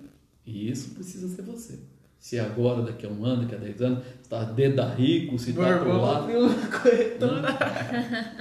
E 0.45 0.69
isso 0.69 0.95
precisa 0.95 1.29
ser 1.29 1.43
você. 1.43 1.79
Se 2.19 2.37
é 2.37 2.41
agora, 2.41 2.83
daqui 2.83 3.07
a 3.07 3.09
um 3.09 3.25
ano, 3.25 3.43
daqui 3.43 3.55
a 3.55 3.59
dez 3.59 3.81
anos, 3.81 4.05
está 4.21 4.43
dentro 4.43 4.79
da 4.79 4.93
rico, 4.93 5.39
se 5.39 5.51
está 5.51 5.79
pro 5.79 6.01
lado. 6.01 6.27
corretora. 6.83 7.57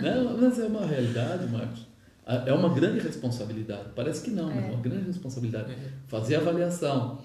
Não, 0.01 0.37
mas 0.37 0.59
é 0.59 0.65
uma 0.65 0.85
realidade, 0.85 1.47
Marcos. 1.51 1.85
É 2.25 2.51
uma 2.51 2.73
grande 2.73 2.99
responsabilidade. 2.99 3.89
Parece 3.95 4.23
que 4.23 4.31
não, 4.31 4.51
é, 4.51 4.57
é 4.57 4.71
uma 4.71 4.81
grande 4.81 5.05
responsabilidade. 5.05 5.71
É. 5.71 5.77
Fazer 6.07 6.35
avaliação, 6.35 7.21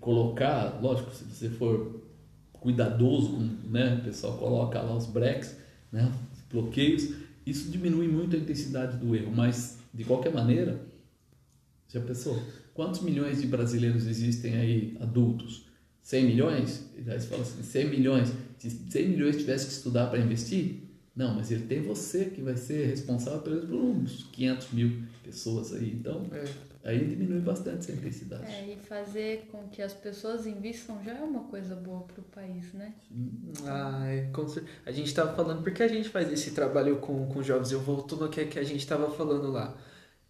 colocar, 0.00 0.78
lógico, 0.80 1.12
se 1.12 1.24
você 1.24 1.48
for 1.48 2.02
cuidadoso, 2.52 3.38
né, 3.64 3.98
o 4.00 4.04
pessoal 4.04 4.36
coloca 4.36 4.80
lá 4.80 4.94
os 4.94 5.06
breaks, 5.06 5.56
né, 5.90 6.12
bloqueios, 6.50 7.14
isso 7.46 7.70
diminui 7.70 8.08
muito 8.08 8.36
a 8.36 8.38
intensidade 8.38 8.96
do 8.96 9.14
erro, 9.14 9.32
mas 9.34 9.78
de 9.92 10.04
qualquer 10.04 10.32
maneira, 10.32 10.80
já 11.88 12.00
pensou? 12.00 12.42
Quantos 12.72 13.02
milhões 13.02 13.40
de 13.40 13.46
brasileiros 13.46 14.06
existem 14.06 14.56
aí 14.56 14.96
adultos? 15.00 15.66
100 16.02 16.24
milhões? 16.24 16.90
Aí 16.96 17.04
você 17.04 17.26
fala 17.26 17.42
assim, 17.42 17.62
100 17.62 17.90
milhões. 17.90 18.32
Se 18.58 18.70
100 18.70 19.08
milhões 19.08 19.36
tivesse 19.36 19.66
que 19.66 19.72
estudar 19.72 20.08
para 20.08 20.18
investir, 20.18 20.82
não, 21.14 21.34
mas 21.34 21.50
ele 21.50 21.66
tem 21.66 21.82
você 21.82 22.24
que 22.26 22.40
vai 22.40 22.56
ser 22.56 22.86
responsável 22.86 23.40
pelo 23.40 23.66
por 23.66 23.76
uns 23.76 24.24
500 24.32 24.72
mil 24.72 25.02
pessoas 25.22 25.72
aí. 25.72 25.92
Então, 25.92 26.26
é. 26.32 26.44
Aí 26.84 27.04
diminui 27.06 27.40
bastante 27.40 27.78
essa 27.78 27.92
intensidade. 27.92 28.44
É, 28.44 28.72
e 28.72 28.76
fazer 28.76 29.48
com 29.50 29.68
que 29.68 29.80
as 29.80 29.94
pessoas 29.94 30.46
invistam 30.46 31.02
já 31.02 31.12
é 31.12 31.22
uma 31.22 31.44
coisa 31.44 31.74
boa 31.74 32.02
para 32.02 32.20
o 32.20 32.24
país, 32.24 32.72
né? 32.74 32.94
Ah, 33.64 34.06
é, 34.06 34.28
a 34.84 34.92
gente 34.92 35.06
estava 35.06 35.34
falando, 35.34 35.62
porque 35.62 35.82
a 35.82 35.88
gente 35.88 36.10
faz 36.10 36.30
esse 36.30 36.50
trabalho 36.50 36.96
com, 36.96 37.26
com 37.26 37.42
jovens, 37.42 37.72
eu 37.72 37.80
volto 37.80 38.16
no 38.16 38.28
que, 38.28 38.44
que 38.44 38.58
a 38.58 38.62
gente 38.62 38.80
estava 38.80 39.10
falando 39.10 39.50
lá. 39.50 39.74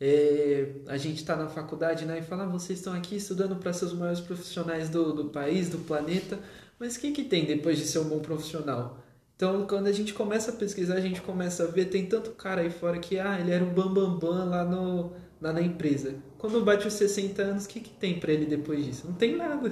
É, 0.01 0.75
a 0.87 0.97
gente 0.97 1.17
está 1.17 1.37
na 1.37 1.49
faculdade 1.49 2.05
né, 2.05 2.19
e 2.19 2.23
fala, 2.23 2.45
ah, 2.45 2.49
vocês 2.49 2.79
estão 2.79 2.93
aqui 2.93 3.17
estudando 3.17 3.57
para 3.57 3.73
ser 3.73 3.87
os 3.87 3.93
maiores 3.93 4.21
profissionais 4.21 4.89
do, 4.89 5.13
do 5.13 5.31
país, 5.31 5.69
do 5.69 5.79
planeta, 5.79 6.39
mas 6.79 6.97
o 6.97 7.01
que, 7.01 7.13
que 7.13 7.25
tem 7.25 7.47
depois 7.47 7.79
de 7.79 7.85
ser 7.85 7.99
um 7.99 8.09
bom 8.09 8.21
profissional? 8.21 8.99
Então, 9.37 9.67
quando 9.67 9.89
a 9.89 9.93
gente 9.93 10.15
começa 10.15 10.53
a 10.53 10.55
pesquisar, 10.55 10.95
a 10.95 11.01
gente 11.01 11.21
começa 11.21 11.65
a 11.65 11.67
ver, 11.67 11.87
tem 11.87 12.07
tanto 12.07 12.31
cara 12.31 12.61
aí 12.61 12.71
fora 12.71 12.99
que, 12.99 13.19
ah, 13.19 13.41
ele 13.41 13.51
era 13.51 13.65
um 13.65 13.73
bambambam 13.73 14.19
bam, 14.19 14.31
bam 14.31 14.45
lá, 14.49 14.65
no, 14.65 15.13
lá 15.45 15.53
na 15.53 15.61
empresa. 15.61 16.15
Quando 16.39 16.65
bate 16.65 16.89
os 16.89 16.95
60 16.95 17.43
anos, 17.43 17.67
o 17.67 17.69
que, 17.69 17.81
que 17.81 17.91
tem 17.91 18.19
para 18.19 18.33
ele 18.33 18.47
depois 18.47 18.83
disso? 18.83 19.07
Não 19.07 19.13
tem 19.15 19.37
nada. 19.37 19.71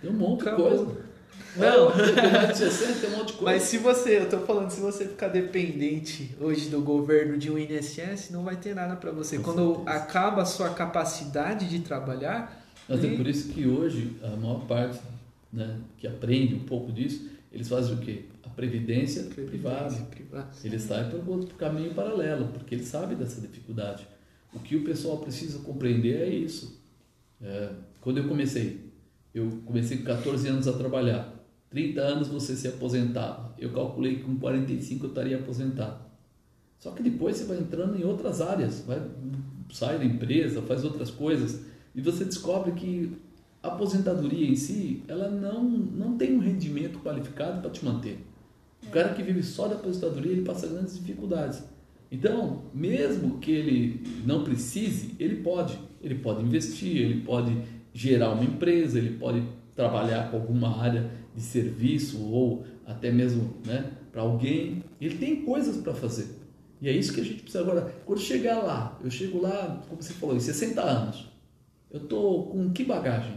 Tem 0.00 0.08
um 0.08 0.14
monte 0.14 0.44
de 0.44 0.54
coisa. 0.54 1.08
Não, 1.56 1.90
tem 1.90 2.54
60, 2.54 3.00
tem 3.00 3.10
um 3.10 3.18
monte 3.18 3.32
de 3.32 3.32
coisa. 3.32 3.44
Mas 3.44 3.62
se 3.64 3.78
você, 3.78 4.18
eu 4.18 4.28
tô 4.28 4.38
falando, 4.40 4.70
se 4.70 4.80
você 4.80 5.06
ficar 5.06 5.26
dependente 5.26 6.36
hoje 6.40 6.68
do 6.68 6.80
governo 6.80 7.36
de 7.36 7.50
um 7.50 7.58
INSS, 7.58 8.30
não 8.30 8.44
vai 8.44 8.54
ter 8.54 8.76
nada 8.76 8.94
para 8.94 9.10
você. 9.10 9.38
Com 9.38 9.42
Quando 9.42 9.74
certeza. 9.74 9.98
acaba 9.98 10.42
a 10.42 10.46
sua 10.46 10.70
capacidade 10.70 11.68
de 11.68 11.80
trabalhar. 11.80 12.64
Mas 12.88 13.02
e... 13.02 13.08
é 13.08 13.16
por 13.16 13.26
isso 13.26 13.48
que 13.48 13.66
hoje 13.66 14.16
a 14.22 14.36
maior 14.36 14.66
parte 14.66 15.00
né, 15.52 15.78
que 15.96 16.06
aprende 16.06 16.54
um 16.54 16.64
pouco 16.64 16.92
disso, 16.92 17.28
eles 17.52 17.68
fazem 17.68 17.94
o 17.94 17.98
quê? 17.98 18.22
previdência, 18.58 19.22
privada. 19.22 19.94
privada. 20.10 20.48
Ele 20.64 20.80
sai 20.80 21.08
para 21.08 21.18
outro 21.30 21.54
caminho 21.54 21.94
paralelo, 21.94 22.48
porque 22.48 22.74
ele 22.74 22.84
sabe 22.84 23.14
dessa 23.14 23.40
dificuldade. 23.40 24.04
O 24.52 24.58
que 24.58 24.76
o 24.76 24.84
pessoal 24.84 25.18
precisa 25.18 25.58
compreender 25.60 26.22
é 26.22 26.28
isso. 26.28 26.80
É, 27.40 27.70
quando 28.00 28.18
eu 28.18 28.28
comecei, 28.28 28.92
eu 29.34 29.60
comecei 29.64 29.98
com 29.98 30.04
14 30.04 30.48
anos 30.48 30.66
a 30.66 30.72
trabalhar. 30.72 31.34
30 31.70 32.00
anos 32.00 32.28
você 32.28 32.56
se 32.56 32.66
aposentava. 32.66 33.54
Eu 33.58 33.72
calculei 33.72 34.16
que 34.16 34.22
com 34.22 34.36
45 34.36 35.04
eu 35.04 35.08
estaria 35.10 35.38
aposentado. 35.38 36.08
Só 36.78 36.92
que 36.92 37.02
depois 37.02 37.36
você 37.36 37.44
vai 37.44 37.58
entrando 37.58 37.98
em 37.98 38.04
outras 38.04 38.40
áreas, 38.40 38.80
vai, 38.86 39.02
sai 39.72 39.98
da 39.98 40.04
empresa, 40.04 40.62
faz 40.62 40.84
outras 40.84 41.10
coisas 41.10 41.64
e 41.94 42.00
você 42.00 42.24
descobre 42.24 42.72
que 42.72 43.16
a 43.62 43.68
aposentadoria 43.68 44.48
em 44.48 44.54
si, 44.54 45.02
ela 45.08 45.28
não, 45.28 45.64
não 45.64 46.16
tem 46.16 46.36
um 46.36 46.38
rendimento 46.38 47.00
qualificado 47.00 47.60
para 47.60 47.70
te 47.70 47.84
manter. 47.84 48.24
O 48.86 48.90
cara 48.90 49.12
que 49.14 49.22
vive 49.22 49.42
só 49.42 49.66
da 49.66 49.74
aposentadoria, 49.74 50.30
ele 50.30 50.42
passa 50.42 50.68
grandes 50.68 50.94
dificuldades. 50.94 51.64
Então, 52.10 52.64
mesmo 52.72 53.38
que 53.38 53.50
ele 53.50 54.02
não 54.24 54.42
precise, 54.44 55.14
ele 55.18 55.36
pode. 55.36 55.78
Ele 56.00 56.14
pode 56.14 56.42
investir, 56.42 56.96
ele 56.96 57.20
pode 57.22 57.56
gerar 57.92 58.30
uma 58.30 58.44
empresa, 58.44 58.98
ele 58.98 59.18
pode 59.18 59.42
trabalhar 59.74 60.30
com 60.30 60.36
alguma 60.36 60.80
área 60.80 61.10
de 61.34 61.42
serviço 61.42 62.22
ou 62.24 62.64
até 62.86 63.10
mesmo 63.10 63.54
né, 63.66 63.90
para 64.12 64.22
alguém. 64.22 64.82
Ele 65.00 65.16
tem 65.16 65.44
coisas 65.44 65.76
para 65.78 65.92
fazer. 65.92 66.28
E 66.80 66.88
é 66.88 66.92
isso 66.92 67.12
que 67.12 67.20
a 67.20 67.24
gente 67.24 67.42
precisa 67.42 67.64
agora. 67.64 67.92
Quando 68.06 68.20
chegar 68.20 68.58
lá, 68.58 68.98
eu 69.02 69.10
chego 69.10 69.40
lá, 69.40 69.82
como 69.88 70.00
você 70.00 70.12
falou, 70.12 70.36
em 70.36 70.40
60 70.40 70.80
anos, 70.80 71.28
eu 71.90 72.00
estou 72.00 72.46
com 72.46 72.70
que 72.70 72.84
bagagem? 72.84 73.34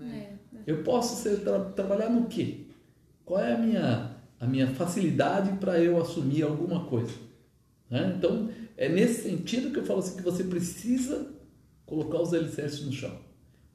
É. 0.00 0.32
Eu 0.66 0.82
posso 0.82 1.22
ser, 1.22 1.40
tra 1.40 1.60
trabalhar 1.60 2.08
no 2.08 2.26
quê? 2.26 2.62
Qual 3.24 3.38
é 3.38 3.52
a 3.52 3.58
minha 3.58 4.14
a 4.44 4.46
minha 4.46 4.66
facilidade 4.66 5.52
para 5.58 5.80
eu 5.80 6.00
assumir 6.00 6.42
alguma 6.42 6.84
coisa. 6.84 7.12
Né? 7.90 8.14
Então, 8.16 8.50
é 8.76 8.88
nesse 8.88 9.22
sentido 9.22 9.70
que 9.70 9.78
eu 9.78 9.84
falo 9.84 10.00
assim 10.00 10.16
que 10.16 10.22
você 10.22 10.44
precisa 10.44 11.32
colocar 11.86 12.20
os 12.20 12.32
alicerces 12.32 12.84
no 12.84 12.92
chão. 12.92 13.16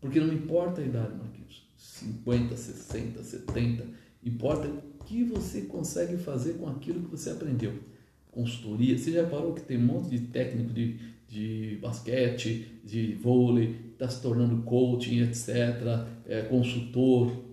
Porque 0.02 0.20
não 0.20 0.34
importa 0.34 0.82
a 0.82 0.86
idade, 0.86 1.16
Marquinhos, 1.16 1.68
50, 1.78 2.56
60, 2.56 3.24
70, 3.24 3.86
importa 4.24 4.68
o 4.68 5.04
que 5.04 5.24
você 5.24 5.62
consegue 5.62 6.18
fazer 6.18 6.54
com 6.54 6.68
aquilo 6.68 7.04
que 7.04 7.12
você 7.12 7.30
aprendeu. 7.30 7.74
Consultoria, 8.32 8.98
você 8.98 9.12
já 9.12 9.26
parou 9.26 9.54
que 9.54 9.62
tem 9.62 9.78
um 9.78 9.86
monte 9.86 10.10
de 10.10 10.20
técnico 10.28 10.72
de, 10.72 11.00
de 11.28 11.78
basquete, 11.82 12.80
de 12.84 13.16
vôlei, 13.16 13.76
está 13.92 14.08
se 14.08 14.22
tornando 14.22 14.62
coaching, 14.64 15.22
etc., 15.22 16.08
é, 16.26 16.44
consultor, 16.44 17.50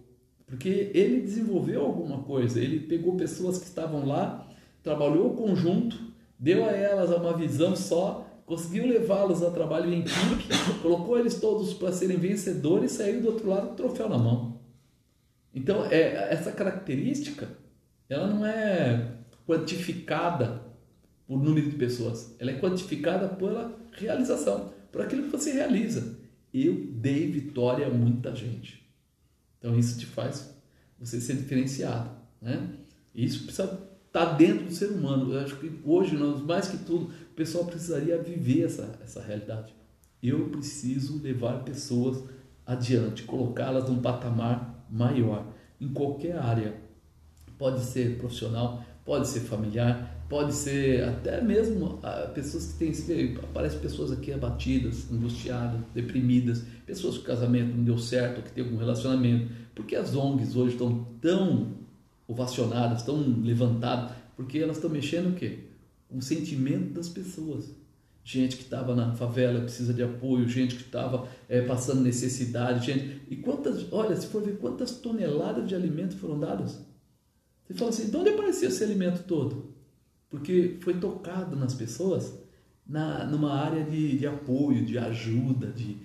porque 0.47 0.93
ele 0.95 1.23
desenvolveu 1.23 1.83
alguma 1.83 2.23
coisa, 2.23 2.61
ele 2.61 2.81
pegou 2.81 3.17
pessoas 3.17 3.59
que 3.59 3.65
estavam 3.65 4.07
lá, 4.07 4.49
trabalhou 4.83 5.33
o 5.33 5.35
conjunto, 5.35 5.99
deu 6.39 6.65
a 6.65 6.73
elas 6.73 7.11
uma 7.11 7.37
visão 7.37 7.75
só, 7.75 8.27
conseguiu 8.45 8.87
levá-los 8.87 9.43
a 9.43 9.51
trabalho 9.51 9.93
em 9.93 10.01
equipe, 10.01 10.79
colocou 10.83 11.19
eles 11.19 11.41
todos 11.41 11.75
para 11.75 11.93
serem 11.93 12.17
vencedores 12.17 12.93
e 12.93 12.97
saiu 12.97 13.21
do 13.21 13.29
outro 13.29 13.49
lado 13.49 13.69
com 13.69 13.73
o 13.73 13.77
troféu 13.77 14.09
na 14.09 14.19
mão. 14.19 14.61
Então, 15.55 15.85
é, 15.87 16.33
essa 16.33 16.53
característica, 16.53 17.49
ela 18.09 18.27
não 18.27 18.45
é 18.45 19.17
quantificada 19.47 20.63
por 21.27 21.43
número 21.43 21.71
de 21.71 21.77
pessoas, 21.77 22.37
ela 22.39 22.51
é 22.51 22.61
quantificada 22.61 23.29
pela 23.29 23.77
realização, 23.93 24.73
por 24.93 25.01
aquilo 25.01 25.25
que 25.25 25.31
você 25.31 25.53
realiza. 25.53 26.19
Eu 26.55 26.87
dei 26.93 27.31
vitória 27.31 27.87
a 27.87 27.91
muita 27.91 28.35
gente. 28.35 28.87
Então 29.59 29.77
isso 29.77 29.99
te 29.99 30.07
faz 30.07 30.55
você 30.99 31.21
ser 31.21 31.37
diferenciado, 31.37 32.11
né? 32.41 32.71
Isso 33.15 33.45
precisa 33.45 33.96
estar 34.07 34.27
tá 34.27 34.33
dentro 34.33 34.67
do 34.67 34.73
ser 34.73 34.91
humano. 34.91 35.33
Eu 35.33 35.41
acho 35.41 35.57
que 35.57 35.71
hoje, 35.85 36.17
nós, 36.17 36.41
mais 36.43 36.69
que 36.69 36.79
tudo, 36.79 37.07
o 37.07 37.35
pessoal 37.35 37.65
precisaria 37.65 38.21
viver 38.23 38.65
essa, 38.65 38.99
essa 39.03 39.21
realidade. 39.21 39.75
Eu 40.23 40.49
preciso 40.49 41.21
levar 41.23 41.63
pessoas 41.65 42.23
adiante, 42.67 43.23
colocá-las 43.23 43.89
num 43.89 44.01
patamar 44.01 44.85
maior, 44.91 45.47
em 45.81 45.89
qualquer 45.89 46.37
área. 46.37 46.75
Pode 47.59 47.81
ser 47.81 48.19
profissional, 48.19 48.85
pode 49.05 49.29
ser 49.29 49.41
familiar, 49.41 50.25
pode 50.29 50.53
ser 50.53 51.05
até 51.05 51.41
mesmo 51.41 52.01
ah, 52.03 52.31
pessoas 52.35 52.73
que 52.73 52.91
têm. 53.03 53.37
Aparecem 53.37 53.79
pessoas 53.79 54.11
aqui 54.11 54.33
abatidas, 54.33 55.11
angustiadas, 55.11 55.81
deprimidas, 55.95 56.65
pessoas 56.85 57.17
que 57.17 57.23
o 57.23 57.27
casamento 57.27 57.75
não 57.75 57.85
deu 57.85 57.99
certo, 57.99 58.43
que 58.43 58.53
tem 58.53 58.65
algum 58.65 58.77
relacionamento. 58.77 59.51
Porque 59.75 59.95
as 59.95 60.15
ONGs 60.15 60.57
hoje 60.57 60.73
estão 60.73 61.07
tão 61.21 61.86
ovacionadas, 62.27 63.03
tão 63.03 63.17
levantadas? 63.43 64.13
Porque 64.37 64.59
elas 64.59 64.77
estão 64.77 64.91
mexendo 64.91 65.31
o 65.31 65.35
quê? 65.35 65.61
O 66.11 66.21
sentimento 66.21 66.95
das 66.95 67.09
pessoas. 67.09 67.75
Gente 68.25 68.57
que 68.57 68.65
estava 68.65 68.95
na 68.95 69.15
favela 69.15 69.61
precisa 69.61 69.95
de 69.95 70.03
apoio, 70.03 70.49
gente 70.49 70.75
que 70.75 70.83
estava 70.83 71.29
é, 71.49 71.61
passando 71.63 72.01
necessidade, 72.01 72.87
gente. 72.87 73.23
E 73.31 73.37
quantas, 73.37 73.93
olha, 73.93 74.17
se 74.17 74.27
for 74.27 74.43
ver 74.43 74.59
quantas 74.59 74.93
toneladas 74.99 75.69
de 75.69 75.75
alimento 75.75 76.17
foram 76.17 76.39
dadas, 76.39 76.81
você 77.65 77.75
fala 77.75 77.91
assim, 77.91 78.11
de 78.11 78.17
onde 78.17 78.31
apareceu 78.31 78.69
esse 78.69 78.83
alimento 78.83 79.25
todo? 79.25 79.75
Porque 80.29 80.77
foi 80.81 80.95
tocado 80.95 81.55
nas 81.57 81.75
pessoas 81.75 82.35
na, 82.87 83.25
numa 83.25 83.53
área 83.53 83.85
de, 83.85 84.19
de 84.19 84.27
apoio, 84.27 84.85
de 84.85 84.99
ajuda, 84.99 85.69
de, 85.69 85.97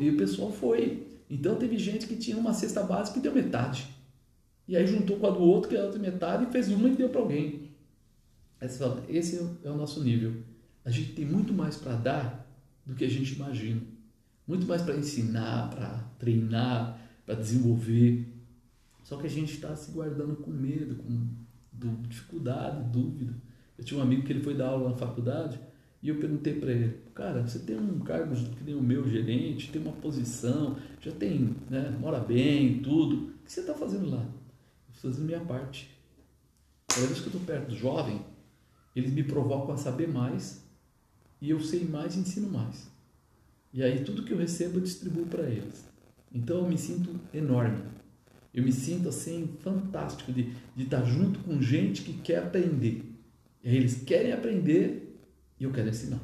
e 0.00 0.10
o 0.10 0.16
pessoal 0.16 0.50
foi. 0.50 1.06
Então 1.28 1.56
teve 1.56 1.78
gente 1.78 2.06
que 2.06 2.16
tinha 2.16 2.36
uma 2.36 2.52
cesta 2.52 2.82
básica 2.82 3.18
e 3.18 3.22
deu 3.22 3.34
metade. 3.34 3.86
E 4.66 4.76
aí 4.76 4.86
juntou 4.86 5.18
com 5.18 5.26
a 5.26 5.30
do 5.30 5.40
outro, 5.40 5.68
que 5.68 5.76
é 5.76 5.80
a 5.80 5.84
outra 5.84 5.98
metade, 5.98 6.44
e 6.44 6.52
fez 6.52 6.68
uma 6.70 6.88
e 6.88 6.96
deu 6.96 7.08
para 7.08 7.20
alguém. 7.20 7.70
Esse 8.60 9.38
é 9.62 9.70
o 9.70 9.76
nosso 9.76 10.02
nível. 10.02 10.34
A 10.84 10.90
gente 10.90 11.12
tem 11.12 11.24
muito 11.24 11.52
mais 11.52 11.76
para 11.76 11.94
dar 11.94 12.46
do 12.86 12.94
que 12.94 13.04
a 13.04 13.10
gente 13.10 13.34
imagina. 13.34 13.80
Muito 14.46 14.66
mais 14.66 14.82
para 14.82 14.96
ensinar, 14.96 15.70
para 15.70 15.98
treinar, 16.18 16.98
para 17.24 17.34
desenvolver. 17.34 18.26
Só 19.02 19.16
que 19.18 19.26
a 19.26 19.30
gente 19.30 19.54
está 19.54 19.74
se 19.76 19.90
guardando 19.90 20.36
com 20.36 20.50
medo, 20.50 20.96
com 20.96 21.28
dificuldade, 22.08 22.88
dúvida. 22.90 23.34
Eu 23.76 23.84
tinha 23.84 24.00
um 24.00 24.02
amigo 24.02 24.22
que 24.22 24.32
ele 24.32 24.42
foi 24.42 24.54
dar 24.54 24.68
aula 24.68 24.90
na 24.90 24.96
faculdade 24.96 25.58
E 26.04 26.10
eu 26.10 26.16
perguntei 26.16 26.60
para 26.60 26.70
ele, 26.70 26.98
cara, 27.14 27.46
você 27.46 27.58
tem 27.60 27.78
um 27.78 27.98
cargo 28.00 28.34
que 28.34 28.62
nem 28.62 28.74
o 28.74 28.82
meu 28.82 29.08
gerente, 29.08 29.70
tem 29.70 29.80
uma 29.80 29.92
posição, 29.92 30.76
já 31.00 31.10
tem, 31.10 31.56
né, 31.70 31.96
mora 31.98 32.20
bem, 32.20 32.80
tudo. 32.80 33.16
O 33.16 33.44
que 33.44 33.50
você 33.50 33.60
está 33.60 33.72
fazendo 33.72 34.10
lá? 34.10 34.22
Estou 35.04 35.12
fazendo 35.12 35.26
minha 35.26 35.40
parte. 35.40 35.90
Cada 36.88 37.06
vez 37.06 37.20
que 37.20 37.26
eu 37.26 37.32
estou 37.32 37.40
perto 37.42 37.68
do 37.68 37.76
jovem, 37.76 38.24
eles 38.96 39.12
me 39.12 39.22
provocam 39.22 39.74
a 39.74 39.76
saber 39.76 40.08
mais 40.08 40.64
e 41.42 41.50
eu 41.50 41.60
sei 41.60 41.84
mais 41.84 42.16
e 42.16 42.20
ensino 42.20 42.48
mais. 42.48 42.88
E 43.70 43.82
aí 43.82 44.02
tudo 44.02 44.22
que 44.22 44.32
eu 44.32 44.38
recebo 44.38 44.78
eu 44.78 44.82
distribuo 44.82 45.26
para 45.26 45.42
eles. 45.42 45.84
Então 46.32 46.58
eu 46.58 46.68
me 46.68 46.78
sinto 46.78 47.20
enorme. 47.34 47.82
Eu 48.54 48.62
me 48.62 48.72
sinto 48.72 49.10
assim 49.10 49.54
fantástico 49.60 50.32
de, 50.32 50.54
de 50.74 50.84
estar 50.84 51.04
junto 51.04 51.38
com 51.40 51.60
gente 51.60 52.02
que 52.02 52.14
quer 52.14 52.38
aprender. 52.38 53.04
E 53.62 53.68
aí 53.68 53.76
eles 53.76 54.02
querem 54.04 54.32
aprender 54.32 55.18
e 55.60 55.64
eu 55.64 55.72
quero 55.72 55.90
ensinar. 55.90 56.20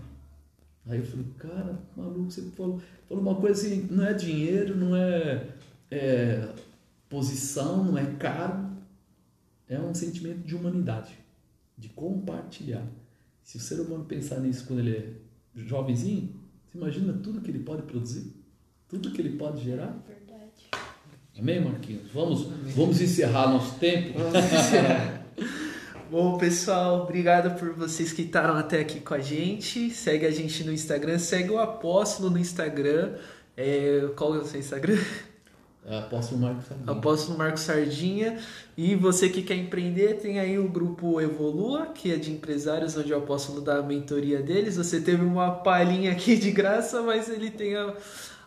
Aí 0.87 0.99
eu 0.99 1.05
falei, 1.05 1.27
cara, 1.37 1.79
maluco, 1.95 2.31
você 2.31 2.43
falou, 2.53 2.81
falou 3.07 3.23
uma 3.23 3.35
coisa 3.35 3.61
assim, 3.61 3.89
não 3.91 4.07
é 4.07 4.15
dinheiro, 4.15 4.75
não 4.75 4.97
é, 4.97 5.49
é 5.91 6.49
posição, 7.11 7.85
não 7.85 7.99
é 7.99 8.07
caro, 8.15 8.70
é 9.71 9.79
um 9.79 9.95
sentimento 9.95 10.41
de 10.41 10.57
humanidade, 10.57 11.17
de 11.79 11.89
compartilhar. 11.91 12.85
Se 13.43 13.57
o 13.57 13.61
ser 13.61 13.81
humano 13.81 14.05
pensar 14.05 14.41
nisso 14.41 14.67
quando 14.67 14.81
ele 14.81 14.97
é 14.97 15.13
jovenzinho, 15.55 16.35
você 16.67 16.77
imagina 16.77 17.13
tudo 17.13 17.41
que 17.41 17.51
ele 17.51 17.61
pode 17.61 17.83
produzir, 17.83 18.35
tudo 18.89 19.13
que 19.13 19.23
ele 19.23 19.37
pode 19.37 19.63
gerar. 19.63 20.05
Verdade. 20.07 20.69
Amém, 21.39 21.65
Marquinhos? 21.65 22.11
Vamos, 22.13 22.49
vamos 22.75 23.01
encerrar 23.01 23.49
nosso 23.49 23.79
tempo. 23.79 24.19
Vamos 24.19 24.53
encerrar. 24.53 25.25
Bom, 26.11 26.37
pessoal, 26.37 27.05
obrigado 27.05 27.57
por 27.57 27.73
vocês 27.73 28.13
que 28.13 28.23
estaram 28.23 28.57
até 28.57 28.81
aqui 28.81 28.99
com 28.99 29.15
a 29.15 29.21
gente. 29.21 29.91
Segue 29.91 30.27
a 30.27 30.31
gente 30.33 30.65
no 30.65 30.73
Instagram, 30.73 31.21
segue 31.21 31.51
o 31.51 31.59
Apóstolo 31.59 32.29
no 32.29 32.39
Instagram. 32.39 33.15
É, 33.57 34.11
qual 34.17 34.35
é 34.35 34.39
o 34.39 34.45
seu 34.45 34.59
Instagram? 34.59 34.99
É 35.87 35.99
Apóstolo 35.99 36.41
Marcos 36.41 36.67
Sardinha. 36.67 36.93
Apóstolo 36.93 37.39
Marcos 37.39 37.63
Sardinha. 37.63 38.39
E 38.77 38.95
você 38.95 39.29
que 39.29 39.43
quer 39.43 39.57
empreender, 39.57 40.15
tem 40.15 40.39
aí 40.39 40.59
o 40.59 40.69
grupo 40.69 41.21
Evolua, 41.21 41.87
que 41.87 42.13
é 42.13 42.17
de 42.17 42.31
empresários, 42.31 42.97
onde 42.97 43.13
o 43.13 43.17
apóstolo 43.17 43.61
dá 43.61 43.79
a 43.79 43.83
mentoria 43.83 44.43
deles. 44.43 44.77
Você 44.77 45.01
teve 45.01 45.25
uma 45.25 45.51
palhinha 45.51 46.13
aqui 46.13 46.37
de 46.37 46.51
graça, 46.51 47.03
mas 47.03 47.29
ele 47.29 47.51
tem 47.51 47.77
a 47.77 47.95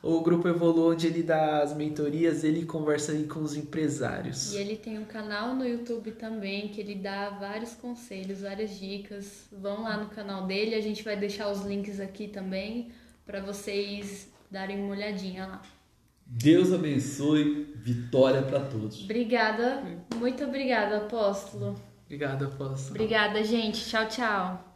o 0.04 0.20
grupo 0.20 0.50
Evolua, 0.50 0.94
onde 0.94 1.08
ele 1.08 1.24
dá 1.24 1.64
as 1.64 1.74
mentorias, 1.74 2.44
ele 2.44 2.66
conversa 2.66 3.14
aí 3.14 3.26
com 3.26 3.40
os 3.40 3.56
empresários. 3.56 4.54
E 4.54 4.58
ele 4.58 4.76
tem 4.76 5.00
um 5.00 5.06
canal 5.06 5.56
no 5.56 5.66
YouTube 5.66 6.12
também, 6.12 6.68
que 6.68 6.82
ele 6.82 6.96
dá 6.96 7.30
vários 7.30 7.74
conselhos, 7.74 8.42
várias 8.42 8.78
dicas. 8.78 9.46
Vão 9.50 9.84
lá 9.84 9.96
no 9.96 10.10
canal 10.10 10.46
dele, 10.46 10.76
a 10.76 10.82
gente 10.82 11.02
vai 11.04 11.16
deixar 11.16 11.50
os 11.50 11.62
links 11.62 12.02
aqui 12.02 12.28
também 12.28 12.90
para 13.26 13.40
vocês 13.40 14.28
darem 14.52 14.84
uma 14.84 14.92
olhadinha 14.92 15.48
lá. 15.48 15.62
Deus 16.36 16.74
abençoe, 16.74 17.72
vitória 17.76 18.42
para 18.42 18.60
todos. 18.62 19.04
Obrigada, 19.04 19.84
muito 20.16 20.44
obrigada, 20.44 20.98
apóstolo. 20.98 21.76
Obrigado, 22.06 22.46
apóstolo. 22.46 22.96
Obrigada, 22.96 23.44
gente. 23.44 23.88
Tchau, 23.88 24.08
tchau. 24.08 24.73